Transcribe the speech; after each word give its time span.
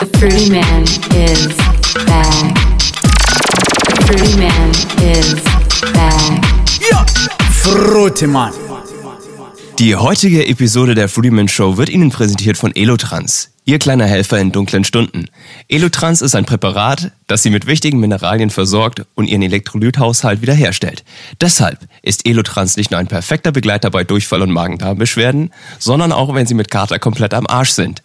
The 0.00 0.06
Fruity 0.16 0.48
Man 0.50 0.82
is 0.84 1.56
back. 2.06 2.54
The 3.84 3.96
Fruity 4.06 4.38
Man 4.38 4.70
is 5.02 5.34
back. 5.92 6.44
Frutemann. 7.50 8.52
Die 9.80 9.96
heutige 9.96 10.46
Episode 10.46 10.94
der 10.94 11.08
Fruityman 11.08 11.48
Show 11.48 11.78
wird 11.78 11.88
Ihnen 11.88 12.10
präsentiert 12.10 12.56
von 12.56 12.76
Elotrans, 12.76 13.50
Ihr 13.64 13.80
kleiner 13.80 14.06
Helfer 14.06 14.38
in 14.38 14.52
dunklen 14.52 14.84
Stunden. 14.84 15.26
Elotrans 15.68 16.22
ist 16.22 16.36
ein 16.36 16.44
Präparat, 16.44 17.10
das 17.26 17.42
Sie 17.42 17.50
mit 17.50 17.66
wichtigen 17.66 17.98
Mineralien 17.98 18.50
versorgt 18.50 19.04
und 19.16 19.26
Ihren 19.26 19.42
Elektrolythaushalt 19.42 20.42
wiederherstellt. 20.42 21.02
Deshalb 21.40 21.80
ist 22.02 22.24
Elotrans 22.24 22.76
nicht 22.76 22.92
nur 22.92 23.00
ein 23.00 23.08
perfekter 23.08 23.50
Begleiter 23.50 23.90
bei 23.90 24.04
Durchfall 24.04 24.42
und 24.42 24.52
Magen-Darm-Beschwerden, 24.52 25.50
sondern 25.80 26.12
auch, 26.12 26.34
wenn 26.34 26.46
Sie 26.46 26.54
mit 26.54 26.70
Kater 26.70 27.00
komplett 27.00 27.34
am 27.34 27.48
Arsch 27.48 27.70
sind. 27.70 28.02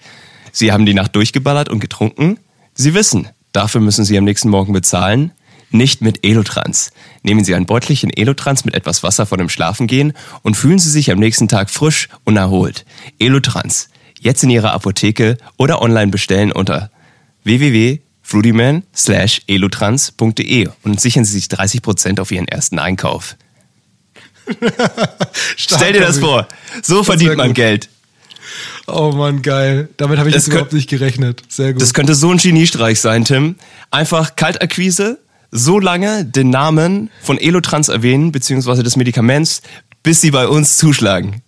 Sie 0.54 0.72
haben 0.72 0.86
die 0.86 0.94
Nacht 0.94 1.16
durchgeballert 1.16 1.68
und 1.68 1.80
getrunken? 1.80 2.38
Sie 2.76 2.94
wissen, 2.94 3.28
dafür 3.52 3.82
müssen 3.82 4.06
Sie 4.06 4.18
am 4.18 4.24
nächsten 4.24 4.50
Morgen 4.50 4.72
bezahlen? 4.72 5.32
Nicht 5.72 6.02
mit 6.02 6.24
Elotrans. 6.24 6.92
Nehmen 7.24 7.44
Sie 7.44 7.56
ein 7.56 7.66
Beutelchen 7.66 8.12
Elotrans 8.12 8.64
mit 8.64 8.76
etwas 8.76 9.02
Wasser 9.02 9.26
vor 9.26 9.40
dem 9.40 9.50
Schlafengehen 9.50 10.14
und 10.44 10.56
fühlen 10.56 10.78
Sie 10.78 10.92
sich 10.92 11.12
am 11.12 11.18
nächsten 11.18 11.48
Tag 11.48 11.72
frisch 11.72 12.08
und 12.24 12.38
erholt. 12.38 12.86
Elotrans. 13.18 13.90
Jetzt 14.20 14.44
in 14.44 14.52
Ihrer 14.52 14.74
Apotheke 14.74 15.38
oder 15.58 15.82
online 15.82 16.12
bestellen 16.12 16.52
unter 16.52 16.92
www.fruityman 17.44 18.84
slash 18.96 19.42
elotrans.de 19.48 20.70
und 20.84 21.02
sichern 21.02 21.26
Sie 21.26 21.34
sich 21.34 21.48
30% 21.48 22.22
auf 22.22 22.32
Ihren 22.32 22.48
ersten 22.48 22.78
Einkauf. 22.78 23.36
Stell 25.56 25.94
dir 25.94 26.02
das 26.02 26.20
vor. 26.20 26.48
So 26.84 27.04
verdient 27.04 27.38
man. 27.38 27.54
Geld. 27.54 27.90
Oh 28.88 29.12
Mann, 29.12 29.42
geil. 29.42 29.90
Damit 29.98 30.20
habe 30.20 30.30
ich 30.30 30.36
Das 30.36 30.46
jetzt 30.46 30.54
überhaupt 30.54 30.74
nicht 30.74 30.90
gerechnet. 30.90 31.44
Sehr 31.48 31.74
gut. 31.74 31.82
Das 31.82 31.94
könnte 31.94 32.16
so 32.16 32.32
ein 32.32 32.38
Geniestreich 32.38 33.00
sein, 33.00 33.26
Tim. 33.26 33.56
Einfach 33.92 34.36
Kaltakquise, 34.36 35.20
so 35.52 35.80
lange 35.80 36.26
den 36.26 36.50
Namen 36.50 37.10
von 37.22 37.38
Elotrans 37.38 37.90
erwähnen, 37.90 38.32
beziehungsweise 38.32 38.84
des 38.84 38.96
Medikaments, 38.96 39.62
bis 40.02 40.22
sie 40.22 40.32
bei 40.32 40.48
uns 40.48 40.78
zuschlagen. 40.78 41.42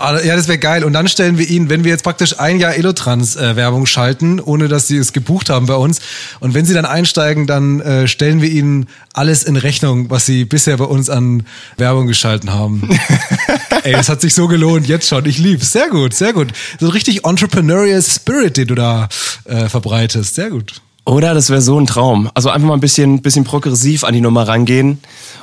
Ah, 0.00 0.20
ja, 0.20 0.36
das 0.36 0.46
wäre 0.46 0.58
geil. 0.58 0.84
Und 0.84 0.92
dann 0.92 1.08
stellen 1.08 1.38
wir 1.38 1.48
ihn, 1.48 1.70
wenn 1.70 1.82
wir 1.82 1.90
jetzt 1.90 2.04
praktisch 2.04 2.38
ein 2.38 2.60
Jahr 2.60 2.74
Elotrans-Werbung 2.74 3.84
schalten, 3.86 4.38
ohne 4.38 4.68
dass 4.68 4.86
sie 4.86 4.96
es 4.96 5.12
gebucht 5.12 5.50
haben 5.50 5.66
bei 5.66 5.74
uns, 5.74 6.00
und 6.38 6.54
wenn 6.54 6.64
sie 6.64 6.74
dann 6.74 6.84
einsteigen, 6.84 7.48
dann 7.48 7.80
äh, 7.80 8.06
stellen 8.06 8.40
wir 8.40 8.48
ihnen 8.48 8.86
alles 9.12 9.42
in 9.42 9.56
Rechnung, 9.56 10.08
was 10.08 10.24
sie 10.24 10.44
bisher 10.44 10.76
bei 10.76 10.84
uns 10.84 11.10
an 11.10 11.44
Werbung 11.78 12.06
geschalten 12.06 12.52
haben. 12.52 12.88
Ey, 13.88 13.92
das 13.94 14.08
hat 14.08 14.20
sich 14.20 14.34
so 14.34 14.48
gelohnt, 14.48 14.86
jetzt 14.86 15.08
schon. 15.08 15.24
Ich 15.26 15.38
lieb's. 15.38 15.72
Sehr 15.72 15.88
gut, 15.88 16.14
sehr 16.14 16.32
gut. 16.32 16.48
So 16.78 16.88
richtig 16.88 17.24
entrepreneurial 17.24 18.02
Spirit, 18.02 18.56
den 18.56 18.68
du 18.68 18.74
da 18.74 19.08
äh, 19.44 19.68
verbreitest. 19.68 20.34
Sehr 20.34 20.50
gut. 20.50 20.80
Oder 21.04 21.32
das 21.32 21.48
wäre 21.48 21.62
so 21.62 21.78
ein 21.80 21.86
Traum. 21.86 22.30
Also 22.34 22.50
einfach 22.50 22.68
mal 22.68 22.74
ein 22.74 22.80
bisschen, 22.80 23.22
bisschen 23.22 23.44
progressiv 23.44 24.04
an 24.04 24.12
die 24.12 24.20
Nummer 24.20 24.46
rangehen 24.46 24.98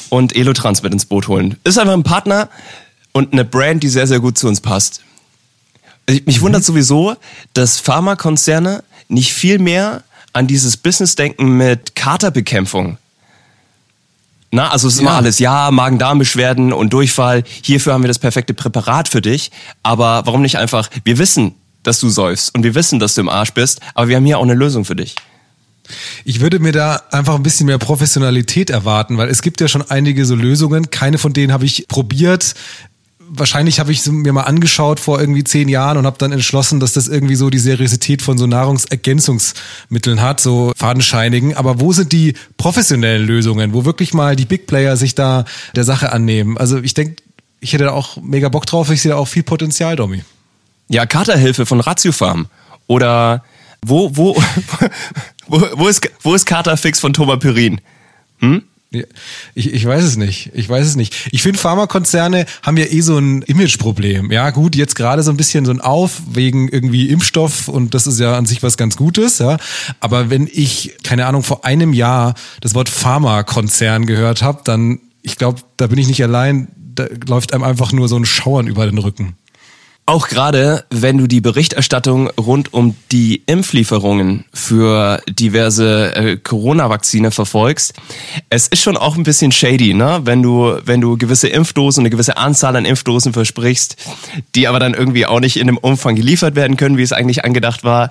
und 0.09 0.35
Elotrans 0.35 0.83
mit 0.83 0.93
ins 0.93 1.05
Boot 1.05 1.27
holen. 1.27 1.57
Ist 1.63 1.79
einfach 1.79 1.93
ein 1.93 2.03
Partner 2.03 2.49
und 3.13 3.33
eine 3.33 3.45
Brand, 3.45 3.81
die 3.81 3.89
sehr, 3.89 4.05
sehr 4.05 4.19
gut 4.19 4.37
zu 4.37 4.47
uns 4.47 4.61
passt. 4.61 5.01
Ich- 6.05 6.25
Mich 6.27 6.41
wundert 6.41 6.63
sowieso, 6.63 7.15
dass 7.53 7.79
Pharmakonzerne 7.79 8.83
nicht 9.07 9.33
viel 9.33 9.57
mehr 9.57 10.03
an 10.33 10.45
dieses 10.45 10.77
Business-Denken 10.77 11.57
mit 11.57 11.95
Katerbekämpfung. 11.95 12.97
Na, 14.55 14.69
also 14.69 14.87
es 14.87 14.93
ist 14.95 14.99
immer 15.01 15.11
Ja. 15.11 15.17
alles, 15.17 15.39
ja, 15.39 15.69
Magen-Darm-Beschwerden 15.69 16.71
und 16.71 16.93
Durchfall, 16.93 17.43
hierfür 17.61 17.91
haben 17.93 18.03
wir 18.03 18.07
das 18.07 18.19
perfekte 18.19 18.53
Präparat 18.53 19.09
für 19.09 19.21
dich. 19.21 19.51
Aber 19.83 20.21
warum 20.25 20.41
nicht 20.41 20.57
einfach, 20.57 20.89
wir 21.03 21.17
wissen, 21.17 21.55
dass 21.83 21.99
du 21.99 22.07
säufst 22.09 22.55
und 22.55 22.63
wir 22.63 22.73
wissen, 22.73 22.97
dass 22.99 23.15
du 23.15 23.21
im 23.21 23.27
Arsch 23.29 23.51
bist, 23.51 23.81
aber 23.93 24.07
wir 24.07 24.15
haben 24.15 24.25
hier 24.25 24.39
auch 24.39 24.43
eine 24.43 24.53
Lösung 24.53 24.85
für 24.85 24.95
dich. 24.95 25.15
Ich 26.23 26.39
würde 26.39 26.59
mir 26.59 26.71
da 26.71 27.01
einfach 27.11 27.35
ein 27.35 27.43
bisschen 27.43 27.67
mehr 27.67 27.77
Professionalität 27.77 28.69
erwarten, 28.69 29.17
weil 29.17 29.27
es 29.29 29.41
gibt 29.41 29.59
ja 29.61 29.67
schon 29.67 29.83
einige 29.91 30.25
so 30.25 30.35
Lösungen. 30.35 30.89
Keine 30.89 31.17
von 31.17 31.33
denen 31.33 31.51
habe 31.51 31.65
ich 31.65 31.87
probiert. 31.87 32.55
Wahrscheinlich 33.29 33.79
habe 33.79 33.91
ich 33.91 34.01
sie 34.01 34.11
mir 34.11 34.33
mal 34.33 34.43
angeschaut 34.43 34.99
vor 34.99 35.19
irgendwie 35.19 35.43
zehn 35.43 35.67
Jahren 35.67 35.97
und 35.97 36.05
habe 36.05 36.17
dann 36.17 36.31
entschlossen, 36.31 36.79
dass 36.79 36.93
das 36.93 37.07
irgendwie 37.07 37.35
so 37.35 37.49
die 37.49 37.59
Seriosität 37.59 38.21
von 38.21 38.37
so 38.37 38.47
Nahrungsergänzungsmitteln 38.47 40.21
hat, 40.21 40.39
so 40.39 40.73
fadenscheinigen. 40.75 41.55
Aber 41.55 41.79
wo 41.79 41.91
sind 41.91 42.11
die 42.11 42.35
professionellen 42.57 43.25
Lösungen, 43.25 43.73
wo 43.73 43.85
wirklich 43.85 44.13
mal 44.13 44.35
die 44.35 44.45
Big 44.45 44.67
Player 44.67 44.95
sich 44.97 45.15
da 45.15 45.45
der 45.75 45.83
Sache 45.83 46.11
annehmen? 46.11 46.57
Also 46.57 46.77
ich 46.77 46.93
denke, 46.93 47.23
ich 47.59 47.73
hätte 47.73 47.85
da 47.85 47.91
auch 47.91 48.17
mega 48.21 48.49
Bock 48.49 48.65
drauf. 48.65 48.89
Ich 48.91 49.01
sehe 49.01 49.11
da 49.11 49.17
auch 49.17 49.27
viel 49.27 49.43
Potenzial, 49.43 49.95
Domi. 49.95 50.23
Ja, 50.87 51.05
Katerhilfe 51.05 51.65
von 51.65 51.79
Ratiofarm. 51.79 52.47
Oder 52.87 53.43
wo, 53.83 54.15
wo, 54.15 54.35
wo, 55.47 55.61
wo 55.73 55.87
ist, 55.87 56.09
wo 56.21 56.35
ist 56.35 56.45
Katerfix 56.45 56.99
von 56.99 57.13
Tomapyrin? 57.13 57.81
Ja, 58.41 58.74
Ich, 58.91 59.73
ich 59.73 59.85
weiß 59.85 60.03
es 60.03 60.15
nicht. 60.15 60.51
Ich 60.53 60.69
weiß 60.69 60.85
es 60.85 60.95
nicht. 60.95 61.15
Ich 61.31 61.41
finde, 61.41 61.59
Pharmakonzerne 61.59 62.45
haben 62.61 62.77
ja 62.77 62.85
eh 62.85 63.01
so 63.01 63.17
ein 63.17 63.41
Imageproblem. 63.41 64.31
Ja, 64.31 64.49
gut, 64.51 64.75
jetzt 64.75 64.95
gerade 64.95 65.23
so 65.23 65.31
ein 65.31 65.37
bisschen 65.37 65.65
so 65.65 65.71
ein 65.71 65.81
Auf 65.81 66.21
wegen 66.31 66.69
irgendwie 66.69 67.09
Impfstoff 67.09 67.67
und 67.67 67.93
das 67.93 68.07
ist 68.07 68.19
ja 68.19 68.37
an 68.37 68.45
sich 68.45 68.63
was 68.63 68.77
ganz 68.77 68.95
Gutes, 68.95 69.39
ja. 69.39 69.57
Aber 69.99 70.29
wenn 70.29 70.47
ich, 70.51 70.95
keine 71.03 71.25
Ahnung, 71.25 71.43
vor 71.43 71.65
einem 71.65 71.93
Jahr 71.93 72.35
das 72.61 72.73
Wort 72.73 72.89
Pharmakonzern 72.89 74.05
gehört 74.05 74.41
habe, 74.41 74.61
dann, 74.63 74.99
ich 75.21 75.35
glaube, 75.35 75.61
da 75.77 75.87
bin 75.87 75.99
ich 75.99 76.07
nicht 76.07 76.23
allein, 76.23 76.69
da 76.75 77.07
läuft 77.27 77.53
einem 77.53 77.63
einfach 77.63 77.91
nur 77.91 78.07
so 78.07 78.15
ein 78.15 78.25
Schauern 78.25 78.67
über 78.67 78.85
den 78.85 78.97
Rücken. 78.97 79.35
Auch 80.07 80.27
gerade, 80.27 80.85
wenn 80.91 81.17
du 81.17 81.25
die 81.25 81.41
Berichterstattung 81.41 82.29
rund 82.39 82.71
um 82.75 82.95
die 83.11 83.41
Impflieferungen 83.47 84.45
für 84.53 85.19
diverse 85.27 86.15
äh, 86.15 86.37
Corona-Vakzine 86.37 87.31
verfolgst, 87.31 87.93
es 88.51 88.67
ist 88.67 88.83
schon 88.83 88.97
auch 88.97 89.17
ein 89.17 89.23
bisschen 89.23 89.51
shady, 89.51 89.95
ne? 89.95 90.21
Wenn 90.23 90.43
du, 90.43 90.77
wenn 90.85 91.01
du 91.01 91.17
gewisse 91.17 91.47
Impfdosen, 91.47 92.03
eine 92.03 92.11
gewisse 92.11 92.37
Anzahl 92.37 92.75
an 92.75 92.85
Impfdosen 92.85 93.33
versprichst, 93.33 93.95
die 94.53 94.67
aber 94.67 94.79
dann 94.79 94.93
irgendwie 94.93 95.25
auch 95.25 95.39
nicht 95.39 95.57
in 95.57 95.65
dem 95.65 95.79
Umfang 95.79 96.15
geliefert 96.15 96.55
werden 96.55 96.77
können, 96.77 96.99
wie 96.99 97.03
es 97.03 97.11
eigentlich 97.11 97.43
angedacht 97.43 97.83
war, 97.83 98.09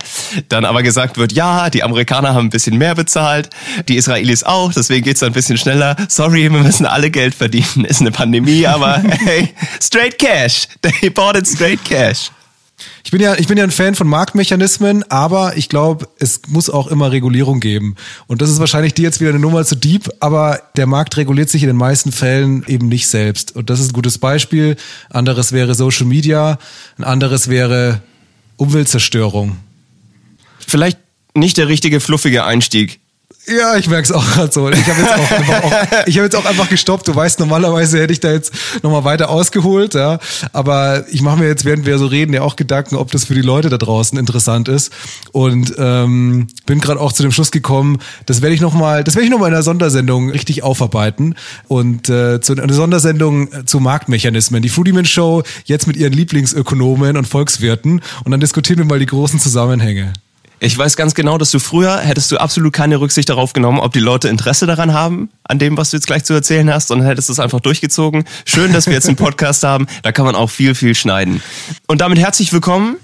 dann 0.48 0.64
aber 0.64 0.82
gesagt 0.82 1.16
wird, 1.16 1.32
ja, 1.32 1.70
die 1.70 1.84
Amerikaner 1.84 2.34
haben 2.34 2.46
ein 2.46 2.50
bisschen 2.50 2.76
mehr 2.76 2.96
bezahlt, 2.96 3.50
die 3.86 3.94
Israelis 3.94 4.42
auch, 4.42 4.72
deswegen 4.72 5.04
geht's 5.04 5.20
dann 5.20 5.30
ein 5.30 5.34
bisschen 5.34 5.58
schneller. 5.58 5.94
Sorry, 6.08 6.50
wir 6.50 6.58
müssen 6.58 6.86
alle 6.86 7.12
Geld 7.12 7.36
verdienen, 7.36 7.84
ist 7.88 8.00
eine 8.00 8.10
Pandemie, 8.10 8.66
aber 8.66 9.00
hey, 9.24 9.50
straight 9.80 10.18
cash. 10.18 10.66
They 10.82 11.08
bought 11.08 11.36
it 11.36 11.46
straight 11.46 11.83
cash. 11.84 12.30
Ich 13.04 13.10
bin 13.10 13.20
ja, 13.20 13.34
ich 13.36 13.46
bin 13.46 13.56
ja 13.56 13.64
ein 13.64 13.70
Fan 13.70 13.94
von 13.94 14.08
Marktmechanismen, 14.08 15.04
aber 15.10 15.56
ich 15.56 15.68
glaube, 15.68 16.08
es 16.18 16.42
muss 16.48 16.68
auch 16.68 16.88
immer 16.88 17.12
Regulierung 17.12 17.60
geben. 17.60 17.94
Und 18.26 18.42
das 18.42 18.50
ist 18.50 18.58
wahrscheinlich 18.58 18.94
die 18.94 19.02
jetzt 19.02 19.20
wieder 19.20 19.30
eine 19.30 19.38
Nummer 19.38 19.64
zu 19.64 19.76
deep, 19.76 20.10
aber 20.20 20.60
der 20.76 20.86
Markt 20.86 21.16
reguliert 21.16 21.48
sich 21.48 21.62
in 21.62 21.68
den 21.68 21.76
meisten 21.76 22.10
Fällen 22.10 22.64
eben 22.66 22.88
nicht 22.88 23.06
selbst. 23.06 23.54
Und 23.54 23.70
das 23.70 23.80
ist 23.80 23.90
ein 23.90 23.92
gutes 23.92 24.18
Beispiel. 24.18 24.76
Anderes 25.10 25.52
wäre 25.52 25.74
Social 25.74 26.06
Media, 26.06 26.58
ein 26.98 27.04
anderes 27.04 27.48
wäre 27.48 28.02
Umweltzerstörung. 28.56 29.56
Vielleicht 30.66 30.98
nicht 31.34 31.56
der 31.56 31.68
richtige 31.68 32.00
fluffige 32.00 32.44
Einstieg. 32.44 33.00
Ja, 33.46 33.76
ich 33.76 33.88
merk's 33.90 34.10
auch 34.10 34.26
gerade 34.32 34.50
so. 34.50 34.70
Ich 34.70 34.88
habe 34.88 35.00
jetzt 35.02 35.12
auch 35.12 36.06
ich 36.06 36.16
habe 36.16 36.24
jetzt 36.24 36.36
auch 36.36 36.46
einfach 36.46 36.68
gestoppt. 36.68 37.08
Du 37.08 37.14
weißt, 37.14 37.40
normalerweise 37.40 38.00
hätte 38.00 38.12
ich 38.12 38.20
da 38.20 38.32
jetzt 38.32 38.52
nochmal 38.82 39.04
weiter 39.04 39.28
ausgeholt, 39.28 39.94
ja. 39.94 40.18
Aber 40.52 41.04
ich 41.10 41.20
mache 41.20 41.38
mir 41.38 41.48
jetzt, 41.48 41.66
während 41.66 41.84
wir 41.84 41.98
so 41.98 42.06
reden, 42.06 42.32
ja 42.32 42.40
auch 42.40 42.56
Gedanken, 42.56 42.96
ob 42.96 43.10
das 43.10 43.26
für 43.26 43.34
die 43.34 43.42
Leute 43.42 43.68
da 43.68 43.76
draußen 43.76 44.18
interessant 44.18 44.68
ist. 44.68 44.92
Und 45.32 45.74
ähm, 45.76 46.46
bin 46.64 46.80
gerade 46.80 47.00
auch 47.00 47.12
zu 47.12 47.22
dem 47.22 47.32
Schluss 47.32 47.50
gekommen, 47.50 47.98
das 48.24 48.40
werde 48.40 48.54
ich 48.54 48.62
nochmal, 48.62 49.04
das 49.04 49.14
werde 49.14 49.26
ich 49.26 49.30
nochmal 49.30 49.48
in 49.48 49.54
einer 49.54 49.62
Sondersendung 49.62 50.30
richtig 50.30 50.62
aufarbeiten. 50.62 51.34
Und 51.68 52.08
äh, 52.08 52.40
zu 52.40 52.54
einer 52.54 52.72
Sondersendung 52.72 53.52
äh, 53.52 53.64
zu 53.66 53.78
Marktmechanismen. 53.78 54.62
Die 54.62 54.70
Foodieman 54.70 55.04
Show 55.04 55.42
jetzt 55.66 55.86
mit 55.86 55.96
ihren 55.96 56.14
Lieblingsökonomen 56.14 57.18
und 57.18 57.28
Volkswirten. 57.28 58.00
Und 58.24 58.30
dann 58.30 58.40
diskutieren 58.40 58.78
wir 58.78 58.86
mal 58.86 58.98
die 58.98 59.06
großen 59.06 59.38
Zusammenhänge. 59.38 60.14
Ich 60.64 60.78
weiß 60.78 60.96
ganz 60.96 61.14
genau, 61.14 61.36
dass 61.36 61.50
du 61.50 61.58
früher 61.58 61.98
hättest 61.98 62.32
du 62.32 62.38
absolut 62.38 62.72
keine 62.72 62.98
Rücksicht 62.98 63.28
darauf 63.28 63.52
genommen, 63.52 63.80
ob 63.80 63.92
die 63.92 64.00
Leute 64.00 64.30
Interesse 64.30 64.64
daran 64.64 64.94
haben, 64.94 65.28
an 65.42 65.58
dem, 65.58 65.76
was 65.76 65.90
du 65.90 65.98
jetzt 65.98 66.06
gleich 66.06 66.24
zu 66.24 66.32
erzählen 66.32 66.72
hast, 66.72 66.88
sondern 66.88 67.06
hättest 67.06 67.28
es 67.28 67.38
einfach 67.38 67.60
durchgezogen. 67.60 68.24
Schön, 68.46 68.72
dass 68.72 68.86
wir 68.86 68.94
jetzt 68.94 69.06
einen 69.06 69.16
Podcast 69.16 69.62
haben. 69.62 69.86
Da 70.02 70.10
kann 70.10 70.24
man 70.24 70.34
auch 70.34 70.48
viel, 70.48 70.74
viel 70.74 70.94
schneiden. 70.94 71.42
Und 71.86 72.00
damit 72.00 72.18
herzlich 72.18 72.50
willkommen 72.50 72.96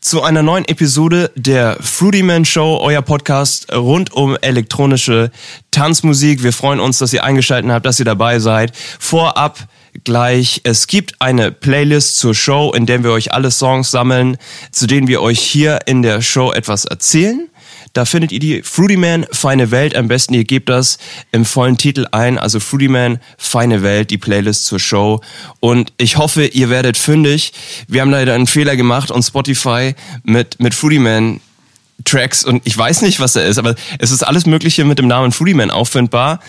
zu 0.00 0.22
einer 0.22 0.42
neuen 0.42 0.64
Episode 0.66 1.30
der 1.34 1.76
Fruity 1.80 2.22
Man 2.22 2.44
Show, 2.44 2.78
euer 2.80 3.02
Podcast 3.02 3.72
rund 3.72 4.12
um 4.12 4.36
elektronische 4.40 5.30
Tanzmusik. 5.70 6.42
Wir 6.42 6.52
freuen 6.52 6.80
uns, 6.80 6.98
dass 6.98 7.12
ihr 7.12 7.24
eingeschaltet 7.24 7.70
habt, 7.70 7.86
dass 7.86 7.98
ihr 7.98 8.04
dabei 8.04 8.38
seid. 8.38 8.72
Vorab 8.98 9.58
gleich, 10.04 10.60
es 10.64 10.86
gibt 10.86 11.20
eine 11.20 11.50
Playlist 11.50 12.18
zur 12.18 12.34
Show, 12.34 12.72
in 12.74 12.86
der 12.86 13.02
wir 13.02 13.12
euch 13.12 13.32
alle 13.32 13.50
Songs 13.50 13.90
sammeln, 13.90 14.36
zu 14.70 14.86
denen 14.86 15.08
wir 15.08 15.20
euch 15.20 15.40
hier 15.40 15.80
in 15.86 16.02
der 16.02 16.22
Show 16.22 16.52
etwas 16.52 16.84
erzählen. 16.84 17.48
Da 17.92 18.04
findet 18.04 18.32
ihr 18.32 18.40
die 18.40 18.62
Fruity 18.62 18.96
Man 18.96 19.26
Feine 19.32 19.70
Welt. 19.70 19.96
Am 19.96 20.08
besten 20.08 20.34
ihr 20.34 20.44
gebt 20.44 20.68
das 20.68 20.98
im 21.32 21.44
vollen 21.44 21.76
Titel 21.76 22.06
ein. 22.12 22.38
Also 22.38 22.60
Fruity 22.60 22.88
Man 22.88 23.20
Feine 23.36 23.82
Welt, 23.82 24.10
die 24.10 24.18
Playlist 24.18 24.66
zur 24.66 24.78
Show. 24.78 25.20
Und 25.60 25.92
ich 25.98 26.16
hoffe, 26.16 26.46
ihr 26.46 26.70
werdet 26.70 26.96
fündig. 26.96 27.52
Wir 27.86 28.00
haben 28.00 28.10
leider 28.10 28.34
einen 28.34 28.46
Fehler 28.46 28.76
gemacht 28.76 29.10
und 29.10 29.22
Spotify 29.22 29.94
mit, 30.22 30.60
mit 30.60 30.74
Fruity 30.74 30.98
Man 30.98 31.40
Tracks 32.04 32.44
und 32.44 32.62
ich 32.64 32.76
weiß 32.78 33.02
nicht, 33.02 33.20
was 33.20 33.34
er 33.36 33.46
ist, 33.46 33.58
aber 33.58 33.74
es 33.98 34.12
ist 34.12 34.22
alles 34.22 34.46
Mögliche 34.46 34.84
mit 34.84 34.98
dem 34.98 35.08
Namen 35.08 35.32
Fruity 35.32 35.54
Man 35.54 35.70
auffindbar. 35.70 36.40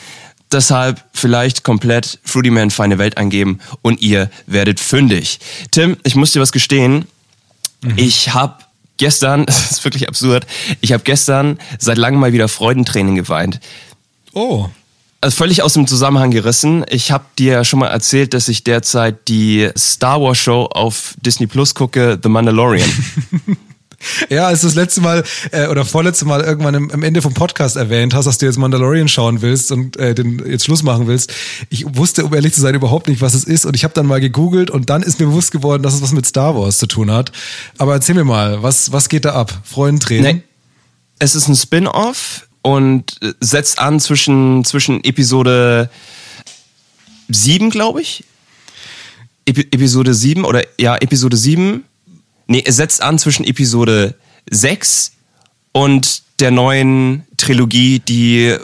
Deshalb 0.51 1.03
vielleicht 1.13 1.63
komplett 1.63 2.19
Fruity 2.23 2.49
Man 2.49 2.71
Feine 2.71 2.97
Welt 2.97 3.17
eingeben 3.17 3.59
und 3.81 4.01
ihr 4.01 4.29
werdet 4.47 4.79
fündig. 4.79 5.39
Tim, 5.71 5.97
ich 6.03 6.15
muss 6.15 6.31
dir 6.31 6.39
was 6.39 6.51
gestehen. 6.51 7.05
Ich 7.95 8.33
habe 8.33 8.55
gestern, 8.99 9.45
das 9.47 9.71
ist 9.71 9.83
wirklich 9.83 10.07
absurd, 10.07 10.45
ich 10.81 10.93
habe 10.93 11.03
gestern 11.03 11.57
seit 11.79 11.97
langem 11.97 12.19
mal 12.19 12.33
wieder 12.33 12.47
Freudentraining 12.47 13.15
geweint. 13.15 13.59
Oh. 14.33 14.67
Also 15.21 15.35
völlig 15.35 15.63
aus 15.63 15.73
dem 15.73 15.85
Zusammenhang 15.85 16.31
gerissen. 16.31 16.85
Ich 16.89 17.11
habe 17.11 17.25
dir 17.37 17.53
ja 17.53 17.65
schon 17.65 17.79
mal 17.79 17.87
erzählt, 17.87 18.33
dass 18.33 18.47
ich 18.47 18.63
derzeit 18.63 19.27
die 19.27 19.69
Star 19.77 20.21
Wars 20.21 20.37
Show 20.37 20.69
auf 20.71 21.15
Disney 21.21 21.47
Plus 21.47 21.75
gucke, 21.75 22.17
The 22.21 22.29
Mandalorian. 22.29 22.89
Ja, 24.29 24.47
als 24.47 24.61
du 24.61 24.67
das 24.67 24.75
letzte 24.75 25.01
Mal 25.01 25.23
äh, 25.51 25.67
oder 25.67 25.85
vorletzte 25.85 26.25
Mal 26.25 26.41
irgendwann 26.41 26.75
im, 26.75 26.91
am 26.91 27.03
Ende 27.03 27.21
vom 27.21 27.33
Podcast 27.33 27.75
erwähnt 27.75 28.13
hast, 28.13 28.25
dass 28.25 28.37
du 28.37 28.45
jetzt 28.45 28.57
Mandalorian 28.57 29.07
schauen 29.07 29.41
willst 29.41 29.71
und 29.71 29.97
äh, 29.97 30.13
den 30.13 30.43
jetzt 30.45 30.65
Schluss 30.65 30.83
machen 30.83 31.07
willst. 31.07 31.33
Ich 31.69 31.85
wusste, 31.95 32.25
um 32.25 32.33
ehrlich 32.33 32.53
zu 32.53 32.61
sein, 32.61 32.75
überhaupt 32.75 33.07
nicht, 33.07 33.21
was 33.21 33.33
es 33.33 33.43
ist. 33.43 33.65
Und 33.65 33.75
ich 33.75 33.83
habe 33.83 33.93
dann 33.93 34.05
mal 34.05 34.19
gegoogelt 34.21 34.71
und 34.71 34.89
dann 34.89 35.03
ist 35.03 35.19
mir 35.19 35.27
bewusst 35.27 35.51
geworden, 35.51 35.83
dass 35.83 35.93
es 35.93 36.01
was 36.01 36.11
mit 36.11 36.25
Star 36.25 36.55
Wars 36.55 36.77
zu 36.77 36.87
tun 36.87 37.11
hat. 37.11 37.31
Aber 37.77 37.93
erzähl 37.93 38.15
mir 38.15 38.23
mal, 38.23 38.61
was, 38.63 38.91
was 38.91 39.09
geht 39.09 39.25
da 39.25 39.33
ab? 39.33 39.61
Freudentränen? 39.63 40.37
Nee. 40.37 40.43
Es 41.19 41.35
ist 41.35 41.47
ein 41.47 41.55
Spin-off 41.55 42.47
und 42.61 43.17
äh, 43.21 43.33
setzt 43.39 43.79
an 43.79 43.99
zwischen, 43.99 44.63
zwischen 44.65 45.03
Episode 45.03 45.89
7, 47.29 47.69
glaube 47.69 48.01
ich. 48.01 48.23
Epi 49.45 49.61
Episode 49.71 50.13
7 50.13 50.45
oder 50.45 50.63
ja, 50.79 50.95
Episode 50.97 51.35
7. 51.35 51.83
Nee, 52.51 52.63
es 52.65 52.77
setzt 52.77 53.03
an 53.03 53.19
zwischen 53.19 53.45
Episode 53.45 54.15
6 54.49 55.11
und 55.71 56.23
der 56.39 56.51
neuen 56.51 57.23
Trilogie, 57.37 57.99
die 57.99 58.47
äh, 58.47 58.57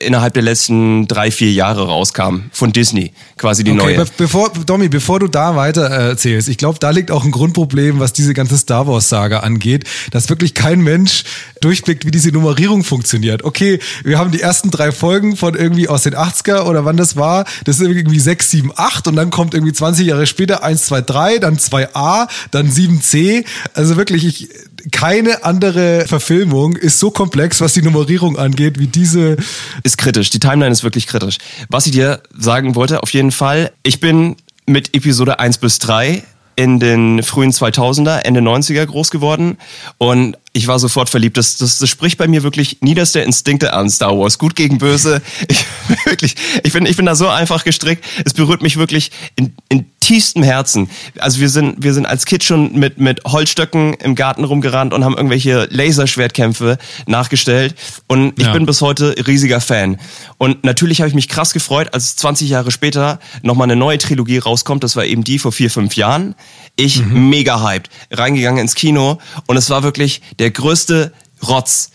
innerhalb 0.00 0.34
der 0.34 0.42
letzten 0.42 1.06
drei, 1.06 1.30
vier 1.30 1.52
Jahre 1.52 1.86
rauskam 1.86 2.44
von 2.52 2.72
Disney, 2.72 3.12
quasi 3.36 3.64
die 3.64 3.72
Okay, 3.72 3.96
neue. 3.96 3.96
be 3.96 4.06
bevor, 4.16 4.50
Domi, 4.64 4.88
bevor 4.88 5.20
du 5.20 5.28
da 5.28 5.56
weiter 5.56 5.90
äh, 5.90 6.08
erzählst, 6.08 6.48
ich 6.48 6.56
glaube, 6.56 6.78
da 6.78 6.90
liegt 6.90 7.10
auch 7.10 7.24
ein 7.24 7.30
Grundproblem, 7.30 8.00
was 8.00 8.12
diese 8.12 8.32
ganze 8.32 8.56
Star 8.56 8.86
Wars-Saga 8.86 9.40
angeht, 9.40 9.84
dass 10.10 10.30
wirklich 10.30 10.54
kein 10.54 10.80
Mensch 10.80 11.24
durchblickt, 11.60 12.06
wie 12.06 12.10
diese 12.10 12.30
Nummerierung 12.30 12.82
funktioniert. 12.82 13.44
Okay, 13.44 13.78
wir 14.04 14.18
haben 14.18 14.30
die 14.30 14.40
ersten 14.40 14.70
drei 14.70 14.90
Folgen 14.90 15.36
von 15.36 15.54
irgendwie 15.54 15.88
aus 15.88 16.02
den 16.02 16.14
80er 16.14 16.62
oder 16.62 16.84
wann 16.84 16.96
das 16.96 17.16
war, 17.16 17.44
das 17.64 17.80
ist 17.80 17.86
irgendwie 17.86 18.20
6, 18.20 18.50
7, 18.50 18.72
8 18.74 19.08
und 19.08 19.16
dann 19.16 19.30
kommt 19.30 19.52
irgendwie 19.54 19.72
20 19.72 20.06
Jahre 20.06 20.26
später 20.26 20.64
1, 20.64 20.86
2, 20.86 21.02
3, 21.02 21.38
dann 21.38 21.56
2a, 21.56 22.28
dann 22.50 22.70
7c. 22.70 23.44
Also 23.74 23.96
wirklich, 23.96 24.24
ich, 24.24 24.48
keine 24.92 25.44
andere 25.44 26.06
Verfilmung 26.06 26.76
ist 26.76 26.98
so 26.98 27.10
komplex, 27.10 27.60
was 27.60 27.72
die 27.74 27.82
Nummerierung 27.82 28.38
angeht, 28.38 28.78
wie 28.78 28.86
diese 28.86 29.36
ist 29.82 29.98
kritisch. 29.98 30.30
Die 30.30 30.40
Timeline 30.40 30.72
ist 30.72 30.84
wirklich 30.84 31.06
kritisch. 31.06 31.38
Was 31.68 31.86
ich 31.86 31.92
dir 31.92 32.22
sagen 32.36 32.74
wollte, 32.74 33.02
auf 33.02 33.10
jeden 33.10 33.32
Fall, 33.32 33.72
ich 33.82 34.00
bin 34.00 34.36
mit 34.66 34.94
Episode 34.94 35.38
1 35.38 35.58
bis 35.58 35.78
3 35.78 36.22
in 36.56 36.78
den 36.78 37.22
frühen 37.22 37.50
2000er, 37.50 38.18
Ende 38.18 38.40
90er 38.40 38.86
groß 38.86 39.10
geworden 39.10 39.58
und 39.98 40.36
ich 40.52 40.68
war 40.68 40.78
sofort 40.78 41.10
verliebt. 41.10 41.36
Das, 41.36 41.56
das, 41.56 41.78
das 41.78 41.90
spricht 41.90 42.16
bei 42.16 42.28
mir 42.28 42.44
wirklich 42.44 42.78
niederste 42.80 43.20
Instinkte 43.20 43.72
an, 43.72 43.90
Star 43.90 44.16
Wars. 44.16 44.38
Gut 44.38 44.54
gegen 44.54 44.78
böse. 44.78 45.20
Ich, 45.48 45.66
wirklich, 46.04 46.36
ich 46.62 46.72
bin, 46.72 46.86
ich 46.86 46.96
bin 46.96 47.06
da 47.06 47.16
so 47.16 47.28
einfach 47.28 47.64
gestrickt. 47.64 48.04
Es 48.24 48.34
berührt 48.34 48.62
mich 48.62 48.76
wirklich 48.76 49.10
in, 49.34 49.54
in 49.68 49.86
tiefstem 50.04 50.42
Herzen. 50.42 50.90
Also 51.18 51.40
wir 51.40 51.48
sind, 51.48 51.82
wir 51.82 51.94
sind 51.94 52.06
als 52.06 52.26
Kind 52.26 52.44
schon 52.44 52.78
mit, 52.78 52.98
mit 52.98 53.22
Holzstöcken 53.24 53.94
im 53.94 54.14
Garten 54.14 54.44
rumgerannt 54.44 54.92
und 54.92 55.04
haben 55.04 55.14
irgendwelche 55.16 55.66
Laserschwertkämpfe 55.70 56.78
nachgestellt. 57.06 57.74
Und 58.06 58.38
ich 58.38 58.46
Ja. 58.46 58.52
bin 58.52 58.66
bis 58.66 58.80
heute 58.82 59.14
riesiger 59.26 59.60
Fan. 59.60 59.98
Und 60.38 60.62
natürlich 60.64 61.00
habe 61.00 61.08
ich 61.08 61.14
mich 61.14 61.28
krass 61.28 61.52
gefreut, 61.52 61.94
als 61.94 62.16
20 62.16 62.48
Jahre 62.48 62.70
später 62.70 63.18
nochmal 63.42 63.64
eine 63.66 63.76
neue 63.76 63.98
Trilogie 63.98 64.38
rauskommt. 64.38 64.84
Das 64.84 64.96
war 64.96 65.04
eben 65.04 65.24
die 65.24 65.38
vor 65.38 65.52
vier, 65.52 65.70
fünf 65.70 65.96
Jahren. 65.96 66.34
Ich 66.76 67.04
mega 67.04 67.62
hyped. 67.62 67.88
Reingegangen 68.10 68.60
ins 68.60 68.74
Kino 68.74 69.18
und 69.46 69.56
es 69.56 69.70
war 69.70 69.82
wirklich 69.82 70.20
der 70.38 70.50
größte 70.50 71.12
Rotz. 71.48 71.90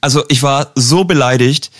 Also 0.00 0.22
ich 0.28 0.42
war 0.42 0.72
so 0.74 1.04
beleidigt. 1.04 1.70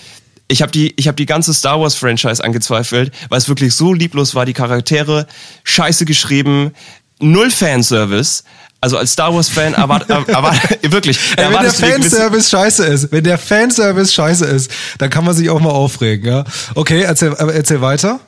Ich 0.49 0.63
habe 0.63 0.71
die, 0.71 0.95
ich 0.97 1.09
hab 1.09 1.17
die 1.17 1.27
ganze 1.27 1.53
Star 1.53 1.81
Wars 1.81 1.95
Franchise 1.95 2.43
angezweifelt, 2.43 3.13
weil 3.29 3.39
es 3.39 3.49
wirklich 3.49 3.75
so 3.75 3.93
lieblos 3.93 4.35
war. 4.35 4.47
Die 4.47 4.53
Charaktere 4.53 5.27
scheiße 5.65 6.05
geschrieben, 6.05 6.73
null 7.21 7.51
Fanservice. 7.51 8.45
Also 8.81 8.99
als 8.99 9.13
Star 9.13 9.35
Wars 9.35 9.49
Fan 9.49 9.75
erwart, 9.75 10.09
erwart, 10.29 10.57
wirklich. 10.83 11.19
Ey, 11.37 11.53
wenn 11.53 11.63
der 11.63 11.73
Fanservice 11.73 12.51
scheiße 12.51 12.85
ist, 12.87 13.11
wenn 13.11 13.25
der 13.25 13.39
Fanservice 13.39 14.13
scheiße 14.13 14.45
ist, 14.45 14.71
dann 14.99 15.11
kann 15.11 15.25
man 15.25 15.35
sich 15.35 15.51
auch 15.51 15.61
mal 15.61 15.71
aufregen, 15.71 16.27
ja. 16.27 16.45
Okay, 16.75 17.03
erzähl, 17.03 17.33
erzähl 17.33 17.81
weiter. 17.81 18.21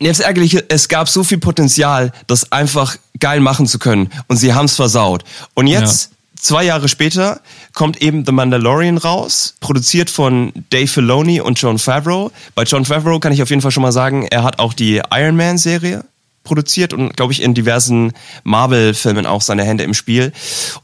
Jetzt 0.00 0.20
ärgerliche, 0.20 0.64
es 0.68 0.88
gab 0.88 1.08
so 1.08 1.24
viel 1.24 1.38
Potenzial, 1.38 2.12
das 2.28 2.52
einfach 2.52 2.96
geil 3.18 3.40
machen 3.40 3.66
zu 3.66 3.78
können. 3.78 4.10
Und 4.28 4.36
sie 4.36 4.52
haben 4.52 4.66
es 4.66 4.76
versaut. 4.76 5.24
Und 5.54 5.66
jetzt, 5.66 6.10
zwei 6.40 6.64
Jahre 6.64 6.88
später, 6.88 7.40
kommt 7.74 8.00
eben 8.02 8.24
The 8.24 8.32
Mandalorian 8.32 8.98
raus, 8.98 9.54
produziert 9.60 10.10
von 10.10 10.52
Dave 10.70 10.86
Filoni 10.86 11.40
und 11.40 11.60
John 11.60 11.78
Favreau. 11.78 12.30
Bei 12.54 12.64
John 12.64 12.84
Favreau 12.84 13.18
kann 13.18 13.32
ich 13.32 13.42
auf 13.42 13.50
jeden 13.50 13.62
Fall 13.62 13.70
schon 13.70 13.82
mal 13.82 13.92
sagen, 13.92 14.26
er 14.26 14.42
hat 14.42 14.58
auch 14.58 14.72
die 14.72 15.02
Iron 15.10 15.36
Man-Serie 15.36 16.04
produziert 16.44 16.92
und, 16.92 17.16
glaube 17.16 17.32
ich, 17.32 17.42
in 17.42 17.54
diversen 17.54 18.12
Marvel-Filmen 18.44 19.26
auch 19.26 19.42
seine 19.42 19.64
Hände 19.64 19.84
im 19.84 19.94
Spiel. 19.94 20.32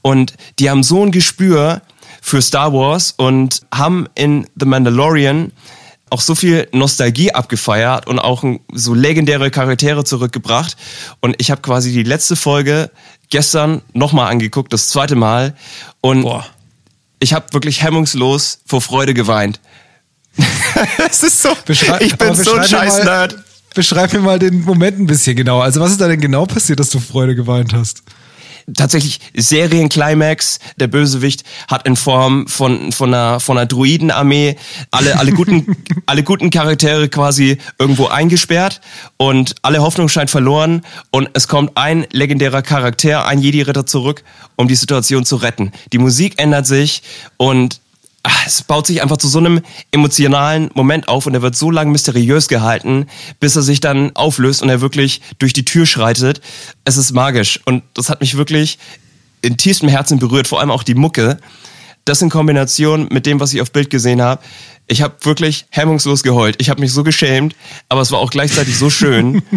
Und 0.02 0.34
die 0.58 0.68
haben 0.68 0.82
so 0.82 1.02
ein 1.02 1.10
Gespür 1.10 1.80
für 2.20 2.42
Star 2.42 2.72
Wars 2.72 3.14
und 3.16 3.62
haben 3.72 4.06
in 4.14 4.46
The 4.58 4.66
Mandalorian 4.66 5.52
auch 6.14 6.20
so 6.20 6.36
viel 6.36 6.68
Nostalgie 6.72 7.32
abgefeiert 7.32 8.06
und 8.06 8.20
auch 8.20 8.44
so 8.72 8.94
legendäre 8.94 9.50
Charaktere 9.50 10.04
zurückgebracht. 10.04 10.76
Und 11.20 11.34
ich 11.38 11.50
habe 11.50 11.60
quasi 11.60 11.92
die 11.92 12.04
letzte 12.04 12.36
Folge 12.36 12.90
gestern 13.30 13.82
nochmal 13.94 14.30
angeguckt, 14.30 14.72
das 14.72 14.88
zweite 14.88 15.16
Mal. 15.16 15.56
Und 16.00 16.22
Boah. 16.22 16.46
ich 17.18 17.34
habe 17.34 17.46
wirklich 17.52 17.82
hemmungslos 17.82 18.60
vor 18.64 18.80
Freude 18.80 19.12
geweint. 19.12 19.60
Es 21.08 21.22
ist 21.22 21.42
so, 21.42 21.50
Beschrei- 21.66 22.00
ich 22.02 22.16
bin 22.16 22.34
so 22.34 22.52
ein 22.54 22.60
beschreib 22.60 22.60
mir 22.60 22.68
scheiß 22.90 22.98
mal- 22.98 23.04
Nerd. 23.04 23.36
Beschreib 23.74 24.12
mir 24.12 24.20
mal 24.20 24.38
den 24.38 24.60
Moment 24.62 25.00
ein 25.00 25.06
bisschen 25.06 25.34
genauer. 25.36 25.64
Also 25.64 25.80
was 25.80 25.90
ist 25.92 26.00
da 26.00 26.06
denn 26.06 26.20
genau 26.20 26.46
passiert, 26.46 26.78
dass 26.78 26.90
du 26.90 27.00
Freude 27.00 27.34
geweint 27.34 27.72
hast? 27.72 28.02
Tatsächlich 28.76 29.20
Serienclimax. 29.34 30.58
Der 30.78 30.86
Bösewicht 30.86 31.44
hat 31.68 31.86
in 31.86 31.96
Form 31.96 32.46
von, 32.46 32.92
von 32.92 33.12
einer, 33.12 33.40
von 33.40 33.58
einer 33.58 33.66
Druidenarmee 33.66 34.56
alle, 34.90 35.18
alle 35.18 35.32
guten, 35.32 35.76
alle 36.06 36.22
guten 36.22 36.50
Charaktere 36.50 37.08
quasi 37.08 37.58
irgendwo 37.78 38.06
eingesperrt 38.06 38.80
und 39.16 39.54
alle 39.62 39.82
Hoffnung 39.82 40.08
scheint 40.08 40.30
verloren 40.30 40.82
und 41.10 41.30
es 41.34 41.48
kommt 41.48 41.76
ein 41.76 42.06
legendärer 42.12 42.62
Charakter, 42.62 43.26
ein 43.26 43.40
Jedi-Ritter 43.40 43.86
zurück, 43.86 44.24
um 44.56 44.68
die 44.68 44.74
Situation 44.74 45.24
zu 45.24 45.36
retten. 45.36 45.72
Die 45.92 45.98
Musik 45.98 46.40
ändert 46.40 46.66
sich 46.66 47.02
und 47.36 47.80
ah, 48.24 48.30
es 48.46 48.62
baut 48.62 48.86
sich 48.86 49.02
einfach 49.02 49.18
zu 49.18 49.28
so 49.28 49.38
einem 49.38 49.60
emotionalen 49.92 50.70
Moment 50.74 51.08
auf 51.08 51.26
und 51.26 51.34
er 51.34 51.42
wird 51.42 51.54
so 51.54 51.70
lange 51.70 51.92
mysteriös 51.92 52.48
gehalten, 52.48 53.06
bis 53.38 53.54
er 53.54 53.62
sich 53.62 53.80
dann 53.80 54.14
auflöst 54.16 54.62
und 54.62 54.68
er 54.68 54.80
wirklich 54.80 55.20
durch 55.38 55.52
die 55.52 55.64
Tür 55.64 55.86
schreitet. 55.86 56.40
Es 56.84 56.96
ist 56.96 57.12
magisch 57.12 57.60
und 57.64 57.84
das 57.94 58.10
hat 58.10 58.20
mich 58.20 58.36
wirklich 58.36 58.78
in 59.42 59.56
tiefstem 59.56 59.88
Herzen 59.88 60.18
berührt, 60.18 60.48
vor 60.48 60.60
allem 60.60 60.70
auch 60.70 60.82
die 60.82 60.94
Mucke. 60.94 61.38
Das 62.04 62.20
in 62.20 62.28
Kombination 62.28 63.08
mit 63.10 63.24
dem, 63.24 63.40
was 63.40 63.54
ich 63.54 63.62
auf 63.62 63.72
Bild 63.72 63.88
gesehen 63.88 64.20
habe. 64.20 64.42
Ich 64.86 65.00
habe 65.00 65.14
wirklich 65.22 65.64
hemmungslos 65.70 66.22
geheult. 66.22 66.56
Ich 66.58 66.68
habe 66.68 66.80
mich 66.80 66.92
so 66.92 67.02
geschämt, 67.02 67.56
aber 67.88 68.02
es 68.02 68.10
war 68.10 68.18
auch 68.18 68.30
gleichzeitig 68.30 68.76
so 68.76 68.90
schön. 68.90 69.42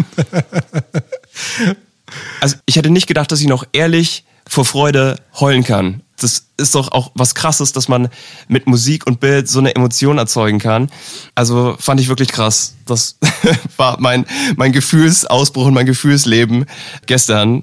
Also 2.40 2.56
ich 2.64 2.76
hätte 2.76 2.88
nicht 2.88 3.06
gedacht, 3.06 3.30
dass 3.30 3.42
ich 3.42 3.48
noch 3.48 3.64
ehrlich 3.72 4.24
vor 4.46 4.64
Freude 4.64 5.20
heulen 5.38 5.62
kann. 5.62 6.02
Das 6.20 6.46
ist 6.56 6.74
doch 6.74 6.92
auch 6.92 7.12
was 7.14 7.34
Krasses, 7.34 7.72
dass 7.72 7.88
man 7.88 8.08
mit 8.48 8.66
Musik 8.66 9.06
und 9.06 9.20
Bild 9.20 9.48
so 9.48 9.58
eine 9.58 9.74
Emotion 9.74 10.18
erzeugen 10.18 10.58
kann. 10.58 10.90
Also 11.34 11.76
fand 11.78 12.00
ich 12.00 12.08
wirklich 12.08 12.28
krass. 12.28 12.74
Das 12.86 13.18
war 13.76 13.98
mein, 14.00 14.26
mein 14.56 14.72
Gefühlsausbruch 14.72 15.66
und 15.66 15.74
mein 15.74 15.86
Gefühlsleben 15.86 16.66
gestern. 17.06 17.62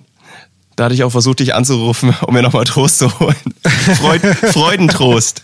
Da 0.75 0.85
hatte 0.85 0.95
ich 0.95 1.03
auch 1.03 1.11
versucht, 1.11 1.39
dich 1.39 1.53
anzurufen, 1.53 2.13
um 2.21 2.33
mir 2.33 2.41
nochmal 2.41 2.65
Trost 2.65 2.99
zu 2.99 3.19
holen. 3.19 3.35
Freud, 3.97 4.21
Freudentrost. 4.51 5.43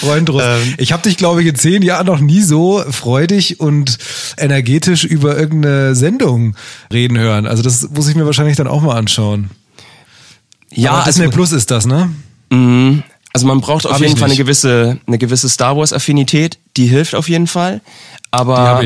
Freundros. 0.00 0.42
Ähm. 0.44 0.74
ich 0.78 0.92
habe 0.92 1.02
dich, 1.02 1.16
glaube 1.16 1.42
ich, 1.42 1.48
in 1.48 1.54
zehn 1.54 1.82
Jahren 1.82 2.06
noch 2.06 2.18
nie 2.18 2.42
so 2.42 2.82
freudig 2.90 3.60
und 3.60 3.98
energetisch 4.36 5.04
über 5.04 5.38
irgendeine 5.38 5.94
Sendung 5.94 6.56
reden 6.92 7.16
hören. 7.18 7.46
Also 7.46 7.62
das 7.62 7.88
muss 7.90 8.08
ich 8.08 8.16
mir 8.16 8.26
wahrscheinlich 8.26 8.56
dann 8.56 8.66
auch 8.66 8.82
mal 8.82 8.96
anschauen. 8.96 9.50
Ja, 10.72 10.92
Aber 10.92 11.04
Disney 11.04 11.26
also, 11.26 11.36
Plus 11.36 11.52
ist 11.52 11.70
das, 11.70 11.86
ne? 11.86 12.10
Also 13.32 13.46
man 13.46 13.60
braucht 13.60 13.86
auf 13.86 13.92
Hab 13.92 14.00
jeden 14.00 14.16
Fall 14.16 14.28
eine 14.28 14.36
gewisse, 14.36 14.98
eine 15.06 15.18
gewisse 15.18 15.48
Star 15.48 15.76
Wars 15.76 15.92
Affinität. 15.92 16.58
Die 16.76 16.86
hilft 16.86 17.14
auf 17.14 17.28
jeden 17.28 17.46
Fall. 17.46 17.80
Aber 18.30 18.82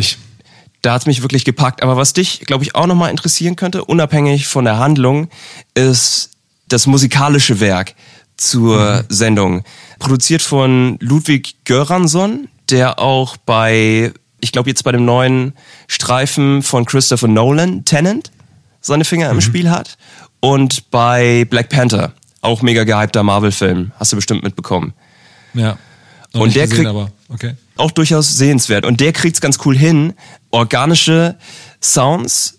da 0.83 0.93
hat's 0.93 1.07
mich 1.07 1.23
wirklich 1.23 1.45
gepackt. 1.45 1.83
Aber 1.83 1.97
was 1.97 2.13
dich, 2.13 2.41
glaube 2.41 2.65
ich, 2.65 2.75
auch 2.75 2.87
nochmal 2.87 3.11
interessieren 3.11 3.57
könnte, 3.57 3.85
unabhängig 3.85 4.47
von 4.47 4.65
der 4.65 4.79
Handlung, 4.79 5.29
ist 5.75 6.31
das 6.69 6.87
musikalische 6.87 7.61
Werk. 7.61 7.95
zur 8.37 9.05
Sendung. 9.09 9.63
Produziert 9.99 10.43
von 10.43 10.97
Ludwig 11.01 11.57
Göransson, 11.65 12.49
der 12.71 12.99
auch 12.99 13.37
bei, 13.37 14.13
ich 14.41 14.53
glaube 14.53 14.71
jetzt 14.71 14.85
bei 14.85 14.93
dem 14.93 15.05
neuen 15.05 15.55
Streifen 15.89 16.63
von 16.63 16.85
Christopher 16.85 17.29
Nolan, 17.29 17.85
Tennant, 17.85 18.31
seine 18.81 19.05
Finger 19.05 19.31
im 19.31 19.41
Spiel 19.41 19.71
hat. 19.71 19.97
Und 20.41 20.91
bei 20.91 21.47
Black 21.49 21.69
Panther, 21.71 22.13
auch 22.45 22.63
mega 22.63 22.85
gehypter 22.85 23.23
Marvel-Film, 23.23 23.93
hast 23.99 24.13
du 24.13 24.17
bestimmt 24.17 24.43
mitbekommen. 24.43 24.93
Ja. 25.55 25.79
Und 26.33 26.55
der 26.57 26.67
gesehen, 26.67 26.85
kriegt- 26.87 27.13
okay. 27.29 27.55
auch 27.77 27.91
durchaus 27.93 28.37
sehenswert. 28.37 28.85
Und 28.85 29.01
der 29.01 29.13
kriegt's 29.13 29.41
ganz 29.41 29.59
cool 29.65 29.77
hin, 29.77 30.15
organische 30.51 31.37
Sounds 31.83 32.59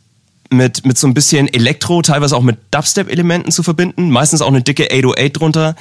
mit, 0.50 0.86
mit 0.86 0.98
so 0.98 1.08
ein 1.08 1.14
bisschen 1.14 1.52
Elektro, 1.54 2.02
teilweise 2.02 2.36
auch 2.38 2.42
mit 2.44 2.58
Dubstep-Elementen 2.72 3.52
zu 3.52 3.64
verbinden. 3.64 4.12
Meistens 4.12 4.42
auch 4.42 4.48
eine 4.48 4.62
dicke 4.62 4.86
808 4.92 5.40
drunter. 5.40 5.76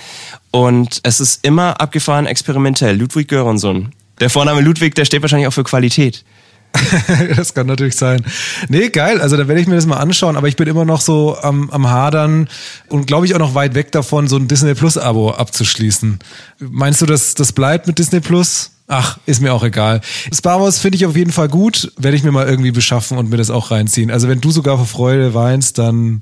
Und 0.50 1.00
es 1.02 1.20
ist 1.20 1.44
immer 1.44 1.80
abgefahren 1.80 2.26
experimentell. 2.26 2.96
Ludwig 2.96 3.28
Göransson. 3.28 3.92
Der 4.20 4.30
Vorname 4.30 4.60
Ludwig, 4.60 4.94
der 4.94 5.04
steht 5.04 5.22
wahrscheinlich 5.22 5.46
auch 5.48 5.52
für 5.52 5.64
Qualität. 5.64 6.24
das 7.36 7.54
kann 7.54 7.66
natürlich 7.66 7.96
sein. 7.96 8.24
Nee, 8.68 8.88
geil. 8.88 9.20
Also 9.20 9.36
da 9.36 9.48
werde 9.48 9.60
ich 9.60 9.66
mir 9.66 9.76
das 9.76 9.86
mal 9.86 9.96
anschauen, 9.96 10.36
aber 10.36 10.48
ich 10.48 10.56
bin 10.56 10.66
immer 10.66 10.84
noch 10.84 11.00
so 11.00 11.36
am, 11.40 11.70
am 11.70 11.88
Hadern 11.88 12.48
und 12.88 13.06
glaube 13.06 13.26
ich 13.26 13.34
auch 13.34 13.38
noch 13.38 13.54
weit 13.54 13.74
weg 13.74 13.92
davon, 13.92 14.28
so 14.28 14.36
ein 14.36 14.48
Disney 14.48 14.74
Plus 14.74 14.98
Abo 14.98 15.30
abzuschließen. 15.30 16.18
Meinst 16.58 17.00
du, 17.00 17.06
dass 17.06 17.34
das 17.34 17.52
bleibt 17.52 17.86
mit 17.86 17.98
Disney 17.98 18.20
Plus? 18.20 18.70
Ach, 18.86 19.16
ist 19.24 19.40
mir 19.40 19.54
auch 19.54 19.64
egal. 19.64 20.02
Star 20.32 20.60
Wars 20.60 20.78
finde 20.78 20.96
ich 20.96 21.06
auf 21.06 21.16
jeden 21.16 21.32
Fall 21.32 21.48
gut, 21.48 21.90
werde 21.96 22.18
ich 22.18 22.22
mir 22.22 22.32
mal 22.32 22.46
irgendwie 22.46 22.70
beschaffen 22.70 23.16
und 23.16 23.30
mir 23.30 23.38
das 23.38 23.48
auch 23.48 23.70
reinziehen. 23.70 24.10
Also 24.10 24.28
wenn 24.28 24.42
du 24.42 24.50
sogar 24.50 24.76
vor 24.76 24.86
Freude 24.86 25.32
weinst, 25.32 25.78
dann. 25.78 26.20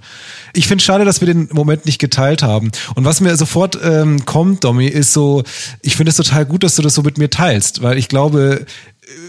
Ich 0.55 0.69
finde 0.69 0.85
schade, 0.85 1.05
dass 1.05 1.21
wir 1.21 1.27
den 1.27 1.49
Moment 1.51 1.87
nicht 1.87 1.99
geteilt 1.99 2.45
haben. 2.45 2.71
Und 2.95 3.05
was 3.05 3.21
mir 3.21 3.35
sofort 3.37 3.77
ähm, 3.83 4.25
kommt, 4.27 4.63
Domi, 4.63 4.87
ist 4.87 5.13
so, 5.13 5.43
ich 5.81 5.97
finde 5.97 6.11
es 6.11 6.17
total 6.17 6.47
gut, 6.47 6.63
dass 6.63 6.77
du 6.77 6.83
das 6.83 6.95
so 6.95 7.03
mit 7.03 7.19
mir 7.19 7.31
teilst, 7.31 7.83
weil 7.83 7.99
ich 7.99 8.07
glaube, 8.07 8.65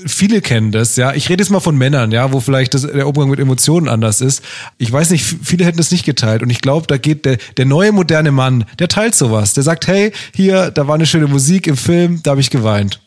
viele 0.06 0.42
kennen 0.42 0.72
das, 0.72 0.96
ja. 0.96 1.14
Ich 1.14 1.30
rede 1.30 1.42
jetzt 1.42 1.50
mal 1.50 1.60
von 1.60 1.78
Männern, 1.78 2.12
ja, 2.12 2.32
wo 2.34 2.40
vielleicht 2.40 2.74
das, 2.74 2.84
der 2.84 3.08
Umgang 3.08 3.30
mit 3.30 3.40
Emotionen 3.40 3.88
anders 3.88 4.22
ist. 4.22 4.44
Ich 4.78 4.92
weiß 4.92 5.10
nicht, 5.10 5.24
viele 5.24 5.66
hätten 5.66 5.78
das 5.78 5.92
nicht 5.92 6.06
geteilt. 6.06 6.42
Und 6.44 6.50
ich 6.50 6.62
glaube, 6.62 6.88
da 6.88 6.98
geht 6.98 7.26
der, 7.26 7.38
der 7.58 7.66
neue 7.66 7.92
moderne 7.92 8.32
Mann, 8.32 8.66
der 8.80 8.88
teilt 8.88 9.16
sowas. 9.16 9.54
Der 9.54 9.64
sagt, 9.64 9.88
hey, 9.88 10.12
hier, 10.36 10.72
da 10.72 10.88
war 10.88 10.96
eine 10.96 11.06
schöne 11.06 11.28
Musik 11.28 11.68
im 11.68 11.78
Film, 11.78 12.22
da 12.24 12.32
habe 12.32 12.42
ich 12.42 12.50
geweint. 12.50 13.00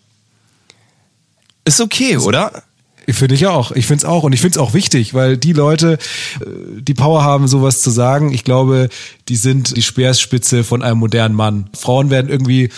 Ist 1.64 1.80
okay, 1.80 2.16
oder? 2.16 2.62
Ich 3.06 3.16
finde 3.16 3.36
ich 3.36 3.46
auch. 3.46 3.70
Ich 3.70 3.86
finde 3.86 4.02
es 4.02 4.04
auch. 4.04 4.24
Und 4.24 4.32
ich 4.32 4.40
finde 4.40 4.58
es 4.58 4.62
auch 4.62 4.74
wichtig, 4.74 5.14
weil 5.14 5.36
die 5.36 5.52
Leute, 5.52 5.98
äh, 6.40 6.46
die 6.80 6.94
Power 6.94 7.22
haben, 7.22 7.46
sowas 7.46 7.80
zu 7.80 7.90
sagen, 7.90 8.32
ich 8.32 8.44
glaube, 8.44 8.88
die 9.28 9.36
sind 9.36 9.76
die 9.76 9.82
Speerspitze 9.82 10.64
von 10.64 10.82
einem 10.82 10.98
modernen 10.98 11.34
Mann. 11.34 11.70
Frauen 11.72 12.10
werden 12.10 12.28
irgendwie, 12.28 12.70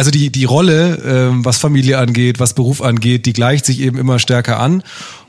also 0.00 0.10
die, 0.10 0.32
die 0.32 0.46
Rolle, 0.46 0.98
ähm, 1.04 1.44
was 1.44 1.58
Familie 1.58 1.98
angeht, 1.98 2.40
was 2.40 2.54
Beruf 2.54 2.80
angeht, 2.80 3.26
die 3.26 3.34
gleicht 3.34 3.66
sich 3.66 3.80
eben 3.80 3.98
immer 3.98 4.18
stärker 4.18 4.58
an. 4.58 4.82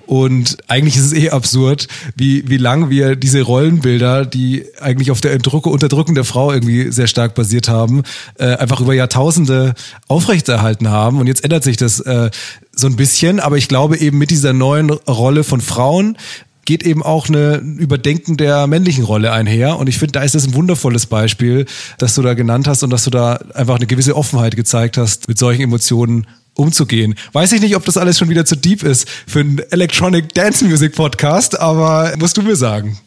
Und 0.06 0.60
eigentlich 0.70 0.96
ist 0.96 1.08
es 1.08 1.14
eh 1.14 1.32
absurd, 1.32 1.90
wie, 2.16 2.48
wie 2.48 2.56
lang 2.56 2.90
wir 2.90 3.18
diese 3.18 3.42
Rollenbilder, 3.42 4.26
die 4.26 4.64
eigentlich 4.80 5.12
auf 5.12 5.20
der 5.20 5.34
Entrücke, 5.34 5.68
Unterdrückung 5.68 6.16
der 6.16 6.24
Frau 6.24 6.54
irgendwie 6.54 6.90
sehr 6.90 7.08
stark 7.08 7.36
basiert 7.36 7.68
haben, 7.68 8.04
äh, 8.36 8.56
einfach 8.56 8.80
über 8.80 8.94
Jahrtausende 8.94 9.74
aufrechterhalten 10.08 10.88
haben. 10.88 11.20
Und 11.20 11.28
jetzt 11.28 11.44
ändert 11.44 11.66
sich 11.66 11.76
das 11.76 12.00
äh, 12.00 12.30
so 12.72 12.88
ein 12.88 12.96
bisschen. 12.96 13.42
Aber 13.42 13.58
ich 13.58 13.68
glaube 13.68 13.98
eben 13.98 14.20
mit 14.20 14.32
dieser 14.32 14.54
neuen 14.54 14.90
Rolle 14.90 15.44
von 15.44 15.60
Frauen 15.60 16.18
geht 16.66 16.84
eben 16.84 17.04
auch 17.04 17.28
eine 17.28 17.58
Überdenken 17.58 18.38
der 18.38 18.68
männlichen 18.68 19.04
Rolle 19.04 19.32
einher. 19.32 19.78
Und 19.78 19.88
ich 19.88 19.98
finde, 19.98 20.14
da 20.14 20.24
ist 20.24 20.36
das 20.36 20.46
ein 20.46 20.54
wundervolles 20.54 21.06
Beispiel, 21.06 21.66
dass 21.98 22.16
du 22.16 22.22
da 22.22 22.34
genannt 22.34 22.68
hast 22.68 22.84
und 22.84 22.90
dass 22.92 23.04
du 23.04 23.10
da 23.10 23.40
einfach 23.54 23.76
eine 23.76 23.88
gewisse 23.88 24.16
Offenheit 24.16 24.56
gezeigt 24.56 24.98
hast, 24.98 25.28
mit 25.28 25.38
solchen 25.38 25.64
Emotionen 25.64 26.28
umzugehen. 26.56 27.16
Weiß 27.32 27.52
ich 27.54 27.62
nicht, 27.62 27.76
ob 27.76 27.86
das 27.86 27.98
alles 27.98 28.18
schon 28.18 28.30
wieder 28.30 28.46
zu 28.46 28.56
deep 28.56 28.84
ist 28.84 29.08
für 29.28 29.40
einen 29.40 29.60
Electronic 29.72 30.34
Dance 30.34 30.66
Music 30.66 30.96
Podcast, 30.96 31.60
aber 31.60 32.14
musst 32.18 32.38
du 32.38 32.42
mir 32.42 32.56
sagen. 32.56 33.00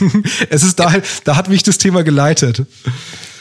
es 0.50 0.62
ist 0.62 0.78
da, 0.78 0.92
da 1.24 1.36
hat 1.36 1.48
mich 1.48 1.62
das 1.62 1.78
Thema 1.78 2.04
geleitet. 2.04 2.64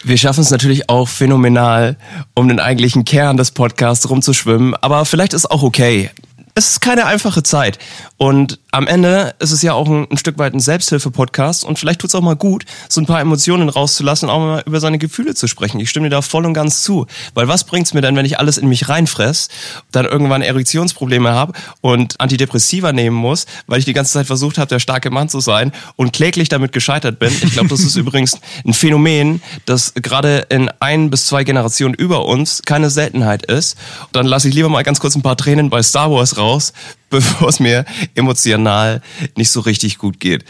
Wir 0.04 0.18
schaffen 0.18 0.42
es 0.42 0.50
natürlich 0.50 0.90
auch 0.90 1.08
phänomenal, 1.08 1.96
um 2.34 2.48
den 2.48 2.60
eigentlichen 2.60 3.06
Kern 3.06 3.38
des 3.38 3.52
Podcasts 3.52 4.10
rumzuschwimmen, 4.10 4.74
aber 4.76 5.06
vielleicht 5.06 5.34
ist 5.34 5.52
auch 5.52 5.62
okay. 5.62 6.10
Es 6.54 6.72
ist 6.72 6.82
keine 6.82 7.06
einfache 7.06 7.44
Zeit. 7.44 7.80
Und 8.18 8.60
am 8.72 8.88
Ende 8.88 9.36
ist 9.40 9.52
es 9.52 9.62
ja 9.62 9.74
auch 9.74 9.88
ein, 9.88 10.08
ein 10.12 10.18
Stück 10.18 10.38
weit 10.38 10.54
ein 10.54 10.60
Selbsthilfe-Podcast 10.60 11.64
und 11.64 11.80
vielleicht 11.80 12.02
tut 12.02 12.10
es 12.10 12.16
auch 12.16 12.22
mal 12.22 12.36
gut, 12.36 12.66
so 12.90 13.02
ein 13.02 13.06
paar 13.06 13.20
Emotionen 13.20 13.70
rauszulassen 13.70 14.30
und 14.30 14.36
auch 14.36 14.40
mal 14.40 14.64
über 14.66 14.80
seine 14.80 14.98
Gefühle 14.98 15.34
zu 15.34 15.48
sprechen. 15.48 15.80
Ich 15.80 15.90
stimme 15.90 16.10
dir 16.10 16.16
da 16.16 16.22
voll 16.22 16.46
und 16.46 16.54
ganz 16.54 16.82
zu. 16.82 17.08
Weil 17.34 17.48
was 17.48 17.64
bringt's 17.64 17.94
mir 17.94 18.02
denn, 18.02 18.16
wenn 18.16 18.26
ich 18.26 18.40
alles 18.40 18.58
in 18.58 18.68
mich 18.70 18.90
reinfress, 18.90 19.50
dann 19.92 20.06
irgendwann 20.06 20.42
Erektionsprobleme 20.42 21.32
habe 21.32 21.54
und 21.82 22.20
Antidepressiva 22.20 22.92
nehmen 22.92 23.16
muss, 23.16 23.46
weil 23.68 23.80
ich 23.80 23.86
die 23.86 23.94
ganze 23.94 24.14
Zeit 24.14 24.28
versucht 24.28 24.58
habe, 24.58 24.68
der 24.68 24.80
starke 24.80 25.10
Mann 25.10 25.30
zu 25.30 25.40
sein 25.40 25.72
und 25.96 26.14
kläglich 26.14 26.50
damit 26.50 26.74
gescheitert 26.74 27.18
bin. 27.20 27.34
Ich 27.44 27.54
glaube, 27.54 27.70
das 27.70 27.82
ist 27.82 27.96
übrigens 27.98 28.38
ein 28.66 28.74
Phänomen, 28.74 29.42
das 29.66 29.94
gerade 29.96 30.46
in 30.50 30.70
ein 30.80 31.10
bis 31.10 31.28
zwei 31.28 31.44
Generationen 31.44 31.94
über 31.94 32.26
uns 32.26 32.62
keine 32.66 32.90
Seltenheit 32.90 33.46
ist. 33.46 33.78
Dann 34.12 34.26
lasse 34.26 34.50
ich 34.50 34.54
lieber 34.54 34.70
mal 34.70 34.84
ganz 34.84 35.00
kurz 35.00 35.16
ein 35.16 35.22
paar 35.22 35.38
Tränen 35.38 35.70
bei 35.70 35.82
Star 35.82 36.12
Wars 36.12 36.38
raus, 36.42 36.74
bevor 37.10 37.50
es 37.50 37.60
mir 37.60 37.86
emotional 38.16 39.02
nicht 39.38 39.52
so 39.52 39.60
richtig 39.62 39.98
gut 39.98 40.20
geht. 40.20 40.44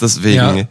Deswegen 0.00 0.58
Ja. 0.58 0.68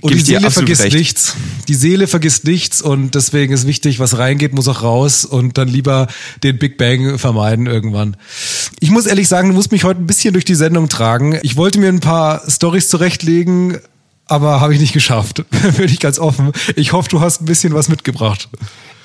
Und 0.00 0.14
die 0.14 0.20
Seele 0.20 0.50
vergisst 0.50 0.82
recht. 0.82 0.94
nichts. 0.94 1.36
Die 1.68 1.74
Seele 1.74 2.06
vergisst 2.06 2.44
nichts 2.44 2.82
und 2.82 3.14
deswegen 3.14 3.52
ist 3.52 3.66
wichtig, 3.66 4.00
was 4.00 4.18
reingeht, 4.18 4.52
muss 4.52 4.66
auch 4.68 4.82
raus 4.82 5.24
und 5.24 5.58
dann 5.58 5.68
lieber 5.68 6.08
den 6.42 6.58
Big 6.58 6.76
Bang 6.76 7.18
vermeiden 7.18 7.66
irgendwann. 7.66 8.16
Ich 8.80 8.90
muss 8.90 9.06
ehrlich 9.06 9.28
sagen, 9.28 9.50
du 9.50 9.54
musst 9.54 9.72
mich 9.72 9.84
heute 9.84 10.00
ein 10.00 10.06
bisschen 10.06 10.32
durch 10.32 10.44
die 10.44 10.56
Sendung 10.56 10.88
tragen. 10.88 11.38
Ich 11.42 11.56
wollte 11.56 11.78
mir 11.78 11.88
ein 11.88 12.00
paar 12.00 12.42
Stories 12.50 12.88
zurechtlegen, 12.88 13.78
aber 14.26 14.60
habe 14.60 14.74
ich 14.74 14.80
nicht 14.80 14.92
geschafft. 14.92 15.44
Bin 15.76 15.86
ich 15.86 16.00
ganz 16.00 16.18
offen. 16.18 16.52
Ich 16.74 16.92
hoffe, 16.92 17.08
du 17.08 17.20
hast 17.20 17.42
ein 17.42 17.46
bisschen 17.46 17.72
was 17.72 17.88
mitgebracht. 17.88 18.48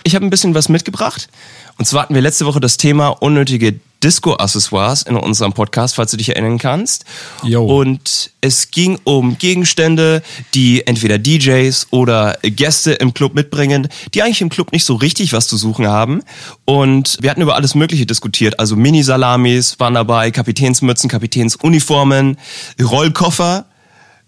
Ich 0.04 0.16
habe 0.16 0.26
ein 0.26 0.30
bisschen 0.30 0.56
was 0.56 0.70
mitgebracht. 0.70 1.30
Und 1.78 1.86
zwar 1.86 2.04
hatten 2.04 2.16
wir 2.16 2.22
letzte 2.22 2.46
Woche 2.46 2.60
das 2.60 2.78
Thema 2.78 3.10
unnötige 3.10 3.80
Disco-Accessoires 4.04 5.04
in 5.04 5.16
unserem 5.16 5.54
Podcast, 5.54 5.96
falls 5.96 6.12
du 6.12 6.18
dich 6.18 6.30
erinnern 6.30 6.58
kannst. 6.58 7.06
Jo. 7.44 7.64
Und 7.64 8.32
es 8.42 8.72
ging 8.72 9.00
um 9.04 9.38
Gegenstände, 9.38 10.24
die 10.54 10.86
entweder 10.88 11.20
DJs 11.20 11.88
oder 11.92 12.38
Gäste 12.42 12.94
im 12.94 13.14
Club 13.14 13.36
mitbringen, 13.36 13.88
die 14.14 14.24
eigentlich 14.24 14.42
im 14.42 14.50
Club 14.50 14.72
nicht 14.72 14.86
so 14.86 14.96
richtig 14.96 15.34
was 15.34 15.48
zu 15.48 15.58
suchen 15.58 15.88
haben. 15.88 16.24
Und 16.66 17.18
wir 17.22 17.30
hatten 17.30 17.42
über 17.42 17.56
alles 17.56 17.76
Mögliche 17.76 18.06
diskutiert. 18.06 18.60
Also 18.60 18.76
Mini-Salamis 18.76 19.80
waren 19.80 19.94
dabei, 19.94 20.32
Kapitänsmützen, 20.32 21.10
Kapitänsuniformen, 21.10 22.38
Rollkoffer. 22.82 23.66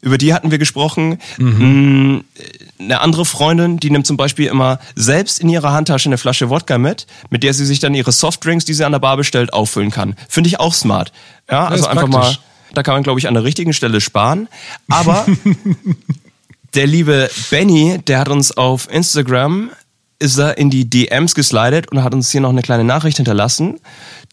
Über 0.03 0.17
die 0.17 0.33
hatten 0.33 0.51
wir 0.51 0.57
gesprochen. 0.57 1.17
Mm, 1.37 2.19
Eine 2.77 2.99
andere 2.99 3.23
Freundin, 3.23 3.77
die 3.79 3.89
nimmt 3.89 4.05
zum 4.05 4.17
Beispiel 4.17 4.47
immer 4.47 4.79
selbst 4.95 5.39
in 5.39 5.47
ihrer 5.47 5.71
Handtasche 5.71 6.09
eine 6.09 6.17
Flasche 6.17 6.49
Wodka 6.49 6.77
mit, 6.77 7.07
mit 7.29 7.41
der 7.41 7.53
sie 7.53 7.65
sich 7.65 7.79
dann 7.79 7.93
ihre 7.95 8.11
Softdrinks, 8.11 8.65
die 8.65 8.73
sie 8.73 8.83
an 8.85 8.91
der 8.91 8.99
Bar 8.99 9.15
bestellt, 9.15 9.53
auffüllen 9.53 9.91
kann. 9.91 10.15
Finde 10.27 10.49
ich 10.49 10.59
auch 10.59 10.73
smart. 10.73 11.13
Ja, 11.49 11.67
also 11.67 11.85
ist 11.85 11.89
einfach 11.89 12.09
praktisch. 12.09 12.37
mal, 12.37 12.43
da 12.73 12.83
kann 12.83 12.95
man, 12.95 13.03
glaube 13.03 13.21
ich, 13.21 13.29
an 13.29 13.33
der 13.33 13.45
richtigen 13.45 13.71
Stelle 13.71 14.01
sparen. 14.01 14.49
Aber 14.89 15.25
der 16.73 16.85
liebe 16.85 17.29
Benny, 17.49 17.99
der 18.05 18.19
hat 18.19 18.27
uns 18.27 18.51
auf 18.51 18.91
Instagram 18.91 19.71
ist 20.19 20.37
er 20.37 20.57
in 20.57 20.69
die 20.69 20.89
DMs 20.89 21.35
geslidet 21.35 21.91
und 21.91 22.01
hat 22.01 22.13
uns 22.13 22.31
hier 22.31 22.39
noch 22.39 22.49
eine 22.49 22.61
kleine 22.61 22.85
Nachricht 22.85 23.17
hinterlassen. 23.17 23.81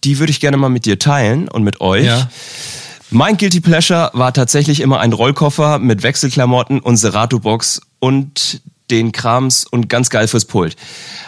Die 0.04 0.20
würde 0.20 0.30
ich 0.30 0.38
gerne 0.38 0.56
mal 0.56 0.68
mit 0.68 0.84
dir 0.84 1.00
teilen 1.00 1.48
und 1.48 1.64
mit 1.64 1.80
euch. 1.80 2.06
Ja. 2.06 2.30
Mein 3.12 3.36
Guilty 3.36 3.60
Pleasure 3.60 4.10
war 4.12 4.32
tatsächlich 4.32 4.78
immer 4.78 5.00
ein 5.00 5.12
Rollkoffer 5.12 5.80
mit 5.80 6.04
Wechselklamotten 6.04 6.78
und 6.78 6.96
Serato-Box 6.96 7.80
und 7.98 8.62
den 8.88 9.10
Krams 9.10 9.64
und 9.64 9.88
ganz 9.88 10.10
geil 10.10 10.28
fürs 10.28 10.44
Pult. 10.44 10.76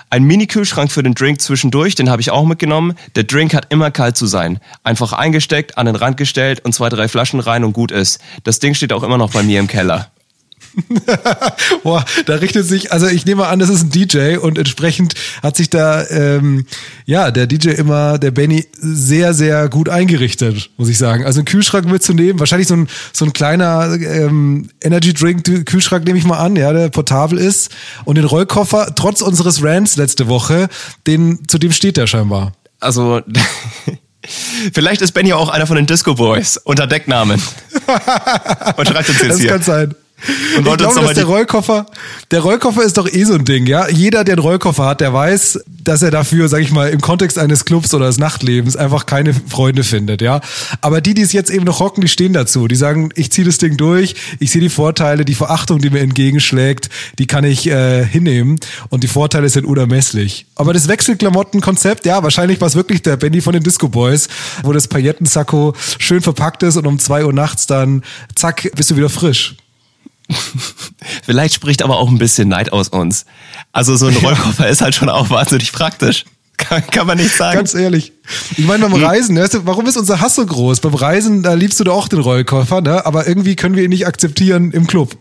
Ein 0.08 0.22
Mini-Kühlschrank 0.22 0.92
für 0.92 1.02
den 1.02 1.14
Drink 1.14 1.42
zwischendurch, 1.42 1.96
den 1.96 2.08
habe 2.08 2.22
ich 2.22 2.30
auch 2.30 2.44
mitgenommen. 2.44 2.94
Der 3.16 3.24
Drink 3.24 3.52
hat 3.52 3.66
immer 3.70 3.90
kalt 3.90 4.16
zu 4.16 4.26
sein. 4.26 4.60
Einfach 4.84 5.12
eingesteckt, 5.12 5.76
an 5.76 5.86
den 5.86 5.96
Rand 5.96 6.16
gestellt 6.16 6.64
und 6.64 6.72
zwei, 6.72 6.88
drei 6.88 7.08
Flaschen 7.08 7.40
rein 7.40 7.64
und 7.64 7.72
gut 7.72 7.90
ist. 7.90 8.20
Das 8.44 8.60
Ding 8.60 8.74
steht 8.74 8.92
auch 8.92 9.02
immer 9.02 9.18
noch 9.18 9.32
bei 9.32 9.42
mir 9.42 9.58
im 9.58 9.66
Keller. 9.66 10.11
Boah, 11.82 12.04
da 12.26 12.34
richtet 12.36 12.66
sich, 12.66 12.92
also 12.92 13.06
ich 13.06 13.26
nehme 13.26 13.46
an, 13.46 13.58
das 13.58 13.68
ist 13.68 13.82
ein 13.84 13.90
DJ 13.90 14.36
und 14.36 14.58
entsprechend 14.58 15.14
hat 15.42 15.56
sich 15.56 15.70
da, 15.70 16.06
ähm, 16.08 16.66
ja, 17.04 17.30
der 17.30 17.46
DJ 17.46 17.70
immer, 17.70 18.18
der 18.18 18.30
Benny, 18.30 18.66
sehr, 18.78 19.34
sehr 19.34 19.68
gut 19.68 19.88
eingerichtet, 19.88 20.70
muss 20.76 20.88
ich 20.88 20.98
sagen. 20.98 21.24
Also 21.24 21.40
einen 21.40 21.46
Kühlschrank 21.46 21.86
mitzunehmen, 21.86 22.40
wahrscheinlich 22.40 22.68
so 22.68 22.74
ein, 22.74 22.88
so 23.12 23.24
ein 23.24 23.32
kleiner 23.32 23.94
ähm, 23.94 24.68
Energy 24.82 25.12
Drink 25.12 25.66
Kühlschrank 25.66 26.04
nehme 26.04 26.18
ich 26.18 26.24
mal 26.24 26.38
an, 26.38 26.56
ja, 26.56 26.72
der 26.72 26.88
portabel 26.88 27.38
ist. 27.38 27.70
Und 28.04 28.16
den 28.16 28.24
Rollkoffer, 28.24 28.94
trotz 28.94 29.20
unseres 29.20 29.62
Rants 29.62 29.96
letzte 29.96 30.28
Woche, 30.28 30.68
den, 31.06 31.46
zu 31.48 31.58
dem 31.58 31.72
steht 31.72 31.96
der 31.96 32.06
scheinbar. 32.06 32.52
Also, 32.80 33.20
vielleicht 34.72 35.02
ist 35.02 35.12
Benny 35.12 35.32
auch 35.32 35.48
einer 35.48 35.66
von 35.66 35.76
den 35.76 35.86
Disco 35.86 36.14
Boys 36.14 36.56
unter 36.56 36.86
Decknamen. 36.86 37.40
Und 38.76 38.88
schreibt 38.88 39.08
uns 39.08 39.20
jetzt 39.20 39.30
Das 39.30 39.40
hier. 39.40 39.50
kann 39.50 39.62
sein. 39.62 39.94
Und 40.58 40.66
ich 40.66 40.76
glaube, 40.76 41.00
dass 41.00 41.14
der 41.14 41.24
Rollkoffer, 41.24 41.86
der 42.30 42.40
Rollkoffer 42.40 42.82
ist 42.82 42.96
doch 42.96 43.08
eh 43.08 43.24
so 43.24 43.34
ein 43.34 43.44
Ding, 43.44 43.66
ja. 43.66 43.88
Jeder, 43.88 44.24
der 44.24 44.34
einen 44.34 44.42
Rollkoffer 44.42 44.86
hat, 44.86 45.00
der 45.00 45.12
weiß, 45.12 45.60
dass 45.82 46.02
er 46.02 46.10
dafür, 46.10 46.48
sag 46.48 46.60
ich 46.60 46.70
mal, 46.70 46.90
im 46.90 47.00
Kontext 47.00 47.38
eines 47.38 47.64
Clubs 47.64 47.92
oder 47.94 48.06
des 48.06 48.18
Nachtlebens 48.18 48.76
einfach 48.76 49.06
keine 49.06 49.34
Freunde 49.34 49.84
findet, 49.84 50.22
ja. 50.22 50.40
Aber 50.80 51.00
die, 51.00 51.14
die 51.14 51.22
es 51.22 51.32
jetzt 51.32 51.50
eben 51.50 51.64
noch 51.64 51.80
rocken, 51.80 52.02
die 52.02 52.08
stehen 52.08 52.32
dazu. 52.32 52.68
Die 52.68 52.76
sagen, 52.76 53.10
ich 53.16 53.32
ziehe 53.32 53.44
das 53.44 53.58
Ding 53.58 53.76
durch, 53.76 54.14
ich 54.38 54.50
sehe 54.50 54.60
die 54.60 54.68
Vorteile, 54.68 55.24
die 55.24 55.34
Verachtung, 55.34 55.80
die 55.80 55.90
mir 55.90 56.00
entgegenschlägt, 56.00 56.88
die 57.18 57.26
kann 57.26 57.44
ich 57.44 57.66
äh, 57.66 58.04
hinnehmen 58.04 58.60
und 58.90 59.02
die 59.02 59.08
Vorteile 59.08 59.48
sind 59.48 59.64
unermesslich. 59.64 60.46
Aber 60.54 60.72
das 60.72 60.88
Wechselklamottenkonzept, 60.88 62.06
ja, 62.06 62.22
wahrscheinlich 62.22 62.60
war 62.60 62.68
es 62.68 62.76
wirklich 62.76 63.02
der 63.02 63.16
Benny 63.16 63.40
von 63.40 63.52
den 63.52 63.62
Disco 63.62 63.88
Boys, 63.88 64.28
wo 64.62 64.72
das 64.72 64.88
Paillettensacko 64.88 65.74
schön 65.98 66.22
verpackt 66.22 66.62
ist 66.62 66.76
und 66.76 66.86
um 66.86 66.98
zwei 66.98 67.24
Uhr 67.24 67.32
nachts 67.32 67.66
dann, 67.66 68.02
zack, 68.34 68.70
bist 68.74 68.90
du 68.90 68.96
wieder 68.96 69.10
frisch. 69.10 69.56
Vielleicht 71.22 71.54
spricht 71.54 71.82
aber 71.82 71.98
auch 71.98 72.08
ein 72.08 72.18
bisschen 72.18 72.48
Neid 72.48 72.72
aus 72.72 72.88
uns. 72.88 73.26
Also 73.72 73.96
so 73.96 74.06
ein 74.06 74.16
Rollkoffer 74.16 74.68
ist 74.68 74.80
halt 74.80 74.94
schon 74.94 75.08
auch 75.08 75.30
wahnsinnig 75.30 75.72
praktisch. 75.72 76.24
Kann, 76.58 76.86
kann 76.86 77.06
man 77.06 77.16
nicht 77.18 77.34
sagen. 77.34 77.56
Ganz 77.56 77.74
ehrlich. 77.74 78.12
Ich 78.56 78.64
meine, 78.64 78.84
beim 78.84 78.94
hm. 78.94 79.02
Reisen, 79.02 79.36
weißt 79.36 79.54
du, 79.54 79.66
warum 79.66 79.86
ist 79.86 79.96
unser 79.96 80.20
Hass 80.20 80.36
so 80.36 80.46
groß? 80.46 80.80
Beim 80.80 80.94
Reisen, 80.94 81.42
da 81.42 81.54
liebst 81.54 81.80
du 81.80 81.84
doch 81.84 81.96
auch 81.96 82.08
den 82.08 82.20
Rollkoffer, 82.20 82.80
ne? 82.80 83.04
aber 83.04 83.26
irgendwie 83.26 83.56
können 83.56 83.74
wir 83.74 83.82
ihn 83.82 83.90
nicht 83.90 84.06
akzeptieren 84.06 84.70
im 84.70 84.86
Club. 84.86 85.16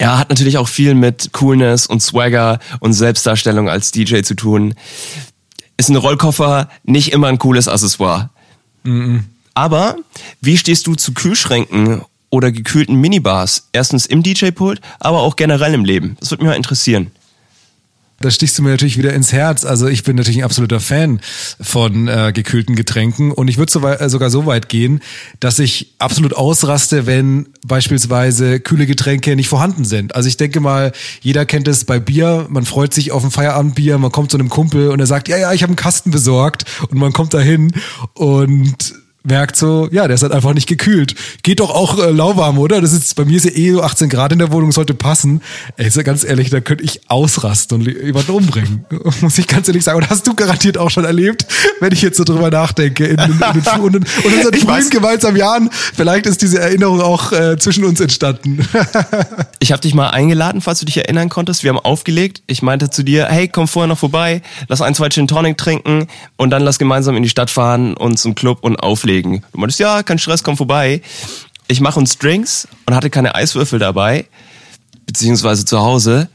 Ja, 0.00 0.18
hat 0.18 0.30
natürlich 0.30 0.58
auch 0.58 0.66
viel 0.66 0.94
mit 0.94 1.32
Coolness 1.32 1.86
und 1.86 2.02
Swagger 2.02 2.58
und 2.80 2.94
Selbstdarstellung 2.94 3.68
als 3.68 3.92
DJ 3.92 4.22
zu 4.22 4.34
tun. 4.34 4.74
Ist 5.76 5.90
ein 5.90 5.96
Rollkoffer 5.96 6.68
nicht 6.82 7.12
immer 7.12 7.28
ein 7.28 7.38
cooles 7.38 7.68
Accessoire. 7.68 8.30
Mhm. 8.82 9.24
Aber 9.54 9.96
wie 10.40 10.56
stehst 10.56 10.86
du 10.86 10.94
zu 10.94 11.12
Kühlschränken 11.12 12.02
oder 12.32 12.50
gekühlten 12.50 12.96
Minibars? 12.96 13.68
Erstens 13.72 14.06
im 14.06 14.24
DJ-Pult, 14.24 14.80
aber 14.98 15.20
auch 15.20 15.36
generell 15.36 15.74
im 15.74 15.84
Leben. 15.84 16.16
Das 16.18 16.32
würde 16.32 16.42
mich 16.42 16.50
mal 16.50 16.56
interessieren. 16.56 17.12
Da 18.22 18.30
stichst 18.30 18.56
du 18.56 18.62
mir 18.62 18.70
natürlich 18.70 18.96
wieder 18.96 19.12
ins 19.12 19.32
Herz. 19.32 19.64
Also 19.64 19.88
ich 19.88 20.04
bin 20.04 20.16
natürlich 20.16 20.38
ein 20.38 20.44
absoluter 20.44 20.78
Fan 20.78 21.20
von 21.60 22.06
äh, 22.06 22.32
gekühlten 22.32 22.76
Getränken 22.76 23.32
und 23.32 23.48
ich 23.48 23.58
würde 23.58 23.72
so 23.72 23.84
äh, 23.86 24.08
sogar 24.08 24.30
so 24.30 24.46
weit 24.46 24.68
gehen, 24.68 25.02
dass 25.40 25.58
ich 25.58 25.94
absolut 25.98 26.34
ausraste, 26.34 27.06
wenn 27.06 27.48
beispielsweise 27.66 28.60
kühle 28.60 28.86
Getränke 28.86 29.34
nicht 29.34 29.48
vorhanden 29.48 29.84
sind. 29.84 30.14
Also 30.14 30.28
ich 30.28 30.36
denke 30.36 30.60
mal, 30.60 30.92
jeder 31.20 31.44
kennt 31.44 31.66
es 31.66 31.84
bei 31.84 31.98
Bier. 31.98 32.46
Man 32.48 32.64
freut 32.64 32.94
sich 32.94 33.10
auf 33.10 33.24
ein 33.24 33.32
Feierabendbier, 33.32 33.98
man 33.98 34.12
kommt 34.12 34.30
zu 34.30 34.38
einem 34.38 34.48
Kumpel 34.48 34.90
und 34.90 35.00
er 35.00 35.06
sagt, 35.06 35.28
ja, 35.28 35.36
ja, 35.36 35.52
ich 35.52 35.62
habe 35.62 35.70
einen 35.70 35.76
Kasten 35.76 36.12
besorgt 36.12 36.64
und 36.88 36.98
man 36.98 37.12
kommt 37.12 37.34
dahin 37.34 37.72
und 38.14 38.94
merkt 39.24 39.56
so, 39.56 39.88
ja, 39.92 40.06
der 40.06 40.14
ist 40.14 40.22
halt 40.22 40.32
einfach 40.32 40.54
nicht 40.54 40.68
gekühlt. 40.68 41.14
Geht 41.42 41.60
doch 41.60 41.70
auch 41.70 41.98
äh, 41.98 42.10
lauwarm, 42.10 42.58
oder? 42.58 42.80
Das 42.80 42.92
ist 42.92 43.14
bei 43.14 43.24
mir 43.24 43.36
ist 43.36 43.44
ja 43.44 43.52
eh 43.52 43.80
18 43.80 44.08
Grad 44.08 44.32
in 44.32 44.38
der 44.38 44.52
Wohnung, 44.52 44.72
sollte 44.72 44.94
passen. 44.94 45.42
Ey, 45.76 45.86
ist 45.86 45.96
ja 45.96 46.02
ganz 46.02 46.24
ehrlich, 46.24 46.50
da 46.50 46.60
könnte 46.60 46.84
ich 46.84 47.00
ausrasten 47.08 47.78
und 47.78 47.86
jemanden 47.86 48.32
umbringen. 48.32 48.84
Muss 49.20 49.38
ich 49.38 49.46
ganz 49.46 49.68
ehrlich 49.68 49.84
sagen. 49.84 49.98
Und 49.98 50.10
hast 50.10 50.26
du 50.26 50.34
garantiert 50.34 50.76
auch 50.76 50.90
schon 50.90 51.04
erlebt, 51.04 51.46
wenn 51.80 51.92
ich 51.92 52.02
jetzt 52.02 52.16
so 52.16 52.24
drüber 52.24 52.50
nachdenke. 52.50 53.06
In, 53.06 53.18
in, 53.18 53.24
in, 53.24 53.30
in, 53.30 53.94
in, 53.94 53.94
in 53.94 54.38
unseren 54.38 54.54
frühen 54.54 54.90
gemeinsamen 54.90 55.36
Jahren, 55.36 55.70
vielleicht 55.72 56.26
ist 56.26 56.42
diese 56.42 56.60
Erinnerung 56.60 57.00
auch 57.00 57.32
äh, 57.32 57.56
zwischen 57.58 57.84
uns 57.84 58.00
entstanden. 58.00 58.66
ich 59.60 59.72
habe 59.72 59.82
dich 59.82 59.94
mal 59.94 60.10
eingeladen, 60.10 60.60
falls 60.60 60.80
du 60.80 60.86
dich 60.86 60.96
erinnern 60.96 61.28
konntest. 61.28 61.62
Wir 61.62 61.70
haben 61.70 61.78
aufgelegt. 61.78 62.42
Ich 62.46 62.62
meinte 62.62 62.90
zu 62.90 63.02
dir, 63.02 63.26
hey, 63.26 63.48
komm 63.48 63.68
vorher 63.68 63.88
noch 63.88 63.98
vorbei, 63.98 64.42
lass 64.68 64.82
ein, 64.82 64.94
zwei 64.94 65.08
Gin 65.08 65.28
Tonic 65.28 65.56
trinken 65.58 66.08
und 66.36 66.50
dann 66.50 66.62
lass 66.62 66.78
gemeinsam 66.78 67.16
in 67.16 67.22
die 67.22 67.28
Stadt 67.28 67.50
fahren 67.50 67.94
und 67.94 68.18
zum 68.18 68.34
Club 68.34 68.58
und 68.62 68.76
auflegen 68.76 69.11
loslegen. 69.12 69.42
Du 69.52 69.58
meintest, 69.58 69.80
ja, 69.80 70.02
kein 70.02 70.18
Stress, 70.18 70.42
komm 70.42 70.56
vorbei. 70.56 71.02
Ich 71.68 71.80
mache 71.80 71.98
uns 71.98 72.18
Drinks 72.18 72.68
und 72.86 72.94
hatte 72.94 73.10
keine 73.10 73.34
Eiswürfel 73.34 73.78
dabei, 73.78 74.26
beziehungsweise 75.06 75.64
zu 75.64 75.80
Hause. 75.80 76.28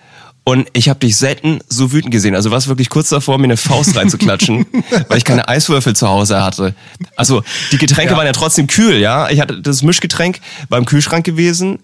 Und 0.43 0.69
ich 0.71 0.87
habe 0.87 0.99
dich 0.99 1.17
selten 1.17 1.59
so 1.67 1.91
wütend 1.91 2.11
gesehen. 2.11 2.33
Also 2.33 2.51
war 2.51 2.57
es 2.57 2.69
wirklich 2.69 2.89
kurz 2.89 3.09
davor, 3.09 3.37
mir 3.37 3.45
eine 3.45 3.57
Faust 3.57 3.97
reinzuklatschen, 3.97 4.65
weil 5.09 5.17
ich 5.17 5.25
keine 5.25 5.49
Eiswürfel 5.49 5.93
zu 5.93 6.07
Hause 6.07 6.41
hatte. 6.41 6.73
Also 7.17 7.43
die 7.73 7.77
Getränke 7.77 8.13
ja. 8.13 8.17
waren 8.17 8.25
ja 8.25 8.31
trotzdem 8.31 8.67
kühl, 8.67 8.95
ja. 8.95 9.29
Ich 9.29 9.41
hatte 9.41 9.61
das 9.61 9.83
Mischgetränk 9.83 10.39
beim 10.69 10.85
Kühlschrank 10.85 11.25
gewesen, 11.25 11.79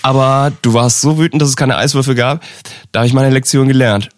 aber 0.00 0.50
du 0.62 0.72
warst 0.72 1.02
so 1.02 1.18
wütend, 1.18 1.42
dass 1.42 1.50
es 1.50 1.56
keine 1.56 1.76
Eiswürfel 1.76 2.14
gab. 2.14 2.42
Da 2.90 3.00
habe 3.00 3.06
ich 3.06 3.12
meine 3.12 3.28
Lektion 3.28 3.68
gelernt 3.68 4.08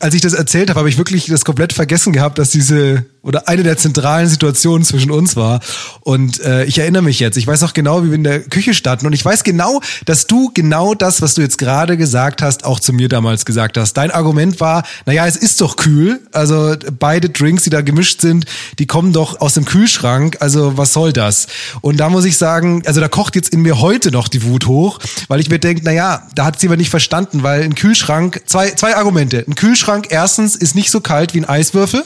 als 0.00 0.14
ich 0.14 0.20
das 0.20 0.32
erzählt 0.32 0.70
habe, 0.70 0.78
habe 0.78 0.88
ich 0.88 0.98
wirklich 0.98 1.26
das 1.26 1.44
komplett 1.44 1.72
vergessen 1.72 2.12
gehabt, 2.12 2.38
dass 2.38 2.50
diese 2.50 3.04
oder 3.28 3.46
eine 3.46 3.62
der 3.62 3.76
zentralen 3.76 4.26
Situationen 4.26 4.84
zwischen 4.84 5.10
uns 5.10 5.36
war. 5.36 5.60
Und 6.00 6.40
äh, 6.40 6.64
ich 6.64 6.78
erinnere 6.78 7.02
mich 7.02 7.20
jetzt. 7.20 7.36
Ich 7.36 7.46
weiß 7.46 7.62
auch 7.62 7.74
genau, 7.74 8.02
wie 8.02 8.08
wir 8.08 8.14
in 8.14 8.24
der 8.24 8.40
Küche 8.40 8.72
standen. 8.72 9.06
Und 9.06 9.12
ich 9.12 9.22
weiß 9.22 9.44
genau, 9.44 9.82
dass 10.06 10.26
du 10.26 10.50
genau 10.54 10.94
das, 10.94 11.20
was 11.20 11.34
du 11.34 11.42
jetzt 11.42 11.58
gerade 11.58 11.98
gesagt 11.98 12.40
hast, 12.40 12.64
auch 12.64 12.80
zu 12.80 12.94
mir 12.94 13.10
damals 13.10 13.44
gesagt 13.44 13.76
hast. 13.76 13.92
Dein 13.92 14.10
Argument 14.10 14.60
war, 14.60 14.82
naja, 15.04 15.26
es 15.26 15.36
ist 15.36 15.60
doch 15.60 15.76
kühl. 15.76 16.20
Also 16.32 16.74
beide 16.98 17.28
Drinks, 17.28 17.64
die 17.64 17.70
da 17.70 17.82
gemischt 17.82 18.22
sind, 18.22 18.46
die 18.78 18.86
kommen 18.86 19.12
doch 19.12 19.42
aus 19.42 19.52
dem 19.52 19.66
Kühlschrank. 19.66 20.38
Also 20.40 20.78
was 20.78 20.94
soll 20.94 21.12
das? 21.12 21.48
Und 21.82 21.98
da 21.98 22.08
muss 22.08 22.24
ich 22.24 22.38
sagen, 22.38 22.82
also 22.86 23.02
da 23.02 23.08
kocht 23.08 23.36
jetzt 23.36 23.50
in 23.50 23.60
mir 23.60 23.78
heute 23.78 24.10
noch 24.10 24.28
die 24.28 24.42
Wut 24.42 24.66
hoch, 24.66 25.00
weil 25.28 25.40
ich 25.40 25.50
mir 25.50 25.58
denke, 25.58 25.84
naja, 25.84 26.22
da 26.34 26.46
hat 26.46 26.58
sie 26.58 26.68
aber 26.68 26.78
nicht 26.78 26.88
verstanden, 26.88 27.42
weil 27.42 27.62
ein 27.62 27.74
Kühlschrank, 27.74 28.40
zwei, 28.46 28.70
zwei 28.70 28.96
Argumente. 28.96 29.44
Ein 29.46 29.54
Kühlschrank 29.54 30.06
erstens 30.08 30.56
ist 30.56 30.74
nicht 30.74 30.90
so 30.90 31.02
kalt 31.02 31.34
wie 31.34 31.40
ein 31.40 31.44
Eiswürfel. 31.44 32.04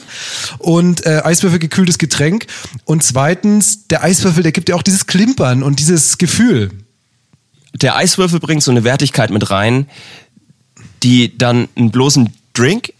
Und 0.57 1.05
äh, 1.05 1.12
äh, 1.13 1.23
Eiswürfel 1.23 1.59
gekühltes 1.59 1.97
Getränk. 1.97 2.47
Und 2.85 3.03
zweitens, 3.03 3.87
der 3.87 4.03
Eiswürfel, 4.03 4.43
der 4.43 4.51
gibt 4.51 4.69
ja 4.69 4.75
auch 4.75 4.83
dieses 4.83 5.07
Klimpern 5.07 5.63
und 5.63 5.79
dieses 5.79 6.17
Gefühl. 6.17 6.71
Der 7.73 7.95
Eiswürfel 7.95 8.39
bringt 8.39 8.63
so 8.63 8.71
eine 8.71 8.83
Wertigkeit 8.83 9.29
mit 9.29 9.49
rein, 9.49 9.87
die 11.01 11.37
dann 11.37 11.67
einen 11.75 11.91
bloßen 11.91 12.33
Drink 12.53 12.93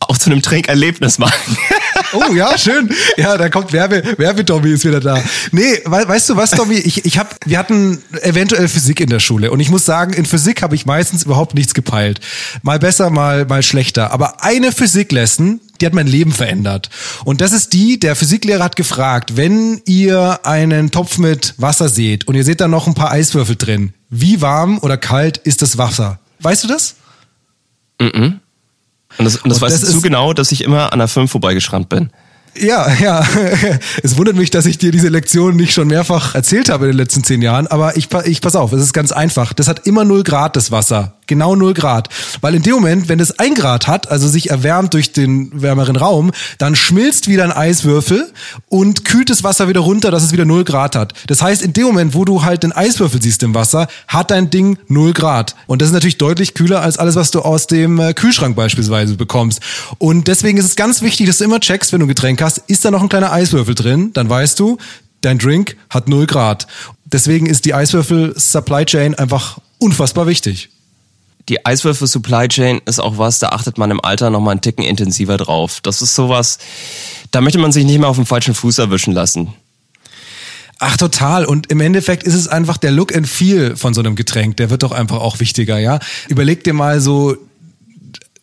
auch 0.00 0.18
zu 0.18 0.30
einem 0.30 0.42
Trinkerlebnis 0.42 1.18
machen. 1.18 1.56
Oh 2.12 2.34
ja, 2.34 2.56
schön. 2.58 2.90
Ja, 3.16 3.36
da 3.36 3.48
kommt 3.48 3.72
Werbe, 3.72 4.02
Werbedommy 4.18 4.70
ist 4.70 4.84
wieder 4.84 5.00
da. 5.00 5.22
Nee, 5.52 5.80
we 5.84 6.08
weißt 6.08 6.30
du 6.30 6.36
was, 6.36 6.50
Tommy? 6.50 6.74
Ich, 6.74 7.04
ich 7.04 7.18
hab, 7.18 7.36
wir 7.44 7.58
hatten 7.58 8.02
eventuell 8.22 8.68
Physik 8.68 9.00
in 9.00 9.10
der 9.10 9.20
Schule 9.20 9.50
und 9.50 9.60
ich 9.60 9.70
muss 9.70 9.84
sagen, 9.84 10.12
in 10.12 10.26
Physik 10.26 10.62
habe 10.62 10.74
ich 10.74 10.86
meistens 10.86 11.22
überhaupt 11.22 11.54
nichts 11.54 11.74
gepeilt. 11.74 12.20
Mal 12.62 12.78
besser, 12.78 13.10
mal, 13.10 13.44
mal 13.46 13.62
schlechter. 13.62 14.12
Aber 14.12 14.42
eine 14.42 14.72
Physiklesson, 14.72 15.60
die 15.80 15.86
hat 15.86 15.94
mein 15.94 16.06
Leben 16.06 16.32
verändert. 16.32 16.90
Und 17.24 17.40
das 17.40 17.52
ist 17.52 17.72
die, 17.72 17.98
der 18.00 18.16
Physiklehrer 18.16 18.64
hat 18.64 18.76
gefragt, 18.76 19.36
wenn 19.36 19.80
ihr 19.86 20.40
einen 20.44 20.90
Topf 20.90 21.18
mit 21.18 21.54
Wasser 21.58 21.88
seht 21.88 22.26
und 22.26 22.34
ihr 22.34 22.44
seht 22.44 22.60
da 22.60 22.68
noch 22.68 22.86
ein 22.86 22.94
paar 22.94 23.12
Eiswürfel 23.12 23.56
drin, 23.56 23.94
wie 24.08 24.40
warm 24.40 24.78
oder 24.78 24.96
kalt 24.96 25.38
ist 25.38 25.62
das 25.62 25.78
Wasser? 25.78 26.18
Weißt 26.40 26.64
du 26.64 26.68
das? 26.68 26.96
Mhm. 28.00 28.08
-mm. 28.08 28.32
Und 29.20 29.26
das, 29.26 29.36
und 29.36 29.50
das 29.50 29.58
und 29.58 29.62
weißt 29.68 29.82
das 29.82 29.92
du 29.92 30.00
genau, 30.00 30.32
dass 30.32 30.50
ich 30.50 30.64
immer 30.64 30.94
an 30.94 30.98
der 30.98 31.06
5 31.06 31.30
vorbeigeschrammt 31.30 31.90
bin. 31.90 32.08
Ja, 32.58 32.90
ja. 32.94 33.22
Es 34.02 34.16
wundert 34.16 34.34
mich, 34.34 34.48
dass 34.48 34.64
ich 34.64 34.78
dir 34.78 34.90
diese 34.90 35.08
Lektion 35.08 35.56
nicht 35.56 35.74
schon 35.74 35.88
mehrfach 35.88 36.34
erzählt 36.34 36.70
habe 36.70 36.86
in 36.86 36.92
den 36.92 36.96
letzten 36.96 37.22
zehn 37.22 37.42
Jahren. 37.42 37.66
Aber 37.66 37.98
ich, 37.98 38.08
ich 38.24 38.40
pass 38.40 38.56
auf, 38.56 38.72
es 38.72 38.82
ist 38.82 38.94
ganz 38.94 39.12
einfach. 39.12 39.52
Das 39.52 39.68
hat 39.68 39.86
immer 39.86 40.06
null 40.06 40.22
Grad, 40.22 40.56
das 40.56 40.70
Wasser. 40.70 41.18
Genau 41.30 41.54
null 41.54 41.74
Grad. 41.74 42.08
Weil 42.40 42.56
in 42.56 42.62
dem 42.62 42.74
Moment, 42.74 43.08
wenn 43.08 43.20
es 43.20 43.38
ein 43.38 43.54
Grad 43.54 43.86
hat, 43.86 44.10
also 44.10 44.26
sich 44.26 44.50
erwärmt 44.50 44.94
durch 44.94 45.12
den 45.12 45.62
wärmeren 45.62 45.94
Raum, 45.94 46.32
dann 46.58 46.74
schmilzt 46.74 47.28
wieder 47.28 47.44
ein 47.44 47.52
Eiswürfel 47.52 48.32
und 48.68 49.04
kühlt 49.04 49.30
das 49.30 49.44
Wasser 49.44 49.68
wieder 49.68 49.78
runter, 49.78 50.10
dass 50.10 50.24
es 50.24 50.32
wieder 50.32 50.44
null 50.44 50.64
Grad 50.64 50.96
hat. 50.96 51.14
Das 51.28 51.40
heißt, 51.40 51.62
in 51.62 51.72
dem 51.72 51.84
Moment, 51.84 52.14
wo 52.14 52.24
du 52.24 52.42
halt 52.42 52.64
den 52.64 52.72
Eiswürfel 52.72 53.22
siehst 53.22 53.44
im 53.44 53.54
Wasser, 53.54 53.86
hat 54.08 54.32
dein 54.32 54.50
Ding 54.50 54.76
null 54.88 55.12
Grad. 55.12 55.54
Und 55.68 55.82
das 55.82 55.90
ist 55.90 55.92
natürlich 55.92 56.18
deutlich 56.18 56.54
kühler 56.54 56.82
als 56.82 56.98
alles, 56.98 57.14
was 57.14 57.30
du 57.30 57.42
aus 57.42 57.68
dem 57.68 58.00
äh, 58.00 58.12
Kühlschrank 58.12 58.56
beispielsweise 58.56 59.14
bekommst. 59.14 59.60
Und 59.98 60.26
deswegen 60.26 60.58
ist 60.58 60.64
es 60.64 60.74
ganz 60.74 61.00
wichtig, 61.00 61.28
dass 61.28 61.38
du 61.38 61.44
immer 61.44 61.60
checkst, 61.60 61.92
wenn 61.92 62.00
du 62.00 62.06
ein 62.06 62.08
Getränk 62.08 62.42
hast, 62.42 62.58
ist 62.66 62.84
da 62.84 62.90
noch 62.90 63.02
ein 63.02 63.08
kleiner 63.08 63.30
Eiswürfel 63.30 63.76
drin? 63.76 64.10
Dann 64.14 64.28
weißt 64.28 64.58
du, 64.58 64.78
dein 65.20 65.38
Drink 65.38 65.76
hat 65.90 66.08
null 66.08 66.26
Grad. 66.26 66.66
Deswegen 67.04 67.46
ist 67.46 67.66
die 67.66 67.74
Eiswürfel-Supply 67.74 68.84
Chain 68.84 69.14
einfach 69.14 69.58
unfassbar 69.78 70.26
wichtig 70.26 70.70
die 71.48 71.64
Eiswürfel 71.64 72.06
Supply 72.06 72.48
Chain 72.48 72.80
ist 72.86 73.00
auch 73.00 73.18
was, 73.18 73.38
da 73.38 73.48
achtet 73.48 73.78
man 73.78 73.90
im 73.90 74.00
Alter 74.04 74.30
noch 74.30 74.40
mal 74.40 74.52
einen 74.52 74.60
Ticken 74.60 74.84
intensiver 74.84 75.36
drauf. 75.36 75.80
Das 75.82 76.02
ist 76.02 76.14
sowas, 76.14 76.58
da 77.30 77.40
möchte 77.40 77.58
man 77.58 77.72
sich 77.72 77.84
nicht 77.84 77.98
mehr 77.98 78.08
auf 78.08 78.16
dem 78.16 78.26
falschen 78.26 78.54
Fuß 78.54 78.78
erwischen 78.78 79.12
lassen. 79.12 79.54
Ach, 80.78 80.96
total. 80.96 81.44
Und 81.44 81.70
im 81.70 81.80
Endeffekt 81.80 82.22
ist 82.22 82.34
es 82.34 82.48
einfach 82.48 82.78
der 82.78 82.90
Look 82.90 83.14
and 83.14 83.28
Feel 83.28 83.76
von 83.76 83.92
so 83.92 84.00
einem 84.00 84.16
Getränk. 84.16 84.56
Der 84.56 84.70
wird 84.70 84.82
doch 84.82 84.92
einfach 84.92 85.20
auch 85.20 85.38
wichtiger, 85.38 85.78
ja. 85.78 85.98
Überleg 86.28 86.64
dir 86.64 86.72
mal 86.72 87.00
so 87.00 87.36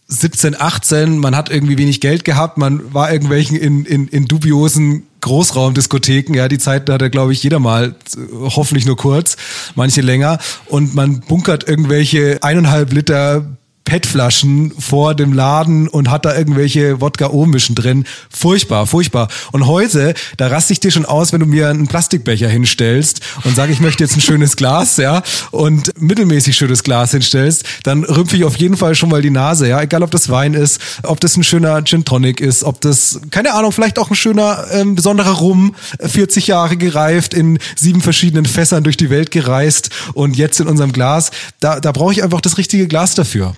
17, 0.08 0.60
18, 0.60 1.18
man 1.18 1.36
hat 1.36 1.50
irgendwie 1.50 1.78
wenig 1.78 2.00
Geld 2.00 2.24
gehabt, 2.24 2.58
man 2.58 2.94
war 2.94 3.12
irgendwelchen 3.12 3.58
in, 3.58 3.86
in, 3.86 4.08
in 4.08 4.26
dubiosen 4.26 5.04
Großraumdiskotheken, 5.22 6.36
ja, 6.36 6.48
die 6.48 6.58
Zeit 6.58 6.90
hatte, 6.90 7.10
glaube 7.10 7.34
ich, 7.34 7.44
jeder 7.44 7.60
mal, 7.60 7.96
hoffentlich 8.32 8.86
nur 8.86 8.98
kurz, 8.98 9.38
manche 9.76 10.02
länger, 10.02 10.40
und 10.68 10.96
man 10.96 11.22
bunkert 11.22 11.68
irgendwelche 11.68 12.40
eineinhalb 12.42 12.94
Liter 12.94 13.58
PET-Flaschen 13.88 14.74
vor 14.78 15.16
dem 15.16 15.32
Laden 15.32 15.88
und 15.88 16.12
hat 16.12 16.26
da 16.26 16.38
irgendwelche 16.38 17.00
Wodka-O-Mischen 17.00 17.74
drin. 17.74 18.04
Furchtbar, 18.30 18.86
furchtbar. 18.86 19.30
Und 19.54 19.66
heute, 19.66 20.14
da 20.36 20.48
raste 20.48 20.74
ich 20.74 20.82
dir 20.82 20.92
schon 20.92 21.06
aus, 21.06 21.32
wenn 21.32 21.40
du 21.40 21.46
mir 21.46 21.70
einen 21.70 21.88
Plastikbecher 21.88 22.50
hinstellst 22.50 23.22
und 23.46 23.56
sage, 23.56 23.72
ich 23.72 23.80
möchte 23.80 24.04
jetzt 24.04 24.18
ein 24.18 24.22
schönes 24.22 24.58
Glas, 24.58 24.98
ja, 24.98 25.24
und 25.52 25.94
mittelmäßig 26.02 26.58
schönes 26.58 26.84
Glas 26.84 27.12
hinstellst, 27.12 27.64
dann 27.84 28.04
rümpfe 28.04 28.36
ich 28.36 28.44
auf 28.44 28.58
jeden 28.58 28.76
Fall 28.76 28.94
schon 28.94 29.08
mal 29.08 29.22
die 29.22 29.30
Nase, 29.30 29.70
ja, 29.70 29.82
egal 29.82 30.04
ob 30.04 30.12
das 30.12 30.28
Wein 30.28 30.54
ist, 30.54 30.82
ob 31.04 31.22
das 31.22 31.38
ein 31.38 31.46
schöner 31.46 31.82
Gin 31.86 32.04
Tonic 32.04 32.42
ist, 32.42 32.66
ob 32.66 32.82
das, 32.82 33.22
keine 33.32 33.54
Ahnung, 33.54 33.72
vielleicht 33.72 34.00
auch 34.00 34.10
ein 34.10 34.18
schöner, 34.18 34.66
ähm, 34.74 34.96
besonderer 34.96 35.38
Rum, 35.38 35.76
40 36.02 36.48
Jahre 36.48 36.76
gereift, 36.76 37.34
in 37.34 37.58
sieben 37.78 38.02
verschiedenen 38.02 38.46
Fässern 38.46 38.84
durch 38.84 38.98
die 38.98 39.10
Welt 39.10 39.32
gereist 39.32 39.92
und 40.14 40.36
jetzt 40.36 40.60
in 40.60 40.68
unserem 40.68 40.92
Glas. 40.92 41.32
Da, 41.62 41.80
da 41.80 41.94
brauche 41.94 42.12
ich 42.12 42.22
einfach 42.22 42.42
das 42.42 42.58
richtige 42.58 42.90
Glas 42.90 43.16
dafür. 43.16 43.56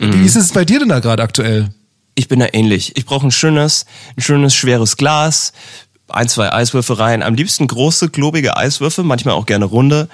Wie 0.00 0.24
ist 0.24 0.36
es 0.36 0.52
bei 0.52 0.64
dir 0.64 0.78
denn 0.78 0.88
da 0.88 1.00
gerade 1.00 1.22
aktuell? 1.22 1.68
Ich 2.14 2.26
bin 2.26 2.40
da 2.40 2.48
ähnlich. 2.52 2.96
Ich 2.96 3.04
brauche 3.04 3.26
ein 3.26 3.30
schönes, 3.30 3.84
ein 4.16 4.22
schönes, 4.22 4.54
schweres 4.54 4.96
Glas, 4.96 5.52
ein, 6.08 6.28
zwei 6.28 6.52
Eiswürfel 6.52 6.96
rein. 6.96 7.22
Am 7.22 7.34
liebsten 7.34 7.66
große, 7.66 8.08
globige 8.08 8.56
Eiswürfel, 8.56 9.04
manchmal 9.04 9.34
auch 9.34 9.46
gerne 9.46 9.66
runde. 9.66 10.08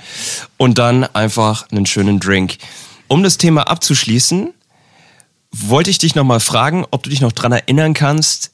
Und 0.57 0.79
dann 0.79 1.05
einfach 1.05 1.71
einen 1.71 1.87
schönen 1.87 2.19
Drink. 2.19 2.57
Um 3.07 3.23
das 3.23 3.39
Thema 3.39 3.69
abzuschließen, 3.69 4.53
wollte 5.53 5.91
ich 5.91 5.99
dich 5.99 6.17
nochmal 6.17 6.41
fragen, 6.41 6.85
ob 6.91 7.05
du 7.05 7.11
dich 7.11 7.21
noch 7.21 7.33
dran 7.33 7.53
erinnern 7.53 7.95
kannst, 7.95 8.51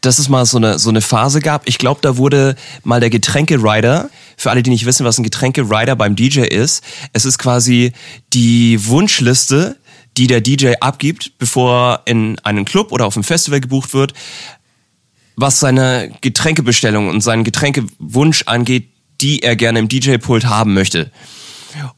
dass 0.00 0.18
es 0.18 0.28
mal 0.28 0.44
so 0.46 0.56
eine, 0.56 0.78
so 0.78 0.88
eine 0.88 1.00
Phase 1.00 1.40
gab. 1.40 1.68
Ich 1.68 1.78
glaube, 1.78 2.00
da 2.02 2.16
wurde 2.16 2.56
mal 2.82 2.98
der 2.98 3.10
Getränke-Rider, 3.10 4.10
für 4.36 4.50
alle, 4.50 4.62
die 4.62 4.70
nicht 4.70 4.86
wissen, 4.86 5.06
was 5.06 5.18
ein 5.18 5.22
Getränke-Rider 5.22 5.94
beim 5.94 6.16
DJ 6.16 6.40
ist, 6.40 6.82
es 7.12 7.24
ist 7.24 7.38
quasi 7.38 7.92
die 8.32 8.84
Wunschliste, 8.86 9.76
die 10.16 10.26
der 10.26 10.40
DJ 10.40 10.74
abgibt, 10.80 11.32
bevor 11.38 11.72
er 11.74 12.02
in 12.06 12.38
einen 12.40 12.64
Club 12.64 12.92
oder 12.92 13.06
auf 13.06 13.16
ein 13.16 13.22
Festival 13.22 13.60
gebucht 13.60 13.94
wird, 13.94 14.12
was 15.36 15.60
seine 15.60 16.12
Getränkebestellung 16.20 17.08
und 17.08 17.20
seinen 17.22 17.44
Getränkewunsch 17.44 18.42
angeht, 18.46 18.88
die 19.20 19.42
er 19.42 19.56
gerne 19.56 19.78
im 19.78 19.88
DJ-Pult 19.88 20.46
haben 20.46 20.74
möchte. 20.74 21.10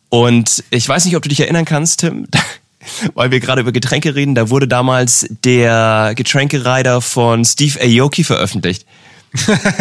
Und 0.08 0.62
ich 0.70 0.88
weiß 0.88 1.04
nicht, 1.04 1.16
ob 1.16 1.22
du 1.22 1.28
dich 1.28 1.40
erinnern 1.40 1.64
kannst, 1.64 2.00
Tim, 2.00 2.28
weil 3.14 3.30
wir 3.30 3.40
gerade 3.40 3.62
über 3.62 3.72
Getränke 3.72 4.14
reden, 4.14 4.34
da 4.34 4.50
wurde 4.50 4.68
damals 4.68 5.26
der 5.44 6.12
Getränkereiter 6.14 7.00
von 7.00 7.44
Steve 7.44 7.80
Aoki 7.80 8.22
veröffentlicht. 8.22 8.86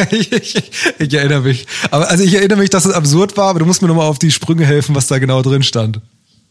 ich, 0.10 0.32
ich, 0.32 0.72
ich, 0.98 1.13
erinnere 1.13 1.41
mich. 1.41 1.67
Aber 1.91 2.10
also 2.10 2.24
ich 2.24 2.34
erinnere 2.34 2.58
mich, 2.58 2.72
dass 2.72 2.86
es 2.86 2.93
absurd 2.93 3.38
war, 3.38 3.50
aber 3.50 3.60
du 3.60 3.65
musst 3.65 3.84
mir 3.84 3.88
nochmal 3.88 4.08
auf 4.08 4.17
die 4.17 4.32
Sprünge 4.32 4.65
helfen, 4.65 4.96
was 4.96 5.08
da 5.08 5.19
genau 5.19 5.43
drin 5.43 5.62
stand. 5.62 6.02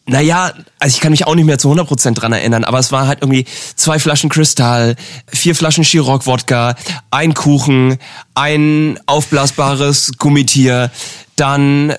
Naja, 0.04 0.52
also 0.80 0.96
ich 0.96 1.00
kann 1.00 1.12
mich 1.12 1.26
auch 1.26 1.36
nicht 1.36 1.44
mehr 1.44 1.58
zu 1.58 1.70
100% 1.72 2.14
dran 2.14 2.32
erinnern, 2.32 2.64
aber 2.64 2.80
es 2.80 2.90
war 2.90 3.06
halt 3.06 3.20
irgendwie 3.22 3.44
zwei 3.76 4.00
Flaschen 4.00 4.30
Kristall, 4.30 4.96
vier 5.28 5.54
Flaschen 5.54 5.84
Chirok-Wodka, 5.84 6.74
ein 7.12 7.34
Kuchen, 7.34 7.98
ein 8.34 8.98
aufblasbares 9.06 10.12
Gummitier, 10.18 10.90
dann, 11.36 11.90
äh, 11.90 11.98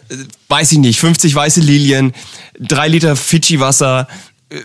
weiß 0.49 0.73
ich 0.73 0.79
nicht, 0.79 0.99
50 0.99 1.33
weiße 1.33 1.61
Lilien, 1.61 2.13
drei 2.59 2.89
Liter 2.89 3.15
Fidschi-Wasser, 3.15 4.09
äh, 4.49 4.57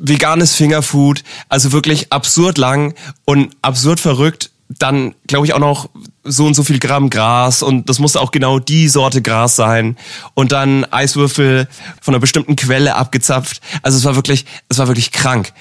veganes 0.00 0.54
Fingerfood, 0.54 1.22
also 1.50 1.72
wirklich 1.72 2.12
absurd 2.12 2.56
lang 2.56 2.94
und 3.26 3.54
absurd 3.60 4.00
verrückt 4.00 4.50
dann 4.68 5.14
glaube 5.26 5.46
ich 5.46 5.52
auch 5.52 5.58
noch 5.58 5.88
so 6.24 6.46
und 6.46 6.54
so 6.54 6.64
viel 6.64 6.78
Gramm 6.78 7.10
Gras 7.10 7.62
und 7.62 7.88
das 7.88 7.98
muss 7.98 8.16
auch 8.16 8.30
genau 8.30 8.58
die 8.58 8.88
Sorte 8.88 9.22
Gras 9.22 9.56
sein 9.56 9.96
und 10.34 10.52
dann 10.52 10.84
Eiswürfel 10.84 11.68
von 12.00 12.14
einer 12.14 12.20
bestimmten 12.20 12.56
Quelle 12.56 12.96
abgezapft. 12.96 13.60
Also 13.82 13.98
es 13.98 14.04
war 14.04 14.16
wirklich, 14.16 14.44
es 14.68 14.78
war 14.78 14.88
wirklich 14.88 15.12
krank. 15.12 15.52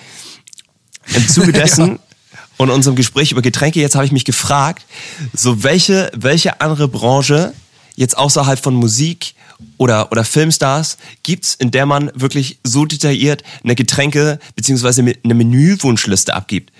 Im 1.14 1.28
Zuge 1.28 1.52
dessen 1.54 1.88
ja. 1.88 2.40
und 2.58 2.72
unserem 2.72 2.96
Gespräch 2.96 3.32
über 3.32 3.42
Getränke 3.42 3.80
jetzt 3.80 3.96
habe 3.96 4.06
ich 4.06 4.12
mich 4.12 4.26
gefragt, 4.26 4.86
so 5.34 5.64
welche 5.64 6.12
welche 6.16 6.62
andere 6.62 6.88
Branche 6.88 7.54
jetzt 7.96 8.18
außerhalb 8.18 8.62
von 8.62 8.74
Musik 8.74 9.36
oder, 9.78 10.12
oder 10.12 10.24
Filmstars 10.24 10.98
gibt's, 11.24 11.56
in 11.56 11.72
der 11.72 11.86
man 11.86 12.12
wirklich 12.16 12.60
so 12.64 12.86
detailliert 12.86 13.44
eine 13.64 13.76
Getränke 13.76 14.40
beziehungsweise 14.56 15.02
eine 15.02 15.34
Menüwunschliste 15.34 16.34
abgibt. 16.34 16.72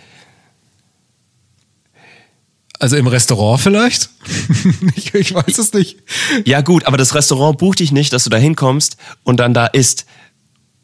Also 2.80 2.98
im 2.98 3.08
Restaurant 3.08 3.62
vielleicht? 3.62 4.10
ich, 4.96 5.14
ich, 5.14 5.34
weiß 5.34 5.58
es 5.58 5.74
nicht. 5.74 5.98
Ja 6.46 6.62
gut, 6.62 6.86
aber 6.86 6.98
das 6.98 7.16
Restaurant 7.16 7.58
bucht 7.58 7.80
dich 7.80 7.92
nicht, 7.92 8.12
dass 8.12 8.26
du 8.26 8.30
da 8.30 8.38
hinkommst 8.38 8.98
und 9.24 9.38
dann 9.40 9.54
da 9.54 9.68
isst. 9.68 10.06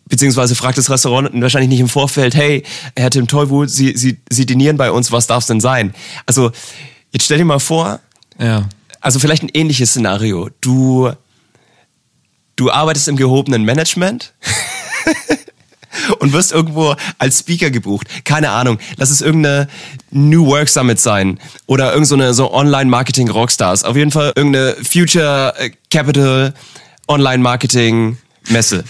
Beziehungsweise 0.05 0.55
fragt 0.55 0.77
das 0.77 0.89
Restaurant 0.89 1.29
wahrscheinlich 1.41 1.69
nicht 1.69 1.79
im 1.79 1.89
Vorfeld, 1.89 2.35
hey, 2.35 2.63
Herr 2.97 3.09
Tim 3.09 3.27
Tollwut, 3.27 3.69
Sie, 3.69 3.95
Sie, 3.95 4.19
Sie 4.29 4.45
dinieren 4.45 4.77
bei 4.77 4.91
uns, 4.91 5.11
was 5.11 5.27
darf 5.27 5.43
es 5.43 5.47
denn 5.47 5.61
sein? 5.61 5.93
Also 6.25 6.51
jetzt 7.11 7.25
stell 7.25 7.37
dir 7.37 7.45
mal 7.45 7.59
vor, 7.59 7.99
ja. 8.39 8.67
also 8.99 9.19
vielleicht 9.19 9.43
ein 9.43 9.49
ähnliches 9.53 9.91
Szenario. 9.91 10.49
Du, 10.59 11.11
du 12.55 12.71
arbeitest 12.71 13.07
im 13.07 13.15
gehobenen 13.15 13.63
Management 13.63 14.33
und 16.19 16.33
wirst 16.33 16.51
irgendwo 16.51 16.95
als 17.17 17.39
Speaker 17.39 17.71
gebucht. 17.71 18.07
Keine 18.23 18.49
Ahnung. 18.49 18.79
Lass 18.97 19.09
es 19.09 19.21
irgendeine 19.21 19.67
New 20.11 20.45
Work 20.47 20.69
Summit 20.69 20.99
sein 20.99 21.39
oder 21.65 21.93
irgendeine 21.93 22.33
so 22.33 22.53
Online-Marketing 22.53 23.29
Rockstars. 23.29 23.83
Auf 23.83 23.95
jeden 23.95 24.11
Fall 24.11 24.33
irgendeine 24.35 24.75
Future 24.83 25.53
Capital 25.89 26.53
Online-Marketing 27.07 28.17
Messe. 28.49 28.83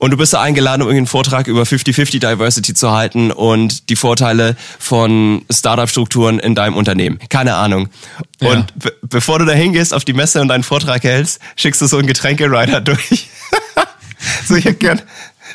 Und 0.00 0.12
du 0.12 0.16
bist 0.16 0.32
da 0.32 0.40
eingeladen, 0.40 0.80
um 0.80 0.88
irgendeinen 0.88 1.08
Vortrag 1.08 1.46
über 1.46 1.64
50-50 1.64 2.20
Diversity 2.20 2.72
zu 2.72 2.90
halten 2.90 3.30
und 3.30 3.90
die 3.90 3.96
Vorteile 3.96 4.56
von 4.78 5.44
Startup-Strukturen 5.50 6.38
in 6.38 6.54
deinem 6.54 6.74
Unternehmen. 6.74 7.18
Keine 7.28 7.54
Ahnung. 7.56 7.90
Ja. 8.40 8.48
Und 8.48 8.78
be 8.78 8.94
bevor 9.02 9.40
du 9.40 9.44
da 9.44 9.52
hingehst 9.52 9.92
auf 9.92 10.06
die 10.06 10.14
Messe 10.14 10.40
und 10.40 10.48
deinen 10.48 10.62
Vortrag 10.62 11.04
hältst, 11.04 11.38
schickst 11.54 11.82
du 11.82 11.86
so 11.86 11.98
einen 11.98 12.06
Getränkerider 12.06 12.80
durch. 12.80 13.28
so, 14.48 14.54
ich 14.54 14.64
hätte 14.64 14.78
gern, 14.78 15.02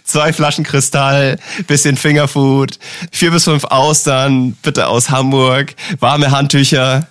zwei 0.06 0.32
Flaschen 0.34 0.64
Kristall, 0.64 1.38
bisschen 1.68 1.98
Fingerfood, 1.98 2.80
vier 3.12 3.32
bis 3.32 3.44
fünf 3.44 3.66
Austern, 3.66 4.54
bitte 4.62 4.88
aus 4.88 5.10
Hamburg, 5.10 5.76
warme 6.00 6.32
Handtücher. 6.32 7.08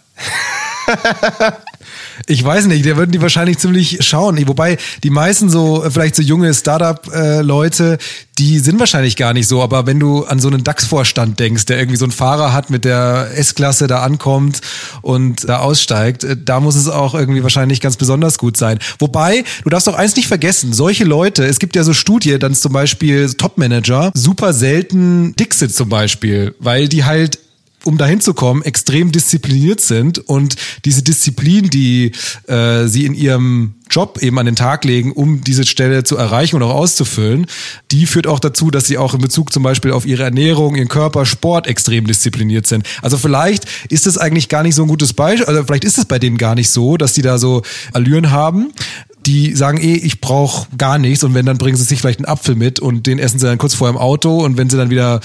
Ich 2.26 2.44
weiß 2.44 2.66
nicht, 2.66 2.86
da 2.86 2.96
würden 2.96 3.12
die 3.12 3.22
wahrscheinlich 3.22 3.58
ziemlich 3.58 3.98
schauen. 4.00 4.36
Wobei 4.46 4.78
die 5.02 5.10
meisten 5.10 5.48
so, 5.48 5.84
vielleicht 5.88 6.16
so 6.16 6.22
junge 6.22 6.52
Startup-Leute, 6.52 7.98
die 8.38 8.58
sind 8.58 8.78
wahrscheinlich 8.80 9.16
gar 9.16 9.32
nicht 9.32 9.46
so. 9.46 9.62
Aber 9.62 9.86
wenn 9.86 10.00
du 10.00 10.24
an 10.24 10.40
so 10.40 10.48
einen 10.48 10.64
DAX-Vorstand 10.64 11.38
denkst, 11.38 11.66
der 11.66 11.78
irgendwie 11.78 11.96
so 11.96 12.04
einen 12.04 12.12
Fahrer 12.12 12.52
hat 12.52 12.70
mit 12.70 12.84
der 12.84 13.30
S-Klasse 13.36 13.86
da 13.86 14.02
ankommt 14.02 14.60
und 15.02 15.48
da 15.48 15.58
aussteigt, 15.58 16.24
äh, 16.24 16.36
da 16.42 16.60
muss 16.60 16.74
es 16.74 16.88
auch 16.88 17.14
irgendwie 17.14 17.42
wahrscheinlich 17.42 17.80
ganz 17.80 17.96
besonders 17.96 18.38
gut 18.38 18.56
sein. 18.56 18.78
Wobei, 18.98 19.44
du 19.62 19.70
darfst 19.70 19.86
doch 19.86 19.94
eins 19.94 20.16
nicht 20.16 20.28
vergessen, 20.28 20.72
solche 20.72 21.04
Leute, 21.04 21.44
es 21.44 21.58
gibt 21.58 21.76
ja 21.76 21.84
so 21.84 21.92
Studie, 21.92 22.38
dann 22.38 22.54
zum 22.54 22.72
Beispiel 22.72 23.32
Top-Manager, 23.32 24.10
super 24.14 24.52
selten 24.52 25.34
sind 25.54 25.74
zum 25.74 25.88
Beispiel, 25.88 26.54
weil 26.58 26.88
die 26.88 27.04
halt 27.04 27.38
um 27.84 27.98
dahin 27.98 28.20
zu 28.20 28.34
kommen, 28.34 28.62
extrem 28.62 29.12
diszipliniert 29.12 29.80
sind 29.80 30.18
und 30.18 30.56
diese 30.84 31.02
Disziplin, 31.02 31.70
die 31.70 32.12
äh, 32.46 32.86
sie 32.86 33.06
in 33.06 33.14
ihrem 33.14 33.74
Job 33.90 34.18
eben 34.22 34.38
an 34.38 34.46
den 34.46 34.56
Tag 34.56 34.84
legen, 34.84 35.12
um 35.12 35.42
diese 35.42 35.64
Stelle 35.66 36.04
zu 36.04 36.16
erreichen 36.16 36.56
und 36.56 36.62
auch 36.62 36.74
auszufüllen, 36.74 37.46
die 37.90 38.06
führt 38.06 38.26
auch 38.26 38.40
dazu, 38.40 38.70
dass 38.70 38.86
sie 38.86 38.98
auch 38.98 39.14
in 39.14 39.20
Bezug 39.20 39.52
zum 39.52 39.62
Beispiel 39.62 39.92
auf 39.92 40.06
ihre 40.06 40.22
Ernährung, 40.22 40.74
ihren 40.74 40.88
Körper, 40.88 41.26
Sport 41.26 41.66
extrem 41.66 42.06
diszipliniert 42.06 42.66
sind. 42.66 42.86
Also 43.02 43.18
vielleicht 43.18 43.66
ist 43.90 44.06
es 44.06 44.18
eigentlich 44.18 44.48
gar 44.48 44.62
nicht 44.62 44.74
so 44.74 44.82
ein 44.82 44.88
gutes 44.88 45.12
Beispiel, 45.12 45.46
also 45.46 45.64
vielleicht 45.64 45.84
ist 45.84 45.98
es 45.98 46.06
bei 46.06 46.18
denen 46.18 46.38
gar 46.38 46.54
nicht 46.54 46.70
so, 46.70 46.96
dass 46.96 47.12
die 47.12 47.22
da 47.22 47.38
so 47.38 47.62
Allüren 47.92 48.30
haben 48.30 48.72
die 49.26 49.54
sagen 49.54 49.78
eh, 49.78 49.94
ich 49.94 50.20
brauche 50.20 50.66
gar 50.76 50.98
nichts 50.98 51.24
und 51.24 51.34
wenn, 51.34 51.46
dann 51.46 51.58
bringen 51.58 51.76
sie 51.76 51.84
sich 51.84 52.00
vielleicht 52.00 52.20
einen 52.20 52.28
Apfel 52.28 52.54
mit 52.54 52.80
und 52.80 53.06
den 53.06 53.18
essen 53.18 53.38
sie 53.38 53.46
dann 53.46 53.58
kurz 53.58 53.74
vor 53.74 53.88
im 53.88 53.96
Auto 53.96 54.44
und 54.44 54.56
wenn 54.56 54.70
sie 54.70 54.76
dann 54.76 54.90
wieder 54.90 55.20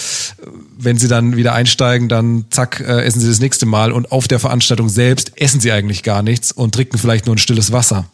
wenn 0.82 0.98
sie 0.98 1.10
dann 1.10 1.36
wieder 1.36 1.54
einsteigen, 1.54 2.08
dann 2.08 2.46
zack, 2.50 2.80
äh, 2.80 3.04
essen 3.04 3.20
sie 3.20 3.28
das 3.28 3.42
nächste 3.42 3.66
Mal 3.66 3.92
und 3.92 4.14
auf 4.14 4.30
der 4.30 4.40
Veranstaltung 4.40 4.88
selbst 4.88 5.34
essen 5.36 5.60
sie 5.60 5.74
eigentlich 5.74 6.04
gar 6.04 6.24
nichts 6.24 6.54
und 6.54 6.74
trinken 6.74 6.98
vielleicht 6.98 7.26
nur 7.26 7.36
ein 7.36 7.40
stilles 7.40 7.74
Wasser. 7.74 8.06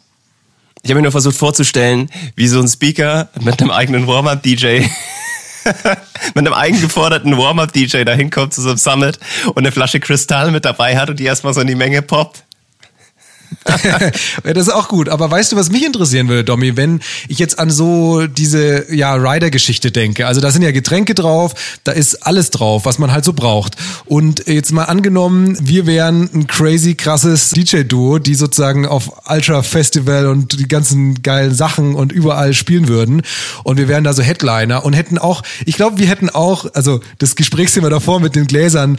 Ich 0.82 0.90
habe 0.90 1.00
mir 1.00 1.02
nur 1.02 1.12
versucht 1.12 1.36
vorzustellen, 1.36 2.10
wie 2.34 2.48
so 2.48 2.60
ein 2.60 2.68
Speaker 2.68 3.28
mit 3.40 3.60
einem 3.60 3.70
eigenen 3.70 4.06
Warm-Up-DJ 4.06 4.86
mit 6.34 6.36
einem 6.36 6.52
eigengeforderten 6.52 7.36
Warm-Up-DJ 7.36 8.04
da 8.04 8.12
hinkommt 8.12 8.54
zu 8.54 8.62
so 8.62 8.70
einem 8.70 8.78
Summit 8.78 9.18
und 9.48 9.58
eine 9.58 9.72
Flasche 9.72 10.00
Kristall 10.00 10.50
mit 10.50 10.64
dabei 10.64 10.96
hat 10.96 11.10
und 11.10 11.18
die 11.18 11.24
erstmal 11.24 11.54
so 11.54 11.60
in 11.60 11.66
die 11.66 11.74
Menge 11.74 12.02
poppt. 12.02 12.45
Das 14.44 14.68
ist 14.68 14.72
auch 14.72 14.88
gut. 14.88 15.08
Aber 15.08 15.30
weißt 15.30 15.52
du, 15.52 15.56
was 15.56 15.70
mich 15.70 15.84
interessieren 15.84 16.28
würde, 16.28 16.44
Domi, 16.44 16.76
wenn 16.76 17.00
ich 17.28 17.38
jetzt 17.38 17.58
an 17.58 17.70
so 17.70 18.26
diese 18.26 18.92
ja, 18.94 19.14
Rider-Geschichte 19.14 19.90
denke. 19.90 20.26
Also 20.26 20.40
da 20.40 20.50
sind 20.50 20.62
ja 20.62 20.70
Getränke 20.70 21.14
drauf, 21.14 21.54
da 21.84 21.92
ist 21.92 22.26
alles 22.26 22.50
drauf, 22.50 22.84
was 22.84 22.98
man 22.98 23.12
halt 23.12 23.24
so 23.24 23.32
braucht. 23.32 23.76
Und 24.04 24.46
jetzt 24.46 24.72
mal 24.72 24.84
angenommen, 24.84 25.56
wir 25.60 25.86
wären 25.86 26.28
ein 26.32 26.46
crazy 26.46 26.94
krasses 26.94 27.50
DJ-Duo, 27.50 28.18
die 28.18 28.34
sozusagen 28.34 28.86
auf 28.86 29.10
Ultra 29.28 29.62
Festival 29.62 30.26
und 30.26 30.58
die 30.58 30.68
ganzen 30.68 31.22
geilen 31.22 31.54
Sachen 31.54 31.94
und 31.94 32.12
überall 32.12 32.54
spielen 32.54 32.88
würden. 32.88 33.22
Und 33.64 33.78
wir 33.78 33.88
wären 33.88 34.04
da 34.04 34.12
so 34.12 34.22
Headliner 34.22 34.84
und 34.84 34.92
hätten 34.92 35.18
auch, 35.18 35.42
ich 35.64 35.76
glaube, 35.76 35.98
wir 35.98 36.06
hätten 36.06 36.30
auch, 36.30 36.66
also 36.74 37.00
das 37.18 37.36
Gesprächsthema 37.36 37.88
davor 37.88 38.20
mit 38.20 38.36
den 38.36 38.46
Gläsern, 38.46 38.98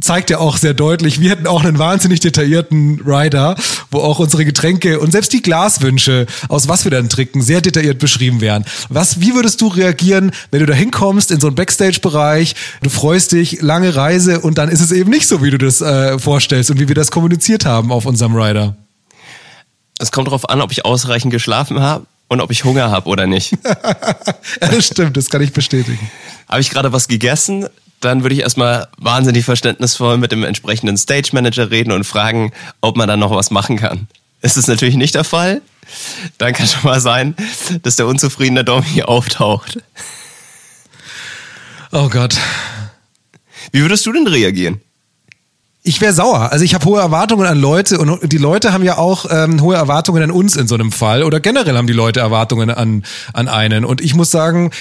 zeigt 0.00 0.30
ja 0.30 0.38
auch 0.38 0.56
sehr 0.56 0.74
deutlich, 0.74 1.20
wir 1.20 1.30
hätten 1.30 1.46
auch 1.46 1.64
einen 1.64 1.78
wahnsinnig 1.78 2.20
detaillierten 2.20 3.00
Rider, 3.04 3.56
wo 3.90 3.98
auch 3.98 4.18
unsere 4.18 4.44
Getränke 4.44 5.00
und 5.00 5.12
selbst 5.12 5.32
die 5.32 5.42
Glaswünsche, 5.42 6.26
aus 6.48 6.68
was 6.68 6.84
wir 6.84 6.90
dann 6.90 7.08
trinken, 7.08 7.42
sehr 7.42 7.60
detailliert 7.60 7.98
beschrieben 7.98 8.40
wären. 8.40 8.64
Was, 8.88 9.20
wie 9.20 9.34
würdest 9.34 9.60
du 9.60 9.68
reagieren, 9.68 10.32
wenn 10.50 10.60
du 10.60 10.66
da 10.66 10.74
hinkommst 10.74 11.30
in 11.30 11.40
so 11.40 11.46
einen 11.46 11.56
Backstage-Bereich, 11.56 12.54
du 12.82 12.90
freust 12.90 13.32
dich, 13.32 13.60
lange 13.62 13.94
Reise 13.94 14.40
und 14.40 14.58
dann 14.58 14.68
ist 14.68 14.80
es 14.80 14.92
eben 14.92 15.10
nicht 15.10 15.26
so, 15.26 15.42
wie 15.42 15.50
du 15.50 15.58
das 15.58 15.80
äh, 15.80 16.18
vorstellst 16.18 16.70
und 16.70 16.80
wie 16.80 16.88
wir 16.88 16.94
das 16.94 17.10
kommuniziert 17.10 17.64
haben 17.64 17.92
auf 17.92 18.06
unserem 18.06 18.34
Rider? 18.34 18.76
Es 19.98 20.10
kommt 20.12 20.28
darauf 20.28 20.48
an, 20.48 20.60
ob 20.62 20.72
ich 20.72 20.84
ausreichend 20.84 21.32
geschlafen 21.32 21.80
habe 21.80 22.06
und 22.28 22.40
ob 22.40 22.50
ich 22.50 22.64
Hunger 22.64 22.90
habe 22.90 23.08
oder 23.08 23.26
nicht. 23.26 23.52
ja, 23.64 24.68
das 24.68 24.86
stimmt, 24.86 25.16
das 25.16 25.28
kann 25.28 25.42
ich 25.42 25.52
bestätigen. 25.52 26.10
Habe 26.48 26.60
ich 26.60 26.70
gerade 26.70 26.92
was 26.92 27.06
gegessen, 27.06 27.66
dann 28.00 28.22
würde 28.22 28.34
ich 28.34 28.40
erstmal 28.40 28.88
wahnsinnig 28.98 29.44
verständnisvoll 29.44 30.18
mit 30.18 30.32
dem 30.32 30.42
entsprechenden 30.42 30.96
Stage 30.96 31.30
Manager 31.32 31.70
reden 31.70 31.92
und 31.92 32.04
fragen, 32.04 32.52
ob 32.80 32.96
man 32.96 33.08
dann 33.08 33.20
noch 33.20 33.30
was 33.30 33.50
machen 33.50 33.76
kann. 33.76 34.08
Ist 34.42 34.56
es 34.56 34.66
natürlich 34.66 34.96
nicht 34.96 35.14
der 35.14 35.24
Fall. 35.24 35.60
Dann 36.38 36.54
kann 36.54 36.66
schon 36.66 36.84
mal 36.84 37.00
sein, 37.00 37.34
dass 37.82 37.96
der 37.96 38.06
unzufriedene 38.06 38.64
Domi 38.64 39.02
auftaucht. 39.02 39.78
Oh 41.92 42.08
Gott. 42.08 42.36
Wie 43.72 43.82
würdest 43.82 44.06
du 44.06 44.12
denn 44.12 44.26
reagieren? 44.26 44.80
Ich 45.82 46.00
wäre 46.00 46.12
sauer. 46.12 46.52
Also 46.52 46.64
ich 46.64 46.74
habe 46.74 46.84
hohe 46.84 47.00
Erwartungen 47.00 47.46
an 47.46 47.58
Leute 47.58 47.98
und 47.98 48.32
die 48.32 48.38
Leute 48.38 48.72
haben 48.72 48.84
ja 48.84 48.98
auch 48.98 49.26
ähm, 49.30 49.62
hohe 49.62 49.76
Erwartungen 49.76 50.22
an 50.22 50.30
uns 50.30 50.56
in 50.56 50.68
so 50.68 50.74
einem 50.74 50.92
Fall 50.92 51.22
oder 51.22 51.40
generell 51.40 51.76
haben 51.76 51.86
die 51.86 51.94
Leute 51.94 52.20
Erwartungen 52.20 52.70
an, 52.70 53.02
an 53.32 53.48
einen. 53.48 53.84
Und 53.84 54.00
ich 54.02 54.14
muss 54.14 54.30
sagen, 54.30 54.72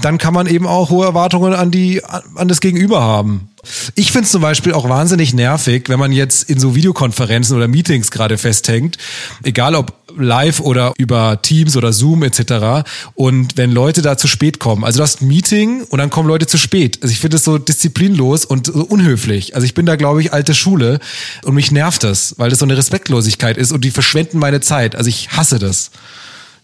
dann 0.00 0.18
kann 0.18 0.34
man 0.34 0.46
eben 0.46 0.66
auch 0.66 0.90
hohe 0.90 1.06
Erwartungen 1.06 1.54
an 1.54 1.70
die 1.70 2.02
an 2.04 2.48
das 2.48 2.60
Gegenüber 2.60 3.00
haben. 3.00 3.48
Ich 3.94 4.12
finde 4.12 4.26
es 4.26 4.30
zum 4.30 4.42
Beispiel 4.42 4.72
auch 4.72 4.88
wahnsinnig 4.88 5.34
nervig, 5.34 5.88
wenn 5.88 5.98
man 5.98 6.12
jetzt 6.12 6.48
in 6.48 6.60
so 6.60 6.74
Videokonferenzen 6.74 7.56
oder 7.56 7.68
Meetings 7.68 8.10
gerade 8.10 8.38
festhängt, 8.38 8.96
egal 9.42 9.74
ob 9.74 9.92
live 10.16 10.60
oder 10.60 10.92
über 10.98 11.40
Teams 11.42 11.76
oder 11.76 11.92
Zoom 11.92 12.22
etc. 12.22 12.88
Und 13.14 13.56
wenn 13.56 13.72
Leute 13.72 14.02
da 14.02 14.16
zu 14.16 14.28
spät 14.28 14.58
kommen, 14.58 14.84
also 14.84 14.98
du 14.98 15.02
hast 15.02 15.20
ein 15.20 15.28
Meeting 15.28 15.82
und 15.82 15.98
dann 15.98 16.10
kommen 16.10 16.28
Leute 16.28 16.46
zu 16.46 16.58
spät. 16.58 17.00
Also 17.02 17.12
ich 17.12 17.18
finde 17.18 17.36
es 17.36 17.44
so 17.44 17.58
disziplinlos 17.58 18.44
und 18.44 18.66
so 18.66 18.84
unhöflich. 18.84 19.54
Also 19.54 19.64
ich 19.64 19.74
bin 19.74 19.84
da, 19.84 19.96
glaube 19.96 20.20
ich, 20.22 20.32
alte 20.32 20.54
Schule 20.54 21.00
und 21.44 21.54
mich 21.54 21.72
nervt 21.72 22.04
das, 22.04 22.34
weil 22.38 22.50
das 22.50 22.60
so 22.60 22.64
eine 22.64 22.76
Respektlosigkeit 22.76 23.56
ist 23.56 23.72
und 23.72 23.84
die 23.84 23.90
verschwenden 23.90 24.38
meine 24.38 24.60
Zeit. 24.60 24.94
Also 24.96 25.08
ich 25.08 25.32
hasse 25.32 25.58
das. 25.58 25.90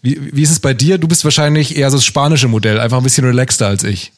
Wie, 0.03 0.35
wie 0.35 0.43
ist 0.43 0.51
es 0.51 0.59
bei 0.59 0.73
dir? 0.73 0.97
Du 0.97 1.07
bist 1.07 1.23
wahrscheinlich 1.23 1.77
eher 1.77 1.89
so 1.89 1.97
das 1.97 2.05
spanische 2.05 2.49
Modell, 2.49 2.77
einfach 2.79 2.97
ein 2.97 3.03
bisschen 3.03 3.25
relaxter 3.25 3.67
als 3.67 3.85
ich. 3.85 4.11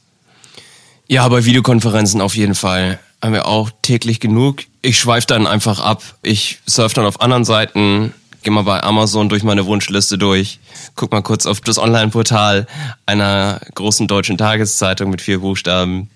Ja, 1.08 1.28
bei 1.28 1.46
Videokonferenzen 1.46 2.22
auf 2.22 2.36
jeden 2.36 2.56
Fall. 2.56 3.00
Haben 3.22 3.34
wir 3.34 3.46
auch 3.48 3.70
täglich 3.84 4.20
genug. 4.20 4.64
Ich 4.82 5.00
schweife 5.00 5.28
dann 5.28 5.46
einfach 5.46 5.80
ab. 5.80 6.02
Ich 6.24 6.58
surfe 6.66 6.96
dann 6.96 7.06
auf 7.06 7.22
anderen 7.22 7.46
Seiten, 7.46 8.14
gehe 8.42 8.52
mal 8.52 8.64
bei 8.64 8.82
Amazon 8.82 9.30
durch 9.30 9.44
meine 9.44 9.68
Wunschliste 9.68 10.18
durch, 10.18 10.60
guck 10.96 11.12
mal 11.12 11.22
kurz 11.22 11.46
auf 11.46 11.62
das 11.62 11.78
Online-Portal 11.78 12.66
einer 13.06 13.62
großen 13.76 14.08
deutschen 14.08 14.40
Tageszeitung 14.40 15.12
mit 15.12 15.22
vier 15.22 15.40
Buchstaben. 15.40 16.10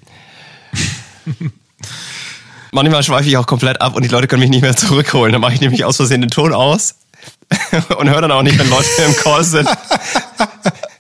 Manchmal 2.72 3.04
schweife 3.04 3.30
ich 3.30 3.38
auch 3.38 3.48
komplett 3.48 3.82
ab 3.82 3.96
und 3.96 4.04
die 4.04 4.10
Leute 4.10 4.28
können 4.28 4.42
mich 4.42 4.50
nicht 4.50 4.62
mehr 4.62 4.76
zurückholen. 4.76 5.32
Dann 5.32 5.42
mache 5.42 5.54
ich 5.54 5.62
nämlich 5.62 5.86
aus 5.86 5.98
Versehen 5.98 6.22
den 6.22 6.32
Ton 6.32 6.54
aus 6.54 6.96
und 7.98 8.10
höre 8.10 8.22
dann 8.22 8.32
auch 8.32 8.44
nicht, 8.44 8.58
wenn 8.60 8.70
Leute 8.70 8.88
im 9.06 9.16
Call 9.16 9.44
sind. 9.44 9.70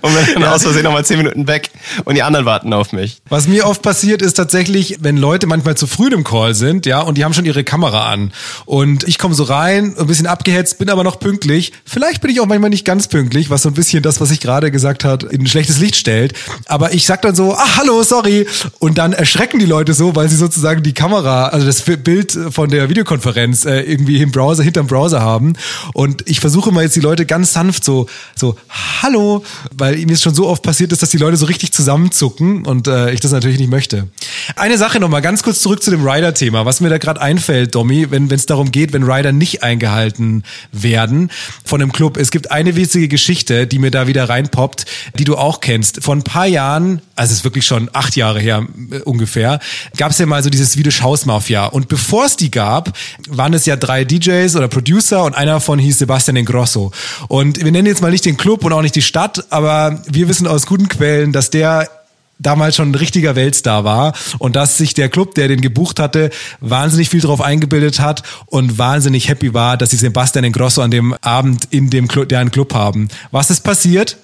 und 0.00 0.14
bin 0.14 0.34
dann 0.34 0.42
ja. 0.42 0.54
aus 0.54 0.62
Versehen 0.62 0.84
nochmal 0.84 1.04
zehn 1.04 1.18
Minuten 1.18 1.46
weg 1.46 1.70
und 2.04 2.14
die 2.14 2.22
anderen 2.22 2.46
warten 2.46 2.72
auf 2.72 2.92
mich. 2.92 3.18
Was 3.28 3.48
mir 3.48 3.66
oft 3.66 3.82
passiert, 3.82 4.22
ist 4.22 4.34
tatsächlich, 4.34 4.98
wenn 5.00 5.16
Leute 5.16 5.46
manchmal 5.46 5.76
zu 5.76 5.86
früh 5.86 6.08
im 6.08 6.24
Call 6.24 6.54
sind, 6.54 6.86
ja, 6.86 7.00
und 7.00 7.18
die 7.18 7.24
haben 7.24 7.34
schon 7.34 7.44
ihre 7.44 7.64
Kamera 7.64 8.10
an. 8.10 8.32
Und 8.64 9.04
ich 9.04 9.18
komme 9.18 9.34
so 9.34 9.44
rein, 9.44 9.96
ein 9.98 10.06
bisschen 10.06 10.26
abgehetzt, 10.26 10.78
bin 10.78 10.90
aber 10.90 11.04
noch 11.04 11.18
pünktlich. 11.18 11.72
Vielleicht 11.84 12.20
bin 12.20 12.30
ich 12.30 12.40
auch 12.40 12.46
manchmal 12.46 12.70
nicht 12.70 12.84
ganz 12.84 13.08
pünktlich, 13.08 13.50
was 13.50 13.62
so 13.62 13.68
ein 13.70 13.74
bisschen 13.74 14.02
das, 14.02 14.20
was 14.20 14.30
ich 14.30 14.40
gerade 14.40 14.70
gesagt 14.70 15.04
habe, 15.04 15.26
in 15.26 15.42
ein 15.42 15.46
schlechtes 15.46 15.78
Licht 15.78 15.96
stellt. 15.96 16.34
Aber 16.66 16.94
ich 16.94 17.06
sag 17.06 17.22
dann 17.22 17.34
so, 17.34 17.54
ach, 17.56 17.78
hallo, 17.78 18.02
sorry. 18.02 18.46
Und 18.78 18.98
dann 18.98 19.12
erschrecken 19.12 19.58
die 19.58 19.66
Leute 19.66 19.94
so, 19.94 20.14
weil 20.16 20.28
sie 20.28 20.36
sozusagen 20.36 20.82
die 20.82 20.94
Kamera, 20.94 21.48
also 21.48 21.66
das 21.66 21.82
Bild 21.82 22.36
von 22.50 22.70
der 22.70 22.88
Videokonferenz 22.88 23.64
äh, 23.64 23.80
irgendwie 23.80 24.20
im 24.20 24.30
Browser, 24.30 24.62
hinterm 24.62 24.86
Browser 24.86 25.20
haben. 25.20 25.54
Und 25.92 26.28
ich 26.28 26.40
versuche 26.40 26.72
mal 26.72 26.82
jetzt 26.82 26.96
die 26.96 27.00
Leute 27.00 27.26
ganz 27.26 27.52
sanft 27.52 27.84
so, 27.84 28.06
so, 28.34 28.56
hallo, 29.02 29.44
weil 29.78 29.96
mir 30.06 30.12
es 30.12 30.22
schon 30.22 30.34
so 30.34 30.46
oft 30.48 30.62
passiert 30.62 30.92
ist, 30.92 31.02
dass 31.02 31.10
die 31.10 31.18
Leute 31.18 31.36
so 31.36 31.46
richtig 31.46 31.72
zusammenzucken 31.72 32.64
und 32.64 32.88
äh, 32.88 33.12
ich 33.12 33.20
das 33.20 33.32
natürlich 33.32 33.58
nicht 33.58 33.70
möchte. 33.70 34.08
Eine 34.56 34.78
Sache 34.78 35.00
nochmal 35.00 35.22
ganz 35.22 35.42
kurz 35.42 35.60
zurück 35.60 35.82
zu 35.82 35.90
dem 35.90 36.06
Rider-Thema, 36.06 36.64
was 36.64 36.80
mir 36.80 36.88
da 36.88 36.98
gerade 36.98 37.20
einfällt, 37.20 37.74
Domi, 37.74 38.10
wenn 38.10 38.30
es 38.30 38.46
darum 38.46 38.70
geht, 38.70 38.92
wenn 38.92 39.02
Rider 39.02 39.32
nicht 39.32 39.62
eingehalten 39.62 40.44
werden 40.72 41.30
von 41.64 41.82
einem 41.82 41.92
Club. 41.92 42.16
Es 42.16 42.30
gibt 42.30 42.50
eine 42.50 42.76
witzige 42.76 43.08
Geschichte, 43.08 43.66
die 43.66 43.78
mir 43.78 43.90
da 43.90 44.06
wieder 44.06 44.28
reinpoppt, 44.28 44.86
die 45.18 45.24
du 45.24 45.36
auch 45.36 45.60
kennst. 45.60 46.02
Vor 46.02 46.14
ein 46.14 46.22
paar 46.22 46.46
Jahren, 46.46 47.02
also 47.14 47.32
es 47.32 47.38
ist 47.38 47.44
wirklich 47.44 47.66
schon 47.66 47.90
acht 47.92 48.16
Jahre 48.16 48.40
her 48.40 48.66
äh, 48.90 49.00
ungefähr, 49.00 49.60
gab 49.96 50.12
es 50.12 50.18
ja 50.18 50.26
mal 50.26 50.42
so 50.42 50.50
dieses 50.50 50.72
Swedish 50.72 51.02
House 51.02 51.26
Mafia. 51.26 51.66
Und 51.66 51.88
bevor 51.88 52.26
es 52.26 52.36
die 52.36 52.50
gab, 52.50 52.96
waren 53.28 53.52
es 53.52 53.66
ja 53.66 53.76
drei 53.76 54.04
DJs 54.04 54.54
oder 54.56 54.68
Producer 54.68 55.24
und 55.24 55.34
einer 55.34 55.52
davon 55.52 55.78
hieß 55.78 55.98
Sebastian 55.98 56.36
Ingrosso. 56.36 56.92
Und 57.28 57.62
wir 57.62 57.72
nennen 57.72 57.86
jetzt 57.86 58.02
mal 58.02 58.10
nicht 58.10 58.24
den 58.24 58.36
Club 58.36 58.64
und 58.64 58.72
auch 58.72 58.82
nicht 58.82 58.94
die 58.94 59.02
Stadt, 59.02 59.46
aber 59.50 59.65
wir 59.66 60.28
wissen 60.28 60.46
aus 60.46 60.66
guten 60.66 60.88
Quellen, 60.88 61.32
dass 61.32 61.50
der 61.50 61.88
damals 62.38 62.76
schon 62.76 62.90
ein 62.90 62.94
richtiger 62.94 63.36
Weltstar 63.36 63.84
war 63.84 64.12
und 64.38 64.56
dass 64.56 64.76
sich 64.76 64.94
der 64.94 65.08
Club, 65.08 65.34
der 65.34 65.48
den 65.48 65.60
gebucht 65.60 65.98
hatte, 65.98 66.30
wahnsinnig 66.60 67.08
viel 67.08 67.20
darauf 67.20 67.40
eingebildet 67.40 68.00
hat 68.00 68.22
und 68.46 68.78
wahnsinnig 68.78 69.28
happy 69.28 69.54
war, 69.54 69.76
dass 69.76 69.90
sie 69.90 69.96
Sebastian 69.96 70.44
Ingrosso 70.44 70.82
an 70.82 70.90
dem 70.90 71.14
Abend 71.22 71.68
in 71.70 71.90
dem 71.90 72.08
Club, 72.08 72.28
deren 72.28 72.50
Club 72.50 72.74
haben. 72.74 73.08
Was 73.30 73.50
ist 73.50 73.60
passiert? 73.60 74.18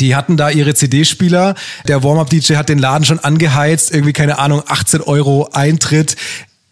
Die 0.00 0.14
hatten 0.14 0.36
da 0.36 0.50
ihre 0.50 0.74
CD-Spieler. 0.74 1.54
Der 1.88 2.04
Warm-Up-DJ 2.04 2.54
hat 2.54 2.68
den 2.68 2.78
Laden 2.78 3.04
schon 3.04 3.18
angeheizt. 3.18 3.92
Irgendwie, 3.92 4.12
keine 4.12 4.38
Ahnung, 4.38 4.62
18 4.66 5.00
Euro 5.00 5.48
Eintritt 5.52 6.16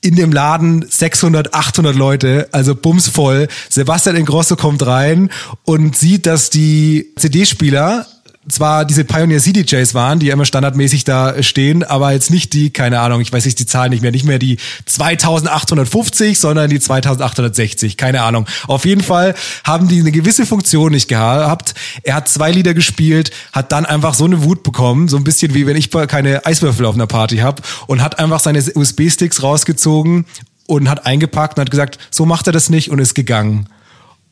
in 0.06 0.14
dem 0.14 0.32
Laden 0.32 0.86
600, 0.88 1.52
800 1.52 1.96
Leute, 1.96 2.48
also 2.52 2.76
bumsvoll. 2.76 3.48
Sebastian 3.68 4.14
Ingrosso 4.14 4.54
kommt 4.54 4.86
rein 4.86 5.30
und 5.64 5.96
sieht, 5.96 6.26
dass 6.26 6.48
die 6.48 7.12
CD-Spieler 7.16 8.06
zwar 8.48 8.84
diese 8.84 9.04
Pioneer 9.04 9.40
CDJs 9.40 9.94
waren, 9.94 10.18
die 10.18 10.26
ja 10.26 10.34
immer 10.34 10.44
standardmäßig 10.44 11.04
da 11.04 11.42
stehen, 11.42 11.82
aber 11.82 12.12
jetzt 12.12 12.30
nicht 12.30 12.52
die, 12.52 12.70
keine 12.70 13.00
Ahnung, 13.00 13.20
ich 13.20 13.32
weiß 13.32 13.44
nicht 13.44 13.58
die 13.58 13.66
Zahlen 13.66 13.90
nicht 13.90 14.02
mehr, 14.02 14.12
nicht 14.12 14.24
mehr 14.24 14.38
die 14.38 14.58
2850, 14.84 16.38
sondern 16.38 16.70
die 16.70 16.78
2860, 16.78 17.96
keine 17.96 18.22
Ahnung. 18.22 18.46
Auf 18.66 18.84
jeden 18.84 19.02
Fall 19.02 19.34
haben 19.64 19.88
die 19.88 20.00
eine 20.00 20.12
gewisse 20.12 20.46
Funktion 20.46 20.92
nicht 20.92 21.08
gehabt. 21.08 21.74
Er 22.02 22.14
hat 22.14 22.28
zwei 22.28 22.52
Lieder 22.52 22.74
gespielt, 22.74 23.30
hat 23.52 23.72
dann 23.72 23.84
einfach 23.84 24.14
so 24.14 24.24
eine 24.24 24.42
Wut 24.44 24.62
bekommen, 24.62 25.08
so 25.08 25.16
ein 25.16 25.24
bisschen 25.24 25.54
wie 25.54 25.66
wenn 25.66 25.76
ich 25.76 25.90
keine 25.90 26.46
Eiswürfel 26.46 26.86
auf 26.86 26.94
einer 26.94 27.06
Party 27.06 27.38
habe 27.38 27.62
und 27.86 28.02
hat 28.02 28.18
einfach 28.18 28.40
seine 28.40 28.62
USB-Sticks 28.62 29.42
rausgezogen 29.42 30.26
und 30.66 30.88
hat 30.88 31.06
eingepackt 31.06 31.58
und 31.58 31.62
hat 31.62 31.70
gesagt, 31.70 31.98
so 32.10 32.26
macht 32.26 32.46
er 32.46 32.52
das 32.52 32.70
nicht 32.70 32.90
und 32.90 32.98
ist 32.98 33.14
gegangen. 33.14 33.68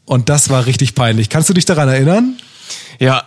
Und 0.04 0.28
das 0.28 0.50
war 0.50 0.66
richtig 0.66 0.94
peinlich. 0.94 1.30
Kannst 1.30 1.48
du 1.48 1.54
dich 1.54 1.64
daran 1.64 1.88
erinnern? 1.88 2.36
Ja, 2.98 3.24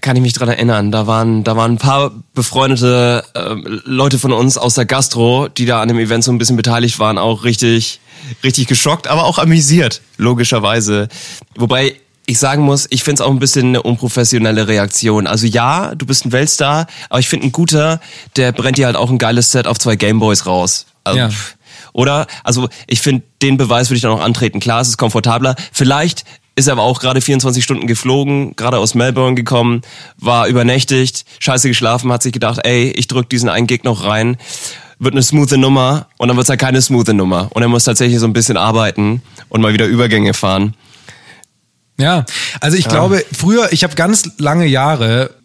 kann 0.00 0.16
ich 0.16 0.22
mich 0.22 0.32
dran 0.32 0.48
erinnern. 0.48 0.92
Da 0.92 1.06
waren, 1.06 1.44
da 1.44 1.56
waren 1.56 1.72
ein 1.72 1.78
paar 1.78 2.12
befreundete 2.34 3.24
äh, 3.34 3.54
Leute 3.84 4.18
von 4.18 4.32
uns 4.32 4.56
aus 4.58 4.74
der 4.74 4.86
Gastro, 4.86 5.48
die 5.48 5.66
da 5.66 5.80
an 5.80 5.88
dem 5.88 5.98
Event 5.98 6.24
so 6.24 6.32
ein 6.32 6.38
bisschen 6.38 6.56
beteiligt 6.56 6.98
waren, 6.98 7.18
auch 7.18 7.44
richtig, 7.44 8.00
richtig 8.42 8.66
geschockt, 8.66 9.06
aber 9.06 9.24
auch 9.24 9.38
amüsiert, 9.38 10.02
logischerweise. 10.16 11.08
Wobei 11.56 11.96
ich 12.26 12.38
sagen 12.38 12.62
muss, 12.62 12.86
ich 12.90 13.04
finde 13.04 13.22
es 13.22 13.26
auch 13.26 13.30
ein 13.30 13.38
bisschen 13.38 13.68
eine 13.68 13.82
unprofessionelle 13.82 14.68
Reaktion. 14.68 15.26
Also 15.26 15.46
ja, 15.46 15.94
du 15.94 16.04
bist 16.04 16.26
ein 16.26 16.32
Weltstar, 16.32 16.86
aber 17.08 17.20
ich 17.20 17.28
finde 17.28 17.46
ein 17.46 17.52
guter, 17.52 18.00
der 18.36 18.52
brennt 18.52 18.76
dir 18.76 18.84
halt 18.84 18.96
auch 18.96 19.10
ein 19.10 19.16
geiles 19.18 19.50
Set 19.50 19.66
auf 19.66 19.78
zwei 19.78 19.96
Gameboys 19.96 20.44
raus. 20.44 20.86
Also, 21.04 21.18
ja. 21.18 21.30
Oder? 21.94 22.26
Also 22.44 22.68
ich 22.86 23.00
finde, 23.00 23.24
den 23.40 23.56
Beweis 23.56 23.88
würde 23.88 23.96
ich 23.96 24.02
dann 24.02 24.12
auch 24.12 24.20
antreten. 24.20 24.60
Klar, 24.60 24.82
es 24.82 24.88
ist 24.88 24.98
komfortabler. 24.98 25.56
Vielleicht 25.72 26.24
ist 26.58 26.68
aber 26.68 26.82
auch 26.82 27.00
gerade 27.00 27.20
24 27.20 27.62
Stunden 27.62 27.86
geflogen, 27.86 28.54
gerade 28.56 28.78
aus 28.78 28.94
Melbourne 28.94 29.34
gekommen, 29.34 29.82
war 30.18 30.48
übernächtigt, 30.48 31.24
scheiße 31.38 31.68
geschlafen, 31.68 32.12
hat 32.12 32.22
sich 32.22 32.32
gedacht, 32.32 32.60
ey, 32.64 32.90
ich 32.90 33.06
drück 33.06 33.30
diesen 33.30 33.48
einen 33.48 33.66
Gig 33.66 33.84
noch 33.84 34.04
rein. 34.04 34.36
wird 34.98 35.14
eine 35.14 35.22
smooth 35.22 35.52
Nummer 35.52 36.08
und 36.18 36.26
dann 36.26 36.36
wird 36.36 36.44
es 36.44 36.50
halt 36.50 36.60
keine 36.60 36.82
smooth 36.82 37.08
Nummer. 37.08 37.48
Und 37.54 37.62
er 37.62 37.68
muss 37.68 37.84
tatsächlich 37.84 38.18
so 38.18 38.26
ein 38.26 38.32
bisschen 38.32 38.56
arbeiten 38.56 39.22
und 39.48 39.60
mal 39.60 39.72
wieder 39.72 39.86
Übergänge 39.86 40.34
fahren. 40.34 40.74
Ja, 42.00 42.26
also 42.60 42.76
ich 42.76 42.86
ja. 42.86 42.90
glaube, 42.90 43.24
früher, 43.32 43.72
ich 43.72 43.84
habe 43.84 43.94
ganz 43.94 44.30
lange 44.38 44.66
Jahre 44.66 45.37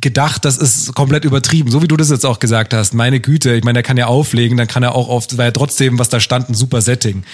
gedacht, 0.00 0.44
das 0.44 0.56
ist 0.56 0.94
komplett 0.94 1.24
übertrieben, 1.24 1.70
so 1.70 1.82
wie 1.82 1.88
du 1.88 1.96
das 1.96 2.10
jetzt 2.10 2.24
auch 2.24 2.38
gesagt 2.38 2.72
hast. 2.72 2.94
Meine 2.94 3.18
Güte, 3.18 3.54
ich 3.54 3.64
meine, 3.64 3.80
er 3.80 3.82
kann 3.82 3.96
ja 3.96 4.06
auflegen, 4.06 4.56
dann 4.56 4.68
kann 4.68 4.84
er 4.84 4.94
auch 4.94 5.08
oft, 5.08 5.36
weil 5.36 5.46
ja 5.46 5.50
trotzdem, 5.50 5.98
was 5.98 6.08
da 6.08 6.20
stand, 6.20 6.48
ein 6.48 6.54
super 6.54 6.80
Setting. 6.82 7.24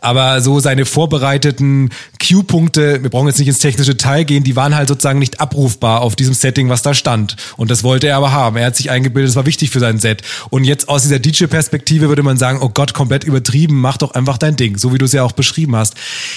Aber 0.00 0.40
so 0.40 0.58
seine 0.58 0.84
vorbereiteten 0.84 1.90
Q-Punkte, 2.20 3.02
wir 3.02 3.10
brauchen 3.10 3.28
jetzt 3.28 3.38
nicht 3.38 3.46
ins 3.46 3.60
technische 3.60 3.96
Teil 3.96 4.24
gehen, 4.24 4.42
die 4.42 4.56
waren 4.56 4.74
halt 4.74 4.88
sozusagen 4.88 5.20
nicht 5.20 5.40
abrufbar 5.40 6.00
auf 6.00 6.16
diesem 6.16 6.34
Setting, 6.34 6.68
was 6.68 6.82
da 6.82 6.92
stand. 6.92 7.36
Und 7.56 7.70
das 7.70 7.84
wollte 7.84 8.08
er 8.08 8.16
aber 8.16 8.32
haben. 8.32 8.56
Er 8.56 8.66
hat 8.66 8.76
sich 8.76 8.90
eingebildet, 8.90 9.28
das 9.30 9.36
war 9.36 9.46
wichtig 9.46 9.70
für 9.70 9.80
sein 9.80 10.00
Set. 10.00 10.22
Und 10.50 10.64
jetzt 10.64 10.88
aus 10.88 11.02
dieser 11.02 11.20
DJ-Perspektive 11.20 12.08
würde 12.08 12.24
man 12.24 12.36
sagen, 12.36 12.58
oh 12.60 12.68
Gott, 12.68 12.94
komplett 12.94 13.22
übertrieben, 13.22 13.80
mach 13.80 13.96
doch 13.96 14.12
einfach 14.12 14.38
dein 14.38 14.56
Ding, 14.56 14.76
so 14.76 14.92
wie 14.92 14.98
du 14.98 15.04
es 15.04 15.12
ja 15.12 15.22
auch 15.22 15.32
beschrieben 15.32 15.76
hast. 15.76 15.94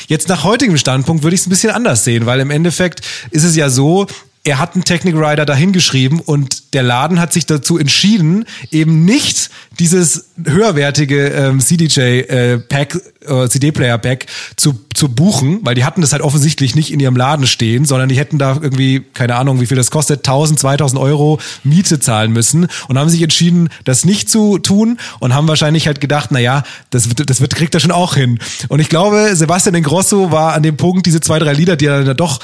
Jetzt 0.07 0.29
nach 0.29 0.43
heutigem 0.43 0.77
Standpunkt 0.77 1.23
würde 1.23 1.33
ich 1.33 1.41
es 1.41 1.47
ein 1.47 1.49
bisschen 1.49 1.71
anders 1.71 2.03
sehen, 2.03 2.27
weil 2.27 2.39
im 2.39 2.51
Endeffekt 2.51 3.01
ist 3.31 3.43
es 3.43 3.55
ja 3.55 3.69
so, 3.69 4.05
er 4.43 4.57
hat 4.57 4.73
einen 4.73 4.83
Technic 4.83 5.15
Rider 5.15 5.45
dahingeschrieben 5.45 6.19
und 6.19 6.73
der 6.73 6.81
Laden 6.81 7.19
hat 7.19 7.31
sich 7.31 7.45
dazu 7.45 7.77
entschieden, 7.77 8.45
eben 8.71 9.05
nicht 9.05 9.51
dieses 9.77 10.29
höherwertige 10.43 11.27
ähm, 11.27 11.59
CDJ-Pack, 11.59 12.99
äh, 13.25 13.47
CD-Player-Pack 13.47 14.25
zu, 14.55 14.79
zu 14.95 15.09
buchen, 15.09 15.59
weil 15.63 15.75
die 15.75 15.83
hatten 15.83 16.01
das 16.01 16.11
halt 16.11 16.23
offensichtlich 16.23 16.75
nicht 16.75 16.91
in 16.91 16.99
ihrem 16.99 17.15
Laden 17.15 17.45
stehen, 17.45 17.85
sondern 17.85 18.09
die 18.09 18.17
hätten 18.17 18.39
da 18.39 18.57
irgendwie, 18.59 19.03
keine 19.13 19.35
Ahnung, 19.35 19.61
wie 19.61 19.67
viel 19.67 19.77
das 19.77 19.91
kostet, 19.91 20.19
1000, 20.19 20.59
2000 20.59 20.99
Euro 20.99 21.39
Miete 21.63 21.99
zahlen 21.99 22.31
müssen 22.31 22.67
und 22.87 22.97
haben 22.97 23.09
sich 23.09 23.21
entschieden, 23.21 23.69
das 23.83 24.05
nicht 24.05 24.27
zu 24.27 24.57
tun 24.57 24.97
und 25.19 25.35
haben 25.35 25.47
wahrscheinlich 25.47 25.85
halt 25.85 26.01
gedacht, 26.01 26.31
naja, 26.31 26.63
das, 26.89 27.09
wird, 27.09 27.29
das 27.29 27.41
wird, 27.41 27.55
kriegt 27.55 27.75
er 27.75 27.79
schon 27.79 27.91
auch 27.91 28.15
hin. 28.15 28.39
Und 28.69 28.79
ich 28.79 28.89
glaube, 28.89 29.35
Sebastian 29.35 29.75
Ingrosso 29.75 30.31
war 30.31 30.53
an 30.53 30.63
dem 30.63 30.77
Punkt, 30.77 31.05
diese 31.05 31.21
zwei, 31.21 31.37
drei 31.37 31.53
Lieder, 31.53 31.75
die 31.75 31.85
er 31.85 32.03
dann 32.03 32.17
doch 32.17 32.39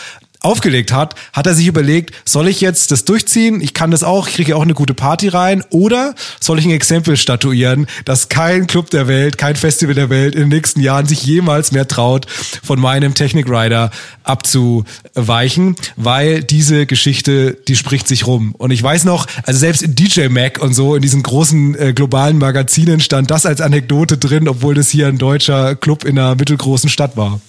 aufgelegt 0.47 0.93
hat, 0.93 1.13
hat 1.33 1.45
er 1.45 1.53
sich 1.53 1.67
überlegt, 1.67 2.15
soll 2.23 2.47
ich 2.47 2.61
jetzt 2.61 2.91
das 2.91 3.03
durchziehen? 3.03 3.59
Ich 3.59 3.73
kann 3.73 3.91
das 3.91 4.03
auch, 4.03 4.29
ich 4.29 4.35
kriege 4.35 4.55
auch 4.55 4.61
eine 4.61 4.73
gute 4.73 4.93
Party 4.93 5.27
rein. 5.27 5.61
Oder 5.71 6.15
soll 6.39 6.57
ich 6.57 6.65
ein 6.65 6.71
Exempel 6.71 7.17
statuieren, 7.17 7.85
dass 8.05 8.29
kein 8.29 8.65
Club 8.65 8.89
der 8.89 9.09
Welt, 9.09 9.37
kein 9.37 9.57
Festival 9.57 9.93
der 9.93 10.09
Welt 10.09 10.35
in 10.35 10.41
den 10.41 10.49
nächsten 10.49 10.79
Jahren 10.79 11.05
sich 11.05 11.25
jemals 11.25 11.73
mehr 11.73 11.85
traut, 11.85 12.27
von 12.63 12.79
meinem 12.79 13.13
Technik 13.13 13.49
Rider 13.49 13.91
abzuweichen, 14.23 15.75
weil 15.97 16.43
diese 16.43 16.85
Geschichte, 16.85 17.57
die 17.67 17.75
spricht 17.75 18.07
sich 18.07 18.25
rum. 18.25 18.55
Und 18.57 18.71
ich 18.71 18.81
weiß 18.81 19.03
noch, 19.03 19.27
also 19.43 19.59
selbst 19.59 19.81
in 19.81 19.95
DJ 19.95 20.29
Mac 20.29 20.59
und 20.61 20.73
so, 20.73 20.95
in 20.95 21.01
diesen 21.01 21.23
großen 21.23 21.77
äh, 21.77 21.93
globalen 21.93 22.37
Magazinen 22.37 23.01
stand 23.01 23.31
das 23.31 23.45
als 23.45 23.59
Anekdote 23.59 24.17
drin, 24.17 24.47
obwohl 24.47 24.75
das 24.75 24.89
hier 24.89 25.07
ein 25.07 25.17
deutscher 25.17 25.75
Club 25.75 26.05
in 26.05 26.17
einer 26.17 26.35
mittelgroßen 26.35 26.89
Stadt 26.89 27.17
war. 27.17 27.41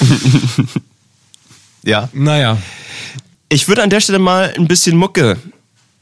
Ja. 1.82 2.08
Naja. 2.12 2.58
Ich 3.48 3.68
würde 3.68 3.82
an 3.82 3.90
der 3.90 4.00
Stelle 4.00 4.18
mal 4.18 4.52
ein 4.56 4.68
bisschen 4.68 4.96
Mucke 4.96 5.38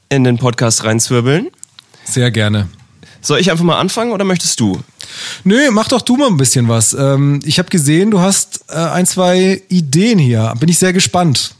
in 0.08 0.24
den 0.24 0.38
Podcast 0.38 0.84
reinzwirbeln. 0.84 1.48
Sehr 2.04 2.30
gerne. 2.30 2.68
Soll 3.20 3.40
ich 3.40 3.50
einfach 3.50 3.64
mal 3.64 3.78
anfangen 3.78 4.12
oder 4.12 4.24
möchtest 4.24 4.60
du? 4.60 4.80
Nö, 5.44 5.70
mach 5.70 5.88
doch 5.88 6.02
du 6.02 6.16
mal 6.16 6.28
ein 6.28 6.36
bisschen 6.36 6.68
was. 6.68 6.92
Ähm, 6.92 7.40
ich 7.44 7.58
habe 7.58 7.68
gesehen, 7.68 8.10
du 8.10 8.20
hast 8.20 8.64
äh, 8.68 8.74
ein, 8.74 9.06
zwei 9.06 9.62
Ideen 9.68 10.18
hier. 10.18 10.54
Bin 10.58 10.68
ich 10.68 10.78
sehr 10.78 10.92
gespannt. 10.92 11.54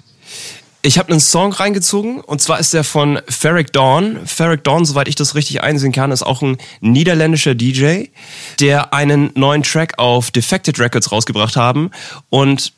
Ich 0.83 0.99
habe 0.99 1.11
einen 1.11 1.19
Song 1.19 1.53
reingezogen 1.53 2.21
und 2.21 2.41
zwar 2.41 2.61
ist 2.61 2.73
der 2.73 2.85
von 2.85 3.19
Ferric 3.29 3.73
Dawn. 3.73 4.21
Ferric 4.25 4.63
Dawn, 4.63 4.85
soweit 4.85 5.09
ich 5.09 5.17
das 5.17 5.35
richtig 5.35 5.61
einsehen 5.61 5.91
kann, 5.91 6.13
ist 6.13 6.23
auch 6.23 6.43
ein 6.43 6.59
niederländischer 6.81 7.57
DJ, 7.57 8.05
der 8.61 8.95
einen 8.95 9.33
neuen 9.35 9.65
Track 9.65 9.95
auf 9.99 10.31
Defected 10.31 10.79
Records 10.79 11.11
rausgebracht 11.11 11.57
haben 11.57 11.91
und 12.31 12.73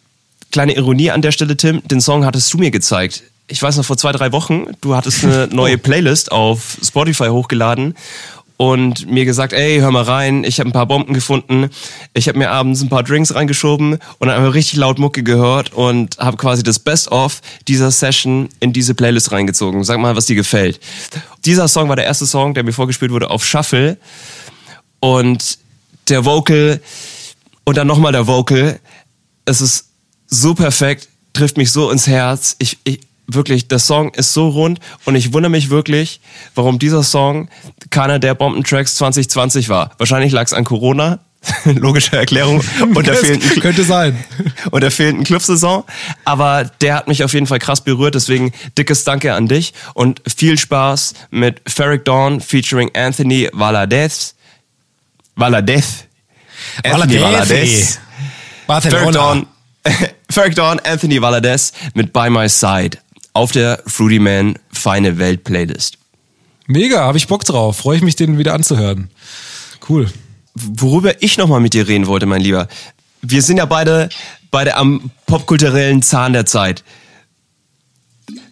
Kleine 0.51 0.75
Ironie 0.75 1.11
an 1.11 1.23
der 1.23 1.33
Stelle, 1.33 1.57
Tim, 1.57 1.83
den 1.87 2.01
Song 2.01 2.25
hattest 2.25 2.53
du 2.53 2.59
mir 2.59 2.71
gezeigt. 2.71 3.23
Ich 3.49 3.63
weiß 3.63 3.77
noch, 3.77 3.85
vor 3.85 3.97
zwei, 3.97 4.13
drei 4.13 4.33
Wochen, 4.33 4.67
du 4.81 4.95
hattest 4.95 5.25
eine 5.25 5.47
neue 5.53 5.77
oh. 5.77 5.79
Playlist 5.79 6.33
auf 6.33 6.79
Spotify 6.83 7.29
hochgeladen 7.29 7.95
und 8.59 9.09
mir 9.09 9.25
gesagt, 9.25 9.53
ey, 9.53 9.79
hör 9.79 9.93
mal 9.93 10.03
rein, 10.03 10.43
ich 10.43 10.59
habe 10.59 10.69
ein 10.69 10.73
paar 10.73 10.87
Bomben 10.87 11.15
gefunden. 11.15 11.71
Ich 12.13 12.29
habe 12.29 12.39
mir 12.39 12.51
abends 12.51 12.83
ein 12.83 12.89
paar 12.89 13.05
Drinks 13.05 13.35
reingeschoben 13.35 13.99
und 14.19 14.29
dann 14.29 14.37
habe 14.37 14.53
richtig 14.53 14.79
laut 14.79 14.99
Mucke 14.99 15.23
gehört 15.23 15.73
und 15.73 16.19
habe 16.19 16.37
quasi 16.37 16.65
das 16.65 16.81
Best-of 16.81 17.41
dieser 17.69 17.93
Session 17.93 18.49
in 18.59 18.73
diese 18.73 18.95
Playlist 18.95 19.31
reingezogen. 19.31 19.85
Sag 19.85 19.99
mal, 19.99 20.17
was 20.17 20.27
dir 20.27 20.35
gefällt. 20.35 20.81
Dieser 21.45 21.69
Song 21.69 21.89
war 21.89 21.95
der 21.95 22.05
erste 22.05 22.27
Song, 22.27 22.53
der 22.53 22.65
mir 22.65 22.73
vorgespielt 22.73 23.13
wurde 23.13 23.31
auf 23.31 23.47
Shuffle 23.47 23.97
und 24.99 25.59
der 26.09 26.25
Vocal 26.25 26.81
und 27.65 27.77
dann 27.77 27.87
nochmal 27.87 28.11
der 28.11 28.27
Vocal. 28.27 28.81
Es 29.45 29.61
ist 29.61 29.88
so 30.29 30.55
perfekt, 30.55 31.09
trifft 31.33 31.57
mich 31.57 31.73
so 31.73 31.91
ins 31.91 32.07
Herz. 32.07 32.57
Ich, 32.59 32.79
ich, 32.85 33.01
wirklich, 33.27 33.69
der 33.69 33.79
Song 33.79 34.13
ist 34.15 34.33
so 34.33 34.49
rund 34.49 34.81
und 35.05 35.15
ich 35.15 35.33
wundere 35.33 35.51
mich 35.51 35.71
wirklich, 35.71 36.21
warum 36.55 36.79
dieser 36.79 37.03
Song 37.03 37.49
keiner 37.91 38.19
der 38.19 38.35
Bombentracks 38.35 38.97
2020 38.97 39.69
war. 39.69 39.93
Wahrscheinlich 39.99 40.33
lag 40.33 40.45
es 40.45 40.53
an 40.53 40.65
Corona. 40.65 41.21
Logische 41.65 42.17
Erklärung. 42.17 42.63
Und 42.81 43.07
der 43.07 43.15
fehlenden, 43.17 43.61
könnte 43.61 43.85
sein. 43.85 44.19
Und 44.73 44.81
der 44.81 44.91
fehlenden 44.91 45.25
Clubsaison. 45.25 45.85
Aber 46.25 46.65
der 46.81 46.97
hat 46.97 47.07
mich 47.07 47.23
auf 47.23 47.33
jeden 47.33 47.47
Fall 47.47 47.61
krass 47.61 47.81
berührt. 47.81 48.17
Deswegen 48.17 48.53
dickes 48.77 49.05
Danke 49.05 49.35
an 49.35 49.47
dich 49.47 49.73
und 49.95 50.21
viel 50.27 50.59
Spaß 50.59 51.15
mit 51.31 51.63
Ferric 51.67 52.05
Dawn 52.05 52.41
featuring 52.41 52.91
Anthony 52.95 53.49
Valadez. 53.53 54.35
Valadez. 55.37 56.05
Anthony 56.83 57.21
Valadez. 57.21 58.01
Barcelona. 58.67 59.01
Ferric 59.01 59.15
Dawn 59.15 59.47
Ferric 60.31 60.55
Dawn, 60.55 60.81
Anthony 60.81 61.21
Valadez 61.21 61.73
mit 61.95 62.13
By 62.13 62.31
My 62.31 62.49
Side 62.49 62.99
auf 63.33 63.53
der 63.53 63.83
Fruity 63.87 64.19
Man 64.19 64.59
Feine 64.73 65.19
Welt 65.19 65.45
Playlist. 65.45 65.99
Mega, 66.67 67.01
habe 67.01 67.19
ich 67.19 67.29
Bock 67.29 67.45
drauf. 67.45 67.79
Freue 67.79 67.97
ich 67.97 68.03
mich, 68.03 68.17
den 68.17 68.39
wieder 68.39 68.55
anzuhören. 68.55 69.11
Cool. 69.89 70.11
Worüber 70.55 71.23
ich 71.23 71.39
nochmal 71.39 71.61
mit 71.61 71.73
dir 71.73 71.89
reden 71.89 72.07
wollte, 72.07 72.27
mein 72.27 72.41
Lieber. 72.41 72.69
Wir 73.23 73.43
sind 73.43 73.57
ja 73.57 73.65
beide, 73.65 74.09
beide 74.51 74.77
am 74.77 75.11
popkulturellen 75.27 76.03
Zahn 76.03 76.33
der 76.33 76.47
Zeit. 76.47 76.85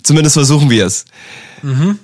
Zumindest 0.02 0.34
versuchen 0.34 0.70
wir 0.70 0.86
es. 0.86 1.04
Mhm. 1.62 1.98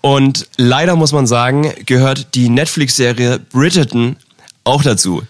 Und 0.00 0.48
leider 0.56 0.96
muss 0.96 1.12
man 1.12 1.26
sagen, 1.26 1.72
gehört 1.86 2.34
die 2.34 2.48
Netflix-Serie 2.50 3.38
Bridgerton 3.38 4.16
auch 4.64 4.82
dazu. 4.82 5.22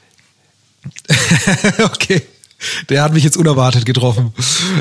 okay. 1.84 2.22
Der 2.88 3.02
hat 3.02 3.12
mich 3.12 3.22
jetzt 3.22 3.36
unerwartet 3.36 3.86
getroffen. 3.86 4.32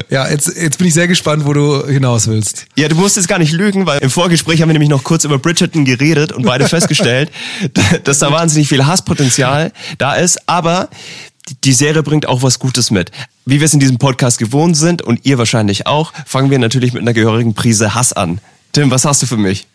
Ja, 0.10 0.28
jetzt, 0.28 0.48
jetzt 0.56 0.80
bin 0.80 0.88
ich 0.88 0.94
sehr 0.94 1.08
gespannt, 1.08 1.46
wo 1.46 1.54
du 1.54 1.86
hinaus 1.86 2.28
willst. 2.28 2.66
Ja, 2.76 2.88
du 2.88 2.96
musst 2.96 3.18
jetzt 3.18 3.28
gar 3.28 3.38
nicht 3.38 3.52
lügen, 3.52 3.86
weil 3.86 4.00
im 4.00 4.10
Vorgespräch 4.10 4.62
haben 4.62 4.70
wir 4.70 4.74
nämlich 4.74 4.90
noch 4.90 5.04
kurz 5.04 5.26
über 5.26 5.38
Bridgerton 5.38 5.86
geredet 5.86 6.32
und 6.32 6.44
beide 6.44 6.68
festgestellt, 6.68 7.32
dass 8.04 8.20
da 8.20 8.32
wahnsinnig 8.32 8.68
viel 8.68 8.86
Hasspotenzial 8.86 9.72
da 10.00 10.16
ist. 10.16 10.50
Aber 10.50 10.90
die 11.63 11.74
Serie 11.74 12.02
bringt 12.02 12.28
auch 12.28 12.42
was 12.42 12.60
Gutes 12.60 12.90
mit. 12.90 13.12
Wie 13.46 13.60
wir 13.60 13.66
es 13.66 13.74
in 13.74 13.80
diesem 13.80 14.00
Podcast 14.00 14.40
gewohnt 14.40 14.76
sind 14.76 15.02
und 15.02 15.26
ihr 15.26 15.38
wahrscheinlich 15.38 15.86
auch, 15.86 16.13
fangen 16.26 16.50
wir 16.50 16.60
natürlich 16.60 16.94
mit 16.94 17.04
einer 17.04 17.13
gehörigen 17.13 17.54
Prise 17.54 17.94
Hass 17.94 18.12
an. 18.12 18.42
Tim, 18.74 18.92
was 18.92 19.06
hast 19.06 19.22
du 19.22 19.28
für 19.28 19.38
mich? 19.38 19.68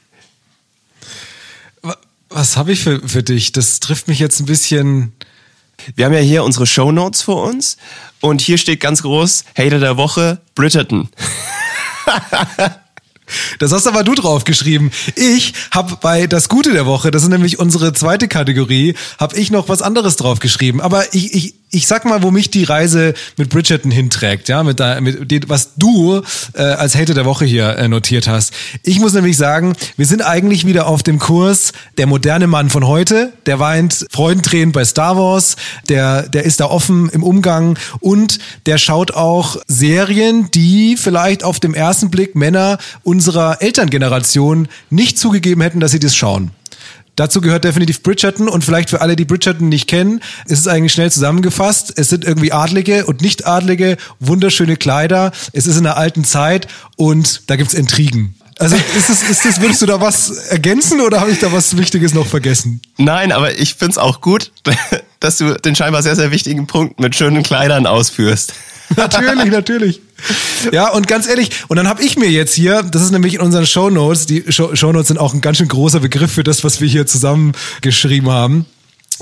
Was 2.28 2.56
habe 2.56 2.72
ich 2.72 2.80
für, 2.80 3.06
für 3.06 3.22
dich? 3.22 3.52
Das 3.52 3.80
trifft 3.80 4.08
mich 4.08 4.18
jetzt 4.18 4.40
ein 4.40 4.46
bisschen 4.46 5.12
wir 5.94 6.04
haben 6.04 6.12
ja 6.12 6.20
hier 6.20 6.44
unsere 6.44 6.66
Show 6.66 6.92
Notes 6.92 7.22
vor 7.22 7.44
uns 7.44 7.76
und 8.20 8.40
hier 8.40 8.58
steht 8.58 8.80
ganz 8.80 9.02
groß 9.02 9.44
Hater 9.56 9.78
der 9.78 9.96
Woche 9.96 10.40
Bridgerton. 10.54 11.08
Das 13.58 13.72
hast 13.72 13.86
aber 13.86 14.04
du 14.04 14.14
draufgeschrieben. 14.14 14.90
Ich 15.16 15.54
habe 15.70 15.96
bei 16.00 16.26
das 16.26 16.48
Gute 16.50 16.72
der 16.72 16.84
Woche, 16.86 17.10
das 17.10 17.22
ist 17.22 17.28
nämlich 17.30 17.58
unsere 17.58 17.92
zweite 17.92 18.28
Kategorie, 18.28 18.94
habe 19.18 19.38
ich 19.38 19.50
noch 19.50 19.68
was 19.70 19.80
anderes 19.80 20.16
draufgeschrieben. 20.16 20.80
Aber 20.80 21.14
ich, 21.14 21.32
ich, 21.32 21.54
ich 21.74 21.86
sag 21.86 22.04
mal, 22.04 22.22
wo 22.22 22.30
mich 22.30 22.50
die 22.50 22.64
Reise 22.64 23.14
mit 23.38 23.48
Bridgerton 23.48 23.90
hinträgt, 23.90 24.50
ja, 24.50 24.62
mit, 24.62 24.78
da, 24.78 25.00
mit 25.00 25.48
was 25.48 25.74
du 25.76 26.20
äh, 26.52 26.62
als 26.62 26.94
Hater 26.94 27.14
der 27.14 27.24
Woche 27.24 27.46
hier 27.46 27.76
äh, 27.78 27.88
notiert 27.88 28.28
hast. 28.28 28.52
Ich 28.82 29.00
muss 29.00 29.14
nämlich 29.14 29.38
sagen, 29.38 29.72
wir 29.96 30.04
sind 30.04 30.20
eigentlich 30.20 30.66
wieder 30.66 30.86
auf 30.86 31.02
dem 31.02 31.18
Kurs 31.18 31.72
der 31.96 32.06
moderne 32.06 32.46
Mann 32.46 32.68
von 32.68 32.86
heute, 32.86 33.32
der 33.46 33.58
weint 33.58 34.06
Freudentränen 34.10 34.72
bei 34.72 34.84
Star 34.84 35.16
Wars, 35.16 35.56
der, 35.88 36.28
der 36.28 36.44
ist 36.44 36.60
da 36.60 36.66
offen 36.66 37.08
im 37.08 37.22
Umgang 37.22 37.78
und 38.00 38.38
der 38.66 38.76
schaut 38.76 39.12
auch 39.12 39.56
Serien, 39.66 40.50
die 40.50 40.98
vielleicht 40.98 41.42
auf 41.42 41.58
dem 41.58 41.72
ersten 41.72 42.10
Blick 42.10 42.34
Männer 42.34 42.76
unserer 43.02 43.62
Elterngeneration 43.62 44.68
nicht 44.90 45.18
zugegeben 45.18 45.62
hätten, 45.62 45.80
dass 45.80 45.92
sie 45.92 46.00
das 46.00 46.14
schauen. 46.14 46.50
Dazu 47.16 47.40
gehört 47.40 47.64
definitiv 47.64 48.02
Bridgerton 48.02 48.48
und 48.48 48.64
vielleicht 48.64 48.90
für 48.90 49.00
alle, 49.02 49.16
die 49.16 49.24
Bridgerton 49.24 49.68
nicht 49.68 49.86
kennen, 49.86 50.20
ist 50.46 50.60
es 50.60 50.66
eigentlich 50.66 50.92
schnell 50.92 51.10
zusammengefasst. 51.10 51.92
Es 51.96 52.08
sind 52.08 52.24
irgendwie 52.24 52.52
Adlige 52.52 53.04
und 53.04 53.20
Nicht-Adlige, 53.20 53.98
wunderschöne 54.18 54.76
Kleider. 54.76 55.32
Es 55.52 55.66
ist 55.66 55.76
in 55.76 55.84
der 55.84 55.98
alten 55.98 56.24
Zeit 56.24 56.68
und 56.96 57.50
da 57.50 57.56
gibt's 57.56 57.74
Intrigen. 57.74 58.34
Also 58.58 58.76
ist 58.76 59.10
es, 59.10 59.28
ist 59.28 59.44
das, 59.44 59.60
würdest 59.60 59.82
du 59.82 59.86
da 59.86 60.00
was 60.00 60.30
ergänzen 60.30 61.00
oder 61.00 61.20
habe 61.20 61.30
ich 61.30 61.38
da 61.38 61.52
was 61.52 61.76
Wichtiges 61.76 62.14
noch 62.14 62.26
vergessen? 62.26 62.80
Nein, 62.96 63.32
aber 63.32 63.58
ich 63.58 63.74
find's 63.74 63.98
auch 63.98 64.20
gut, 64.20 64.52
dass 65.20 65.38
du 65.38 65.54
den 65.54 65.74
scheinbar 65.74 66.02
sehr, 66.02 66.16
sehr 66.16 66.30
wichtigen 66.30 66.66
Punkt 66.66 67.00
mit 67.00 67.16
schönen 67.16 67.42
Kleidern 67.42 67.86
ausführst. 67.86 68.54
natürlich, 68.96 69.46
natürlich. 69.50 70.00
Ja, 70.72 70.88
und 70.90 71.08
ganz 71.08 71.26
ehrlich, 71.26 71.50
und 71.68 71.76
dann 71.76 71.88
habe 71.88 72.02
ich 72.02 72.16
mir 72.16 72.28
jetzt 72.28 72.54
hier, 72.54 72.82
das 72.82 73.02
ist 73.02 73.10
nämlich 73.10 73.34
in 73.34 73.40
unseren 73.40 73.66
Shownotes, 73.66 74.26
die 74.26 74.44
Show 74.48 74.74
Shownotes 74.74 75.08
sind 75.08 75.18
auch 75.18 75.34
ein 75.34 75.40
ganz 75.40 75.58
schön 75.58 75.68
großer 75.68 76.00
Begriff 76.00 76.32
für 76.32 76.44
das, 76.44 76.62
was 76.62 76.80
wir 76.80 76.88
hier 76.88 77.06
zusammengeschrieben 77.06 78.30
haben. 78.30 78.66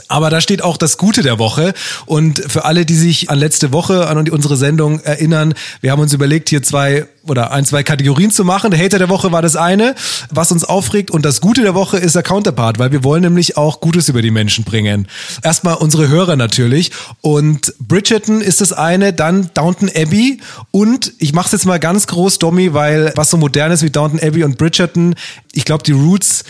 Aber 0.08 0.30
da 0.30 0.40
steht 0.40 0.62
auch 0.62 0.76
das 0.76 0.96
Gute 0.96 1.22
der 1.22 1.38
Woche. 1.38 1.74
Und 2.06 2.42
für 2.46 2.64
alle, 2.64 2.86
die 2.86 2.94
sich 2.94 3.30
an 3.30 3.38
letzte 3.38 3.72
Woche, 3.72 4.06
an 4.06 4.28
unsere 4.28 4.56
Sendung 4.56 5.00
erinnern, 5.00 5.54
wir 5.80 5.92
haben 5.92 6.00
uns 6.00 6.12
überlegt, 6.12 6.48
hier 6.48 6.62
zwei 6.62 7.06
oder 7.26 7.52
ein, 7.52 7.64
zwei 7.64 7.82
Kategorien 7.82 8.30
zu 8.30 8.44
machen. 8.44 8.70
Der 8.70 8.80
Hater 8.80 8.98
der 8.98 9.08
Woche 9.08 9.30
war 9.32 9.42
das 9.42 9.56
eine, 9.56 9.94
was 10.30 10.52
uns 10.52 10.64
aufregt. 10.64 11.10
Und 11.10 11.24
das 11.24 11.40
Gute 11.40 11.62
der 11.62 11.74
Woche 11.74 11.98
ist 11.98 12.14
der 12.14 12.22
Counterpart, 12.22 12.78
weil 12.78 12.92
wir 12.92 13.04
wollen 13.04 13.22
nämlich 13.22 13.56
auch 13.56 13.80
Gutes 13.80 14.08
über 14.08 14.22
die 14.22 14.30
Menschen 14.30 14.64
bringen. 14.64 15.06
Erstmal 15.42 15.74
unsere 15.74 16.08
Hörer 16.08 16.36
natürlich. 16.36 16.90
Und 17.20 17.74
Bridgerton 17.78 18.40
ist 18.40 18.60
das 18.60 18.72
eine, 18.72 19.12
dann 19.12 19.50
Downton 19.54 19.90
Abbey. 19.94 20.40
Und 20.70 21.12
ich 21.18 21.32
mache 21.32 21.46
es 21.46 21.52
jetzt 21.52 21.66
mal 21.66 21.78
ganz 21.78 22.06
groß, 22.06 22.38
Domi, 22.38 22.72
weil 22.72 23.12
was 23.16 23.30
so 23.30 23.36
modern 23.36 23.72
ist 23.72 23.82
wie 23.82 23.90
Downton 23.90 24.20
Abbey 24.20 24.44
und 24.44 24.58
Bridgerton, 24.58 25.14
ich 25.52 25.64
glaube, 25.64 25.82
die 25.82 25.92
Roots, 25.92 26.44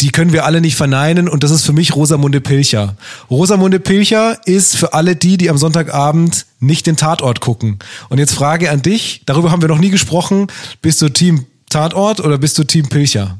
die 0.00 0.10
können 0.10 0.32
wir 0.32 0.44
alle 0.46 0.60
nicht 0.60 0.76
verneinen 0.76 1.28
und 1.28 1.44
das 1.44 1.50
ist 1.50 1.64
für 1.64 1.72
mich 1.72 1.94
Rosamunde 1.94 2.40
Pilcher. 2.40 2.96
Rosamunde 3.28 3.80
Pilcher 3.80 4.38
ist 4.46 4.76
für 4.76 4.94
alle 4.94 5.14
die, 5.14 5.36
die 5.36 5.50
am 5.50 5.58
Sonntagabend 5.58 6.46
nicht 6.58 6.86
den 6.86 6.96
Tatort 6.96 7.40
gucken. 7.40 7.78
Und 8.08 8.18
jetzt 8.18 8.34
Frage 8.34 8.70
an 8.70 8.82
dich, 8.82 9.22
darüber 9.26 9.50
haben 9.50 9.62
wir 9.62 9.68
noch 9.68 9.78
nie 9.78 9.90
gesprochen, 9.90 10.46
bist 10.80 11.02
du 11.02 11.10
Team 11.10 11.46
Tatort 11.68 12.20
oder 12.20 12.38
bist 12.38 12.58
du 12.58 12.64
Team 12.64 12.88
Pilcher? 12.88 13.38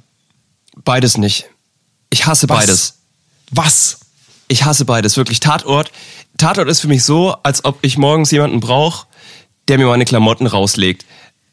Beides 0.84 1.16
nicht. 1.16 1.46
Ich 2.10 2.26
hasse 2.26 2.48
Was? 2.48 2.58
beides. 2.58 2.94
Was? 3.50 4.00
Ich 4.48 4.64
hasse 4.64 4.84
beides, 4.84 5.16
wirklich. 5.16 5.40
Tatort. 5.40 5.90
Tatort 6.36 6.68
ist 6.68 6.80
für 6.80 6.88
mich 6.88 7.04
so, 7.04 7.34
als 7.42 7.64
ob 7.64 7.78
ich 7.82 7.96
morgens 7.96 8.30
jemanden 8.30 8.60
brauche, 8.60 9.06
der 9.68 9.78
mir 9.78 9.86
meine 9.86 10.04
Klamotten 10.04 10.46
rauslegt. 10.46 11.06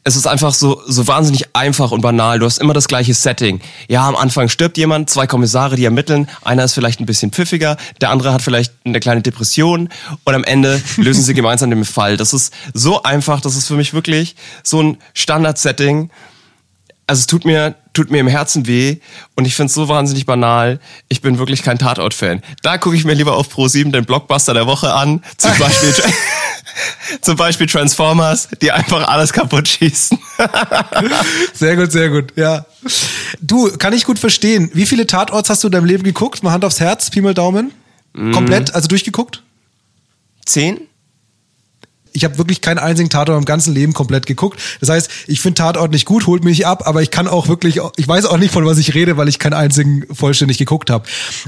Es 0.07 0.15
ist 0.15 0.25
einfach 0.25 0.53
so, 0.53 0.81
so 0.87 1.05
wahnsinnig 1.05 1.53
einfach 1.53 1.91
und 1.91 1.99
banal. 1.99 2.39
Du 2.39 2.45
hast 2.45 2.59
immer 2.59 2.73
das 2.73 2.87
gleiche 2.87 3.13
Setting. 3.13 3.59
Ja, 3.89 4.07
am 4.07 4.15
Anfang 4.15 4.47
stirbt 4.47 4.77
jemand, 4.77 5.09
zwei 5.09 5.27
Kommissare, 5.27 5.75
die 5.75 5.83
ermitteln. 5.83 6.29
Einer 6.45 6.63
ist 6.63 6.75
vielleicht 6.75 7.01
ein 7.01 7.05
bisschen 7.05 7.31
pfiffiger, 7.31 7.75
der 7.99 8.11
andere 8.11 8.31
hat 8.31 8.41
vielleicht 8.41 8.71
eine 8.85 9.01
kleine 9.01 9.21
Depression 9.21 9.89
und 10.23 10.33
am 10.33 10.45
Ende 10.45 10.81
lösen 10.95 11.23
sie 11.23 11.33
gemeinsam 11.33 11.71
den 11.71 11.83
Fall. 11.83 12.15
Das 12.15 12.31
ist 12.31 12.53
so 12.73 13.03
einfach, 13.03 13.41
das 13.41 13.57
ist 13.57 13.67
für 13.67 13.73
mich 13.73 13.93
wirklich 13.93 14.37
so 14.63 14.81
ein 14.81 14.97
Standard-Setting. 15.13 16.09
Also 17.05 17.19
es 17.19 17.27
tut 17.27 17.43
mir, 17.43 17.75
tut 17.91 18.09
mir 18.09 18.19
im 18.19 18.27
Herzen 18.27 18.65
weh 18.65 18.99
und 19.35 19.43
ich 19.43 19.55
finde 19.55 19.67
es 19.67 19.73
so 19.73 19.89
wahnsinnig 19.89 20.25
banal. 20.25 20.79
Ich 21.09 21.19
bin 21.21 21.37
wirklich 21.37 21.63
kein 21.63 21.79
Tatort-Fan. 21.79 22.43
Da 22.61 22.77
gucke 22.77 22.95
ich 22.95 23.03
mir 23.03 23.13
lieber 23.13 23.35
auf 23.35 23.53
Pro7 23.53 23.91
den 23.91 24.05
Blockbuster 24.05 24.53
der 24.53 24.67
Woche 24.67 24.93
an. 24.93 25.21
Zum 25.35 25.51
Beispiel, 25.59 25.93
zum 27.21 27.35
Beispiel 27.35 27.67
Transformers, 27.67 28.49
die 28.61 28.71
einfach 28.71 29.07
alles 29.07 29.33
kaputt 29.33 29.67
schießen. 29.67 30.17
Sehr 31.53 31.75
gut, 31.75 31.91
sehr 31.91 32.09
gut, 32.09 32.33
ja. 32.35 32.65
Du, 33.41 33.75
kann 33.77 33.93
ich 33.93 34.05
gut 34.05 34.19
verstehen. 34.19 34.69
Wie 34.73 34.85
viele 34.85 35.07
Tatorts 35.07 35.49
hast 35.49 35.63
du 35.63 35.67
in 35.67 35.71
deinem 35.71 35.85
Leben 35.85 36.03
geguckt? 36.03 36.43
Mal 36.43 36.51
Hand 36.51 36.63
aufs 36.65 36.79
Herz, 36.79 37.09
Pi 37.09 37.21
mal 37.21 37.33
Daumen. 37.33 37.71
Komplett, 38.13 38.73
also 38.73 38.87
durchgeguckt? 38.87 39.43
Zehn? 40.45 40.81
Ich 42.17 42.23
habe 42.23 42.39
wirklich 42.39 42.61
keinen 42.61 42.79
einzigen 42.79 43.11
Tatort 43.11 43.37
im 43.37 43.45
ganzen 43.45 43.75
Leben 43.75 43.93
komplett 43.93 44.25
geguckt. 44.25 44.59
Das 44.79 44.89
heißt, 44.89 45.07
ich 45.27 45.39
finde 45.39 45.61
Tatort 45.61 45.91
nicht 45.91 46.05
gut, 46.05 46.25
holt 46.25 46.43
mich 46.43 46.65
ab, 46.65 46.87
aber 46.87 47.03
ich 47.03 47.11
kann 47.11 47.27
auch 47.27 47.47
wirklich, 47.47 47.79
ich 47.95 48.07
weiß 48.07 48.25
auch 48.25 48.39
nicht, 48.39 48.51
von 48.51 48.65
was 48.65 48.79
ich 48.79 48.95
rede, 48.95 49.17
weil 49.17 49.27
ich 49.27 49.37
keinen 49.37 49.53
einzigen 49.53 50.03
vollständig 50.11 50.57
geguckt 50.57 50.89
habe. 50.89 51.07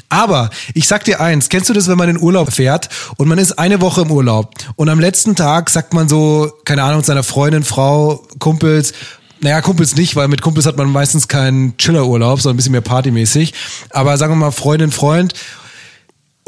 Aber 0.09 0.51
ich 0.75 0.87
sag 0.87 1.05
dir 1.05 1.21
eins, 1.21 1.49
kennst 1.49 1.69
du 1.69 1.73
das, 1.73 1.87
wenn 1.87 1.97
man 1.97 2.07
in 2.07 2.19
Urlaub 2.19 2.53
fährt 2.53 2.89
und 3.17 3.27
man 3.27 3.39
ist 3.39 3.53
eine 3.53 3.81
Woche 3.81 4.01
im 4.01 4.11
Urlaub 4.11 4.53
und 4.75 4.89
am 4.89 4.99
letzten 4.99 5.35
Tag 5.35 5.71
sagt 5.71 5.95
man 5.95 6.07
so, 6.07 6.53
keine 6.65 6.83
Ahnung, 6.83 7.03
seiner 7.03 7.23
Freundin, 7.23 7.63
Frau, 7.63 8.23
Kumpels, 8.37 8.93
naja, 9.41 9.61
Kumpels 9.61 9.95
nicht, 9.95 10.15
weil 10.15 10.27
mit 10.27 10.43
Kumpels 10.43 10.67
hat 10.67 10.77
man 10.77 10.91
meistens 10.91 11.27
keinen 11.27 11.77
Chillerurlaub, 11.77 12.41
sondern 12.41 12.55
ein 12.55 12.57
bisschen 12.57 12.73
mehr 12.73 12.81
partymäßig. 12.81 13.55
Aber 13.89 14.17
sagen 14.17 14.33
wir 14.33 14.37
mal 14.37 14.51
Freundin, 14.51 14.91
Freund 14.91 15.33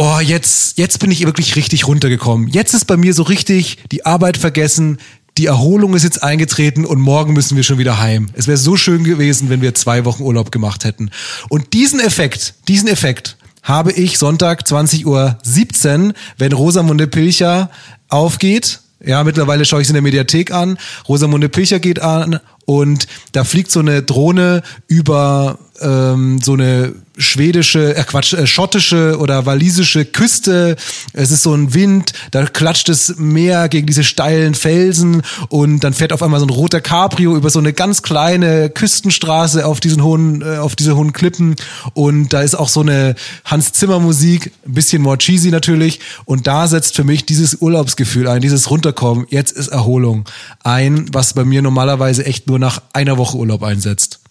oh, 0.02 0.20
jetzt, 0.20 0.80
jetzt 0.80 0.99
bin 0.99 1.12
ich 1.12 1.26
wirklich 1.26 1.56
richtig 1.56 1.88
runtergekommen. 1.88 2.47
Jetzt 2.47 2.74
ist 2.74 2.86
bei 2.86 2.97
mir 2.97 3.14
so 3.14 3.22
richtig 3.22 3.78
die 3.91 4.04
Arbeit 4.04 4.36
vergessen, 4.36 4.97
die 5.38 5.45
Erholung 5.45 5.93
ist 5.93 6.04
jetzt 6.04 6.24
eingetreten 6.24 6.86
und 6.86 6.99
morgen 6.99 7.34
müssen 7.34 7.56
wir 7.56 7.64
schon 7.64 7.78
wieder 7.78 7.99
heim. 7.99 8.30
Es 8.34 8.47
wäre 8.47 8.58
so 8.58 8.76
schön 8.76 9.04
gewesen, 9.04 9.49
wenn 9.49 9.62
wir 9.62 9.76
zwei 9.76 10.04
Wochen 10.04 10.24
Urlaub 10.24 10.52
gemacht 10.52 10.86
hätten. 10.86 11.12
Und 11.49 11.74
diesen 11.74 11.99
Effekt, 11.99 12.56
diesen 12.68 12.89
Effekt 12.89 13.38
habe 13.62 13.91
ich 13.91 14.18
Sonntag 14.18 14.64
20.17 14.64 15.06
Uhr, 15.06 16.14
wenn 16.38 16.52
Rosamunde 16.52 17.06
Pilcher 17.06 17.70
aufgeht. 18.10 18.80
Ja, 19.06 19.24
mittlerweile 19.24 19.66
schaue 19.66 19.82
ich 19.82 19.86
es 19.86 19.89
in 19.89 19.95
der 19.95 20.02
Mediathek 20.02 20.52
an. 20.52 20.80
Rosamunde 21.08 21.47
Pilcher 21.47 21.80
geht 21.80 22.02
an 22.02 22.39
und 22.72 23.05
da 23.34 23.43
fliegt 23.43 23.69
so 23.69 23.82
eine 23.82 24.01
Drohne 24.01 24.63
über 24.88 25.59
ähm, 25.82 26.39
so 26.41 26.53
eine 26.53 26.93
schwedische, 27.17 27.95
äh 27.95 28.03
Quatsch, 28.03 28.34
äh, 28.34 28.47
schottische 28.47 29.17
oder 29.19 29.45
walisische 29.45 30.05
Küste. 30.05 30.76
Es 31.13 31.32
ist 31.32 31.43
so 31.43 31.53
ein 31.53 31.74
Wind, 31.74 32.13
da 32.32 32.45
klatscht 32.45 32.89
das 32.89 33.15
Meer 33.17 33.67
gegen 33.67 33.88
diese 33.88 34.03
steilen 34.03 34.55
Felsen 34.55 35.22
und 35.49 35.82
dann 35.84 35.93
fährt 35.93 36.13
auf 36.13 36.24
einmal 36.24 36.39
so 36.39 36.45
ein 36.45 36.49
roter 36.49 36.82
Cabrio 36.82 37.36
über 37.36 37.49
so 37.49 37.59
eine 37.59 37.74
ganz 37.74 38.01
kleine 38.01 38.69
Küstenstraße 38.69 39.65
auf 39.65 39.80
diesen 39.80 40.03
hohen, 40.03 40.41
äh, 40.41 40.57
auf 40.57 40.76
diese 40.76 40.95
hohen 40.95 41.13
Klippen. 41.13 41.55
Und 41.93 42.30
da 42.30 42.41
ist 42.41 42.55
auch 42.55 42.69
so 42.69 42.82
eine 42.82 43.15
Hans 43.45 43.74
Zimmer 43.74 43.99
Musik, 43.99 44.51
ein 44.65 44.74
bisschen 44.74 45.01
more 45.01 45.17
cheesy 45.17 45.49
natürlich. 45.49 45.99
Und 46.26 46.47
da 46.47 46.67
setzt 46.67 46.95
für 46.95 47.03
mich 47.03 47.26
dieses 47.26 47.61
Urlaubsgefühl 47.61 48.28
ein, 48.28 48.41
dieses 48.41 48.69
Runterkommen, 48.69 49.26
jetzt 49.30 49.51
ist 49.51 49.67
Erholung 49.67 50.26
ein, 50.63 51.07
was 51.11 51.34
bei 51.34 51.43
mir 51.43 51.61
normalerweise 51.61 52.26
echt 52.26 52.47
nur 52.47 52.59
nach 52.62 52.82
einer 52.93 53.18
Woche 53.18 53.38
Urlaub 53.38 53.64
einsetzt. 53.64 54.22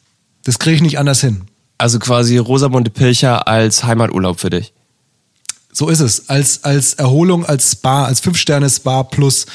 Das 0.44 0.58
kriege 0.58 0.76
ich 0.76 0.82
nicht 0.82 0.98
anders 0.98 1.20
hin. 1.20 1.42
Also 1.76 1.98
quasi 1.98 2.38
Rosamunde 2.38 2.90
Pilcher 2.90 3.46
als 3.46 3.84
Heimaturlaub 3.84 4.40
für 4.40 4.48
dich. 4.48 4.72
So 5.72 5.88
ist 5.88 6.00
es. 6.00 6.28
Als, 6.28 6.64
als 6.64 6.94
Erholung, 6.94 7.46
als 7.46 7.72
Spa, 7.72 8.04
als 8.04 8.20
Fünf-Sterne-Spa 8.20 9.04
plus. 9.04 9.46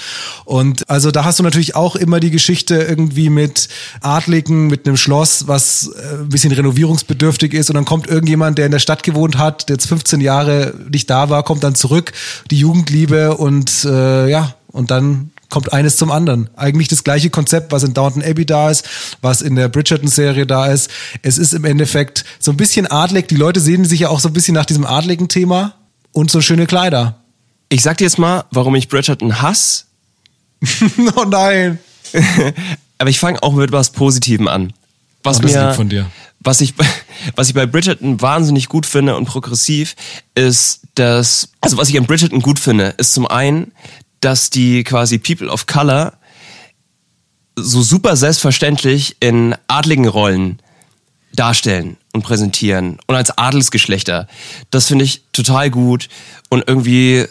Und 0.46 0.90
also 0.90 1.12
da 1.12 1.26
hast 1.26 1.40
du 1.40 1.44
natürlich 1.44 1.76
auch 1.76 1.96
immer 1.96 2.20
die 2.20 2.32
Geschichte 2.32 2.76
irgendwie 2.76 3.30
mit 3.30 3.68
Adligen, 4.02 4.68
mit 4.68 4.88
einem 4.88 4.96
Schloss, 4.96 5.48
was 5.48 5.88
äh, 5.90 6.22
ein 6.22 6.30
bisschen 6.30 6.54
renovierungsbedürftig 6.54 7.54
ist. 7.54 7.70
Und 7.70 7.76
dann 7.76 7.86
kommt 7.86 8.08
irgendjemand, 8.08 8.58
der 8.58 8.66
in 8.66 8.72
der 8.72 8.80
Stadt 8.80 9.04
gewohnt 9.04 9.38
hat, 9.38 9.68
der 9.68 9.76
jetzt 9.76 9.88
15 9.88 10.22
Jahre 10.22 10.74
nicht 10.90 11.10
da 11.10 11.30
war, 11.30 11.44
kommt 11.44 11.64
dann 11.64 11.76
zurück, 11.76 12.14
die 12.50 12.60
Jugendliebe 12.60 13.36
und 13.36 13.84
äh, 13.84 14.30
ja, 14.30 14.56
und 14.72 14.92
dann 14.92 15.32
kommt 15.56 15.72
eines 15.72 15.96
zum 15.96 16.12
anderen. 16.12 16.50
Eigentlich 16.58 16.90
das 16.90 17.06
gleiche 17.06 17.30
Konzept, 17.30 17.72
was 17.72 17.84
in 17.84 17.94
Downton 17.94 18.22
Abbey 18.22 18.46
da 18.46 18.70
ist, 18.70 18.90
was 19.22 19.42
in 19.42 19.56
der 19.56 19.70
Bridgerton-Serie 19.70 20.46
da 20.46 20.66
ist. 20.66 20.90
Es 21.22 21.38
ist 21.38 21.54
im 21.54 21.64
Endeffekt 21.64 22.26
so 22.40 22.52
ein 22.52 22.58
bisschen 22.58 22.92
adlig. 22.92 23.30
Die 23.30 23.38
Leute 23.38 23.62
sehen 23.62 23.86
sich 23.86 24.02
ja 24.02 24.10
auch 24.10 24.20
so 24.20 24.28
ein 24.28 24.34
bisschen 24.34 24.54
nach 24.54 24.66
diesem 24.66 24.86
adligen 24.86 25.30
Thema 25.30 25.76
und 26.12 26.30
so 26.30 26.42
schöne 26.42 26.68
Kleider. 26.68 27.22
Ich 27.70 27.84
sag 27.84 28.00
dir 28.00 28.04
jetzt 28.04 28.20
mal, 28.20 28.44
warum 28.52 28.76
ich 28.76 28.90
Bridgerton 28.90 29.42
hasse. 29.42 29.86
oh 31.16 31.24
nein. 31.24 31.80
Aber 32.98 33.10
ich 33.10 33.20
fange 33.22 33.42
auch 33.42 33.54
mit 33.54 33.72
was 33.72 33.92
Positivem 33.92 34.50
an. 34.50 34.74
Was 35.24 35.40
Oh, 35.40 35.42
das 35.44 35.54
mir, 35.54 35.74
von 35.74 35.88
dir. 35.88 36.12
Was 36.42 36.60
ich, 36.60 36.74
was 37.38 37.48
ich 37.48 37.54
bei 37.54 37.66
Bridgerton 37.66 38.20
wahnsinnig 38.20 38.68
gut 38.68 38.86
finde 38.86 39.16
und 39.16 39.24
progressiv 39.24 39.96
ist, 40.36 40.82
dass, 40.96 41.48
also 41.62 41.78
was 41.78 41.88
ich 41.88 41.98
an 41.98 42.08
Bridgerton 42.08 42.42
gut 42.42 42.60
finde, 42.60 42.94
ist 42.98 43.14
zum 43.14 43.26
einen, 43.26 43.72
dass 44.26 44.50
die 44.50 44.84
quasi 44.84 45.20
People 45.20 45.50
of 45.50 45.68
Color 45.68 46.14
so 47.56 47.84
super 47.84 48.16
selbstverständlich 48.16 49.18
in 49.20 49.56
adligen 49.68 50.08
Rollen 50.08 50.60
darstellen 51.34 51.98
und 52.12 52.24
präsentieren 52.24 52.98
und 53.06 53.16
als 53.16 53.38
Adelsgeschlechter. 53.38 54.28
Das 54.72 54.88
finde 54.88 55.06
ich 55.06 55.22
total 55.32 55.70
gut 55.70 56.10
und 56.50 56.64
irgendwie 56.68 57.26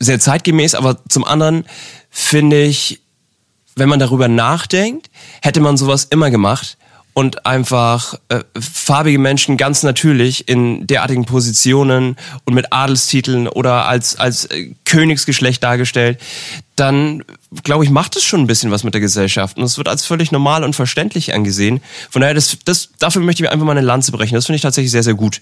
sehr 0.00 0.18
zeitgemäß, 0.18 0.74
aber 0.74 0.98
zum 1.08 1.24
anderen 1.24 1.64
finde 2.10 2.64
ich, 2.64 3.00
wenn 3.76 3.88
man 3.88 4.00
darüber 4.00 4.26
nachdenkt, 4.26 5.10
hätte 5.42 5.60
man 5.60 5.76
sowas 5.76 6.06
immer 6.10 6.30
gemacht 6.30 6.76
und 7.16 7.46
einfach 7.46 8.20
äh, 8.28 8.40
farbige 8.60 9.18
Menschen 9.18 9.56
ganz 9.56 9.82
natürlich 9.82 10.50
in 10.50 10.86
derartigen 10.86 11.24
Positionen 11.24 12.16
und 12.44 12.52
mit 12.52 12.74
Adelstiteln 12.74 13.48
oder 13.48 13.88
als, 13.88 14.16
als 14.16 14.44
äh, 14.44 14.74
Königsgeschlecht 14.84 15.64
dargestellt, 15.64 16.20
dann 16.76 17.24
glaube 17.64 17.84
ich, 17.84 17.90
macht 17.90 18.16
es 18.16 18.24
schon 18.24 18.40
ein 18.40 18.46
bisschen 18.46 18.70
was 18.70 18.84
mit 18.84 18.92
der 18.92 19.00
Gesellschaft 19.00 19.56
und 19.56 19.64
es 19.64 19.78
wird 19.78 19.88
als 19.88 20.04
völlig 20.04 20.30
normal 20.30 20.62
und 20.62 20.76
verständlich 20.76 21.32
angesehen. 21.32 21.80
Von 22.10 22.20
daher, 22.20 22.34
das, 22.34 22.58
das, 22.66 22.90
dafür 22.98 23.22
möchte 23.22 23.42
ich 23.42 23.50
einfach 23.50 23.64
mal 23.64 23.72
eine 23.72 23.80
Lanze 23.80 24.12
brechen. 24.12 24.34
Das 24.34 24.44
finde 24.44 24.56
ich 24.56 24.62
tatsächlich 24.62 24.90
sehr, 24.90 25.02
sehr 25.02 25.14
gut. 25.14 25.40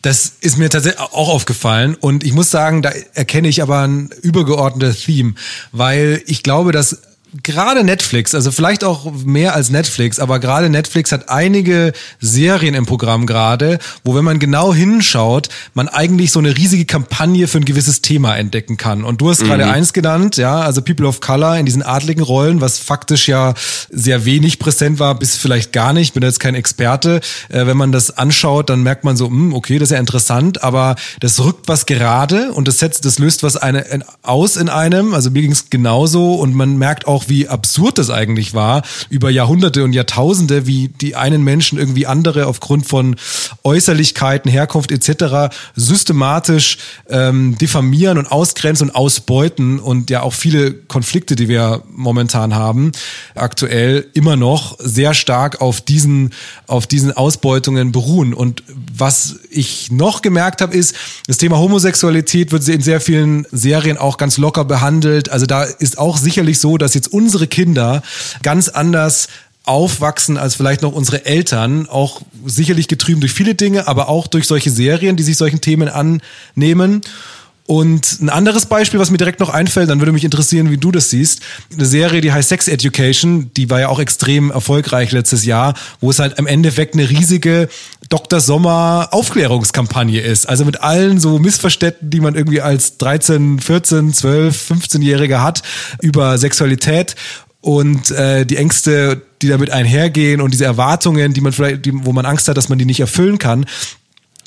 Das 0.00 0.32
ist 0.40 0.56
mir 0.56 0.70
tatsächlich 0.70 1.02
auch 1.02 1.28
aufgefallen 1.28 1.94
und 1.94 2.24
ich 2.24 2.32
muss 2.32 2.50
sagen, 2.50 2.80
da 2.80 2.90
erkenne 3.12 3.48
ich 3.48 3.60
aber 3.60 3.86
ein 3.86 4.08
übergeordnetes 4.22 5.02
Theme, 5.02 5.34
weil 5.72 6.22
ich 6.24 6.42
glaube, 6.42 6.72
dass 6.72 7.02
gerade 7.42 7.84
Netflix, 7.84 8.34
also 8.34 8.50
vielleicht 8.50 8.84
auch 8.84 9.12
mehr 9.24 9.54
als 9.54 9.70
Netflix, 9.70 10.18
aber 10.18 10.38
gerade 10.38 10.68
Netflix 10.70 11.12
hat 11.12 11.28
einige 11.28 11.92
Serien 12.20 12.74
im 12.74 12.86
Programm 12.86 13.26
gerade, 13.26 13.78
wo 14.04 14.14
wenn 14.14 14.24
man 14.24 14.38
genau 14.38 14.74
hinschaut, 14.74 15.48
man 15.74 15.88
eigentlich 15.88 16.32
so 16.32 16.38
eine 16.38 16.56
riesige 16.56 16.84
Kampagne 16.84 17.46
für 17.46 17.58
ein 17.58 17.64
gewisses 17.64 18.02
Thema 18.02 18.36
entdecken 18.36 18.76
kann. 18.76 19.04
Und 19.04 19.20
du 19.20 19.30
hast 19.30 19.44
gerade 19.44 19.64
Mhm. 19.64 19.70
eins 19.72 19.92
genannt, 19.92 20.36
ja, 20.36 20.60
also 20.60 20.82
People 20.82 21.06
of 21.06 21.20
Color 21.20 21.58
in 21.58 21.66
diesen 21.66 21.82
adligen 21.82 22.22
Rollen, 22.22 22.60
was 22.60 22.78
faktisch 22.78 23.28
ja 23.28 23.54
sehr 23.90 24.24
wenig 24.24 24.58
präsent 24.58 24.98
war, 24.98 25.18
bis 25.18 25.36
vielleicht 25.36 25.72
gar 25.72 25.92
nicht. 25.92 26.14
Bin 26.14 26.22
jetzt 26.22 26.40
kein 26.40 26.54
Experte. 26.54 27.20
Äh, 27.48 27.66
wenn 27.66 27.76
man 27.76 27.92
das 27.92 28.16
anschaut, 28.16 28.70
dann 28.70 28.82
merkt 28.82 29.04
man 29.04 29.16
so, 29.16 29.26
hm, 29.26 29.54
okay, 29.54 29.78
das 29.78 29.90
ist 29.90 29.94
ja 29.94 30.00
interessant, 30.00 30.62
aber 30.64 30.96
das 31.20 31.38
rückt 31.40 31.68
was 31.68 31.86
gerade 31.86 32.52
und 32.52 32.66
das 32.68 32.78
setzt, 32.78 33.04
das 33.04 33.18
löst 33.18 33.42
was 33.42 33.56
eine, 33.56 33.80
in, 33.82 34.04
aus 34.22 34.56
in 34.56 34.68
einem. 34.68 35.14
Also 35.14 35.30
mir 35.30 35.42
ging 35.42 35.52
es 35.52 35.70
genauso 35.70 36.34
und 36.34 36.54
man 36.54 36.76
merkt 36.76 37.06
auch, 37.06 37.19
wie 37.28 37.48
absurd 37.48 37.98
das 37.98 38.10
eigentlich 38.10 38.54
war 38.54 38.82
über 39.08 39.30
Jahrhunderte 39.30 39.84
und 39.84 39.92
Jahrtausende, 39.92 40.66
wie 40.66 40.88
die 40.88 41.16
einen 41.16 41.42
Menschen 41.42 41.78
irgendwie 41.78 42.06
andere 42.06 42.46
aufgrund 42.46 42.86
von 42.86 43.16
Äußerlichkeiten, 43.64 44.50
Herkunft 44.50 44.92
etc. 44.92 45.54
systematisch 45.76 46.78
ähm, 47.08 47.56
diffamieren 47.58 48.18
und 48.18 48.26
ausgrenzen 48.26 48.88
und 48.88 48.94
ausbeuten 48.96 49.78
und 49.78 50.10
ja 50.10 50.22
auch 50.22 50.34
viele 50.34 50.72
Konflikte, 50.72 51.36
die 51.36 51.48
wir 51.48 51.82
momentan 51.94 52.54
haben, 52.54 52.92
aktuell 53.34 54.06
immer 54.14 54.36
noch 54.36 54.76
sehr 54.78 55.14
stark 55.14 55.60
auf 55.60 55.80
diesen 55.80 56.30
auf 56.66 56.86
diesen 56.86 57.12
Ausbeutungen 57.12 57.92
beruhen. 57.92 58.32
Und 58.34 58.62
was 58.96 59.36
ich 59.50 59.90
noch 59.90 60.22
gemerkt 60.22 60.60
habe, 60.60 60.74
ist, 60.74 60.94
das 61.26 61.36
Thema 61.36 61.58
Homosexualität 61.58 62.52
wird 62.52 62.66
in 62.68 62.82
sehr 62.82 63.00
vielen 63.00 63.46
Serien 63.50 63.98
auch 63.98 64.16
ganz 64.16 64.38
locker 64.38 64.64
behandelt. 64.64 65.30
Also 65.30 65.46
da 65.46 65.64
ist 65.64 65.98
auch 65.98 66.16
sicherlich 66.16 66.60
so, 66.60 66.78
dass 66.78 66.94
jetzt 66.94 67.09
unsere 67.10 67.46
Kinder 67.46 68.02
ganz 68.42 68.68
anders 68.68 69.28
aufwachsen 69.64 70.36
als 70.36 70.54
vielleicht 70.54 70.82
noch 70.82 70.92
unsere 70.92 71.26
Eltern, 71.26 71.88
auch 71.88 72.22
sicherlich 72.44 72.88
getrieben 72.88 73.20
durch 73.20 73.32
viele 73.32 73.54
Dinge, 73.54 73.86
aber 73.86 74.08
auch 74.08 74.26
durch 74.26 74.46
solche 74.46 74.70
Serien, 74.70 75.16
die 75.16 75.22
sich 75.22 75.36
solchen 75.36 75.60
Themen 75.60 75.88
annehmen. 75.88 77.02
Und 77.70 78.20
ein 78.20 78.30
anderes 78.30 78.66
Beispiel, 78.66 78.98
was 78.98 79.12
mir 79.12 79.16
direkt 79.16 79.38
noch 79.38 79.48
einfällt, 79.48 79.88
dann 79.88 80.00
würde 80.00 80.10
mich 80.10 80.24
interessieren, 80.24 80.72
wie 80.72 80.76
du 80.76 80.90
das 80.90 81.10
siehst. 81.10 81.40
Eine 81.72 81.86
Serie, 81.86 82.20
die 82.20 82.32
heißt 82.32 82.48
Sex 82.48 82.66
Education, 82.66 83.52
die 83.56 83.70
war 83.70 83.78
ja 83.78 83.86
auch 83.86 84.00
extrem 84.00 84.50
erfolgreich 84.50 85.12
letztes 85.12 85.44
Jahr, 85.44 85.74
wo 86.00 86.10
es 86.10 86.18
halt 86.18 86.36
im 86.40 86.48
Endeffekt 86.48 86.94
eine 86.94 87.08
riesige 87.08 87.68
Dr. 88.08 88.40
Sommer 88.40 89.10
Aufklärungskampagne 89.12 90.20
ist. 90.20 90.48
Also 90.48 90.64
mit 90.64 90.82
allen 90.82 91.20
so 91.20 91.38
Missverständnissen, 91.38 92.10
die 92.10 92.18
man 92.18 92.34
irgendwie 92.34 92.60
als 92.60 92.98
13, 92.98 93.60
14, 93.60 94.14
12, 94.14 94.72
15-Jähriger 94.72 95.40
hat 95.40 95.62
über 96.00 96.38
Sexualität 96.38 97.14
und 97.60 98.10
äh, 98.10 98.46
die 98.46 98.56
Ängste, 98.56 99.22
die 99.42 99.48
damit 99.48 99.70
einhergehen 99.70 100.40
und 100.40 100.52
diese 100.52 100.64
Erwartungen, 100.64 101.34
die 101.34 101.40
man 101.40 101.52
vielleicht, 101.52 101.84
die, 101.84 101.92
wo 101.94 102.12
man 102.12 102.26
Angst 102.26 102.48
hat, 102.48 102.56
dass 102.56 102.68
man 102.68 102.78
die 102.78 102.84
nicht 102.84 103.00
erfüllen 103.00 103.38
kann. 103.38 103.66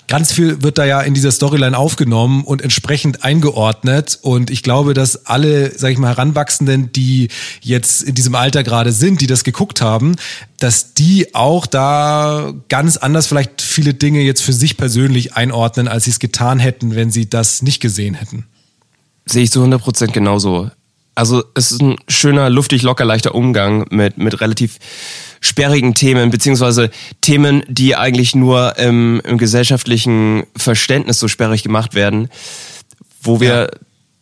Ganz 0.07 0.33
viel 0.33 0.61
wird 0.61 0.77
da 0.77 0.85
ja 0.85 1.01
in 1.01 1.13
dieser 1.13 1.31
Storyline 1.31 1.77
aufgenommen 1.77 2.43
und 2.43 2.61
entsprechend 2.61 3.23
eingeordnet. 3.23 4.19
Und 4.21 4.49
ich 4.49 4.61
glaube, 4.61 4.93
dass 4.93 5.25
alle, 5.25 5.77
sag 5.77 5.91
ich 5.91 5.97
mal, 5.97 6.09
Heranwachsenden, 6.09 6.91
die 6.91 7.29
jetzt 7.61 8.03
in 8.03 8.13
diesem 8.13 8.35
Alter 8.35 8.63
gerade 8.63 8.91
sind, 8.91 9.21
die 9.21 9.27
das 9.27 9.43
geguckt 9.43 9.81
haben, 9.81 10.15
dass 10.59 10.93
die 10.93 11.33
auch 11.33 11.65
da 11.65 12.53
ganz 12.69 12.97
anders 12.97 13.27
vielleicht 13.27 13.61
viele 13.61 13.93
Dinge 13.93 14.21
jetzt 14.21 14.41
für 14.41 14.53
sich 14.53 14.77
persönlich 14.77 15.35
einordnen, 15.35 15.87
als 15.87 16.03
sie 16.03 16.11
es 16.11 16.19
getan 16.19 16.59
hätten, 16.59 16.95
wenn 16.95 17.09
sie 17.09 17.29
das 17.29 17.61
nicht 17.61 17.79
gesehen 17.79 18.13
hätten. 18.13 18.45
Sehe 19.25 19.43
ich 19.43 19.51
zu 19.51 19.63
100% 19.63 20.11
genauso. 20.11 20.69
Also 21.15 21.43
es 21.53 21.71
ist 21.71 21.81
ein 21.81 21.95
schöner, 22.07 22.49
luftig, 22.49 22.81
locker, 22.81 23.05
leichter 23.05 23.35
Umgang 23.35 23.85
mit, 23.89 24.17
mit 24.17 24.41
relativ 24.41 24.79
sperrigen 25.43 25.93
Themen, 25.93 26.29
beziehungsweise 26.31 26.89
Themen, 27.21 27.63
die 27.67 27.95
eigentlich 27.97 28.33
nur 28.33 28.77
im, 28.79 29.21
im 29.25 29.37
gesellschaftlichen 29.37 30.43
Verständnis 30.55 31.19
so 31.19 31.27
sperrig 31.27 31.63
gemacht 31.63 31.93
werden, 31.95 32.29
wo 33.21 33.39
wir 33.41 33.53
Ja. 33.53 33.67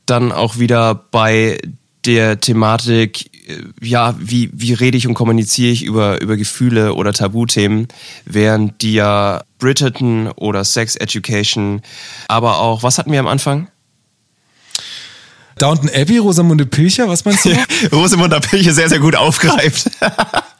dann 0.07 0.31
auch 0.31 0.57
wieder 0.57 0.95
bei 0.95 1.59
der 2.05 2.39
Thematik, 2.39 3.29
äh, 3.47 3.61
ja, 3.85 4.15
wie, 4.19 4.49
wie 4.51 4.73
rede 4.73 4.97
ich 4.97 5.05
und 5.07 5.13
kommuniziere 5.13 5.71
ich 5.71 5.83
über, 5.83 6.19
über 6.21 6.35
Gefühle 6.37 6.95
oder 6.95 7.13
Tabuthemen, 7.13 7.87
während 8.25 8.81
die 8.81 8.93
ja 8.93 9.43
Bridgerton 9.59 10.27
oder 10.35 10.63
Sex 10.63 10.95
Education, 10.95 11.83
aber 12.27 12.57
auch, 12.59 12.81
was 12.81 12.97
hatten 12.97 13.11
wir 13.11 13.19
am 13.19 13.27
Anfang? 13.27 13.67
Downton 15.59 15.91
Abbey, 15.93 16.17
Rosamunde 16.17 16.65
Pilcher, 16.65 17.07
was 17.07 17.23
meinst 17.25 17.45
du? 17.45 17.51
Rosamunde 17.91 18.39
Pilche 18.39 18.73
sehr, 18.73 18.89
sehr 18.89 18.99
gut 18.99 19.15
aufgreift. 19.15 19.91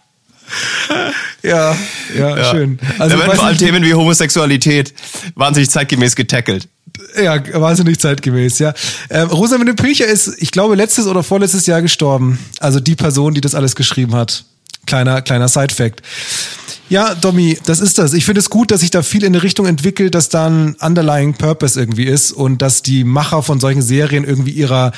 ja, 1.44 1.76
ja, 2.18 2.52
schön. 2.52 2.80
Also 3.00 3.16
da 3.16 3.24
werden 3.24 3.36
vor 3.36 3.46
allem 3.46 3.58
Themen 3.58 3.84
wie 3.84 3.94
Homosexualität 3.94 4.94
wahnsinnig 5.36 5.70
zeitgemäß 5.70 6.16
getackelt. 6.16 6.68
Ja, 7.22 7.42
wahnsinnig 7.60 8.00
zeitgemäß, 8.00 8.60
ja. 8.60 8.74
Ähm, 9.10 9.30
Rosamunde 9.30 9.74
Pilcher 9.74 10.06
ist, 10.06 10.36
ich 10.38 10.52
glaube, 10.52 10.76
letztes 10.76 11.08
oder 11.08 11.24
vorletztes 11.24 11.66
Jahr 11.66 11.82
gestorben. 11.82 12.40
Also 12.60 12.80
die 12.80 12.96
Person, 12.96 13.34
die 13.34 13.42
das 13.42 13.56
alles 13.56 13.76
geschrieben 13.76 14.16
hat. 14.16 14.46
Kleiner, 14.86 15.22
kleiner 15.22 15.48
Side-Fact. 15.48 16.02
Ja, 16.92 17.16
Domi, 17.16 17.58
das 17.66 17.80
ist 17.80 18.00
das. 18.00 18.12
Ich 18.12 18.26
finde 18.26 18.40
es 18.40 18.50
gut, 18.50 18.70
dass 18.70 18.82
sich 18.82 18.90
da 18.90 19.02
viel 19.02 19.24
in 19.24 19.34
eine 19.34 19.44
Richtung 19.44 19.66
entwickelt, 19.66 20.14
dass 20.14 20.28
da 20.28 20.48
ein 20.48 20.76
underlying 20.82 21.36
Purpose 21.36 21.80
irgendwie 21.80 22.04
ist 22.04 22.34
und 22.34 22.62
dass 22.62 22.82
die 22.82 23.06
Macher 23.06 23.44
von 23.44 23.62
solchen 23.62 23.82
Serien 23.82 24.26
irgendwie 24.26 24.52
ihrer 24.52 24.92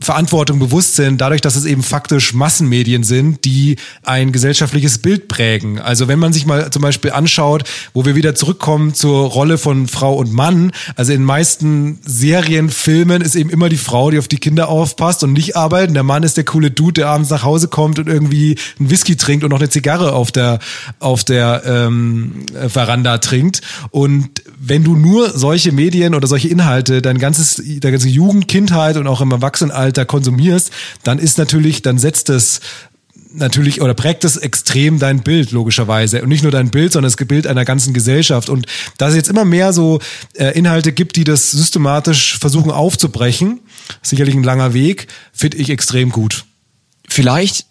Verantwortung 0.00 0.60
bewusst 0.60 0.94
sind, 0.94 1.20
dadurch, 1.20 1.40
dass 1.40 1.56
es 1.56 1.64
eben 1.64 1.82
faktisch 1.82 2.32
Massenmedien 2.32 3.02
sind, 3.02 3.44
die 3.44 3.76
ein 4.04 4.30
gesellschaftliches 4.30 4.98
Bild 4.98 5.26
prägen. 5.26 5.80
Also 5.80 6.06
wenn 6.06 6.20
man 6.20 6.32
sich 6.32 6.46
mal 6.46 6.70
zum 6.70 6.82
Beispiel 6.82 7.10
anschaut, 7.10 7.64
wo 7.94 8.04
wir 8.04 8.14
wieder 8.14 8.36
zurückkommen 8.36 8.94
zur 8.94 9.26
Rolle 9.26 9.58
von 9.58 9.88
Frau 9.88 10.14
und 10.14 10.32
Mann, 10.32 10.70
also 10.94 11.12
in 11.12 11.24
meisten 11.24 11.98
Serien, 12.04 12.70
Filmen 12.70 13.22
ist 13.22 13.34
eben 13.34 13.50
immer 13.50 13.68
die 13.68 13.76
Frau, 13.76 14.12
die 14.12 14.20
auf 14.20 14.28
die 14.28 14.38
Kinder 14.38 14.68
aufpasst 14.68 15.24
und 15.24 15.32
nicht 15.32 15.56
arbeitet. 15.56 15.96
Der 15.96 16.04
Mann 16.04 16.22
ist 16.22 16.36
der 16.36 16.44
coole 16.44 16.70
Dude, 16.70 17.00
der 17.00 17.08
abends 17.08 17.30
nach 17.30 17.42
Hause 17.42 17.66
kommt 17.66 17.98
und 17.98 18.08
irgendwie 18.08 18.56
einen 18.78 18.90
Whisky 18.90 19.16
trinkt 19.16 19.42
und 19.42 19.50
noch 19.50 19.58
eine 19.58 19.68
Zigarre 19.68 20.12
auf 20.12 20.30
der, 20.30 20.60
auf 21.00 21.17
der 21.24 21.62
ähm, 21.64 22.46
Veranda 22.68 23.18
trinkt. 23.18 23.62
Und 23.90 24.42
wenn 24.58 24.84
du 24.84 24.96
nur 24.96 25.36
solche 25.36 25.72
Medien 25.72 26.14
oder 26.14 26.26
solche 26.26 26.48
Inhalte 26.48 27.02
dein 27.02 27.18
ganzes, 27.18 27.56
deine 27.56 27.92
ganze 27.92 28.08
Jugend, 28.08 28.48
Kindheit 28.48 28.96
und 28.96 29.06
auch 29.06 29.20
im 29.20 29.30
Erwachsenenalter 29.30 30.04
konsumierst, 30.04 30.70
dann 31.04 31.18
ist 31.18 31.38
natürlich, 31.38 31.82
dann 31.82 31.98
setzt 31.98 32.30
es 32.30 32.60
natürlich 33.32 33.80
oder 33.80 33.94
prägt 33.94 34.24
es 34.24 34.36
extrem 34.36 34.98
dein 34.98 35.22
Bild 35.22 35.50
logischerweise 35.50 36.22
und 36.22 36.28
nicht 36.28 36.42
nur 36.42 36.52
dein 36.52 36.70
Bild, 36.70 36.92
sondern 36.92 37.12
das 37.12 37.26
Bild 37.26 37.46
einer 37.46 37.64
ganzen 37.64 37.92
Gesellschaft 37.92 38.48
und 38.48 38.66
da 38.96 39.08
es 39.08 39.14
jetzt 39.14 39.28
immer 39.28 39.44
mehr 39.44 39.72
so 39.72 40.00
äh, 40.34 40.56
Inhalte 40.58 40.92
gibt, 40.92 41.16
die 41.16 41.24
das 41.24 41.50
systematisch 41.50 42.38
versuchen 42.38 42.70
aufzubrechen, 42.70 43.60
sicherlich 44.02 44.34
ein 44.34 44.42
langer 44.42 44.74
Weg, 44.74 45.08
finde 45.32 45.58
ich 45.58 45.70
extrem 45.70 46.10
gut. 46.10 46.44
Vielleicht 47.08 47.66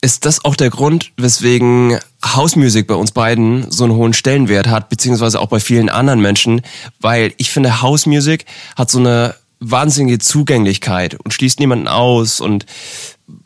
ist 0.00 0.24
das 0.24 0.44
auch 0.44 0.56
der 0.56 0.70
Grund, 0.70 1.12
weswegen 1.16 1.98
House 2.24 2.56
Music 2.56 2.86
bei 2.86 2.94
uns 2.94 3.12
beiden 3.12 3.70
so 3.70 3.84
einen 3.84 3.94
hohen 3.94 4.12
Stellenwert 4.12 4.68
hat, 4.68 4.88
beziehungsweise 4.88 5.40
auch 5.40 5.48
bei 5.48 5.60
vielen 5.60 5.88
anderen 5.88 6.20
Menschen, 6.20 6.62
weil 7.00 7.32
ich 7.36 7.50
finde, 7.50 7.82
House 7.82 8.06
Music 8.06 8.44
hat 8.76 8.90
so 8.90 8.98
eine 8.98 9.34
wahnsinnige 9.60 10.18
Zugänglichkeit 10.18 11.14
und 11.14 11.32
schließt 11.32 11.58
niemanden 11.58 11.88
aus 11.88 12.40
und 12.40 12.64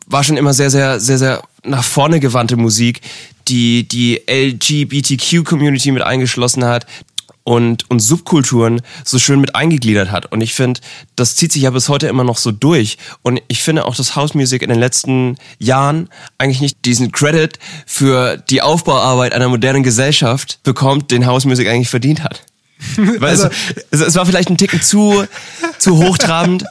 war 0.05 0.23
schon 0.23 0.37
immer 0.37 0.53
sehr, 0.53 0.69
sehr, 0.69 0.99
sehr, 0.99 1.17
sehr 1.17 1.43
nach 1.63 1.83
vorne 1.83 2.19
gewandte 2.19 2.55
Musik, 2.55 3.01
die 3.47 3.87
die 3.87 4.21
LGBTQ-Community 4.27 5.91
mit 5.91 6.03
eingeschlossen 6.03 6.65
hat 6.65 6.85
und, 7.43 7.89
und 7.89 7.99
Subkulturen 7.99 8.81
so 9.03 9.19
schön 9.19 9.41
mit 9.41 9.55
eingegliedert 9.55 10.11
hat. 10.11 10.31
Und 10.31 10.41
ich 10.41 10.53
finde, 10.53 10.79
das 11.15 11.35
zieht 11.35 11.51
sich 11.51 11.63
ja 11.63 11.71
bis 11.71 11.89
heute 11.89 12.07
immer 12.07 12.23
noch 12.23 12.37
so 12.37 12.51
durch. 12.51 12.97
Und 13.21 13.41
ich 13.47 13.61
finde 13.61 13.85
auch, 13.85 13.95
dass 13.95 14.15
House 14.15 14.33
Music 14.33 14.61
in 14.61 14.69
den 14.69 14.79
letzten 14.79 15.37
Jahren 15.59 16.09
eigentlich 16.37 16.61
nicht 16.61 16.85
diesen 16.85 17.11
Credit 17.11 17.59
für 17.85 18.37
die 18.37 18.61
Aufbauarbeit 18.61 19.33
einer 19.33 19.49
modernen 19.49 19.83
Gesellschaft 19.83 20.59
bekommt, 20.63 21.11
den 21.11 21.25
House 21.25 21.45
Music 21.45 21.67
eigentlich 21.67 21.89
verdient 21.89 22.23
hat. 22.23 22.43
Weil 22.95 23.29
Also- 23.29 23.49
es, 23.91 23.99
es, 23.99 24.15
war 24.15 24.25
vielleicht 24.25 24.49
ein 24.49 24.57
Ticken 24.57 24.81
zu, 24.81 25.25
zu 25.79 25.97
hochtrabend. 25.97 26.65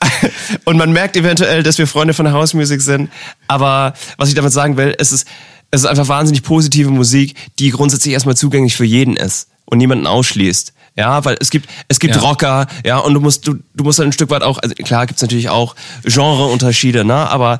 Und 0.64 0.76
man 0.76 0.92
merkt 0.92 1.16
eventuell, 1.16 1.62
dass 1.62 1.78
wir 1.78 1.86
Freunde 1.86 2.14
von 2.14 2.30
House 2.30 2.52
Music 2.52 2.82
sind. 2.82 3.10
Aber 3.48 3.94
was 4.18 4.28
ich 4.28 4.34
damit 4.34 4.52
sagen 4.52 4.76
will, 4.76 4.94
es 4.98 5.12
ist, 5.12 5.26
es 5.70 5.80
ist 5.82 5.86
einfach 5.86 6.08
wahnsinnig 6.08 6.42
positive 6.42 6.90
Musik, 6.90 7.34
die 7.58 7.70
grundsätzlich 7.70 8.12
erstmal 8.12 8.36
zugänglich 8.36 8.76
für 8.76 8.84
jeden 8.84 9.16
ist 9.16 9.48
und 9.66 9.78
niemanden 9.78 10.06
ausschließt. 10.06 10.72
Ja, 10.96 11.24
weil 11.26 11.36
es 11.40 11.50
gibt, 11.50 11.68
es 11.88 11.98
gibt 12.00 12.14
Ja. 12.16 12.22
Rocker, 12.22 12.66
ja, 12.84 12.98
und 12.98 13.12
du 13.12 13.20
musst, 13.20 13.46
du, 13.46 13.56
du 13.74 13.84
musst 13.84 13.98
dann 13.98 14.06
ein 14.06 14.12
Stück 14.12 14.30
weit 14.30 14.42
auch, 14.42 14.58
also 14.58 14.74
klar 14.76 15.06
gibt's 15.06 15.20
natürlich 15.20 15.50
auch 15.50 15.74
Genreunterschiede, 16.04 17.04
ne, 17.04 17.14
aber 17.14 17.58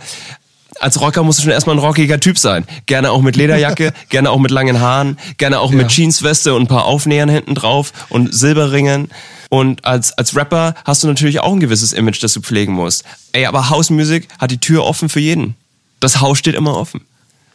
als 0.81 1.01
Rocker 1.01 1.23
musst 1.23 1.39
du 1.39 1.43
schon 1.45 1.53
erstmal 1.53 1.77
ein 1.77 1.81
rockiger 1.81 2.19
Typ 2.21 2.39
sein. 2.39 2.67
Gerne 2.87 3.11
auch 3.11 3.23
mit 3.23 3.37
Lederjacke, 3.37 3.93
gerne 4.09 4.31
auch 4.31 4.39
mit 4.39 4.51
langen 4.51 4.81
Haaren, 4.81 5.19
gerne 5.39 5.61
auch 5.61 5.71
mit 5.71 5.83
Ja. 5.83 5.89
Jeansweste 5.89 6.55
und 6.55 6.63
ein 6.63 6.67
paar 6.67 6.85
Aufnähern 6.85 7.29
hinten 7.29 7.55
drauf 7.55 7.93
und 8.09 8.35
Silberringen. 8.35 9.09
Und 9.49 9.85
als, 9.85 10.13
als 10.19 10.35
Rapper 10.37 10.75
hast 10.85 11.03
du 11.03 11.07
natürlich 11.07 11.41
auch 11.41 11.53
ein 11.53 11.61
gewisses 11.61 11.93
Image, 11.93 12.23
das 12.23 12.33
du 12.35 12.41
pflegen 12.41 12.73
musst. 12.75 13.05
Ey, 13.33 13.47
aber 13.47 13.71
House 13.71 13.91
Music 13.91 14.29
hat 14.39 14.51
die 14.51 14.59
Tür 14.59 14.85
offen 14.85 15.09
für 15.09 15.21
jeden. 15.21 15.55
Das 16.01 16.21
Haus 16.21 16.39
steht 16.39 16.55
immer 16.55 16.77
offen. 16.77 17.03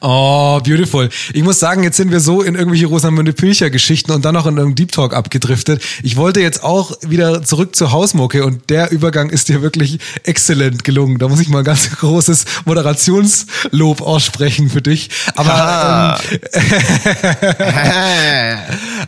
Oh, 0.04 0.60
beautiful. 0.64 1.10
Ich 1.32 1.44
muss 1.44 1.60
sagen, 1.60 1.84
jetzt 1.84 1.96
sind 1.96 2.12
wir 2.12 2.20
so 2.20 2.42
in 2.42 2.56
irgendwelche 2.56 2.88
Rosamunde 2.88 3.34
Pilcher 3.34 3.70
Geschichten 3.70 4.12
und 4.12 4.26
dann 4.26 4.34
noch 4.34 4.48
in 4.48 4.58
irgendeinem 4.58 4.74
Deep 4.76 4.92
Talk 4.92 5.14
abgedriftet. 5.14 5.84
Ich 6.02 6.18
wollte 6.18 6.42
jetzt 6.42 6.64
auch 6.64 6.98
wieder 7.08 7.44
zurück 7.44 7.76
zur 7.76 7.92
Hausmucke 7.92 8.44
und 8.44 8.72
der 8.72 8.92
Übergang 8.92 9.30
ist 9.30 9.50
dir 9.50 9.62
wirklich 9.62 10.00
exzellent 10.24 10.84
gelungen. 10.84 11.20
Da 11.20 11.28
muss 11.28 11.40
ich 11.40 11.50
mal 11.50 11.60
ein 11.60 11.66
ganz 11.66 11.92
großes 11.92 12.46
Moderationslob 12.66 14.02
aussprechen 14.02 14.72
für 14.72 14.82
dich. 14.82 15.12
Aber 15.36 16.20
ähm, 16.54 16.64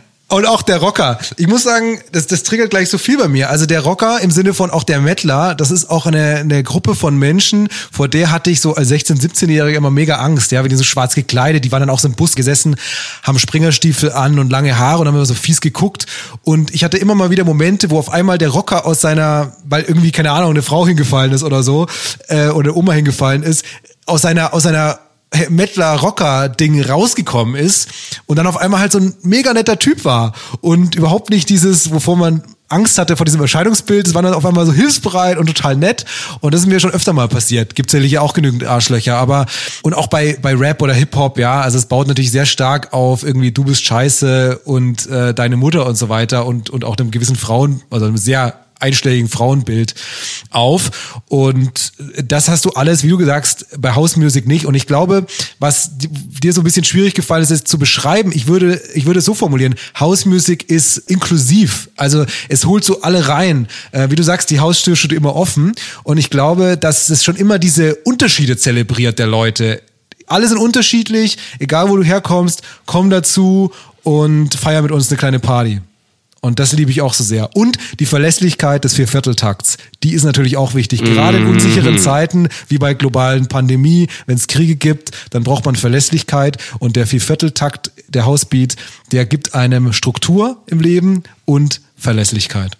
Und 0.34 0.46
auch 0.46 0.62
der 0.62 0.78
Rocker. 0.78 1.18
Ich 1.36 1.46
muss 1.46 1.62
sagen, 1.62 2.00
das, 2.10 2.26
das 2.26 2.42
triggert 2.42 2.70
gleich 2.70 2.88
so 2.88 2.98
viel 2.98 3.16
bei 3.16 3.28
mir. 3.28 3.50
Also 3.50 3.66
der 3.66 3.82
Rocker 3.82 4.20
im 4.20 4.32
Sinne 4.32 4.52
von 4.52 4.68
auch 4.72 4.82
der 4.82 5.00
Mettler, 5.00 5.54
das 5.54 5.70
ist 5.70 5.88
auch 5.88 6.06
eine, 6.06 6.38
eine 6.38 6.64
Gruppe 6.64 6.96
von 6.96 7.16
Menschen, 7.16 7.68
vor 7.92 8.08
der 8.08 8.32
hatte 8.32 8.50
ich 8.50 8.60
so 8.60 8.74
als 8.74 8.90
16-, 8.90 9.20
17-Jähriger 9.20 9.76
immer 9.76 9.92
mega 9.92 10.16
Angst. 10.16 10.50
Ja, 10.50 10.64
wenn 10.64 10.70
die 10.70 10.76
so 10.76 10.82
schwarz 10.82 11.14
gekleidet, 11.14 11.64
die 11.64 11.70
waren 11.70 11.78
dann 11.78 11.90
auch 11.90 12.00
so 12.00 12.08
im 12.08 12.14
Bus 12.14 12.34
gesessen, 12.34 12.74
haben 13.22 13.38
Springerstiefel 13.38 14.10
an 14.10 14.40
und 14.40 14.50
lange 14.50 14.76
Haare 14.76 15.02
und 15.02 15.06
haben 15.06 15.14
immer 15.14 15.24
so 15.24 15.34
fies 15.34 15.60
geguckt. 15.60 16.06
Und 16.42 16.74
ich 16.74 16.82
hatte 16.82 16.98
immer 16.98 17.14
mal 17.14 17.30
wieder 17.30 17.44
Momente, 17.44 17.90
wo 17.90 18.00
auf 18.00 18.10
einmal 18.10 18.36
der 18.36 18.48
Rocker 18.48 18.86
aus 18.86 19.00
seiner, 19.00 19.52
weil 19.64 19.84
irgendwie, 19.84 20.10
keine 20.10 20.32
Ahnung, 20.32 20.50
eine 20.50 20.62
Frau 20.62 20.84
hingefallen 20.84 21.32
ist 21.32 21.44
oder 21.44 21.62
so, 21.62 21.86
äh, 22.26 22.48
oder 22.48 22.70
eine 22.70 22.74
Oma 22.74 22.92
hingefallen 22.92 23.44
ist, 23.44 23.64
aus 24.04 24.22
seiner, 24.22 24.52
aus 24.52 24.64
seiner 24.64 24.98
Mettler 25.48 25.96
Rocker 25.96 26.48
Ding 26.48 26.80
rausgekommen 26.80 27.54
ist 27.54 27.88
und 28.26 28.36
dann 28.36 28.46
auf 28.46 28.56
einmal 28.56 28.80
halt 28.80 28.92
so 28.92 28.98
ein 28.98 29.14
mega 29.22 29.52
netter 29.52 29.78
Typ 29.78 30.04
war 30.04 30.32
und 30.60 30.94
überhaupt 30.94 31.30
nicht 31.30 31.48
dieses, 31.48 31.92
wovor 31.92 32.16
man 32.16 32.42
Angst 32.68 32.98
hatte 32.98 33.16
vor 33.16 33.26
diesem 33.26 33.40
Erscheinungsbild, 33.40 34.06
es 34.06 34.14
war 34.14 34.22
dann 34.22 34.34
auf 34.34 34.44
einmal 34.46 34.64
so 34.66 34.72
hilfsbereit 34.72 35.36
und 35.36 35.46
total 35.46 35.76
nett 35.76 36.04
und 36.40 36.54
das 36.54 36.62
ist 36.62 36.66
mir 36.66 36.80
schon 36.80 36.90
öfter 36.90 37.12
mal 37.12 37.28
passiert. 37.28 37.74
Gibt 37.74 37.90
sicherlich 37.90 38.18
auch 38.18 38.32
genügend 38.32 38.64
Arschlöcher, 38.64 39.16
aber 39.16 39.46
und 39.82 39.94
auch 39.94 40.08
bei 40.08 40.36
bei 40.40 40.54
Rap 40.54 40.82
oder 40.82 40.94
Hip 40.94 41.14
Hop, 41.14 41.38
ja, 41.38 41.60
also 41.60 41.78
es 41.78 41.86
baut 41.86 42.08
natürlich 42.08 42.32
sehr 42.32 42.46
stark 42.46 42.92
auf 42.92 43.22
irgendwie 43.22 43.52
du 43.52 43.64
bist 43.64 43.84
scheiße 43.84 44.60
und 44.64 45.06
äh, 45.06 45.34
deine 45.34 45.56
Mutter 45.56 45.86
und 45.86 45.96
so 45.96 46.08
weiter 46.08 46.46
und 46.46 46.70
und 46.70 46.84
auch 46.84 46.96
einem 46.96 47.10
gewissen 47.10 47.36
Frauen, 47.36 47.82
also 47.90 48.06
einem 48.06 48.16
sehr 48.16 48.63
einstelligen 48.80 49.28
Frauenbild 49.28 49.94
auf. 50.50 51.22
Und 51.28 51.92
das 52.22 52.48
hast 52.48 52.64
du 52.64 52.70
alles, 52.70 53.02
wie 53.02 53.08
du 53.08 53.18
gesagt, 53.18 53.66
bei 53.78 53.94
House 53.94 54.16
Music 54.16 54.46
nicht. 54.46 54.66
Und 54.66 54.74
ich 54.74 54.86
glaube, 54.86 55.26
was 55.58 55.90
dir 55.98 56.52
so 56.52 56.60
ein 56.60 56.64
bisschen 56.64 56.84
schwierig 56.84 57.14
gefallen 57.14 57.42
ist, 57.42 57.50
ist 57.50 57.68
zu 57.68 57.78
beschreiben. 57.78 58.32
Ich 58.34 58.46
würde, 58.46 58.80
ich 58.94 59.06
würde 59.06 59.18
es 59.18 59.24
so 59.24 59.34
formulieren. 59.34 59.74
House 59.98 60.26
Music 60.26 60.68
ist 60.70 60.98
inklusiv. 60.98 61.88
Also 61.96 62.26
es 62.48 62.64
holt 62.64 62.84
so 62.84 63.02
alle 63.02 63.28
rein. 63.28 63.68
Äh, 63.92 64.10
wie 64.10 64.16
du 64.16 64.22
sagst, 64.22 64.50
die 64.50 64.60
Haustür 64.60 64.96
steht 64.96 65.12
immer 65.12 65.34
offen. 65.34 65.72
Und 66.02 66.18
ich 66.18 66.30
glaube, 66.30 66.76
dass 66.76 67.08
es 67.10 67.24
schon 67.24 67.36
immer 67.36 67.58
diese 67.58 67.94
Unterschiede 67.96 68.56
zelebriert 68.56 69.18
der 69.18 69.26
Leute. 69.26 69.82
Alle 70.26 70.48
sind 70.48 70.58
unterschiedlich, 70.58 71.36
egal 71.58 71.90
wo 71.90 71.96
du 71.96 72.02
herkommst, 72.02 72.62
komm 72.86 73.10
dazu 73.10 73.72
und 74.02 74.54
feier 74.54 74.82
mit 74.82 74.90
uns 74.90 75.08
eine 75.08 75.18
kleine 75.18 75.38
Party. 75.38 75.80
Und 76.44 76.58
das 76.58 76.72
liebe 76.72 76.90
ich 76.90 77.00
auch 77.00 77.14
so 77.14 77.24
sehr. 77.24 77.56
Und 77.56 77.78
die 78.00 78.04
Verlässlichkeit 78.04 78.84
des 78.84 78.92
Viervierteltakts, 78.92 79.78
die 80.02 80.12
ist 80.12 80.24
natürlich 80.24 80.58
auch 80.58 80.74
wichtig. 80.74 81.02
Gerade 81.02 81.38
in 81.38 81.46
unsicheren 81.46 81.98
Zeiten, 81.98 82.50
wie 82.68 82.76
bei 82.76 82.92
globalen 82.92 83.46
Pandemie, 83.46 84.08
wenn 84.26 84.36
es 84.36 84.46
Kriege 84.46 84.76
gibt, 84.76 85.12
dann 85.30 85.42
braucht 85.42 85.64
man 85.64 85.74
Verlässlichkeit. 85.74 86.58
Und 86.80 86.96
der 86.96 87.06
Viervierteltakt, 87.06 87.92
der 88.08 88.26
Housebeat, 88.26 88.76
der 89.10 89.24
gibt 89.24 89.54
einem 89.54 89.94
Struktur 89.94 90.58
im 90.66 90.80
Leben 90.80 91.22
und 91.46 91.80
Verlässlichkeit. 91.96 92.76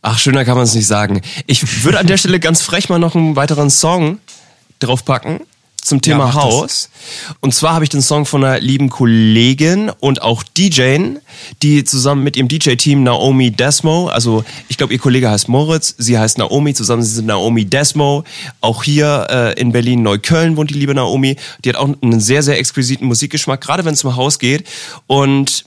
Ach, 0.00 0.18
schöner 0.18 0.44
kann 0.44 0.56
man 0.56 0.64
es 0.64 0.74
nicht 0.74 0.88
sagen. 0.88 1.20
Ich 1.46 1.84
würde 1.84 2.00
an 2.00 2.08
der 2.08 2.16
Stelle 2.16 2.40
ganz 2.40 2.60
frech 2.62 2.88
mal 2.88 2.98
noch 2.98 3.14
einen 3.14 3.36
weiteren 3.36 3.70
Song 3.70 4.18
draufpacken 4.80 5.42
zum 5.82 6.00
Thema 6.00 6.26
Ja, 6.26 6.34
Haus. 6.34 6.88
Und 7.40 7.54
zwar 7.54 7.74
habe 7.74 7.84
ich 7.84 7.90
den 7.90 8.02
Song 8.02 8.24
von 8.24 8.44
einer 8.44 8.60
lieben 8.60 8.88
Kollegin 8.88 9.90
und 10.00 10.22
auch 10.22 10.44
DJin, 10.44 11.18
die 11.62 11.84
zusammen 11.84 12.22
mit 12.22 12.36
ihrem 12.36 12.48
DJ-Team 12.48 13.02
Naomi 13.02 13.50
Desmo, 13.50 14.08
also 14.08 14.44
ich 14.68 14.78
glaube, 14.78 14.92
ihr 14.92 15.00
Kollege 15.00 15.28
heißt 15.28 15.48
Moritz, 15.48 15.94
sie 15.98 16.18
heißt 16.18 16.38
Naomi, 16.38 16.72
zusammen 16.72 17.02
sind 17.02 17.26
Naomi 17.26 17.64
Desmo. 17.64 18.24
Auch 18.60 18.84
hier 18.84 19.26
äh, 19.28 19.60
in 19.60 19.72
Berlin-Neukölln 19.72 20.56
wohnt 20.56 20.70
die 20.70 20.74
liebe 20.74 20.94
Naomi. 20.94 21.36
Die 21.64 21.68
hat 21.68 21.76
auch 21.76 21.90
einen 22.00 22.20
sehr, 22.20 22.42
sehr 22.42 22.58
exquisiten 22.58 23.06
Musikgeschmack, 23.06 23.60
gerade 23.60 23.84
wenn 23.84 23.94
es 23.94 24.04
um 24.04 24.14
Haus 24.14 24.38
geht. 24.38 24.68
Und 25.08 25.64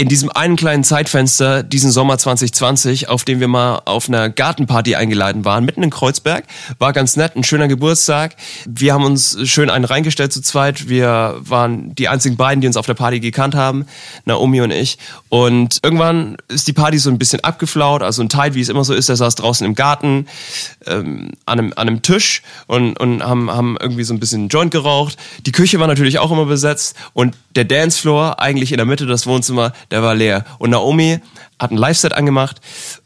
in 0.00 0.08
diesem 0.08 0.30
einen 0.30 0.56
kleinen 0.56 0.82
Zeitfenster 0.82 1.62
diesen 1.62 1.90
Sommer 1.90 2.16
2020, 2.16 3.10
auf 3.10 3.24
dem 3.24 3.38
wir 3.38 3.48
mal 3.48 3.82
auf 3.84 4.08
einer 4.08 4.30
Gartenparty 4.30 4.94
eingeladen 4.94 5.44
waren, 5.44 5.66
mitten 5.66 5.82
in 5.82 5.90
Kreuzberg. 5.90 6.44
War 6.78 6.94
ganz 6.94 7.16
nett, 7.16 7.36
ein 7.36 7.44
schöner 7.44 7.68
Geburtstag. 7.68 8.34
Wir 8.64 8.94
haben 8.94 9.04
uns 9.04 9.36
schön 9.44 9.68
einen 9.68 9.84
reingestellt 9.84 10.32
zu 10.32 10.40
zweit. 10.40 10.88
Wir 10.88 11.36
waren 11.40 11.94
die 11.96 12.08
einzigen 12.08 12.38
beiden, 12.38 12.62
die 12.62 12.66
uns 12.66 12.78
auf 12.78 12.86
der 12.86 12.94
Party 12.94 13.20
gekannt 13.20 13.54
haben, 13.54 13.84
Naomi 14.24 14.62
und 14.62 14.70
ich. 14.70 14.96
Und 15.28 15.80
irgendwann 15.82 16.38
ist 16.48 16.66
die 16.66 16.72
Party 16.72 16.96
so 16.96 17.10
ein 17.10 17.18
bisschen 17.18 17.44
abgeflaut. 17.44 18.02
Also 18.02 18.22
ein 18.22 18.30
Teil, 18.30 18.54
wie 18.54 18.62
es 18.62 18.70
immer 18.70 18.84
so 18.84 18.94
ist, 18.94 19.10
der 19.10 19.16
saß 19.16 19.34
draußen 19.34 19.66
im 19.66 19.74
Garten 19.74 20.28
ähm, 20.86 21.32
an, 21.44 21.58
einem, 21.58 21.72
an 21.76 21.88
einem 21.88 22.00
Tisch 22.00 22.40
und, 22.66 22.98
und 22.98 23.22
haben, 23.22 23.50
haben 23.50 23.76
irgendwie 23.78 24.04
so 24.04 24.14
ein 24.14 24.18
bisschen 24.18 24.48
Joint 24.48 24.70
geraucht. 24.70 25.18
Die 25.44 25.52
Küche 25.52 25.78
war 25.78 25.88
natürlich 25.88 26.18
auch 26.18 26.30
immer 26.30 26.46
besetzt 26.46 26.96
und 27.12 27.36
der 27.54 27.64
Dancefloor 27.64 28.40
eigentlich 28.40 28.72
in 28.72 28.78
der 28.78 28.86
Mitte 28.86 29.04
des 29.04 29.26
Wohnzimmers, 29.26 29.72
der 29.90 30.02
war 30.02 30.14
leer. 30.14 30.44
Und 30.58 30.70
Naomi 30.70 31.18
hat 31.58 31.70
ein 31.70 31.76
Live-Set 31.76 32.12
angemacht 32.12 32.60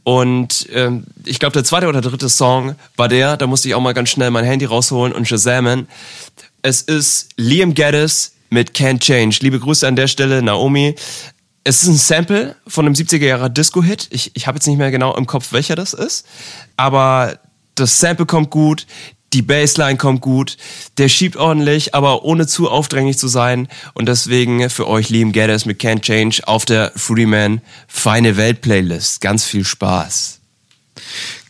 und 0.04 0.68
ähm, 0.72 1.04
ich 1.24 1.38
glaube, 1.38 1.54
der 1.54 1.64
zweite 1.64 1.88
oder 1.88 2.00
dritte 2.00 2.28
Song 2.28 2.76
war 2.96 3.08
der, 3.08 3.36
da 3.36 3.46
musste 3.46 3.68
ich 3.68 3.74
auch 3.74 3.80
mal 3.80 3.94
ganz 3.94 4.10
schnell 4.10 4.30
mein 4.30 4.44
Handy 4.44 4.64
rausholen 4.64 5.12
und 5.12 5.26
shazamen. 5.26 5.88
Es 6.62 6.82
ist 6.82 7.30
Liam 7.36 7.74
Geddes 7.74 8.34
mit 8.50 8.72
Can't 8.72 9.00
Change. 9.00 9.38
Liebe 9.40 9.58
Grüße 9.58 9.86
an 9.86 9.96
der 9.96 10.06
Stelle, 10.06 10.40
Naomi. 10.42 10.94
Es 11.64 11.82
ist 11.82 11.88
ein 11.88 11.96
Sample 11.96 12.56
von 12.66 12.86
einem 12.86 12.94
70er 12.94 13.24
Jahre 13.24 13.50
Disco-Hit. 13.50 14.08
Ich, 14.10 14.30
ich 14.34 14.46
habe 14.46 14.56
jetzt 14.56 14.66
nicht 14.66 14.78
mehr 14.78 14.90
genau 14.90 15.14
im 15.16 15.26
Kopf, 15.26 15.52
welcher 15.52 15.74
das 15.74 15.94
ist. 15.94 16.26
Aber 16.76 17.38
das 17.74 17.98
Sample 17.98 18.26
kommt 18.26 18.50
gut, 18.50 18.86
die 19.34 19.42
Bassline 19.42 19.98
kommt 19.98 20.20
gut, 20.20 20.56
der 20.96 21.08
schiebt 21.08 21.36
ordentlich, 21.36 21.94
aber 21.94 22.24
ohne 22.24 22.46
zu 22.46 22.70
aufdringlich 22.70 23.18
zu 23.18 23.28
sein. 23.28 23.68
Und 23.92 24.08
deswegen 24.08 24.70
für 24.70 24.88
euch 24.88 25.10
Liam 25.10 25.32
Geddes 25.32 25.66
mit 25.66 25.80
Can't 25.80 26.02
Change 26.02 26.42
auf 26.46 26.64
der 26.64 26.92
Freeman 26.94 27.60
Feine 27.88 28.36
Welt 28.36 28.60
Playlist. 28.60 29.20
Ganz 29.20 29.44
viel 29.44 29.64
Spaß. 29.64 30.38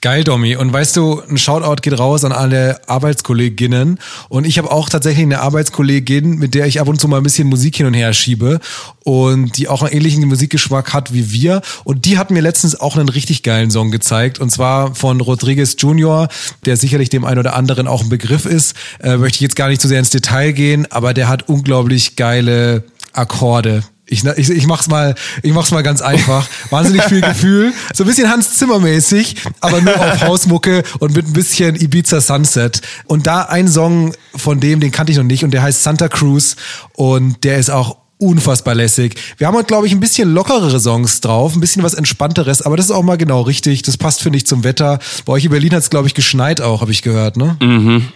Geil, 0.05 0.23
Domi. 0.23 0.55
Und 0.55 0.71
weißt 0.71 0.99
du, 0.99 1.23
ein 1.31 1.39
Shoutout 1.39 1.81
geht 1.81 1.99
raus 1.99 2.25
an 2.25 2.33
alle 2.33 2.79
Arbeitskolleginnen. 2.91 3.99
Und 4.29 4.47
ich 4.47 4.59
habe 4.59 4.71
auch 4.71 4.91
tatsächlich 4.91 5.25
eine 5.25 5.41
Arbeitskollegin, 5.41 6.37
mit 6.37 6.55
der 6.55 6.67
ich 6.67 6.79
ab 6.79 6.89
und 6.89 7.01
zu 7.01 7.09
mal 7.09 7.17
ein 7.17 7.23
bisschen 7.23 7.49
Musik 7.49 7.77
hin 7.77 7.87
und 7.87 7.95
her 7.95 8.13
schiebe 8.13 8.61
und 9.05 9.57
die 9.57 9.67
auch 9.67 9.83
einen 9.83 9.95
ähnlichen 9.95 10.29
Musikgeschmack 10.29 10.93
hat 10.93 11.15
wie 11.15 11.33
wir. 11.33 11.63
Und 11.85 12.05
die 12.05 12.19
hat 12.19 12.31
mir 12.31 12.43
letztens 12.43 12.79
auch 12.79 12.99
einen 12.99 13.09
richtig 13.09 13.43
geilen 13.43 13.71
Song 13.71 13.91
gezeigt. 13.91 14.41
Und 14.41 14.51
zwar 14.51 14.95
von 14.95 15.23
Rodriguez 15.23 15.77
Jr., 15.79 16.29
der 16.67 16.77
sicherlich 16.77 17.09
dem 17.09 17.25
einen 17.25 17.39
oder 17.39 17.57
anderen 17.57 17.89
auch 17.89 18.03
ein 18.03 18.11
Begriff 18.11 18.45
ist. 18.45 18.77
Äh, 19.03 19.17
möchte 19.17 19.37
ich 19.37 19.41
jetzt 19.41 19.57
gar 19.57 19.71
nicht 19.71 19.81
zu 19.81 19.89
sehr 19.89 20.01
ins 20.01 20.11
Detail 20.11 20.53
gehen, 20.53 20.87
aber 20.93 21.15
der 21.15 21.29
hat 21.29 21.49
unglaublich 21.49 22.17
geile 22.17 22.85
Akkorde. 23.15 23.85
Ich, 24.07 24.25
ich, 24.25 24.51
ich 24.51 24.67
mach's 24.67 24.89
mal, 24.89 25.15
ich 25.43 25.53
mach's 25.53 25.71
mal 25.71 25.83
ganz 25.83 26.03
einfach. 26.03 26.47
Wahnsinnig 26.71 27.05
viel 27.05 27.23
Gefühl. 27.23 27.73
So 27.95 28.05
ein 28.05 28.07
bisschen 28.07 28.31
Hans 28.31 28.59
Zimmer 28.59 28.79
mäßig, 28.79 29.37
aber 29.61 29.81
nur 29.81 29.99
auf 29.99 30.21
Hausmucke 30.21 30.83
und 30.99 31.17
mit 31.17 31.27
ein 31.27 31.33
bisschen 31.33 31.75
Ibiza 31.75 32.21
Sunset. 32.21 32.83
Und 33.07 33.27
da 33.27 33.43
ein 33.43 33.67
Song 33.67 34.15
von 34.37 34.61
dem, 34.61 34.81
den 34.81 34.91
kannte 34.91 35.13
ich 35.13 35.19
noch 35.19 35.25
nicht 35.25 35.43
und 35.43 35.53
der 35.53 35.63
heißt 35.63 35.83
Santa 35.83 36.09
Cruz 36.09 36.57
und 36.93 37.45
der 37.45 37.59
ist 37.59 37.71
auch 37.71 37.97
unfassbar 38.19 38.75
lässig. 38.75 39.17
Wir 39.39 39.47
haben 39.47 39.55
heute, 39.55 39.67
glaube 39.67 39.87
ich, 39.87 39.93
ein 39.93 40.01
bisschen 40.01 40.33
lockerere 40.33 40.81
Songs 40.81 41.21
drauf, 41.21 41.55
ein 41.55 41.61
bisschen 41.61 41.83
was 41.83 41.95
entspannteres, 41.95 42.63
aber 42.63 42.77
das 42.77 42.87
ist 42.87 42.93
auch 42.93 43.03
mal 43.03 43.17
genau 43.17 43.43
richtig. 43.43 43.83
Das 43.83 43.97
passt, 43.97 44.23
finde 44.23 44.37
ich, 44.37 44.47
zum 44.47 44.65
Wetter. 44.65 44.99
Bei 45.25 45.35
euch 45.35 45.45
in 45.45 45.51
Berlin 45.51 45.75
hat's, 45.75 45.91
glaube 45.91 46.07
ich, 46.07 46.15
geschneit 46.15 46.61
auch, 46.61 46.81
habe 46.81 46.93
ich 46.93 47.03
gehört, 47.03 47.37
ne? 47.37 47.57
Mhm. 47.61 48.09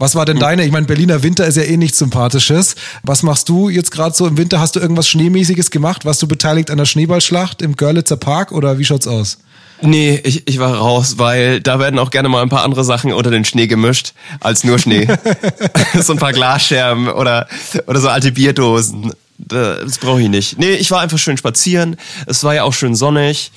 Was 0.00 0.14
war 0.14 0.24
denn 0.24 0.38
deine? 0.38 0.64
Ich 0.64 0.70
meine, 0.70 0.86
Berliner 0.86 1.24
Winter 1.24 1.44
ist 1.44 1.56
ja 1.56 1.64
eh 1.64 1.76
nichts 1.76 1.98
Sympathisches. 1.98 2.76
Was 3.02 3.24
machst 3.24 3.48
du 3.48 3.68
jetzt 3.68 3.90
gerade 3.90 4.14
so 4.14 4.28
im 4.28 4.38
Winter? 4.38 4.60
Hast 4.60 4.76
du 4.76 4.80
irgendwas 4.80 5.08
Schneemäßiges 5.08 5.72
gemacht? 5.72 6.04
Warst 6.04 6.22
du 6.22 6.28
beteiligt 6.28 6.70
an 6.70 6.78
der 6.78 6.84
Schneeballschlacht 6.84 7.62
im 7.62 7.74
Görlitzer 7.74 8.16
Park 8.16 8.52
oder 8.52 8.78
wie 8.78 8.84
schaut's 8.84 9.08
aus? 9.08 9.38
Nee, 9.82 10.20
ich, 10.22 10.46
ich 10.46 10.60
war 10.60 10.72
raus, 10.76 11.14
weil 11.18 11.60
da 11.60 11.80
werden 11.80 11.98
auch 11.98 12.10
gerne 12.10 12.28
mal 12.28 12.42
ein 12.42 12.48
paar 12.48 12.62
andere 12.62 12.84
Sachen 12.84 13.12
unter 13.12 13.32
den 13.32 13.44
Schnee 13.44 13.66
gemischt, 13.66 14.12
als 14.38 14.62
nur 14.62 14.78
Schnee. 14.78 15.08
so 16.00 16.12
ein 16.12 16.18
paar 16.20 16.32
Glasscherben 16.32 17.08
oder, 17.08 17.48
oder 17.88 17.98
so 17.98 18.08
alte 18.08 18.30
Bierdosen. 18.30 19.12
Das 19.38 19.98
brauche 19.98 20.22
ich 20.22 20.28
nicht. 20.28 20.58
Nee, 20.60 20.74
ich 20.74 20.92
war 20.92 21.00
einfach 21.00 21.18
schön 21.18 21.36
spazieren. 21.36 21.96
Es 22.26 22.44
war 22.44 22.54
ja 22.54 22.62
auch 22.62 22.72
schön 22.72 22.94
sonnig. 22.94 23.50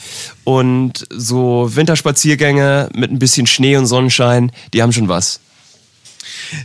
Und 0.43 1.05
so 1.11 1.69
Winterspaziergänge 1.75 2.89
mit 2.95 3.11
ein 3.11 3.19
bisschen 3.19 3.45
Schnee 3.45 3.77
und 3.77 3.85
Sonnenschein, 3.85 4.51
die 4.73 4.81
haben 4.81 4.91
schon 4.91 5.07
was. 5.07 5.39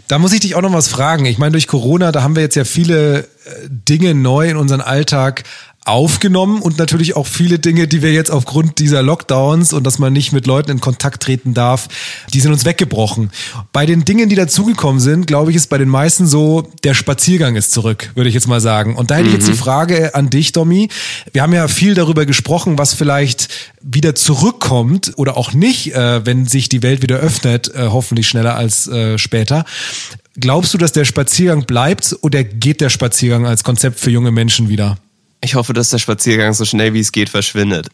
Da 0.09 0.19
muss 0.19 0.33
ich 0.33 0.41
dich 0.41 0.55
auch 0.55 0.63
noch 0.63 0.73
was 0.73 0.89
fragen. 0.89 1.27
Ich 1.27 1.39
meine, 1.39 1.53
durch 1.53 1.67
Corona, 1.67 2.13
da 2.13 2.23
haben 2.23 2.37
wir 2.37 2.43
jetzt 2.43 2.57
ja 2.57 2.65
viele 2.65 3.21
äh, 3.21 3.25
Dinge 3.69 4.15
neu 4.15 4.49
in 4.51 4.57
unseren 4.57 4.81
Alltag 4.81 5.45
aufgenommen 5.87 6.61
und 6.63 6.79
natürlich 6.79 7.15
auch 7.15 7.27
viele 7.27 7.59
Dinge, 7.59 7.87
die 7.87 8.03
wir 8.03 8.13
jetzt 8.13 8.31
aufgrund 8.31 8.81
dieser 8.81 9.03
Lockdowns 9.03 9.73
und 9.73 9.85
dass 9.85 9.99
man 9.99 10.13
nicht 10.13 10.33
mit 10.33 10.47
Leuten 10.47 10.73
in 10.73 10.81
Kontakt 10.81 11.23
treten 11.23 11.55
darf, 11.55 11.89
die 12.35 12.41
sind 12.41 12.53
uns 12.53 12.65
weggebrochen. 12.65 13.31
Bei 13.73 13.87
den 13.87 14.05
Dingen, 14.05 14.29
die 14.29 14.35
dazugekommen 14.35 15.01
sind, 15.01 15.29
glaube 15.29 15.51
ich, 15.51 15.57
ist 15.57 15.69
bei 15.69 15.79
den 15.79 15.89
meisten 15.89 16.27
so, 16.27 16.69
der 16.83 16.95
Spaziergang 16.95 17.55
ist 17.55 17.71
zurück, 17.71 18.11
würde 18.17 18.29
ich 18.29 18.35
jetzt 18.35 18.49
mal 18.49 18.61
sagen. 18.61 18.97
Und 18.97 19.11
da 19.11 19.17
hätte 19.17 19.29
ich 19.29 19.35
jetzt 19.35 19.49
die 19.49 19.53
Frage 19.53 20.15
an 20.17 20.29
dich, 20.29 20.51
Domi. 20.53 20.89
Wir 21.33 21.43
haben 21.43 21.53
ja 21.53 21.69
viel 21.69 21.95
darüber 21.95 22.27
gesprochen, 22.27 22.79
was 22.79 22.93
vielleicht 22.93 23.49
wieder 23.81 24.17
zurückkommt 24.17 25.13
oder 25.17 25.37
auch 25.37 25.53
nicht, 25.53 25.95
äh, 25.95 26.27
wenn 26.27 26.47
sich 26.47 26.69
die 26.69 26.83
Welt 26.83 27.03
wieder 27.03 27.19
öffnet, 27.19 27.73
äh, 27.75 27.89
hoffentlich 27.91 28.29
schneller 28.29 28.57
als 28.57 28.89
äh, 28.89 29.19
später. 29.19 29.65
Glaubst 30.39 30.75
du, 30.75 30.79
dass 30.79 30.93
der 30.93 31.05
Spaziergang 31.05 31.65
bleibt 31.65 32.17
oder 32.23 32.43
geht 32.43 32.81
der 32.81 32.91
Spaziergang 32.91 33.47
als 33.47 33.63
Konzept 33.63 34.01
für 34.01 34.11
junge 34.11 34.33
Menschen 34.33 34.69
wieder? 34.69 34.99
Ich 35.41 35.55
hoffe, 35.55 35.73
dass 35.73 35.91
der 35.91 35.99
Spaziergang 35.99 36.55
so 36.55 36.65
schnell 36.65 36.95
wie 36.95 37.01
es 37.01 37.13
geht 37.13 37.29
verschwindet. 37.29 37.89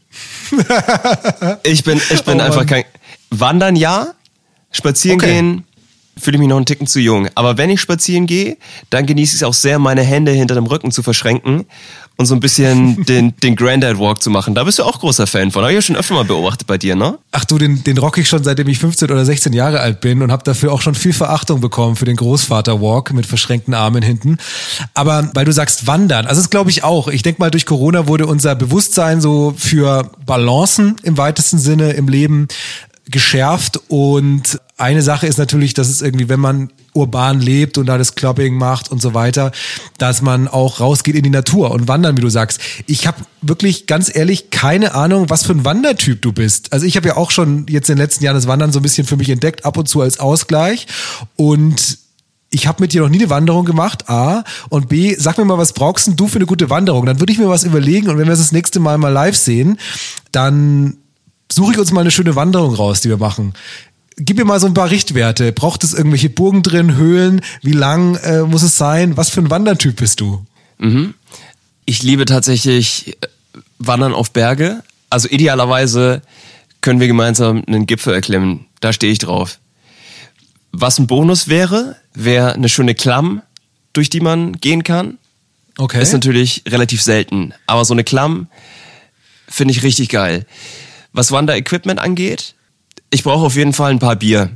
ich 1.64 1.84
bin, 1.84 2.00
ich 2.10 2.24
bin 2.24 2.40
Oh 2.40 2.44
einfach 2.44 2.66
kein. 2.66 2.84
Wandern 3.30 3.76
ja, 3.76 4.14
spazieren 4.70 5.20
Okay. 5.20 5.32
gehen 5.32 5.64
fühle 6.18 6.36
ich 6.36 6.40
mich 6.40 6.48
noch 6.48 6.56
einen 6.56 6.66
Ticken 6.66 6.86
zu 6.86 7.00
jung. 7.00 7.28
Aber 7.34 7.56
wenn 7.58 7.70
ich 7.70 7.80
spazieren 7.80 8.26
gehe, 8.26 8.56
dann 8.90 9.06
genieße 9.06 9.34
ich 9.34 9.42
es 9.42 9.46
auch 9.46 9.54
sehr, 9.54 9.78
meine 9.78 10.02
Hände 10.02 10.32
hinter 10.32 10.54
dem 10.54 10.66
Rücken 10.66 10.90
zu 10.90 11.02
verschränken 11.02 11.64
und 12.16 12.26
so 12.26 12.34
ein 12.34 12.40
bisschen 12.40 13.04
den, 13.08 13.34
den 13.42 13.56
Granddad 13.56 13.98
Walk 13.98 14.22
zu 14.22 14.30
machen. 14.30 14.54
Da 14.54 14.64
bist 14.64 14.78
du 14.78 14.84
auch 14.84 15.00
großer 15.00 15.26
Fan 15.26 15.50
von. 15.50 15.62
Habe 15.62 15.72
ich 15.72 15.76
ja 15.76 15.82
schon 15.82 15.96
öfter 15.96 16.14
mal 16.14 16.24
beobachtet 16.24 16.66
bei 16.66 16.76
dir, 16.76 16.96
ne? 16.96 17.18
Ach 17.32 17.44
du, 17.44 17.58
den, 17.58 17.82
den 17.84 17.98
rock 17.98 18.18
ich 18.18 18.28
schon 18.28 18.44
seitdem 18.44 18.68
ich 18.68 18.78
15 18.78 19.10
oder 19.10 19.24
16 19.24 19.52
Jahre 19.52 19.80
alt 19.80 20.00
bin 20.00 20.22
und 20.22 20.30
habe 20.30 20.44
dafür 20.44 20.72
auch 20.72 20.82
schon 20.82 20.94
viel 20.94 21.14
Verachtung 21.14 21.60
bekommen 21.60 21.96
für 21.96 22.04
den 22.04 22.16
Großvater-Walk 22.16 23.12
mit 23.14 23.26
verschränkten 23.26 23.74
Armen 23.74 24.02
hinten. 24.02 24.36
Aber 24.94 25.30
weil 25.34 25.46
du 25.46 25.52
sagst 25.52 25.86
Wandern, 25.86 26.26
also 26.26 26.40
das 26.40 26.50
glaube 26.50 26.70
ich 26.70 26.84
auch. 26.84 27.08
Ich 27.08 27.22
denke 27.22 27.40
mal, 27.40 27.50
durch 27.50 27.64
Corona 27.64 28.06
wurde 28.06 28.26
unser 28.26 28.54
Bewusstsein 28.54 29.20
so 29.20 29.54
für 29.56 30.10
Balancen 30.26 30.96
im 31.02 31.16
weitesten 31.16 31.58
Sinne 31.58 31.92
im 31.92 32.08
Leben 32.08 32.48
geschärft 33.10 33.80
und 33.88 34.58
eine 34.82 35.00
Sache 35.00 35.28
ist 35.28 35.38
natürlich, 35.38 35.74
dass 35.74 35.88
es 35.88 36.02
irgendwie, 36.02 36.28
wenn 36.28 36.40
man 36.40 36.72
urban 36.92 37.40
lebt 37.40 37.78
und 37.78 37.86
da 37.86 37.98
das 37.98 38.16
Clubbing 38.16 38.56
macht 38.56 38.90
und 38.90 39.00
so 39.00 39.14
weiter, 39.14 39.52
dass 39.96 40.22
man 40.22 40.48
auch 40.48 40.80
rausgeht 40.80 41.14
in 41.14 41.22
die 41.22 41.30
Natur 41.30 41.70
und 41.70 41.86
wandern, 41.86 42.16
wie 42.16 42.20
du 42.20 42.28
sagst. 42.28 42.60
Ich 42.88 43.06
habe 43.06 43.18
wirklich 43.42 43.86
ganz 43.86 44.14
ehrlich 44.14 44.50
keine 44.50 44.94
Ahnung, 44.94 45.30
was 45.30 45.44
für 45.44 45.52
ein 45.52 45.64
Wandertyp 45.64 46.20
du 46.20 46.32
bist. 46.32 46.72
Also 46.72 46.84
ich 46.84 46.96
habe 46.96 47.06
ja 47.06 47.16
auch 47.16 47.30
schon 47.30 47.66
jetzt 47.68 47.88
in 47.90 47.94
den 47.94 48.02
letzten 48.02 48.24
Jahren 48.24 48.34
das 48.34 48.48
Wandern 48.48 48.72
so 48.72 48.80
ein 48.80 48.82
bisschen 48.82 49.06
für 49.06 49.16
mich 49.16 49.30
entdeckt, 49.30 49.64
ab 49.64 49.76
und 49.76 49.88
zu 49.88 50.00
als 50.00 50.18
Ausgleich 50.18 50.88
und 51.36 51.98
ich 52.50 52.66
habe 52.66 52.82
mit 52.82 52.92
dir 52.92 53.02
noch 53.02 53.08
nie 53.08 53.20
eine 53.20 53.30
Wanderung 53.30 53.64
gemacht, 53.64 54.10
A. 54.10 54.44
Und 54.68 54.90
B, 54.90 55.14
sag 55.18 55.38
mir 55.38 55.46
mal, 55.46 55.56
was 55.56 55.72
brauchst 55.72 56.06
denn 56.06 56.16
du 56.16 56.28
für 56.28 56.36
eine 56.36 56.44
gute 56.44 56.68
Wanderung? 56.68 57.06
Dann 57.06 57.18
würde 57.18 57.32
ich 57.32 57.38
mir 57.38 57.48
was 57.48 57.64
überlegen 57.64 58.10
und 58.10 58.18
wenn 58.18 58.26
wir 58.26 58.34
es 58.34 58.40
das 58.40 58.52
nächste 58.52 58.78
Mal 58.78 58.98
mal 58.98 59.08
live 59.08 59.36
sehen, 59.36 59.78
dann 60.32 60.98
suche 61.50 61.72
ich 61.72 61.78
uns 61.78 61.92
mal 61.92 62.02
eine 62.02 62.10
schöne 62.10 62.36
Wanderung 62.36 62.74
raus, 62.74 63.00
die 63.00 63.08
wir 63.08 63.16
machen. 63.16 63.54
Gib 64.16 64.36
mir 64.36 64.44
mal 64.44 64.60
so 64.60 64.66
ein 64.66 64.74
paar 64.74 64.90
Richtwerte. 64.90 65.52
Braucht 65.52 65.84
es 65.84 65.94
irgendwelche 65.94 66.30
Burgen 66.30 66.62
drin, 66.62 66.96
Höhlen? 66.96 67.40
Wie 67.62 67.72
lang 67.72 68.16
äh, 68.16 68.42
muss 68.42 68.62
es 68.62 68.76
sein? 68.76 69.16
Was 69.16 69.30
für 69.30 69.40
ein 69.40 69.50
Wandertyp 69.50 69.96
bist 69.96 70.20
du? 70.20 70.44
Ich 71.84 72.02
liebe 72.02 72.24
tatsächlich 72.24 73.16
äh, 73.20 73.26
Wandern 73.78 74.12
auf 74.12 74.32
Berge. 74.32 74.82
Also 75.10 75.28
idealerweise 75.28 76.22
können 76.80 77.00
wir 77.00 77.06
gemeinsam 77.06 77.62
einen 77.66 77.86
Gipfel 77.86 78.14
erklimmen. 78.14 78.66
Da 78.80 78.92
stehe 78.92 79.12
ich 79.12 79.18
drauf. 79.18 79.58
Was 80.72 80.98
ein 80.98 81.06
Bonus 81.06 81.48
wäre, 81.48 81.96
wäre 82.14 82.54
eine 82.54 82.68
schöne 82.68 82.94
Klamm, 82.94 83.42
durch 83.92 84.10
die 84.10 84.20
man 84.20 84.54
gehen 84.54 84.84
kann. 84.84 85.18
Okay. 85.78 86.02
Ist 86.02 86.12
natürlich 86.12 86.64
relativ 86.68 87.02
selten. 87.02 87.54
Aber 87.66 87.84
so 87.84 87.94
eine 87.94 88.04
Klamm 88.04 88.48
finde 89.48 89.72
ich 89.72 89.82
richtig 89.82 90.08
geil. 90.08 90.46
Was 91.12 91.30
Wanderequipment 91.30 92.00
angeht, 92.00 92.54
ich 93.12 93.22
brauche 93.22 93.46
auf 93.46 93.54
jeden 93.54 93.72
Fall 93.72 93.92
ein 93.92 93.98
paar 94.00 94.16
Bier. 94.16 94.50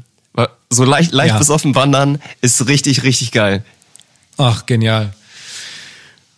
So 0.69 0.85
leicht, 0.85 1.13
leicht 1.13 1.35
Ja. 1.35 1.39
besoffen 1.39 1.77
wandern 1.77 2.21
ist 2.41 2.67
richtig, 2.67 3.05
richtig 3.05 3.31
geil. 3.31 3.63
Ach, 4.37 4.67
genial. 4.67 5.13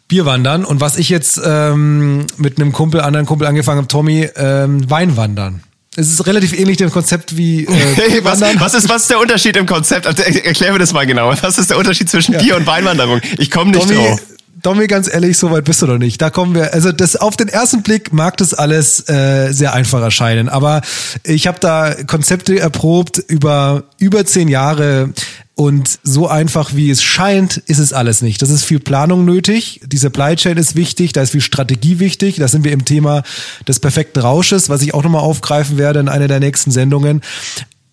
Bierwandern 0.09 0.65
und 0.65 0.81
was 0.81 0.97
ich 0.97 1.09
jetzt 1.09 1.41
ähm, 1.45 2.27
mit 2.37 2.59
einem 2.61 2.73
Kumpel, 2.73 3.01
anderen 3.01 3.27
Kumpel 3.27 3.47
angefangen 3.47 3.79
habe, 3.79 3.89
Tommy, 3.89 4.29
ähm, 4.37 4.89
Weinwandern. 4.91 5.63
Es 5.97 6.11
ist 6.13 6.27
relativ 6.27 6.53
ähnlich 6.59 6.77
dem 6.77 6.91
Konzept 6.91 7.37
wie 7.37 7.65
äh, 7.65 7.71
Hey, 7.97 8.25
was, 8.25 8.41
Wandern. 8.41 8.61
was, 8.61 8.75
ist, 8.75 8.89
was 8.89 9.03
ist 9.03 9.11
der 9.11 9.19
Unterschied 9.19 9.57
im 9.57 9.67
Konzept? 9.67 10.07
Also, 10.07 10.23
er- 10.23 10.47
Erklär 10.47 10.73
mir 10.73 10.79
das 10.79 10.93
mal 10.93 11.07
genauer. 11.07 11.37
Was 11.43 11.59
ist 11.59 11.71
der 11.71 11.77
Unterschied 11.79 12.09
zwischen 12.09 12.37
Bier 12.39 12.57
und 12.57 12.67
Weinwanderung? 12.67 13.21
Ich 13.39 13.51
komme 13.51 13.71
nicht 13.73 13.89
Tommy, 13.89 13.97
drauf. 14.07 14.21
Tommy, 14.63 14.87
ganz 14.87 15.13
ehrlich, 15.13 15.39
so 15.39 15.51
weit 15.51 15.65
bist 15.65 15.83
du 15.83 15.87
noch 15.87 15.99
nicht. 15.99 16.21
Da 16.21 16.31
kommen 16.31 16.55
wir, 16.55 16.75
also 16.75 16.91
das 16.91 17.17
auf 17.17 17.37
den 17.37 17.49
ersten 17.49 17.83
Blick 17.83 18.13
mag 18.13 18.37
das 18.39 18.55
alles 18.55 19.09
äh, 19.09 19.53
sehr 19.53 19.73
einfach 19.73 20.03
erscheinen, 20.03 20.49
aber 20.49 20.83
ich 21.23 21.47
habe 21.47 21.59
da 21.61 21.95
Konzepte 22.07 22.59
erprobt 22.59 23.19
über 23.19 23.85
über 23.99 24.25
zehn 24.27 24.49
Jahre 24.49 25.11
und 25.55 25.99
so 26.03 26.29
einfach 26.29 26.75
wie 26.75 26.91
es 26.91 27.03
scheint, 27.03 27.57
ist 27.57 27.79
es 27.79 27.93
alles 27.93 28.23
nicht. 28.23 28.43
Das 28.43 28.51
ist 28.51 28.65
viel 28.65 28.79
Planung 28.79 29.25
nötig. 29.25 29.81
Die 29.85 29.97
Supply 29.97 30.37
Chain 30.37 30.57
ist 30.57 30.77
wichtig, 30.77 31.13
da 31.13 31.23
ist 31.23 31.31
viel 31.31 31.41
Strategie 31.41 31.99
wichtig. 31.99 32.37
Da 32.37 32.47
sind 32.47 32.65
wir 32.65 32.73
im 32.73 32.85
Thema 32.85 33.25
des 33.67 33.81
perfekten 33.81 34.21
Rausches, 34.21 34.69
was 34.69 34.83
ich 34.83 34.95
auch 34.95 35.03
nochmal 35.03 35.23
aufgreifen 35.23 35.77
werde 35.77 36.01
in 36.01 36.09
einer 36.09 36.29
der 36.29 36.39
nächsten 36.41 36.71
Sendungen. 36.71 37.23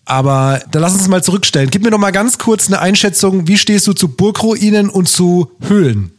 Aber 0.04 0.62
da 0.70 0.78
lass 0.78 0.94
uns 0.94 1.08
mal 1.08 1.24
zurückstellen. 1.24 1.70
Gib 1.70 1.82
mir 1.82 1.90
noch 1.90 1.98
mal 1.98 2.12
ganz 2.12 2.38
kurz 2.38 2.68
eine 2.68 2.78
Einschätzung. 2.78 3.48
Wie 3.48 3.58
stehst 3.58 3.88
du 3.88 3.92
zu 3.92 4.08
Burgruinen 4.08 4.88
und 4.88 5.08
zu 5.08 5.50
Höhlen? 5.66 6.15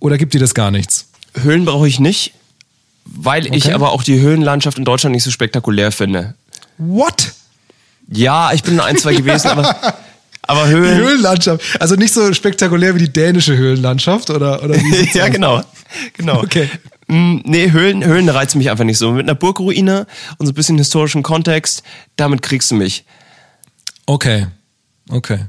Oder 0.00 0.18
gibt 0.18 0.34
dir 0.34 0.40
das 0.40 0.54
gar 0.54 0.70
nichts? 0.70 1.06
Höhlen 1.34 1.64
brauche 1.64 1.88
ich 1.88 1.98
nicht, 2.00 2.32
weil 3.04 3.46
ich 3.54 3.64
Okay. 3.66 3.72
aber 3.74 3.90
auch 3.92 4.02
die 4.02 4.20
Höhlenlandschaft 4.20 4.78
in 4.78 4.84
Deutschland 4.84 5.14
nicht 5.14 5.24
so 5.24 5.30
spektakulär 5.30 5.92
finde. 5.92 6.34
What? 6.78 7.32
Ja, 8.10 8.52
ich 8.52 8.62
bin 8.62 8.74
in 8.74 8.80
ein, 8.80 8.96
zwei 8.96 9.14
gewesen, 9.14 9.48
aber, 9.48 9.76
aber 10.42 10.66
Die 10.66 10.72
Höhlen. 10.72 10.98
Höhlenlandschaft. 10.98 11.62
Also 11.80 11.94
nicht 11.96 12.12
so 12.14 12.32
spektakulär 12.32 12.94
wie 12.94 13.00
die 13.00 13.12
dänische 13.12 13.56
Höhlenlandschaft, 13.56 14.30
oder? 14.30 14.62
oder 14.62 14.76
ja, 15.14 15.24
aus? 15.24 15.30
genau. 15.30 15.62
genau. 16.16 16.42
Okay. 16.42 16.68
Mm, 17.08 17.40
Nee, 17.44 17.70
Höhlen, 17.72 18.04
Höhlen 18.04 18.28
reizen 18.28 18.58
mich 18.58 18.70
einfach 18.70 18.84
nicht 18.84 18.98
so. 18.98 19.12
Mit 19.12 19.24
einer 19.24 19.34
Burgruine 19.34 20.06
und 20.38 20.46
so 20.46 20.52
ein 20.52 20.54
bisschen 20.54 20.78
historischen 20.78 21.22
Kontext, 21.22 21.82
damit 22.16 22.42
kriegst 22.42 22.70
du 22.70 22.74
mich. 22.76 23.04
Okay. 24.06 24.46
Okay. 25.10 25.40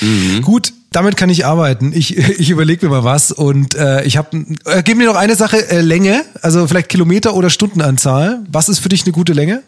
Mhm. 0.00 0.42
Gut, 0.42 0.72
damit 0.92 1.16
kann 1.16 1.30
ich 1.30 1.46
arbeiten. 1.46 1.92
Ich, 1.94 2.16
ich 2.38 2.50
überlege 2.50 2.86
mir 2.86 2.90
mal 2.90 3.04
was 3.04 3.32
und 3.32 3.74
äh, 3.74 4.04
ich 4.04 4.16
habe. 4.16 4.44
Äh, 4.64 4.82
gib 4.82 4.98
mir 4.98 5.06
noch 5.06 5.16
eine 5.16 5.34
Sache, 5.34 5.68
äh, 5.70 5.80
Länge, 5.80 6.24
also 6.42 6.66
vielleicht 6.66 6.88
Kilometer 6.88 7.34
oder 7.34 7.50
Stundenanzahl. 7.50 8.40
Was 8.50 8.68
ist 8.68 8.80
für 8.80 8.88
dich 8.88 9.04
eine 9.04 9.12
gute 9.12 9.32
Länge? 9.32 9.62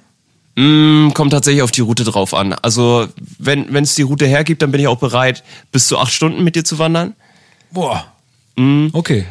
Mm, 0.57 1.11
kommt 1.15 1.33
tatsächlich 1.33 1.63
auf 1.63 1.71
die 1.71 1.81
Route 1.81 2.05
drauf 2.05 2.35
an. 2.35 2.53
Also, 2.53 3.09
wenn 3.39 3.75
es 3.75 3.95
die 3.95 4.03
Route 4.03 4.27
hergibt, 4.27 4.61
dann 4.61 4.71
bin 4.71 4.81
ich 4.81 4.87
auch 4.87 4.99
bereit, 4.99 5.43
bis 5.71 5.87
zu 5.87 5.99
acht 5.99 6.13
Stunden 6.13 6.45
mit 6.45 6.57
dir 6.57 6.65
zu 6.65 6.79
wandern. 6.79 7.15
Boah. 7.71 8.05
Mhm. 8.57 8.91
Okay. 8.93 9.25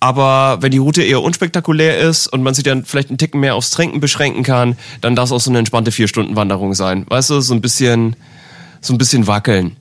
Aber 0.00 0.58
wenn 0.60 0.70
die 0.70 0.78
Route 0.78 1.02
eher 1.02 1.22
unspektakulär 1.22 1.98
ist 1.98 2.26
und 2.26 2.42
man 2.42 2.52
sich 2.52 2.62
dann 2.62 2.84
vielleicht 2.84 3.08
einen 3.08 3.16
Ticken 3.16 3.40
mehr 3.40 3.54
aufs 3.54 3.70
Trinken 3.70 4.00
beschränken 4.00 4.42
kann, 4.42 4.76
dann 5.00 5.16
darf 5.16 5.26
es 5.26 5.32
auch 5.32 5.40
so 5.40 5.50
eine 5.50 5.58
entspannte 5.60 5.90
Vier-Stunden-Wanderung 5.90 6.74
sein. 6.74 7.06
Weißt 7.08 7.30
du, 7.30 7.40
so 7.40 7.54
ein 7.54 7.62
bisschen, 7.62 8.14
so 8.82 8.92
ein 8.92 8.98
bisschen 8.98 9.26
wackeln. 9.26 9.76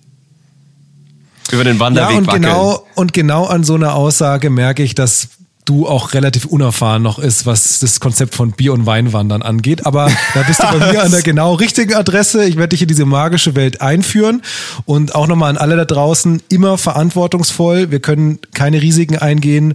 Über 1.52 1.64
den 1.64 1.76
Ja, 1.76 1.80
Wanderweg 1.80 2.18
und 2.18 2.28
wackeln. 2.28 2.42
genau, 2.44 2.86
und 2.96 3.14
genau 3.14 3.46
an 3.46 3.64
so 3.64 3.76
einer 3.76 3.96
Aussage 3.96 4.50
merke 4.50 4.84
ich, 4.84 4.96
dass 4.96 5.30
du 5.66 5.88
auch 5.88 6.14
relativ 6.14 6.46
unerfahren 6.46 7.02
noch 7.02 7.20
ist, 7.20 7.46
was 7.46 7.80
das 7.80 8.00
Konzept 8.00 8.36
von 8.36 8.52
Bier- 8.52 8.74
und 8.74 8.86
Weinwandern 8.86 9.42
angeht. 9.42 9.86
Aber 9.86 10.12
da 10.34 10.44
bist 10.44 10.62
du 10.62 10.68
bei 10.68 10.92
mir 10.94 11.04
an 11.04 11.12
der 11.12 11.24
genau 11.24 11.56
richtigen 11.56 11.96
Adresse. 11.96 12.46
Ich 12.46 12.56
werde 12.56 12.70
dich 12.70 12.84
in 12.84 12.88
diese 12.88 13.06
magische 13.06 13.56
Welt 13.56 13.82
einführen. 13.82 14.44
Und 14.86 15.16
auch 15.16 15.28
nochmal 15.28 15.50
an 15.50 15.58
alle 15.58 15.76
da 15.76 15.86
draußen, 15.86 16.44
immer 16.50 16.78
verantwortungsvoll. 16.78 17.92
Wir 17.92 18.00
können 18.00 18.40
keine 18.54 18.82
Risiken 18.82 19.18
eingehen 19.18 19.74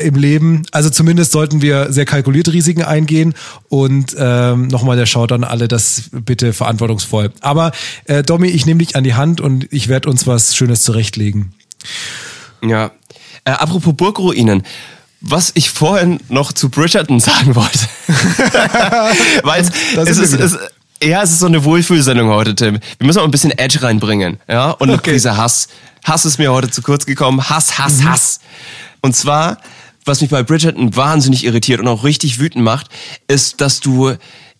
im 0.00 0.14
Leben. 0.16 0.62
Also 0.72 0.90
zumindest 0.90 1.32
sollten 1.32 1.62
wir 1.62 1.92
sehr 1.92 2.06
kalkulierte 2.06 2.52
Risiken 2.52 2.82
eingehen. 2.82 3.34
Und 3.68 4.16
ähm, 4.18 4.68
nochmal 4.68 4.96
der 4.96 5.06
Shout 5.06 5.32
an 5.32 5.44
alle, 5.44 5.68
das 5.68 6.04
bitte 6.10 6.54
verantwortungsvoll. 6.54 7.32
Aber 7.40 7.72
äh, 8.06 8.22
Domi, 8.22 8.48
ich 8.48 8.64
nehme 8.64 8.78
dich 8.78 8.96
an 8.96 9.04
die 9.04 9.14
Hand 9.14 9.42
und 9.42 9.66
ich 9.70 9.88
werde 9.88 10.08
uns 10.08 10.26
was 10.26 10.56
Schönes 10.56 10.82
zurechtlegen. 10.82 11.52
Ja. 12.62 12.92
Äh, 13.44 13.50
apropos 13.50 13.94
Burgruinen. 13.94 14.62
Was 15.20 15.50
ich 15.54 15.70
vorhin 15.70 16.20
noch 16.28 16.52
zu 16.52 16.68
Bridgerton 16.68 17.18
sagen 17.20 17.54
wollte. 17.56 17.80
Weil 19.42 19.62
es, 19.62 20.18
ist, 20.18 20.32
es, 20.32 20.58
ja, 21.02 21.22
es 21.22 21.32
ist 21.32 21.40
so 21.40 21.46
eine 21.46 21.64
Wohlfühlsendung 21.64 22.28
heute, 22.30 22.54
Tim. 22.54 22.78
Wir 22.98 23.06
müssen 23.06 23.18
auch 23.18 23.24
ein 23.24 23.30
bisschen 23.30 23.50
Edge 23.50 23.82
reinbringen. 23.82 24.38
Ja, 24.48 24.70
und 24.70 24.90
Okay. 24.90 25.12
Prise 25.12 25.36
Hass. 25.36 25.68
Hass 26.04 26.24
ist 26.24 26.38
mir 26.38 26.52
heute 26.52 26.70
zu 26.70 26.82
kurz 26.82 27.04
gekommen. 27.04 27.48
Hass, 27.50 27.78
Hass, 27.78 27.98
Mhm. 27.98 28.08
Hass. 28.10 28.40
Und 29.02 29.16
zwar, 29.16 29.58
was 30.04 30.20
mich 30.20 30.30
bei 30.30 30.42
Bridgerton 30.42 30.94
wahnsinnig 30.94 31.44
irritiert 31.44 31.80
und 31.80 31.88
auch 31.88 32.04
richtig 32.04 32.38
wütend 32.38 32.64
macht, 32.64 32.88
ist, 33.26 33.60
dass 33.60 33.80
du 33.80 34.14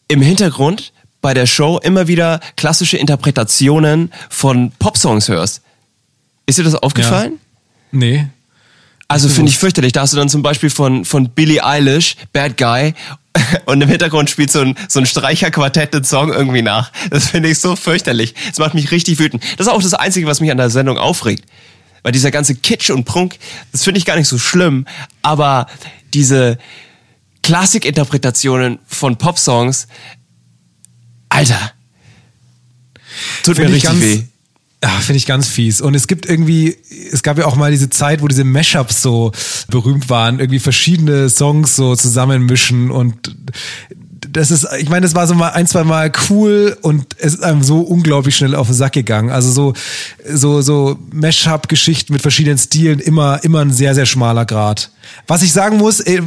im 0.09 0.21
Hintergrund 0.23 0.93
bei 1.21 1.35
der 1.35 1.47
Show 1.47 1.79
immer 1.83 2.09
wieder 2.09 2.41
klassische 2.57 2.97
Interpretationen 2.97 4.13
von 4.29 4.73
Popsongs 4.79 5.29
hörst. 5.29 5.63
Ist 6.47 6.59
dir 6.59 6.65
das 6.65 6.75
aufgefallen? 6.75 7.39
Nee. 7.93 8.27
Also 9.11 9.31
finde 9.31 9.51
ich 9.51 9.59
fürchterlich. 9.59 9.93
Da 9.93 10.03
hast 10.03 10.13
du 10.13 10.19
dann 10.19 10.29
zum 10.29 10.43
Beispiel 10.43 10.69
von, 10.69 11.07
von 11.07 11.31
Billie 11.31 11.65
Eilish, 11.65 12.17
Bad 12.33 12.59
Guy, 12.59 12.95
und 13.67 13.81
im 13.81 13.89
Hintergrund 13.89 14.31
spielt 14.31 14.51
so 14.51 14.61
ein, 14.61 14.77
so 14.89 15.01
ein 15.01 15.07
Streicherquartett 15.07 15.95
den 15.95 16.05
Song 16.05 16.33
irgendwie 16.33 16.63
nach. 16.63 16.93
Das 17.11 17.31
finde 17.31 17.49
ich 17.49 17.59
so 17.59 17.77
fürchterlich. 17.77 18.35
Das 18.49 18.59
macht 18.59 18.75
mich 18.75 18.91
richtig 18.91 19.19
wütend. 19.19 19.43
Das 19.57 19.67
ist 19.67 19.73
auch 19.73 19.83
das 19.83 19.95
Einzige, 19.95 20.27
was 20.27 20.41
mich 20.41 20.51
an 20.51 20.59
der 20.59 20.71
Sendung 20.71 20.99
aufregt. 20.99 21.45
Weil 22.03 22.13
dieser 22.13 22.31
ganze 22.31 22.55
Kitsch 22.55 22.91
und 22.91 23.05
Prunk, 23.05 23.39
das 23.73 23.85
finde 23.85 23.99
ich 23.99 24.05
gar 24.05 24.17
nicht 24.17 24.29
so 24.29 24.39
schlimm. 24.39 24.87
Aber 25.23 25.67
diese 26.15 26.59
Klassikinterpretationen 27.43 28.79
von 28.87 29.17
Popsongs, 29.17 29.89
Alter, 31.29 31.73
tut 33.43 33.57
Find 33.57 33.71
mir 33.71 33.77
ich 33.77 33.89
richtig 33.89 34.01
weh. 34.01 34.23
Ja, 34.83 34.91
finde 34.91 35.17
ich 35.17 35.27
ganz 35.27 35.49
fies. 35.49 35.81
Und 35.81 35.95
es 35.95 36.07
gibt 36.07 36.27
irgendwie, 36.27 36.77
es 37.13 37.25
gab 37.25 37.37
ja 37.37 37.47
auch 37.47 37.57
mal 37.57 37.73
diese 37.73 37.91
Zeit, 37.91 38.23
wo 38.23 38.29
diese 38.29 38.45
Mashups 38.45 39.03
so 39.03 39.33
berühmt 39.69 40.09
waren, 40.09 40.39
irgendwie 40.39 40.61
verschiedene 40.61 41.29
Songs 41.29 41.75
so 41.75 41.97
zusammenmischen 41.97 42.91
und 42.91 43.35
das 44.33 44.51
ist, 44.51 44.67
ich 44.79 44.89
meine, 44.89 45.03
das 45.03 45.15
war 45.15 45.27
so 45.27 45.35
mal 45.35 45.51
ein, 45.51 45.67
zwei 45.67 45.85
Mal 45.85 46.13
cool 46.29 46.77
und 46.83 47.17
es 47.19 47.35
ist 47.35 47.43
einem 47.43 47.63
so 47.63 47.81
unglaublich 47.81 48.37
schnell 48.37 48.55
auf 48.55 48.67
den 48.67 48.75
Sack 48.75 48.93
gegangen. 48.93 49.31
Also 49.31 49.51
so, 49.51 49.73
so, 50.29 50.61
so 50.61 50.99
Mashup-Geschichten 51.13 52.13
mit 52.13 52.23
verschiedenen 52.23 52.59
Stilen, 52.59 52.99
immer, 52.99 53.43
immer 53.45 53.61
ein 53.61 53.73
sehr, 53.73 53.95
sehr 53.95 54.07
schmaler 54.07 54.45
Grad. 54.45 54.91
Was 55.27 55.43
ich 55.43 55.53
sagen 55.53 55.79
muss, 55.79 56.01
äh, 56.01 56.23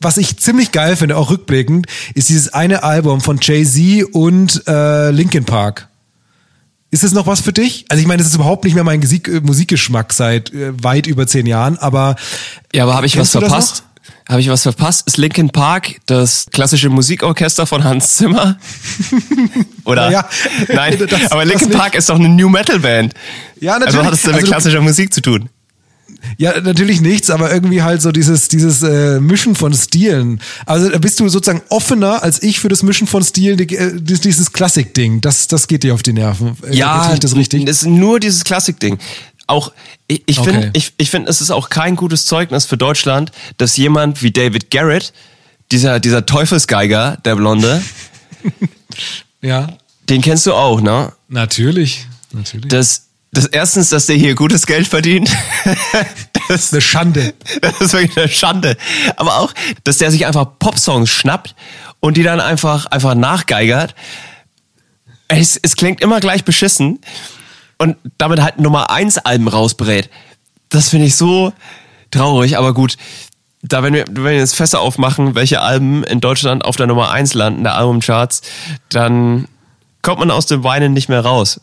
was 0.00 0.16
ich 0.18 0.38
ziemlich 0.38 0.72
geil 0.72 0.96
finde, 0.96 1.16
auch 1.16 1.30
rückblickend, 1.30 1.86
ist 2.14 2.28
dieses 2.28 2.52
eine 2.52 2.82
Album 2.82 3.20
von 3.20 3.38
Jay-Z 3.40 4.04
und 4.12 4.62
äh, 4.66 5.10
Linkin 5.10 5.44
Park. 5.44 5.88
Ist 6.90 7.02
es 7.04 7.12
noch 7.12 7.26
was 7.26 7.40
für 7.40 7.52
dich? 7.52 7.84
Also 7.88 8.00
ich 8.00 8.06
meine, 8.06 8.18
das 8.18 8.28
ist 8.28 8.34
überhaupt 8.36 8.64
nicht 8.64 8.74
mehr 8.74 8.84
mein 8.84 9.00
Gesik 9.00 9.28
äh, 9.28 9.40
Musikgeschmack 9.40 10.12
seit 10.12 10.52
äh, 10.52 10.72
weit 10.82 11.06
über 11.06 11.26
zehn 11.26 11.46
Jahren, 11.46 11.76
aber 11.78 12.16
Ja, 12.72 12.84
aber 12.84 12.94
habe 12.94 13.06
ich 13.06 13.18
was 13.18 13.32
verpasst? 13.32 13.82
Habe 14.28 14.40
ich 14.40 14.48
was 14.48 14.62
verpasst? 14.62 15.06
Ist 15.06 15.18
Linkin 15.18 15.50
Park 15.50 15.96
das 16.06 16.46
klassische 16.52 16.88
Musikorchester 16.88 17.66
von 17.66 17.84
Hans 17.84 18.16
Zimmer? 18.16 18.56
Oder? 19.84 20.10
Ja, 20.10 20.28
Nein, 20.72 20.96
das- 21.08 21.30
aber 21.32 21.44
Linkin. 21.44 21.70
Park 21.70 21.94
ist 21.94 22.08
doch 22.08 22.16
eine 22.16 22.28
New 22.28 22.48
Metal 22.48 22.78
Band. 22.80 23.14
Ja, 23.60 23.74
Also 23.74 23.84
natürlich. 23.86 24.06
hat 24.06 24.12
es 24.14 24.22
denn 24.22 24.30
mit 24.32 24.40
Also 24.42 24.52
klassischer 24.52 24.80
Musik 24.80 25.12
zu 25.14 25.20
tun? 25.22 25.48
Ja, 26.38 26.60
natürlich 26.60 27.00
nichts, 27.00 27.30
aber 27.30 27.52
irgendwie 27.52 27.82
halt 27.82 28.02
so 28.02 28.12
dieses, 28.12 28.48
dieses 28.48 28.82
äh, 28.82 29.20
Mischen 29.20 29.54
von 29.54 29.72
Stilen. 29.72 30.40
Also 30.66 30.90
bist 30.98 31.18
du 31.18 31.28
sozusagen 31.28 31.62
offener 31.70 32.22
als 32.22 32.42
ich 32.42 32.60
für 32.60 32.68
das 32.68 32.82
Mischen 32.82 33.06
von 33.06 33.22
Stilen, 33.24 33.56
die, 33.56 33.74
äh, 33.76 33.92
dieses, 33.98 34.52
Klassik-Ding. 34.52 35.20
Das, 35.22 35.48
das 35.48 35.66
geht 35.66 35.82
dir 35.82 35.94
auf 35.94 36.02
die 36.02 36.12
Nerven. 36.12 36.56
Äh, 36.62 36.78
erzähl 36.78 37.14
ich 37.14 37.20
das 37.20 37.34
richtig? 37.36 37.66
ist 37.66 37.86
nur 37.86 38.20
dieses 38.20 38.44
Klassikding. 38.44 38.98
Auch, 39.46 39.72
ich, 40.08 40.22
ich 40.26 40.38
Okay. 40.40 40.50
finde, 40.52 40.70
ich, 40.74 40.92
ich 40.98 41.08
finde, 41.10 41.30
es 41.30 41.40
ist 41.40 41.50
auch 41.50 41.70
kein 41.70 41.96
gutes 41.96 42.26
Zeugnis 42.26 42.66
für 42.66 42.76
Deutschland, 42.76 43.30
dass 43.58 43.76
jemand 43.76 44.22
wie 44.22 44.30
David 44.30 44.70
Garrett, 44.70 45.12
dieser, 45.72 46.00
dieser 46.00 46.26
Teufelsgeiger, 46.26 47.18
der 47.24 47.36
Blonde, 47.36 47.82
Ja, 49.42 49.68
den 50.08 50.22
kennst 50.22 50.46
du 50.46 50.52
auch, 50.54 50.80
ne? 50.80 51.12
natürlich. 51.28 52.06
Natürlich. 52.32 52.68
Das, 52.68 53.05
das 53.32 53.46
erstens, 53.46 53.90
dass 53.90 54.06
der 54.06 54.16
hier 54.16 54.34
gutes 54.34 54.66
Geld 54.66 54.86
verdient. 54.86 55.30
das, 56.48 56.64
ist 56.64 56.72
eine 56.72 56.80
Schande. 56.80 57.34
das 57.60 57.80
ist 57.80 57.92
wirklich 57.92 58.16
eine 58.16 58.28
Schande. 58.28 58.76
Aber 59.16 59.38
auch, 59.38 59.52
dass 59.84 59.98
der 59.98 60.10
sich 60.10 60.26
einfach 60.26 60.46
Popsongs 60.58 61.10
schnappt 61.10 61.54
und 62.00 62.16
die 62.16 62.22
dann 62.22 62.40
einfach, 62.40 62.86
einfach 62.86 63.14
nachgeigert. 63.14 63.94
Es, 65.28 65.58
es 65.60 65.76
klingt 65.76 66.00
immer 66.00 66.20
gleich 66.20 66.44
beschissen 66.44 67.00
und 67.78 67.96
damit 68.16 68.40
halt 68.40 68.58
Nummer 68.58 68.90
1 68.90 69.18
Alben 69.18 69.48
rausbrät. 69.48 70.08
Das 70.68 70.88
finde 70.88 71.06
ich 71.06 71.16
so 71.16 71.52
traurig, 72.10 72.56
aber 72.56 72.74
gut. 72.74 72.96
Da, 73.62 73.82
wenn 73.82 73.94
wir, 73.94 74.04
wenn 74.08 74.24
wir 74.24 74.36
jetzt 74.36 74.54
Fässer 74.54 74.80
aufmachen, 74.80 75.34
welche 75.34 75.60
Alben 75.60 76.04
in 76.04 76.20
Deutschland 76.20 76.64
auf 76.64 76.76
der 76.76 76.86
Nummer 76.86 77.10
1 77.10 77.34
landen, 77.34 77.64
der 77.64 77.74
Albumcharts, 77.74 78.42
dann 78.90 79.48
kommt 80.02 80.20
man 80.20 80.30
aus 80.30 80.46
dem 80.46 80.62
Weinen 80.62 80.92
nicht 80.92 81.08
mehr 81.08 81.22
raus. 81.22 81.60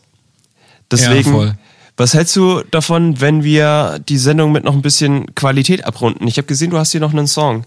Deswegen, 1.00 1.30
Ja, 1.30 1.36
voll. 1.36 1.54
was 1.96 2.14
hältst 2.14 2.34
du 2.36 2.62
davon, 2.70 3.20
wenn 3.20 3.44
wir 3.44 4.00
die 4.08 4.18
Sendung 4.18 4.52
mit 4.52 4.64
noch 4.64 4.74
ein 4.74 4.82
bisschen 4.82 5.34
Qualität 5.34 5.84
abrunden? 5.84 6.26
Ich 6.26 6.36
habe 6.36 6.46
gesehen, 6.46 6.70
du 6.70 6.78
hast 6.78 6.92
hier 6.92 7.00
noch 7.00 7.12
einen 7.12 7.26
Song. 7.26 7.64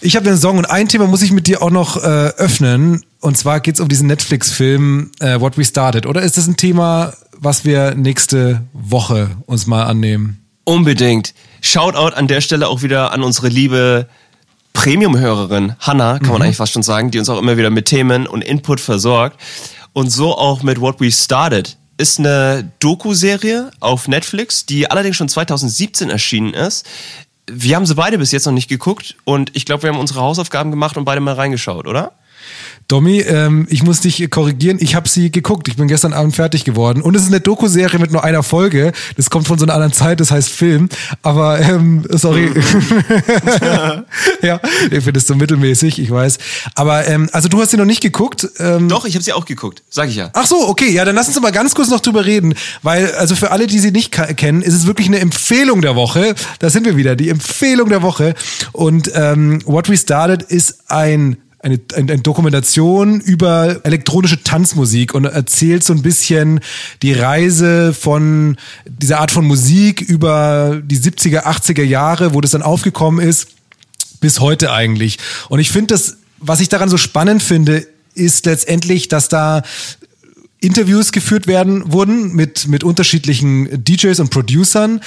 Ich 0.00 0.16
habe 0.16 0.28
einen 0.28 0.38
Song 0.38 0.58
und 0.58 0.64
ein 0.66 0.88
Thema 0.88 1.06
muss 1.06 1.22
ich 1.22 1.32
mit 1.32 1.46
dir 1.46 1.62
auch 1.62 1.70
noch 1.70 1.96
äh, 1.96 2.00
öffnen. 2.36 3.04
Und 3.20 3.36
zwar 3.36 3.60
geht's 3.60 3.80
um 3.80 3.88
diesen 3.88 4.06
Netflix-Film 4.08 5.10
äh, 5.20 5.40
What 5.40 5.56
We 5.58 5.64
Started. 5.64 6.06
Oder 6.06 6.22
ist 6.22 6.36
das 6.36 6.46
ein 6.46 6.56
Thema, 6.56 7.12
was 7.38 7.64
wir 7.64 7.94
nächste 7.94 8.62
Woche 8.72 9.30
uns 9.46 9.66
mal 9.66 9.84
annehmen? 9.84 10.40
Unbedingt. 10.64 11.34
Shoutout 11.60 12.14
an 12.16 12.26
der 12.28 12.40
Stelle 12.40 12.68
auch 12.68 12.82
wieder 12.82 13.12
an 13.12 13.22
unsere 13.22 13.48
liebe 13.48 14.08
Premium-Hörerin 14.72 15.74
Hanna, 15.80 16.18
kann 16.18 16.32
man 16.32 16.42
eigentlich 16.42 16.56
fast 16.56 16.72
schon 16.72 16.82
sagen, 16.82 17.10
die 17.10 17.18
uns 17.18 17.28
auch 17.28 17.38
immer 17.38 17.56
wieder 17.56 17.70
mit 17.70 17.86
Themen 17.86 18.26
und 18.26 18.42
Input 18.42 18.78
versorgt. 18.80 19.40
Und 19.96 20.10
so 20.10 20.36
auch 20.36 20.62
mit 20.62 20.78
What 20.78 21.00
We 21.00 21.10
Started. 21.10 21.78
Ist 21.96 22.18
eine 22.18 22.70
Doku-Serie 22.80 23.70
auf 23.80 24.08
Netflix, 24.08 24.66
die 24.66 24.90
allerdings 24.90 25.16
schon 25.16 25.30
2017 25.30 26.10
erschienen 26.10 26.52
ist. 26.52 26.84
Wir 27.46 27.76
haben 27.76 27.86
sie 27.86 27.94
beide 27.94 28.18
bis 28.18 28.30
jetzt 28.30 28.44
noch 28.44 28.52
nicht 28.52 28.68
geguckt 28.68 29.16
und 29.24 29.56
ich 29.56 29.64
glaube, 29.64 29.84
wir 29.84 29.90
haben 29.90 29.98
unsere 29.98 30.20
Hausaufgaben 30.20 30.70
gemacht 30.70 30.98
und 30.98 31.06
beide 31.06 31.22
mal 31.22 31.32
reingeschaut, 31.32 31.86
oder? 31.86 32.12
Domi, 32.88 33.18
ähm, 33.20 33.66
ich 33.68 33.82
muss 33.82 34.00
dich 34.00 34.30
korrigieren. 34.30 34.78
Ich 34.80 34.94
habe 34.94 35.08
sie 35.08 35.32
geguckt. 35.32 35.66
Ich 35.66 35.76
bin 35.76 35.88
gestern 35.88 36.12
Abend 36.12 36.36
fertig 36.36 36.64
geworden. 36.64 37.02
Und 37.02 37.16
es 37.16 37.22
ist 37.22 37.28
eine 37.28 37.40
Doku-Serie 37.40 37.98
mit 37.98 38.12
nur 38.12 38.22
einer 38.22 38.44
Folge. 38.44 38.92
Das 39.16 39.28
kommt 39.28 39.48
von 39.48 39.58
so 39.58 39.64
einer 39.64 39.74
anderen 39.74 39.92
Zeit, 39.92 40.20
das 40.20 40.30
heißt 40.30 40.48
Film. 40.48 40.88
Aber, 41.22 41.60
ähm, 41.60 42.04
sorry. 42.10 42.48
ja, 44.42 44.60
ich 44.90 45.02
finde 45.02 45.18
es 45.18 45.26
so 45.26 45.34
mittelmäßig, 45.34 45.98
ich 45.98 46.10
weiß. 46.10 46.38
Aber, 46.76 47.08
ähm, 47.08 47.28
also 47.32 47.48
du 47.48 47.60
hast 47.60 47.72
sie 47.72 47.76
noch 47.76 47.86
nicht 47.86 48.02
geguckt. 48.02 48.48
Ähm, 48.60 48.88
Doch, 48.88 49.04
ich 49.04 49.14
habe 49.14 49.24
sie 49.24 49.32
auch 49.32 49.46
geguckt, 49.46 49.82
sag 49.90 50.08
ich 50.08 50.16
ja. 50.16 50.30
Ach 50.32 50.46
so, 50.46 50.68
okay, 50.68 50.90
ja, 50.90 51.04
dann 51.04 51.16
lass 51.16 51.26
uns 51.26 51.40
mal 51.40 51.50
ganz 51.50 51.74
kurz 51.74 51.88
noch 51.88 52.00
drüber 52.00 52.24
reden, 52.24 52.54
weil 52.82 53.10
also 53.12 53.34
für 53.34 53.50
alle, 53.50 53.66
die 53.66 53.80
sie 53.80 53.90
nicht 53.90 54.12
kennen, 54.36 54.62
ist 54.62 54.74
es 54.74 54.86
wirklich 54.86 55.08
eine 55.08 55.18
Empfehlung 55.18 55.82
der 55.82 55.96
Woche. 55.96 56.36
Da 56.60 56.70
sind 56.70 56.84
wir 56.86 56.96
wieder, 56.96 57.16
die 57.16 57.30
Empfehlung 57.30 57.88
der 57.88 58.02
Woche. 58.02 58.34
Und 58.70 59.10
ähm, 59.14 59.60
What 59.66 59.88
We 59.88 59.96
Started 59.96 60.42
ist 60.42 60.88
ein 60.88 61.38
eine, 61.66 61.80
eine, 61.94 62.18
Dokumentation 62.18 63.20
über 63.20 63.80
elektronische 63.84 64.42
Tanzmusik 64.44 65.14
und 65.14 65.24
erzählt 65.24 65.82
so 65.82 65.92
ein 65.92 66.02
bisschen 66.02 66.60
die 67.02 67.12
Reise 67.12 67.92
von 67.92 68.56
dieser 68.86 69.18
Art 69.18 69.32
von 69.32 69.44
Musik 69.44 70.00
über 70.00 70.80
die 70.84 70.98
70er, 70.98 71.42
80er 71.42 71.82
Jahre, 71.82 72.34
wo 72.34 72.40
das 72.40 72.52
dann 72.52 72.62
aufgekommen 72.62 73.26
ist 73.26 73.48
bis 74.20 74.40
heute 74.40 74.72
eigentlich. 74.72 75.18
Und 75.48 75.58
ich 75.58 75.70
finde 75.70 75.94
das, 75.94 76.18
was 76.38 76.60
ich 76.60 76.68
daran 76.68 76.88
so 76.88 76.98
spannend 76.98 77.42
finde, 77.42 77.86
ist 78.14 78.46
letztendlich, 78.46 79.08
dass 79.08 79.28
da 79.28 79.62
Interviews 80.60 81.10
geführt 81.10 81.48
werden 81.48 81.92
wurden 81.92 82.32
mit 82.32 82.68
mit 82.68 82.84
unterschiedlichen 82.84 83.84
DJs 83.84 84.20
und 84.20 84.30
Producern 84.30 85.00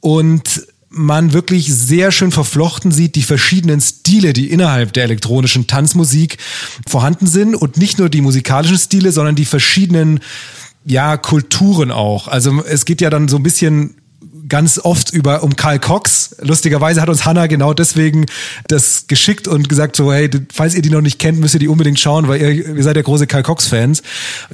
und 0.00 0.66
man 0.90 1.32
wirklich 1.32 1.72
sehr 1.72 2.10
schön 2.10 2.32
verflochten 2.32 2.90
sieht 2.90 3.14
die 3.14 3.22
verschiedenen 3.22 3.80
Stile, 3.80 4.32
die 4.32 4.50
innerhalb 4.50 4.92
der 4.92 5.04
elektronischen 5.04 5.68
Tanzmusik 5.68 6.38
vorhanden 6.86 7.28
sind 7.28 7.54
und 7.54 7.76
nicht 7.76 7.98
nur 7.98 8.08
die 8.08 8.20
musikalischen 8.20 8.76
Stile, 8.76 9.12
sondern 9.12 9.36
die 9.36 9.44
verschiedenen 9.44 10.20
ja 10.84 11.16
Kulturen 11.16 11.92
auch. 11.92 12.26
Also 12.26 12.62
es 12.64 12.84
geht 12.84 13.00
ja 13.00 13.10
dann 13.10 13.28
so 13.28 13.36
ein 13.36 13.42
bisschen 13.42 13.99
ganz 14.50 14.78
oft 14.78 15.10
über 15.12 15.42
um 15.42 15.56
Karl 15.56 15.78
Cox. 15.78 16.36
Lustigerweise 16.40 17.00
hat 17.00 17.08
uns 17.08 17.24
Hannah 17.24 17.46
genau 17.46 17.72
deswegen 17.72 18.26
das 18.68 19.06
geschickt 19.06 19.48
und 19.48 19.68
gesagt 19.68 19.96
so, 19.96 20.12
hey, 20.12 20.28
falls 20.52 20.74
ihr 20.74 20.82
die 20.82 20.90
noch 20.90 21.00
nicht 21.00 21.18
kennt, 21.18 21.40
müsst 21.40 21.54
ihr 21.54 21.60
die 21.60 21.68
unbedingt 21.68 21.98
schauen, 21.98 22.28
weil 22.28 22.42
ihr, 22.42 22.76
ihr 22.76 22.82
seid 22.82 22.96
ja 22.96 23.02
große 23.02 23.26
Karl 23.26 23.42
Cox 23.42 23.68
Fans. 23.68 24.02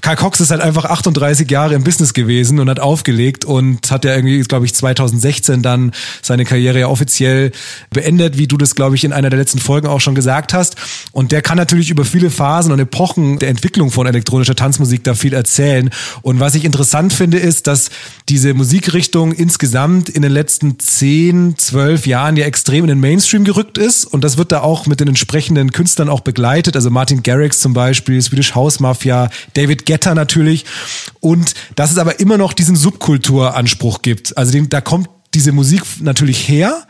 Karl 0.03 0.17
Cox 0.17 0.41
ist 0.41 0.53
halt 0.53 0.61
einfach 0.61 0.85
38 0.85 1.51
Jahre 1.51 1.75
im 1.75 1.83
Business 1.83 2.15
gewesen 2.15 2.61
und 2.61 2.71
hat 2.71 2.79
aufgelegt 2.79 3.45
und 3.45 3.91
hat 3.91 4.05
ja 4.05 4.15
irgendwie, 4.15 4.39
glaube 4.43 4.67
ich, 4.67 4.75
2016 4.75 5.63
dann 5.63 5.93
seine 6.23 6.45
Karriere 6.45 6.79
ja 6.79 6.89
offiziell 6.89 7.51
beendet, 7.91 8.39
wie 8.39 8.47
du 8.47 8.57
das, 8.57 8.75
glaube 8.75 8.95
ich, 8.95 9.05
in 9.05 9.13
einer 9.13 9.31
der 9.31 9.39
letzten 9.39 9.59
Folgen 9.59 9.89
auch 9.89 10.01
schon 10.01 10.15
gesagt 10.15 10.53
hast. 10.53 10.77
Und 11.13 11.33
der 11.33 11.43
kann 11.43 11.57
natürlich 11.57 11.91
über 11.91 12.05
viele 12.05 12.31
Phasen 12.31 12.71
und 12.71 12.79
Epochen 12.79 13.39
der 13.39 13.49
Entwicklung 13.49 13.91
von 13.91 14.07
elektronischer 14.07 14.55
Tanzmusik 14.55 15.03
da 15.05 15.15
viel 15.15 15.33
erzählen. 15.33 15.91
Und 16.23 16.39
was 16.39 16.55
ich 16.55 16.65
interessant 16.65 17.13
finde, 17.13 17.39
ist, 17.39 17.67
dass 17.67 17.89
diese 18.29 18.53
Musikrichtung 18.53 19.33
insgesamt 19.33 19.86
in 19.95 20.23
den 20.23 20.33
letzten 20.33 20.79
10, 20.79 21.57
12 21.59 22.07
Jahren 22.07 22.37
ja 22.37 22.45
extrem 22.45 22.85
in 22.85 22.89
den 22.89 23.01
Mainstream 23.01 23.45
gerückt 23.45 23.79
ist. 23.79 24.05
Und 24.05 24.23
das 24.23 24.37
wird 24.37 24.53
da 24.53 24.61
auch 24.61 24.87
mit 24.87 25.01
den 25.01 25.09
entsprechenden 25.09 25.73
Künstlern 25.73 26.09
auch 26.09 26.21
begleitet. 26.21 26.77
Also 26.77 26.91
Martin 26.91 27.23
Garrix 27.23 27.61
zum 27.61 27.73
Beispiel, 27.73 28.21
Swedish 28.21 28.55
House 28.55 28.81
Mafia, 28.81 29.31
David 29.55 29.87
Guetta 29.87 30.15
natürlich. 30.15 30.65
Und 31.21 31.55
dass 31.75 31.91
es 31.91 31.99
aber 31.99 32.21
immer 32.21 32.39
noch 32.39 32.53
diesen 32.53 32.77
Subkulturanspruch 32.77 34.03
gibt. 34.03 34.37
Also 34.37 34.53
den, 34.53 34.69
da 34.69 34.81
kommt 34.81 35.09
diese 35.35 35.53
Musik 35.53 35.83
natürlich 36.01 36.49
her, 36.49 36.87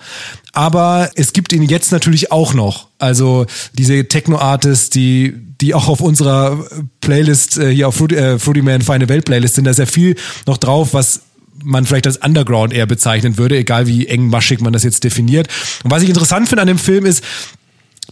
aber 0.52 1.10
es 1.16 1.32
gibt 1.32 1.52
ihn 1.52 1.62
jetzt 1.62 1.90
natürlich 1.90 2.30
auch 2.30 2.54
noch. 2.54 2.88
Also 2.98 3.46
diese 3.74 4.06
Techno-Artists, 4.06 4.90
die, 4.90 5.34
die 5.60 5.74
auch 5.74 5.88
auf 5.88 6.00
unserer 6.00 6.64
Playlist 7.00 7.58
äh, 7.58 7.74
hier 7.74 7.88
auf 7.88 7.96
Fruity, 7.96 8.14
äh, 8.14 8.38
Fruity 8.38 8.62
Man 8.62 8.82
Feine 8.82 9.08
Welt 9.08 9.24
Playlist 9.24 9.56
sind, 9.56 9.64
da 9.64 9.72
ist 9.72 9.78
ja 9.78 9.86
viel 9.86 10.14
noch 10.46 10.58
drauf, 10.58 10.94
was 10.94 11.22
man 11.64 11.86
vielleicht 11.86 12.06
als 12.06 12.18
Underground 12.18 12.72
eher 12.72 12.86
bezeichnen 12.86 13.38
würde, 13.38 13.56
egal 13.56 13.86
wie 13.86 14.06
engmaschig 14.06 14.60
man 14.60 14.72
das 14.72 14.82
jetzt 14.82 15.04
definiert. 15.04 15.48
Und 15.84 15.90
was 15.90 16.02
ich 16.02 16.08
interessant 16.08 16.48
finde 16.48 16.62
an 16.62 16.68
dem 16.68 16.78
Film 16.78 17.06
ist, 17.06 17.22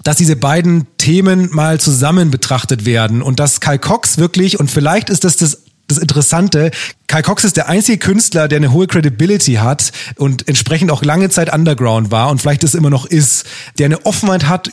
dass 0.02 0.16
diese 0.16 0.36
beiden 0.36 0.86
Themen 0.98 1.50
mal 1.52 1.80
zusammen 1.80 2.30
betrachtet 2.30 2.84
werden 2.84 3.22
und 3.22 3.38
dass 3.38 3.60
Kyle 3.60 3.78
Cox 3.78 4.18
wirklich, 4.18 4.58
und 4.58 4.70
vielleicht 4.70 5.10
ist 5.10 5.24
das 5.24 5.36
das 5.36 5.62
das 5.86 5.98
Interessante, 5.98 6.70
Kyle 7.08 7.22
Cox 7.22 7.44
ist 7.44 7.58
der 7.58 7.68
einzige 7.68 7.98
Künstler, 7.98 8.48
der 8.48 8.56
eine 8.56 8.72
hohe 8.72 8.86
Credibility 8.86 9.54
hat 9.54 9.92
und 10.16 10.48
entsprechend 10.48 10.90
auch 10.90 11.02
lange 11.04 11.28
Zeit 11.28 11.52
Underground 11.52 12.10
war 12.10 12.30
und 12.30 12.40
vielleicht 12.40 12.64
es 12.64 12.74
immer 12.74 12.90
noch 12.90 13.04
ist, 13.04 13.44
der 13.78 13.86
eine 13.86 14.06
Offenheit 14.06 14.48
hat 14.48 14.70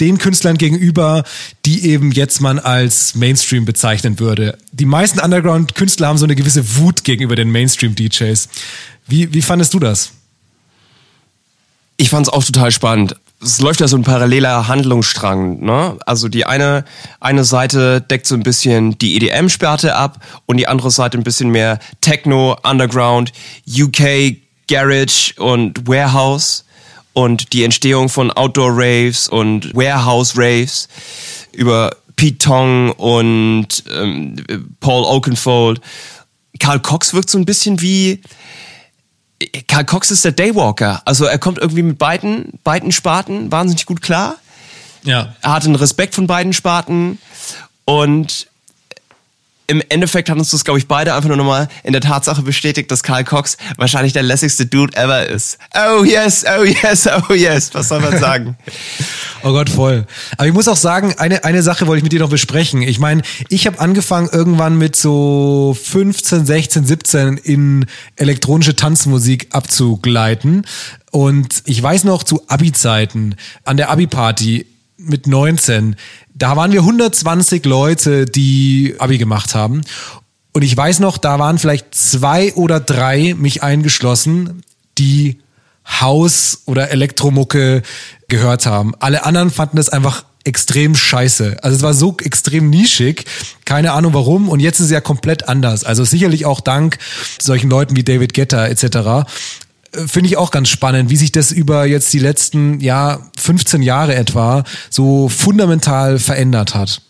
den 0.00 0.18
Künstlern 0.18 0.58
gegenüber, 0.58 1.24
die 1.64 1.86
eben 1.90 2.12
jetzt 2.12 2.40
man 2.40 2.58
als 2.58 3.14
Mainstream 3.14 3.64
bezeichnen 3.64 4.18
würde. 4.20 4.58
Die 4.72 4.86
meisten 4.86 5.20
Underground-Künstler 5.20 6.08
haben 6.08 6.18
so 6.18 6.24
eine 6.24 6.36
gewisse 6.36 6.76
Wut 6.76 7.04
gegenüber 7.04 7.36
den 7.36 7.50
Mainstream-DJs. 7.50 8.48
Wie, 9.06 9.32
wie 9.34 9.42
fandest 9.42 9.74
du 9.74 9.78
das? 9.78 10.12
Ich 11.96 12.10
fand 12.10 12.26
es 12.26 12.32
auch 12.32 12.44
total 12.44 12.70
spannend 12.70 13.16
es 13.42 13.60
läuft 13.60 13.80
ja 13.80 13.88
so 13.88 13.96
ein 13.96 14.02
paralleler 14.02 14.68
Handlungsstrang. 14.68 15.62
Ne? 15.62 15.98
Also 16.06 16.28
die 16.28 16.46
eine, 16.46 16.84
eine 17.20 17.44
Seite 17.44 18.00
deckt 18.00 18.26
so 18.26 18.34
ein 18.34 18.42
bisschen 18.42 18.98
die 18.98 19.16
EDM-Sparte 19.16 19.94
ab 19.94 20.20
und 20.46 20.56
die 20.56 20.68
andere 20.68 20.90
Seite 20.90 21.18
ein 21.18 21.24
bisschen 21.24 21.50
mehr 21.50 21.78
Techno, 22.00 22.56
Underground, 22.62 23.32
UK, 23.68 24.36
Garage 24.68 25.34
und 25.36 25.86
Warehouse 25.86 26.64
und 27.16 27.54
die 27.54 27.64
Entstehung 27.64 28.10
von 28.10 28.30
Outdoor-Raves 28.30 29.30
und 29.30 29.74
Warehouse-Raves 29.74 30.86
über 31.52 31.96
Pete 32.14 32.36
Tong 32.36 32.92
und 32.92 33.84
ähm, 33.90 34.36
Paul 34.80 35.02
Oakenfold. 35.02 35.80
Karl 36.60 36.78
Cox 36.80 37.14
wirkt 37.14 37.30
so 37.30 37.38
ein 37.38 37.46
bisschen 37.46 37.80
wie 37.80 38.20
Karl 39.66 39.86
Cox 39.86 40.10
ist 40.10 40.26
der 40.26 40.32
Daywalker. 40.32 41.00
Also 41.06 41.24
er 41.24 41.38
kommt 41.38 41.56
irgendwie 41.56 41.84
mit 41.84 41.96
beiden, 41.96 42.52
beiden 42.62 42.92
Sparten 42.92 43.50
wahnsinnig 43.50 43.86
gut 43.86 44.02
klar. 44.02 44.36
Ja. 45.02 45.34
Er 45.40 45.54
hat 45.54 45.64
einen 45.64 45.76
Respekt 45.76 46.14
von 46.14 46.26
beiden 46.26 46.52
Sparten 46.52 47.18
und 47.86 48.48
im 49.66 49.82
Endeffekt 49.88 50.30
hat 50.30 50.38
uns 50.38 50.50
das, 50.50 50.64
glaube 50.64 50.78
ich, 50.78 50.86
beide 50.86 51.14
einfach 51.14 51.28
nur 51.28 51.36
nochmal 51.36 51.68
in 51.82 51.92
der 51.92 52.00
Tatsache 52.00 52.42
bestätigt, 52.42 52.90
dass 52.90 53.02
Karl 53.02 53.24
Cox 53.24 53.56
wahrscheinlich 53.76 54.12
der 54.12 54.22
lässigste 54.22 54.66
Dude 54.66 54.96
ever 54.96 55.26
ist. 55.26 55.58
Oh 55.74 56.04
yes, 56.04 56.44
oh 56.46 56.64
yes, 56.64 57.08
oh 57.08 57.32
yes. 57.34 57.70
Was 57.74 57.88
soll 57.88 58.00
man 58.00 58.18
sagen? 58.20 58.56
oh 59.42 59.52
Gott, 59.52 59.68
voll. 59.68 60.06
Aber 60.36 60.46
ich 60.46 60.54
muss 60.54 60.68
auch 60.68 60.76
sagen, 60.76 61.14
eine, 61.18 61.44
eine 61.44 61.62
Sache 61.62 61.86
wollte 61.86 61.98
ich 61.98 62.02
mit 62.04 62.12
dir 62.12 62.20
noch 62.20 62.30
besprechen. 62.30 62.82
Ich 62.82 62.98
meine, 62.98 63.22
ich 63.48 63.66
habe 63.66 63.80
angefangen 63.80 64.28
irgendwann 64.30 64.78
mit 64.78 64.96
so 64.96 65.76
15, 65.80 66.46
16, 66.46 66.86
17 66.86 67.36
in 67.38 67.86
elektronische 68.16 68.76
Tanzmusik 68.76 69.48
abzugleiten. 69.50 70.66
Und 71.10 71.62
ich 71.64 71.82
weiß 71.82 72.04
noch 72.04 72.22
zu 72.22 72.42
Abi-Zeiten 72.46 73.36
an 73.64 73.76
der 73.76 73.90
Abi-Party 73.90 74.66
mit 74.98 75.26
19, 75.26 75.96
da 76.34 76.56
waren 76.56 76.72
wir 76.72 76.80
120 76.80 77.64
Leute, 77.64 78.26
die 78.26 78.94
Abi 78.98 79.18
gemacht 79.18 79.54
haben. 79.54 79.82
Und 80.52 80.62
ich 80.62 80.76
weiß 80.76 81.00
noch, 81.00 81.18
da 81.18 81.38
waren 81.38 81.58
vielleicht 81.58 81.94
zwei 81.94 82.54
oder 82.54 82.80
drei, 82.80 83.34
mich 83.36 83.62
eingeschlossen, 83.62 84.62
die 84.98 85.38
Haus- 85.86 86.62
oder 86.64 86.90
Elektromucke 86.90 87.82
gehört 88.28 88.66
haben. 88.66 88.94
Alle 88.98 89.24
anderen 89.24 89.50
fanden 89.50 89.76
das 89.76 89.88
einfach 89.88 90.24
extrem 90.44 90.94
scheiße. 90.94 91.58
Also 91.62 91.76
es 91.76 91.82
war 91.82 91.92
so 91.92 92.16
extrem 92.22 92.70
nischig, 92.70 93.24
keine 93.64 93.92
Ahnung 93.92 94.14
warum. 94.14 94.48
Und 94.48 94.60
jetzt 94.60 94.78
ist 94.80 94.86
es 94.86 94.92
ja 94.92 95.00
komplett 95.00 95.48
anders. 95.48 95.84
Also 95.84 96.04
sicherlich 96.04 96.46
auch 96.46 96.60
dank 96.60 96.98
solchen 97.40 97.68
Leuten 97.68 97.96
wie 97.96 98.04
David 98.04 98.32
Guetta 98.32 98.66
etc 98.66 99.26
finde 100.06 100.28
ich 100.28 100.36
auch 100.36 100.50
ganz 100.50 100.68
spannend, 100.68 101.10
wie 101.10 101.16
sich 101.16 101.32
das 101.32 101.52
über 101.52 101.86
jetzt 101.86 102.12
die 102.12 102.18
letzten, 102.18 102.80
ja, 102.80 103.20
15 103.38 103.82
Jahre 103.82 104.14
etwa 104.14 104.64
so 104.90 105.28
fundamental 105.28 106.18
verändert 106.18 106.74
hat. 106.74 107.02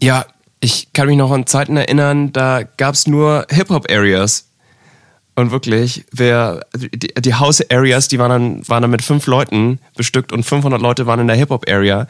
Ja, 0.00 0.26
ich 0.60 0.92
kann 0.92 1.06
mich 1.06 1.16
noch 1.16 1.30
an 1.30 1.46
Zeiten 1.46 1.76
erinnern, 1.76 2.32
da 2.32 2.62
gab 2.62 2.94
es 2.94 3.06
nur 3.06 3.46
Hip-Hop-Areas. 3.50 4.44
Und 5.34 5.52
wirklich, 5.52 6.04
wer, 6.10 6.66
die, 6.76 6.98
die 6.98 7.34
House-Areas, 7.34 8.08
die 8.08 8.18
waren 8.18 8.30
dann, 8.30 8.68
waren 8.68 8.82
dann 8.82 8.90
mit 8.90 9.02
fünf 9.02 9.28
Leuten 9.28 9.78
bestückt 9.96 10.32
und 10.32 10.42
500 10.42 10.82
Leute 10.82 11.06
waren 11.06 11.20
in 11.20 11.28
der 11.28 11.36
Hip-Hop-Area 11.36 12.08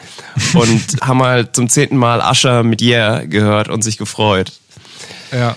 und 0.54 0.82
haben 1.02 1.22
halt 1.22 1.54
zum 1.54 1.68
zehnten 1.68 1.98
Mal 1.98 2.22
Usher 2.22 2.62
mit 2.62 2.80
Yeah 2.80 3.26
gehört 3.26 3.68
und 3.68 3.82
sich 3.82 3.98
gefreut. 3.98 4.52
Ja. 5.30 5.56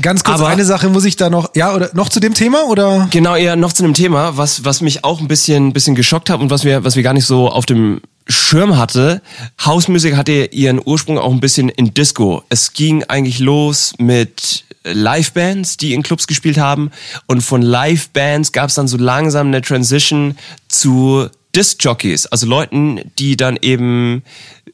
Ganz 0.00 0.24
kurz, 0.24 0.40
Aber 0.40 0.48
eine 0.48 0.64
Sache 0.64 0.88
muss 0.88 1.04
ich 1.04 1.16
da 1.16 1.30
noch, 1.30 1.50
ja, 1.54 1.74
oder 1.74 1.90
noch 1.94 2.08
zu 2.08 2.20
dem 2.20 2.34
Thema 2.34 2.64
oder? 2.68 3.08
Genau, 3.10 3.36
eher 3.36 3.56
noch 3.56 3.72
zu 3.72 3.82
dem 3.82 3.94
Thema, 3.94 4.36
was, 4.36 4.64
was 4.64 4.80
mich 4.80 5.04
auch 5.04 5.20
ein 5.20 5.28
bisschen, 5.28 5.72
bisschen 5.72 5.94
geschockt 5.94 6.30
hat 6.30 6.40
und 6.40 6.50
was 6.50 6.64
wir, 6.64 6.84
was 6.84 6.96
wir 6.96 7.02
gar 7.02 7.14
nicht 7.14 7.26
so 7.26 7.48
auf 7.48 7.66
dem 7.66 8.00
Schirm 8.26 8.76
hatte. 8.76 9.20
Hausmusik 9.64 10.16
hatte 10.16 10.48
ihren 10.52 10.80
Ursprung 10.84 11.18
auch 11.18 11.32
ein 11.32 11.40
bisschen 11.40 11.68
in 11.68 11.92
Disco. 11.92 12.42
Es 12.48 12.72
ging 12.72 13.04
eigentlich 13.04 13.38
los 13.38 13.94
mit 13.98 14.64
Livebands, 14.84 15.76
die 15.76 15.94
in 15.94 16.02
Clubs 16.02 16.26
gespielt 16.26 16.58
haben 16.58 16.90
und 17.26 17.42
von 17.42 17.62
Livebands 17.62 18.52
gab 18.52 18.68
es 18.68 18.74
dann 18.74 18.88
so 18.88 18.96
langsam 18.96 19.48
eine 19.48 19.62
Transition 19.62 20.36
zu 20.68 21.28
Disc-Jockeys, 21.54 22.26
also 22.26 22.46
Leuten, 22.46 23.00
die 23.18 23.36
dann 23.36 23.56
eben 23.60 24.22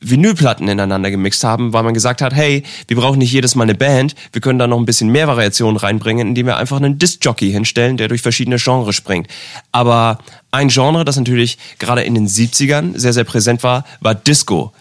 Vinylplatten 0.01 0.67
ineinander 0.67 1.11
gemixt 1.11 1.45
haben, 1.45 1.73
weil 1.73 1.83
man 1.83 1.95
gesagt 1.95 2.23
hat, 2.23 2.35
hey, 2.35 2.63
wir 2.89 2.97
brauchen 2.97 3.19
nicht 3.19 3.33
jedes 3.33 3.55
Mal 3.55 3.65
eine 3.65 3.75
Band, 3.75 4.15
wir 4.33 4.41
können 4.41 4.59
da 4.59 4.67
noch 4.67 4.79
ein 4.79 4.87
bisschen 4.87 5.11
mehr 5.11 5.29
Variationen 5.29 5.77
reinbringen, 5.77 6.29
indem 6.29 6.47
wir 6.47 6.57
einfach 6.57 6.79
einen 6.79 6.99
Disc-Jockey 6.99 7.51
hinstellen, 7.51 7.97
der 7.99 8.09
durch 8.09 8.23
verschiedene 8.23 8.57
Genres 8.57 8.97
springt. 8.97 9.29
Aber 9.73 10.19
ein 10.51 10.69
Genre, 10.69 11.05
das 11.05 11.17
natürlich 11.17 11.59
gerade 11.79 12.03
in 12.03 12.15
den 12.15 12.27
70ern 12.27 12.99
sehr, 12.99 13.13
sehr 13.13 13.25
präsent 13.25 13.63
war, 13.63 13.85
war 14.01 14.15
Disco. 14.15 14.73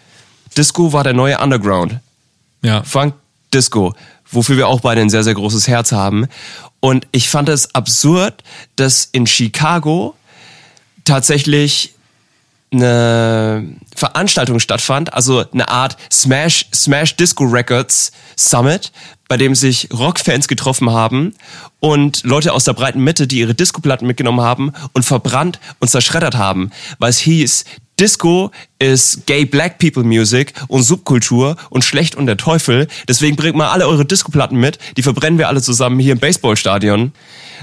Disco 0.55 0.93
war 0.93 1.03
der 1.03 1.13
neue 1.13 1.37
Underground. 1.39 1.99
Ja. 2.61 2.83
Funk, 2.83 3.13
Disco, 3.53 3.93
wofür 4.31 4.57
wir 4.57 4.67
auch 4.67 4.81
beide 4.81 5.01
ein 5.01 5.09
sehr, 5.09 5.23
sehr 5.23 5.33
großes 5.33 5.67
Herz 5.67 5.91
haben. 5.91 6.27
Und 6.79 7.07
ich 7.11 7.29
fand 7.29 7.49
es 7.49 7.75
absurd, 7.75 8.43
dass 8.77 9.09
in 9.11 9.27
Chicago 9.27 10.15
tatsächlich 11.03 11.93
eine 12.71 13.75
Veranstaltung 13.95 14.59
stattfand, 14.59 15.13
also 15.13 15.43
eine 15.51 15.69
Art 15.69 15.97
Smash, 16.11 16.67
Smash 16.73 17.15
Disco 17.15 17.43
Records 17.43 18.11
Summit, 18.35 18.91
bei 19.27 19.37
dem 19.37 19.55
sich 19.55 19.89
Rockfans 19.91 20.47
getroffen 20.47 20.91
haben 20.91 21.33
und 21.79 22.23
Leute 22.23 22.53
aus 22.53 22.65
der 22.65 22.73
breiten 22.73 23.03
Mitte, 23.03 23.27
die 23.27 23.39
ihre 23.39 23.55
Disco-Platten 23.55 24.07
mitgenommen 24.07 24.41
haben 24.41 24.73
und 24.93 25.03
verbrannt 25.03 25.59
und 25.79 25.87
zerschreddert 25.87 26.35
haben, 26.35 26.71
weil 26.97 27.09
es 27.09 27.19
hieß, 27.19 27.65
Disco 27.99 28.51
ist 28.79 29.25
Gay 29.25 29.43
Black 29.43 29.77
People 29.77 30.03
Music 30.03 30.53
und 30.69 30.83
Subkultur 30.83 31.57
und 31.69 31.83
schlecht 31.83 32.15
und 32.15 32.27
der 32.27 32.37
Teufel. 32.37 32.87
Deswegen 33.09 33.35
bringt 33.35 33.57
mal 33.57 33.69
alle 33.69 33.87
eure 33.87 34.05
Disco-Platten 34.05 34.57
mit. 34.57 34.79
Die 34.95 35.03
verbrennen 35.03 35.37
wir 35.37 35.49
alle 35.49 35.61
zusammen 35.61 35.99
hier 35.99 36.13
im 36.13 36.19
Baseballstadion. 36.19 37.11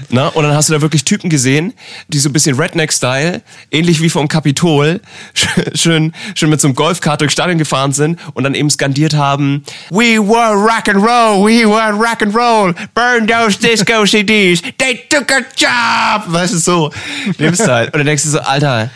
Na, 0.09 0.27
und 0.27 0.43
dann 0.43 0.53
hast 0.53 0.69
du 0.69 0.73
da 0.73 0.81
wirklich 0.81 1.05
Typen 1.05 1.31
gesehen, 1.31 1.73
die 2.07 2.19
so 2.19 2.29
ein 2.29 2.33
bisschen 2.33 2.55
Redneck-Style, 2.55 3.41
ähnlich 3.71 3.99
wie 3.99 4.11
vom 4.11 4.27
Kapitol, 4.27 5.01
schön, 5.73 6.13
schön 6.35 6.51
mit 6.51 6.61
so 6.61 6.67
einem 6.67 6.75
Golfkart 6.75 7.21
durchs 7.21 7.33
Stadion 7.33 7.57
gefahren 7.57 7.93
sind 7.93 8.19
und 8.35 8.43
dann 8.43 8.53
eben 8.53 8.69
skandiert 8.69 9.15
haben, 9.15 9.63
We 9.89 10.19
were 10.19 10.53
rock 10.53 10.87
and 10.87 10.97
roll, 10.97 11.43
we 11.43 11.67
were 11.67 11.93
rock 11.93 12.21
and 12.21 12.35
roll, 12.35 12.75
burn 12.93 13.25
those 13.27 13.57
disco 13.57 14.05
CDs, 14.05 14.61
they 14.77 14.99
took 15.09 15.31
a 15.31 15.39
job. 15.55 16.31
Weißt 16.31 16.53
du, 16.53 16.57
so, 16.59 16.91
dem 17.39 17.55
Style. 17.55 17.85
Und 17.87 17.95
dann 17.95 18.05
denkst 18.05 18.23
du 18.23 18.29
so, 18.29 18.39
Alter, 18.39 18.91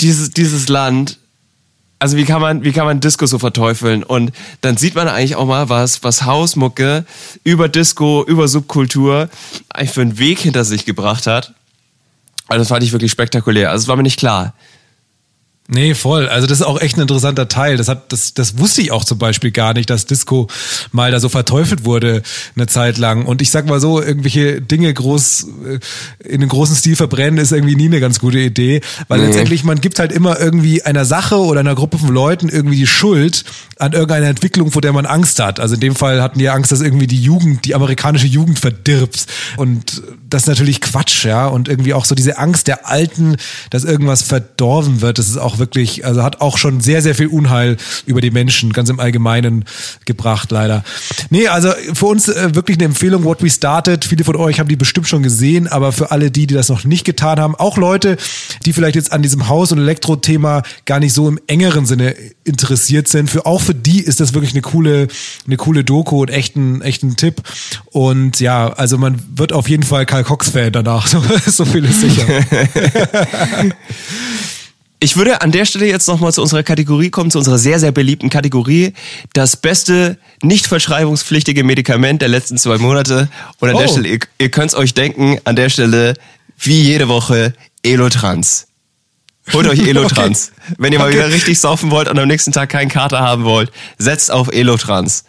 dieses, 0.00 0.30
dieses 0.30 0.68
Land, 0.68 1.18
also 1.98 2.16
wie 2.16 2.24
kann 2.24 2.40
man, 2.40 2.62
wie 2.62 2.72
kann 2.72 2.84
man 2.84 3.00
Disco 3.00 3.26
so 3.26 3.38
verteufeln? 3.38 4.02
Und 4.02 4.32
dann 4.60 4.76
sieht 4.76 4.94
man 4.94 5.08
eigentlich 5.08 5.36
auch 5.36 5.46
mal, 5.46 5.68
was, 5.68 6.02
was 6.04 6.24
Hausmucke 6.24 7.06
über 7.42 7.68
Disco, 7.68 8.24
über 8.26 8.48
Subkultur 8.48 9.30
eigentlich 9.70 9.92
für 9.92 10.02
einen 10.02 10.18
Weg 10.18 10.40
hinter 10.40 10.64
sich 10.64 10.84
gebracht 10.84 11.26
hat. 11.26 11.54
Also 12.48 12.60
das 12.60 12.68
fand 12.68 12.82
ich 12.82 12.92
wirklich 12.92 13.10
spektakulär. 13.10 13.70
Also 13.70 13.84
es 13.84 13.88
war 13.88 13.96
mir 13.96 14.02
nicht 14.02 14.18
klar. 14.18 14.54
Nee, 15.68 15.94
voll. 15.94 16.28
Also 16.28 16.46
das 16.46 16.60
ist 16.60 16.66
auch 16.66 16.80
echt 16.80 16.96
ein 16.96 17.02
interessanter 17.02 17.48
Teil. 17.48 17.76
Das 17.76 17.88
hat, 17.88 18.12
das, 18.12 18.34
das 18.34 18.58
wusste 18.58 18.82
ich 18.82 18.92
auch 18.92 19.04
zum 19.04 19.18
Beispiel 19.18 19.50
gar 19.50 19.74
nicht, 19.74 19.90
dass 19.90 20.06
Disco 20.06 20.46
mal 20.92 21.10
da 21.10 21.18
so 21.18 21.28
verteufelt 21.28 21.84
wurde 21.84 22.22
eine 22.54 22.68
Zeit 22.68 22.98
lang. 22.98 23.26
Und 23.26 23.42
ich 23.42 23.50
sag 23.50 23.66
mal 23.66 23.80
so, 23.80 24.00
irgendwelche 24.00 24.62
Dinge 24.62 24.94
groß 24.94 25.46
äh, 25.66 25.78
in 26.28 26.40
einem 26.40 26.48
großen 26.48 26.76
Stil 26.76 26.94
verbrennen 26.94 27.38
ist 27.38 27.50
irgendwie 27.50 27.74
nie 27.74 27.86
eine 27.86 27.98
ganz 27.98 28.20
gute 28.20 28.38
Idee, 28.38 28.80
weil 29.08 29.18
nee. 29.18 29.26
letztendlich 29.26 29.64
man 29.64 29.80
gibt 29.80 29.98
halt 29.98 30.12
immer 30.12 30.38
irgendwie 30.38 30.82
einer 30.82 31.04
Sache 31.04 31.38
oder 31.38 31.60
einer 31.60 31.74
Gruppe 31.74 31.98
von 31.98 32.14
Leuten 32.14 32.48
irgendwie 32.48 32.76
die 32.76 32.86
Schuld 32.86 33.44
an 33.78 33.92
irgendeiner 33.92 34.28
Entwicklung, 34.28 34.70
vor 34.70 34.82
der 34.82 34.92
man 34.92 35.04
Angst 35.04 35.40
hat. 35.40 35.60
Also 35.60 35.74
in 35.74 35.80
dem 35.80 35.96
Fall 35.96 36.22
hatten 36.22 36.38
die 36.38 36.48
Angst, 36.48 36.72
dass 36.72 36.80
irgendwie 36.80 37.06
die 37.06 37.20
Jugend, 37.20 37.64
die 37.64 37.74
amerikanische 37.74 38.26
Jugend 38.26 38.58
verdirbt. 38.58 39.26
Und 39.56 40.02
das 40.28 40.42
ist 40.42 40.48
natürlich 40.48 40.80
Quatsch, 40.80 41.24
ja. 41.24 41.46
Und 41.46 41.68
irgendwie 41.68 41.92
auch 41.92 42.04
so 42.04 42.14
diese 42.14 42.38
Angst 42.38 42.68
der 42.68 42.88
Alten, 42.88 43.36
dass 43.70 43.84
irgendwas 43.84 44.22
verdorben 44.22 45.02
wird, 45.02 45.18
das 45.18 45.28
ist 45.28 45.36
auch 45.36 45.55
auch 45.56 45.58
wirklich, 45.58 46.04
also 46.04 46.22
hat 46.22 46.40
auch 46.40 46.58
schon 46.58 46.80
sehr, 46.80 47.02
sehr 47.02 47.14
viel 47.14 47.28
Unheil 47.28 47.76
über 48.06 48.20
die 48.20 48.30
Menschen 48.30 48.72
ganz 48.72 48.88
im 48.90 49.00
Allgemeinen 49.00 49.64
gebracht, 50.04 50.50
leider. 50.50 50.84
Nee, 51.30 51.48
also 51.48 51.70
für 51.94 52.06
uns 52.06 52.28
äh, 52.28 52.54
wirklich 52.54 52.76
eine 52.78 52.84
Empfehlung, 52.86 53.24
What 53.24 53.42
We 53.42 53.50
Started. 53.50 54.04
Viele 54.04 54.24
von 54.24 54.36
euch 54.36 54.60
haben 54.60 54.68
die 54.68 54.76
bestimmt 54.76 55.08
schon 55.08 55.22
gesehen, 55.22 55.66
aber 55.68 55.92
für 55.92 56.10
alle 56.10 56.30
die, 56.30 56.46
die 56.46 56.54
das 56.54 56.68
noch 56.68 56.84
nicht 56.84 57.04
getan 57.04 57.40
haben, 57.40 57.54
auch 57.54 57.76
Leute, 57.78 58.16
die 58.64 58.72
vielleicht 58.72 58.96
jetzt 58.96 59.12
an 59.12 59.22
diesem 59.22 59.48
Haus- 59.48 59.72
und 59.72 59.78
Elektro-Thema 59.78 60.62
gar 60.84 61.00
nicht 61.00 61.12
so 61.12 61.28
im 61.28 61.40
engeren 61.46 61.86
Sinne 61.86 62.14
interessiert 62.44 63.08
sind, 63.08 63.30
für 63.30 63.46
auch 63.46 63.60
für 63.60 63.74
die 63.74 64.00
ist 64.00 64.20
das 64.20 64.34
wirklich 64.34 64.52
eine 64.52 64.62
coole, 64.62 65.08
eine 65.46 65.56
coole 65.56 65.84
Doku 65.84 66.22
und 66.22 66.30
echt 66.30 66.56
ein, 66.56 66.82
echt 66.82 67.02
ein 67.02 67.16
Tipp. 67.16 67.42
Und 67.86 68.40
ja, 68.40 68.72
also 68.72 68.98
man 68.98 69.20
wird 69.34 69.52
auf 69.52 69.68
jeden 69.68 69.82
Fall 69.82 70.06
Karl 70.06 70.24
Cox-Fan 70.24 70.72
danach, 70.72 71.06
so, 71.06 71.22
so 71.46 71.64
viel 71.64 71.84
ist 71.84 72.00
sicher. 72.00 72.26
Ich 74.98 75.16
würde 75.16 75.42
an 75.42 75.52
der 75.52 75.66
Stelle 75.66 75.86
jetzt 75.86 76.08
nochmal 76.08 76.32
zu 76.32 76.40
unserer 76.40 76.62
Kategorie 76.62 77.10
kommen, 77.10 77.30
zu 77.30 77.38
unserer 77.38 77.58
sehr, 77.58 77.78
sehr 77.78 77.92
beliebten 77.92 78.30
Kategorie. 78.30 78.94
Das 79.34 79.56
beste 79.56 80.16
nicht 80.42 80.66
verschreibungspflichtige 80.66 81.64
Medikament 81.64 82.22
der 82.22 82.28
letzten 82.28 82.56
zwei 82.56 82.78
Monate. 82.78 83.28
Und 83.60 83.68
an 83.68 83.76
der 83.76 83.88
Oh. 83.88 83.92
Stelle, 83.92 84.08
ihr, 84.08 84.18
ihr 84.38 84.50
könnt 84.50 84.70
es 84.72 84.76
euch 84.76 84.94
denken, 84.94 85.38
an 85.44 85.54
der 85.54 85.68
Stelle, 85.68 86.14
wie 86.58 86.80
jede 86.80 87.08
Woche, 87.08 87.52
Elotrans. 87.82 88.68
Holt 89.52 89.66
euch 89.68 89.80
Elotrans. 89.86 90.52
Wenn 90.78 90.92
ihr 90.94 90.98
mal 90.98 91.08
Okay. 91.08 91.18
wieder 91.18 91.28
richtig 91.30 91.60
saufen 91.60 91.90
wollt 91.90 92.08
und 92.08 92.18
am 92.18 92.26
nächsten 92.26 92.52
Tag 92.52 92.70
keinen 92.70 92.88
Kater 92.88 93.20
haben 93.20 93.44
wollt, 93.44 93.70
setzt 93.98 94.30
auf 94.30 94.48
Elotrans. 94.50 95.24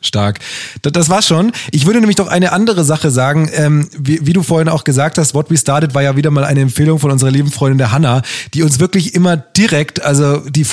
Stark. 0.00 0.38
Das, 0.82 0.92
das 0.92 1.08
war's 1.08 1.26
schon. 1.26 1.52
Ich 1.70 1.86
würde 1.86 2.00
nämlich 2.00 2.16
doch 2.16 2.28
eine 2.28 2.52
andere 2.52 2.84
Sache 2.84 3.10
sagen. 3.10 3.50
Ähm, 3.52 3.88
wie, 3.98 4.26
wie 4.26 4.32
du 4.32 4.42
vorhin 4.42 4.68
auch 4.68 4.84
gesagt 4.84 5.18
hast, 5.18 5.34
What 5.34 5.50
We 5.50 5.56
Started 5.56 5.94
war 5.94 6.02
ja 6.02 6.16
wieder 6.16 6.30
mal 6.30 6.44
eine 6.44 6.60
Empfehlung 6.60 6.98
von 6.98 7.10
unserer 7.10 7.30
lieben 7.30 7.50
Freundin 7.50 7.78
der 7.78 7.92
Hanna, 7.92 8.22
die 8.54 8.62
uns 8.62 8.80
wirklich 8.80 9.14
immer 9.14 9.36
direkt, 9.36 10.02
also 10.02 10.38
die 10.48 10.64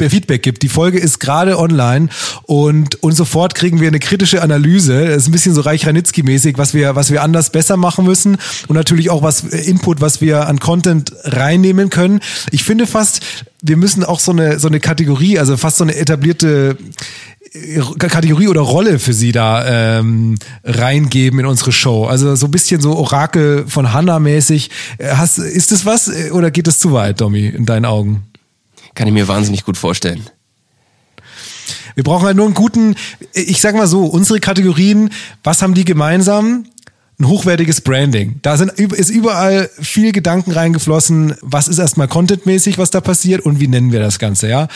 der 0.00 0.10
Feedback 0.10 0.42
gibt. 0.42 0.62
Die 0.62 0.68
Folge 0.68 0.98
ist 0.98 1.18
gerade 1.20 1.58
online 1.58 2.08
und, 2.42 3.02
und 3.02 3.12
sofort 3.12 3.54
kriegen 3.54 3.80
wir 3.80 3.88
eine 3.88 3.98
kritische 3.98 4.42
Analyse. 4.42 5.06
Das 5.06 5.22
ist 5.22 5.28
ein 5.28 5.32
bisschen 5.32 5.54
so 5.54 5.62
Reich 5.62 5.86
Ranitzky-mäßig, 5.86 6.58
was 6.58 6.74
wir, 6.74 6.96
was 6.96 7.10
wir 7.10 7.22
anders 7.22 7.50
besser 7.50 7.76
machen 7.76 8.04
müssen 8.04 8.36
und 8.68 8.76
natürlich 8.76 9.10
auch 9.10 9.22
was 9.22 9.44
äh, 9.44 9.58
Input, 9.68 10.00
was 10.00 10.20
wir 10.20 10.46
an 10.46 10.60
Content 10.60 11.12
reinnehmen 11.24 11.90
können. 11.90 12.20
Ich 12.50 12.64
finde 12.64 12.86
fast, 12.86 13.20
wir 13.62 13.76
müssen 13.76 14.04
auch 14.04 14.20
so 14.20 14.32
eine, 14.32 14.58
so 14.58 14.68
eine 14.68 14.80
Kategorie, 14.80 15.38
also 15.38 15.56
fast 15.56 15.78
so 15.78 15.84
eine 15.84 15.96
etablierte 15.96 16.76
Kategorie 17.98 18.48
oder 18.48 18.60
Rolle 18.60 18.98
für 18.98 19.12
sie 19.12 19.32
da 19.32 19.98
ähm, 19.98 20.36
reingeben 20.64 21.40
in 21.40 21.46
unsere 21.46 21.72
Show. 21.72 22.06
Also 22.06 22.34
so 22.34 22.46
ein 22.46 22.50
bisschen 22.50 22.80
so 22.80 22.96
Orakel 22.96 23.64
von 23.68 23.92
Hanna 23.92 24.18
mäßig. 24.18 24.70
Äh, 24.98 25.14
Hast, 25.16 25.38
ist 25.38 25.72
das 25.72 25.86
was 25.86 26.08
äh, 26.08 26.30
oder 26.30 26.50
geht 26.50 26.66
das 26.66 26.78
zu 26.78 26.92
weit, 26.92 27.20
Domi, 27.20 27.46
in 27.46 27.66
deinen 27.66 27.84
Augen? 27.84 28.24
Kann 28.94 29.06
ich 29.06 29.14
mir 29.14 29.28
wahnsinnig 29.28 29.64
gut 29.64 29.76
vorstellen. 29.76 30.22
Wir 31.94 32.04
brauchen 32.04 32.26
halt 32.26 32.36
nur 32.36 32.46
einen 32.46 32.54
guten, 32.54 32.94
ich 33.32 33.60
sag 33.60 33.74
mal 33.74 33.86
so, 33.86 34.04
unsere 34.04 34.38
Kategorien, 34.38 35.10
was 35.42 35.62
haben 35.62 35.74
die 35.74 35.84
gemeinsam? 35.84 36.66
Ein 37.18 37.28
hochwertiges 37.28 37.80
Branding. 37.80 38.40
Da 38.42 38.58
sind, 38.58 38.72
ist 38.72 39.08
überall 39.08 39.70
viel 39.80 40.12
Gedanken 40.12 40.52
reingeflossen, 40.52 41.34
was 41.40 41.68
ist 41.68 41.78
erstmal 41.78 42.08
contentmäßig, 42.08 42.76
was 42.76 42.90
da 42.90 43.00
passiert 43.00 43.40
und 43.40 43.58
wie 43.60 43.68
nennen 43.68 43.92
wir 43.92 44.00
das 44.00 44.18
Ganze, 44.18 44.48
ja? 44.48 44.68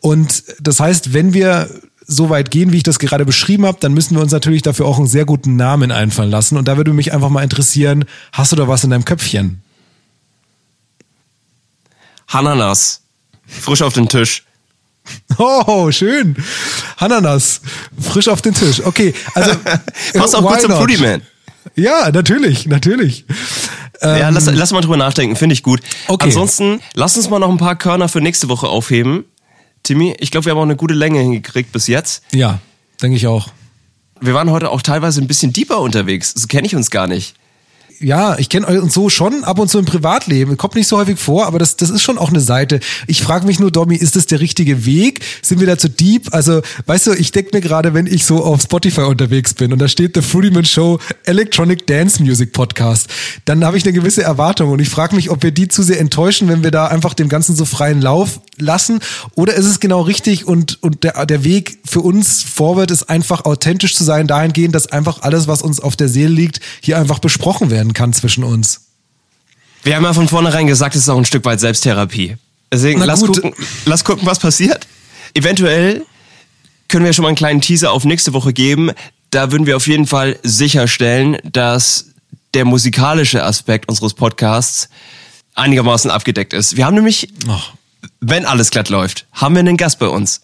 Und 0.00 0.44
das 0.60 0.78
heißt, 0.78 1.14
wenn 1.14 1.32
wir 1.32 1.70
so 2.06 2.30
weit 2.30 2.50
gehen, 2.50 2.72
wie 2.72 2.78
ich 2.78 2.82
das 2.82 2.98
gerade 2.98 3.24
beschrieben 3.24 3.66
habe, 3.66 3.78
dann 3.80 3.92
müssen 3.92 4.14
wir 4.14 4.22
uns 4.22 4.32
natürlich 4.32 4.62
dafür 4.62 4.86
auch 4.86 4.98
einen 4.98 5.08
sehr 5.08 5.24
guten 5.24 5.56
Namen 5.56 5.90
einfallen 5.90 6.30
lassen. 6.30 6.56
Und 6.56 6.68
da 6.68 6.76
würde 6.76 6.92
mich 6.92 7.12
einfach 7.12 7.30
mal 7.30 7.42
interessieren, 7.42 8.04
hast 8.32 8.52
du 8.52 8.56
da 8.56 8.68
was 8.68 8.84
in 8.84 8.90
deinem 8.90 9.04
Köpfchen? 9.04 9.62
Hananas. 12.28 13.02
Frisch 13.46 13.82
auf 13.82 13.94
den 13.94 14.08
Tisch. 14.08 14.44
Oh, 15.38 15.90
schön. 15.92 16.36
Hananas. 16.96 17.60
Frisch 18.00 18.26
auf 18.28 18.42
den 18.42 18.54
Tisch. 18.54 18.84
Okay, 18.84 19.14
also. 19.34 19.52
Passt 20.14 20.34
auch 20.34 20.42
gut 20.42 20.60
zum? 20.60 20.72
Fruity 20.72 20.98
Man. 20.98 21.22
Ja, 21.76 22.10
natürlich, 22.10 22.66
natürlich. 22.66 23.24
Ja, 24.02 24.28
lass, 24.28 24.46
lass 24.46 24.72
mal 24.72 24.80
drüber 24.80 24.96
nachdenken, 24.96 25.36
finde 25.36 25.54
ich 25.54 25.62
gut. 25.62 25.80
Ähm, 25.80 26.14
Okay. 26.14 26.26
Ansonsten, 26.26 26.80
lass 26.94 27.16
uns 27.16 27.30
mal 27.30 27.38
noch 27.38 27.50
ein 27.50 27.56
paar 27.56 27.76
Körner 27.76 28.08
für 28.08 28.20
nächste 28.20 28.48
Woche 28.48 28.68
aufheben. 28.68 29.24
Timmy, 29.86 30.16
ich 30.18 30.32
glaube, 30.32 30.46
wir 30.46 30.50
haben 30.50 30.58
auch 30.58 30.64
eine 30.64 30.74
gute 30.74 30.94
Länge 30.94 31.20
hingekriegt 31.20 31.70
bis 31.70 31.86
jetzt. 31.86 32.24
Ja, 32.32 32.58
denke 33.00 33.16
ich 33.16 33.26
auch. 33.28 33.50
Wir 34.20 34.34
waren 34.34 34.50
heute 34.50 34.70
auch 34.70 34.82
teilweise 34.82 35.20
ein 35.20 35.28
bisschen 35.28 35.52
deeper 35.52 35.80
unterwegs. 35.80 36.32
So 36.34 36.48
kenne 36.48 36.66
ich 36.66 36.74
uns 36.74 36.90
gar 36.90 37.06
nicht. 37.06 37.36
Ja, 37.98 38.38
ich 38.38 38.50
kenne 38.50 38.66
uns 38.82 38.92
so 38.92 39.08
schon 39.08 39.44
ab 39.44 39.58
und 39.58 39.68
zu 39.68 39.78
im 39.78 39.86
Privatleben. 39.86 40.58
Kommt 40.58 40.74
nicht 40.74 40.86
so 40.86 40.98
häufig 40.98 41.18
vor, 41.18 41.46
aber 41.46 41.58
das, 41.58 41.76
das 41.76 41.88
ist 41.88 42.02
schon 42.02 42.18
auch 42.18 42.28
eine 42.28 42.40
Seite. 42.40 42.80
Ich 43.06 43.22
frage 43.22 43.46
mich 43.46 43.58
nur, 43.58 43.70
Domi, 43.70 43.96
ist 43.96 44.16
das 44.16 44.26
der 44.26 44.40
richtige 44.40 44.84
Weg? 44.84 45.24
Sind 45.40 45.60
wir 45.60 45.66
da 45.66 45.78
zu 45.78 45.88
deep? 45.88 46.34
Also, 46.34 46.60
weißt 46.84 47.06
du, 47.06 47.12
ich 47.12 47.32
denke 47.32 47.56
mir 47.56 47.62
gerade, 47.62 47.94
wenn 47.94 48.06
ich 48.06 48.26
so 48.26 48.44
auf 48.44 48.62
Spotify 48.62 49.02
unterwegs 49.02 49.54
bin 49.54 49.72
und 49.72 49.78
da 49.78 49.88
steht 49.88 50.14
The 50.14 50.20
Fruity 50.20 50.64
Show 50.66 50.98
Electronic 51.24 51.86
Dance 51.86 52.22
Music 52.22 52.52
Podcast, 52.52 53.08
dann 53.46 53.64
habe 53.64 53.78
ich 53.78 53.84
eine 53.84 53.94
gewisse 53.94 54.22
Erwartung 54.22 54.70
und 54.70 54.80
ich 54.80 54.90
frage 54.90 55.16
mich, 55.16 55.30
ob 55.30 55.42
wir 55.42 55.50
die 55.50 55.68
zu 55.68 55.82
sehr 55.82 55.98
enttäuschen, 55.98 56.48
wenn 56.48 56.62
wir 56.62 56.70
da 56.70 56.88
einfach 56.88 57.14
dem 57.14 57.30
Ganzen 57.30 57.56
so 57.56 57.64
freien 57.64 58.02
Lauf 58.02 58.40
lassen. 58.58 59.00
Oder 59.34 59.54
ist 59.54 59.66
es 59.66 59.80
genau 59.80 60.02
richtig 60.02 60.46
und, 60.46 60.82
und 60.82 61.02
der, 61.02 61.24
der 61.24 61.44
Weg 61.44 61.78
für 61.84 62.00
uns 62.00 62.42
forward 62.42 62.90
ist 62.90 63.04
einfach 63.04 63.46
authentisch 63.46 63.94
zu 63.94 64.04
sein, 64.04 64.26
dahingehend, 64.26 64.74
dass 64.74 64.86
einfach 64.86 65.22
alles, 65.22 65.48
was 65.48 65.62
uns 65.62 65.80
auf 65.80 65.96
der 65.96 66.08
Seele 66.08 66.34
liegt, 66.34 66.60
hier 66.80 66.98
einfach 66.98 67.20
besprochen 67.20 67.70
werden 67.70 67.85
kann 67.92 68.12
zwischen 68.12 68.44
uns. 68.44 68.82
Wir 69.82 69.96
haben 69.96 70.04
ja 70.04 70.12
von 70.12 70.28
vornherein 70.28 70.66
gesagt, 70.66 70.96
es 70.96 71.02
ist 71.02 71.08
auch 71.08 71.18
ein 71.18 71.24
Stück 71.24 71.44
weit 71.44 71.60
Selbsttherapie. 71.60 72.36
Deswegen 72.72 73.00
lass 73.00 73.20
gucken, 73.20 73.54
lass 73.84 74.04
gucken, 74.04 74.26
was 74.26 74.38
passiert. 74.38 74.86
Eventuell 75.34 76.04
können 76.88 77.04
wir 77.04 77.12
schon 77.12 77.22
mal 77.22 77.28
einen 77.28 77.36
kleinen 77.36 77.60
Teaser 77.60 77.92
auf 77.92 78.04
nächste 78.04 78.32
Woche 78.32 78.52
geben. 78.52 78.90
Da 79.30 79.52
würden 79.52 79.66
wir 79.66 79.76
auf 79.76 79.86
jeden 79.86 80.06
Fall 80.06 80.38
sicherstellen, 80.42 81.38
dass 81.44 82.06
der 82.54 82.64
musikalische 82.64 83.44
Aspekt 83.44 83.88
unseres 83.88 84.14
Podcasts 84.14 84.88
einigermaßen 85.54 86.10
abgedeckt 86.10 86.52
ist. 86.52 86.76
Wir 86.76 86.86
haben 86.86 86.94
nämlich, 86.94 87.28
Ach. 87.48 87.72
wenn 88.20 88.44
alles 88.44 88.70
glatt 88.70 88.88
läuft, 88.88 89.26
haben 89.32 89.54
wir 89.54 89.60
einen 89.60 89.76
Gast 89.76 89.98
bei 89.98 90.08
uns. 90.08 90.42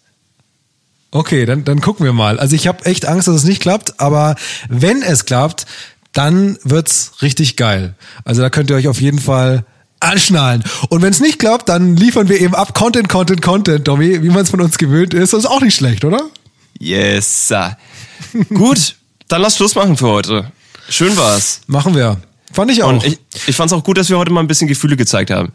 Okay, 1.11 1.45
dann, 1.45 1.65
dann 1.65 1.81
gucken 1.81 2.07
wir 2.07 2.15
mal. 2.15 2.39
Also 2.41 2.57
ich 2.57 2.67
habe 2.67 2.85
echt 2.87 3.07
Angst, 3.07 3.29
dass 3.29 3.37
es 3.37 3.45
nicht 3.45 3.61
klappt, 3.61 4.01
aber 4.01 4.35
wenn 4.69 5.03
es 5.03 5.27
klappt, 5.27 5.67
dann 6.13 6.59
wird's 6.63 7.13
richtig 7.23 7.57
geil. 7.57 7.95
Also 8.25 8.43
da 8.43 8.51
könnt 8.51 8.71
ihr 8.71 8.77
euch 8.77 8.89
auf 8.89 9.01
jeden 9.01 9.19
Fall 9.19 9.65
anschnallen. 10.01 10.65
Und 10.89 11.03
wenn 11.03 11.11
es 11.11 11.21
nicht 11.21 11.39
klappt, 11.39 11.69
dann 11.69 11.97
liefern 11.97 12.29
wir 12.29 12.41
eben 12.41 12.55
ab 12.55 12.75
Content, 12.75 13.09
Content, 13.09 13.41
Content, 13.41 13.87
Domi, 13.87 14.23
wie 14.23 14.29
man 14.29 14.43
es 14.43 14.51
von 14.51 14.61
uns 14.61 14.79
gewöhnt 14.79 15.15
ist. 15.15 15.33
Das 15.33 15.41
ist 15.41 15.47
auch 15.47 15.61
nicht 15.61 15.75
schlecht, 15.75 16.05
oder? 16.05 16.29
Yes. 16.79 17.49
sir. 17.49 17.77
Gut, 18.55 18.97
dann 19.29 19.43
lass 19.43 19.57
Schluss 19.57 19.75
machen 19.75 19.97
für 19.97 20.09
heute. 20.09 20.53
Schön 20.89 21.17
war's. 21.17 21.61
Machen 21.67 21.95
wir. 21.95 22.21
Fand 22.53 22.71
ich 22.71 22.83
auch. 22.83 22.91
Und 22.91 23.05
ich, 23.05 23.19
ich 23.47 23.57
fand's 23.57 23.73
auch 23.73 23.83
gut, 23.83 23.97
dass 23.97 24.11
wir 24.11 24.19
heute 24.19 24.31
mal 24.31 24.41
ein 24.41 24.47
bisschen 24.47 24.69
Gefühle 24.69 24.97
gezeigt 24.97 25.31
haben. 25.31 25.53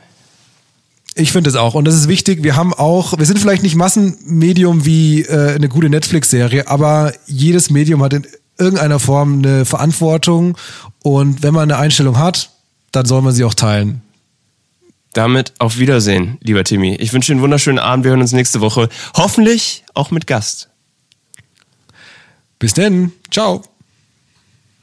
Ich 1.14 1.32
finde 1.32 1.50
es 1.50 1.56
auch. 1.56 1.74
Und 1.74 1.86
das 1.86 1.96
ist 1.96 2.08
wichtig. 2.08 2.44
Wir 2.44 2.56
haben 2.56 2.74
auch, 2.74 3.18
wir 3.18 3.26
sind 3.26 3.40
vielleicht 3.40 3.64
nicht 3.64 3.76
Massenmedium 3.76 4.86
wie 4.86 5.22
äh, 5.22 5.56
eine 5.56 5.70
gute 5.70 5.90
Netflix-Serie, 5.90 6.68
aber 6.68 7.14
jedes 7.28 7.70
Medium 7.70 8.02
hat 8.04 8.14
in 8.14 8.26
irgendeiner 8.58 9.00
Form 9.00 9.40
eine 9.40 9.66
Verantwortung. 9.66 10.58
Und 11.04 11.44
wenn 11.44 11.54
man 11.54 11.72
eine 11.72 11.80
Einstellung 11.80 12.18
hat, 12.18 12.52
dann 12.92 13.06
soll 13.06 13.22
man 13.22 13.34
sie 13.34 13.44
auch 13.44 13.54
teilen. 13.54 14.02
Damit 15.14 15.54
auf 15.60 15.78
Wiedersehen, 15.78 16.38
lieber 16.42 16.64
Timmy. 16.64 16.96
Ich 16.96 17.14
wünsche 17.14 17.28
dir 17.32 17.36
einen 17.36 17.42
wunderschönen 17.42 17.80
Abend. 17.80 18.04
Wir 18.06 18.12
hören 18.12 18.22
uns 18.22 18.34
nächste 18.34 18.62
Woche. 18.62 18.90
Hoffentlich 19.16 19.84
auch 19.94 20.12
mit 20.12 20.28
Gast. 20.28 20.70
Bis 22.60 22.74
denn. 22.74 23.12
Ciao. 23.32 23.64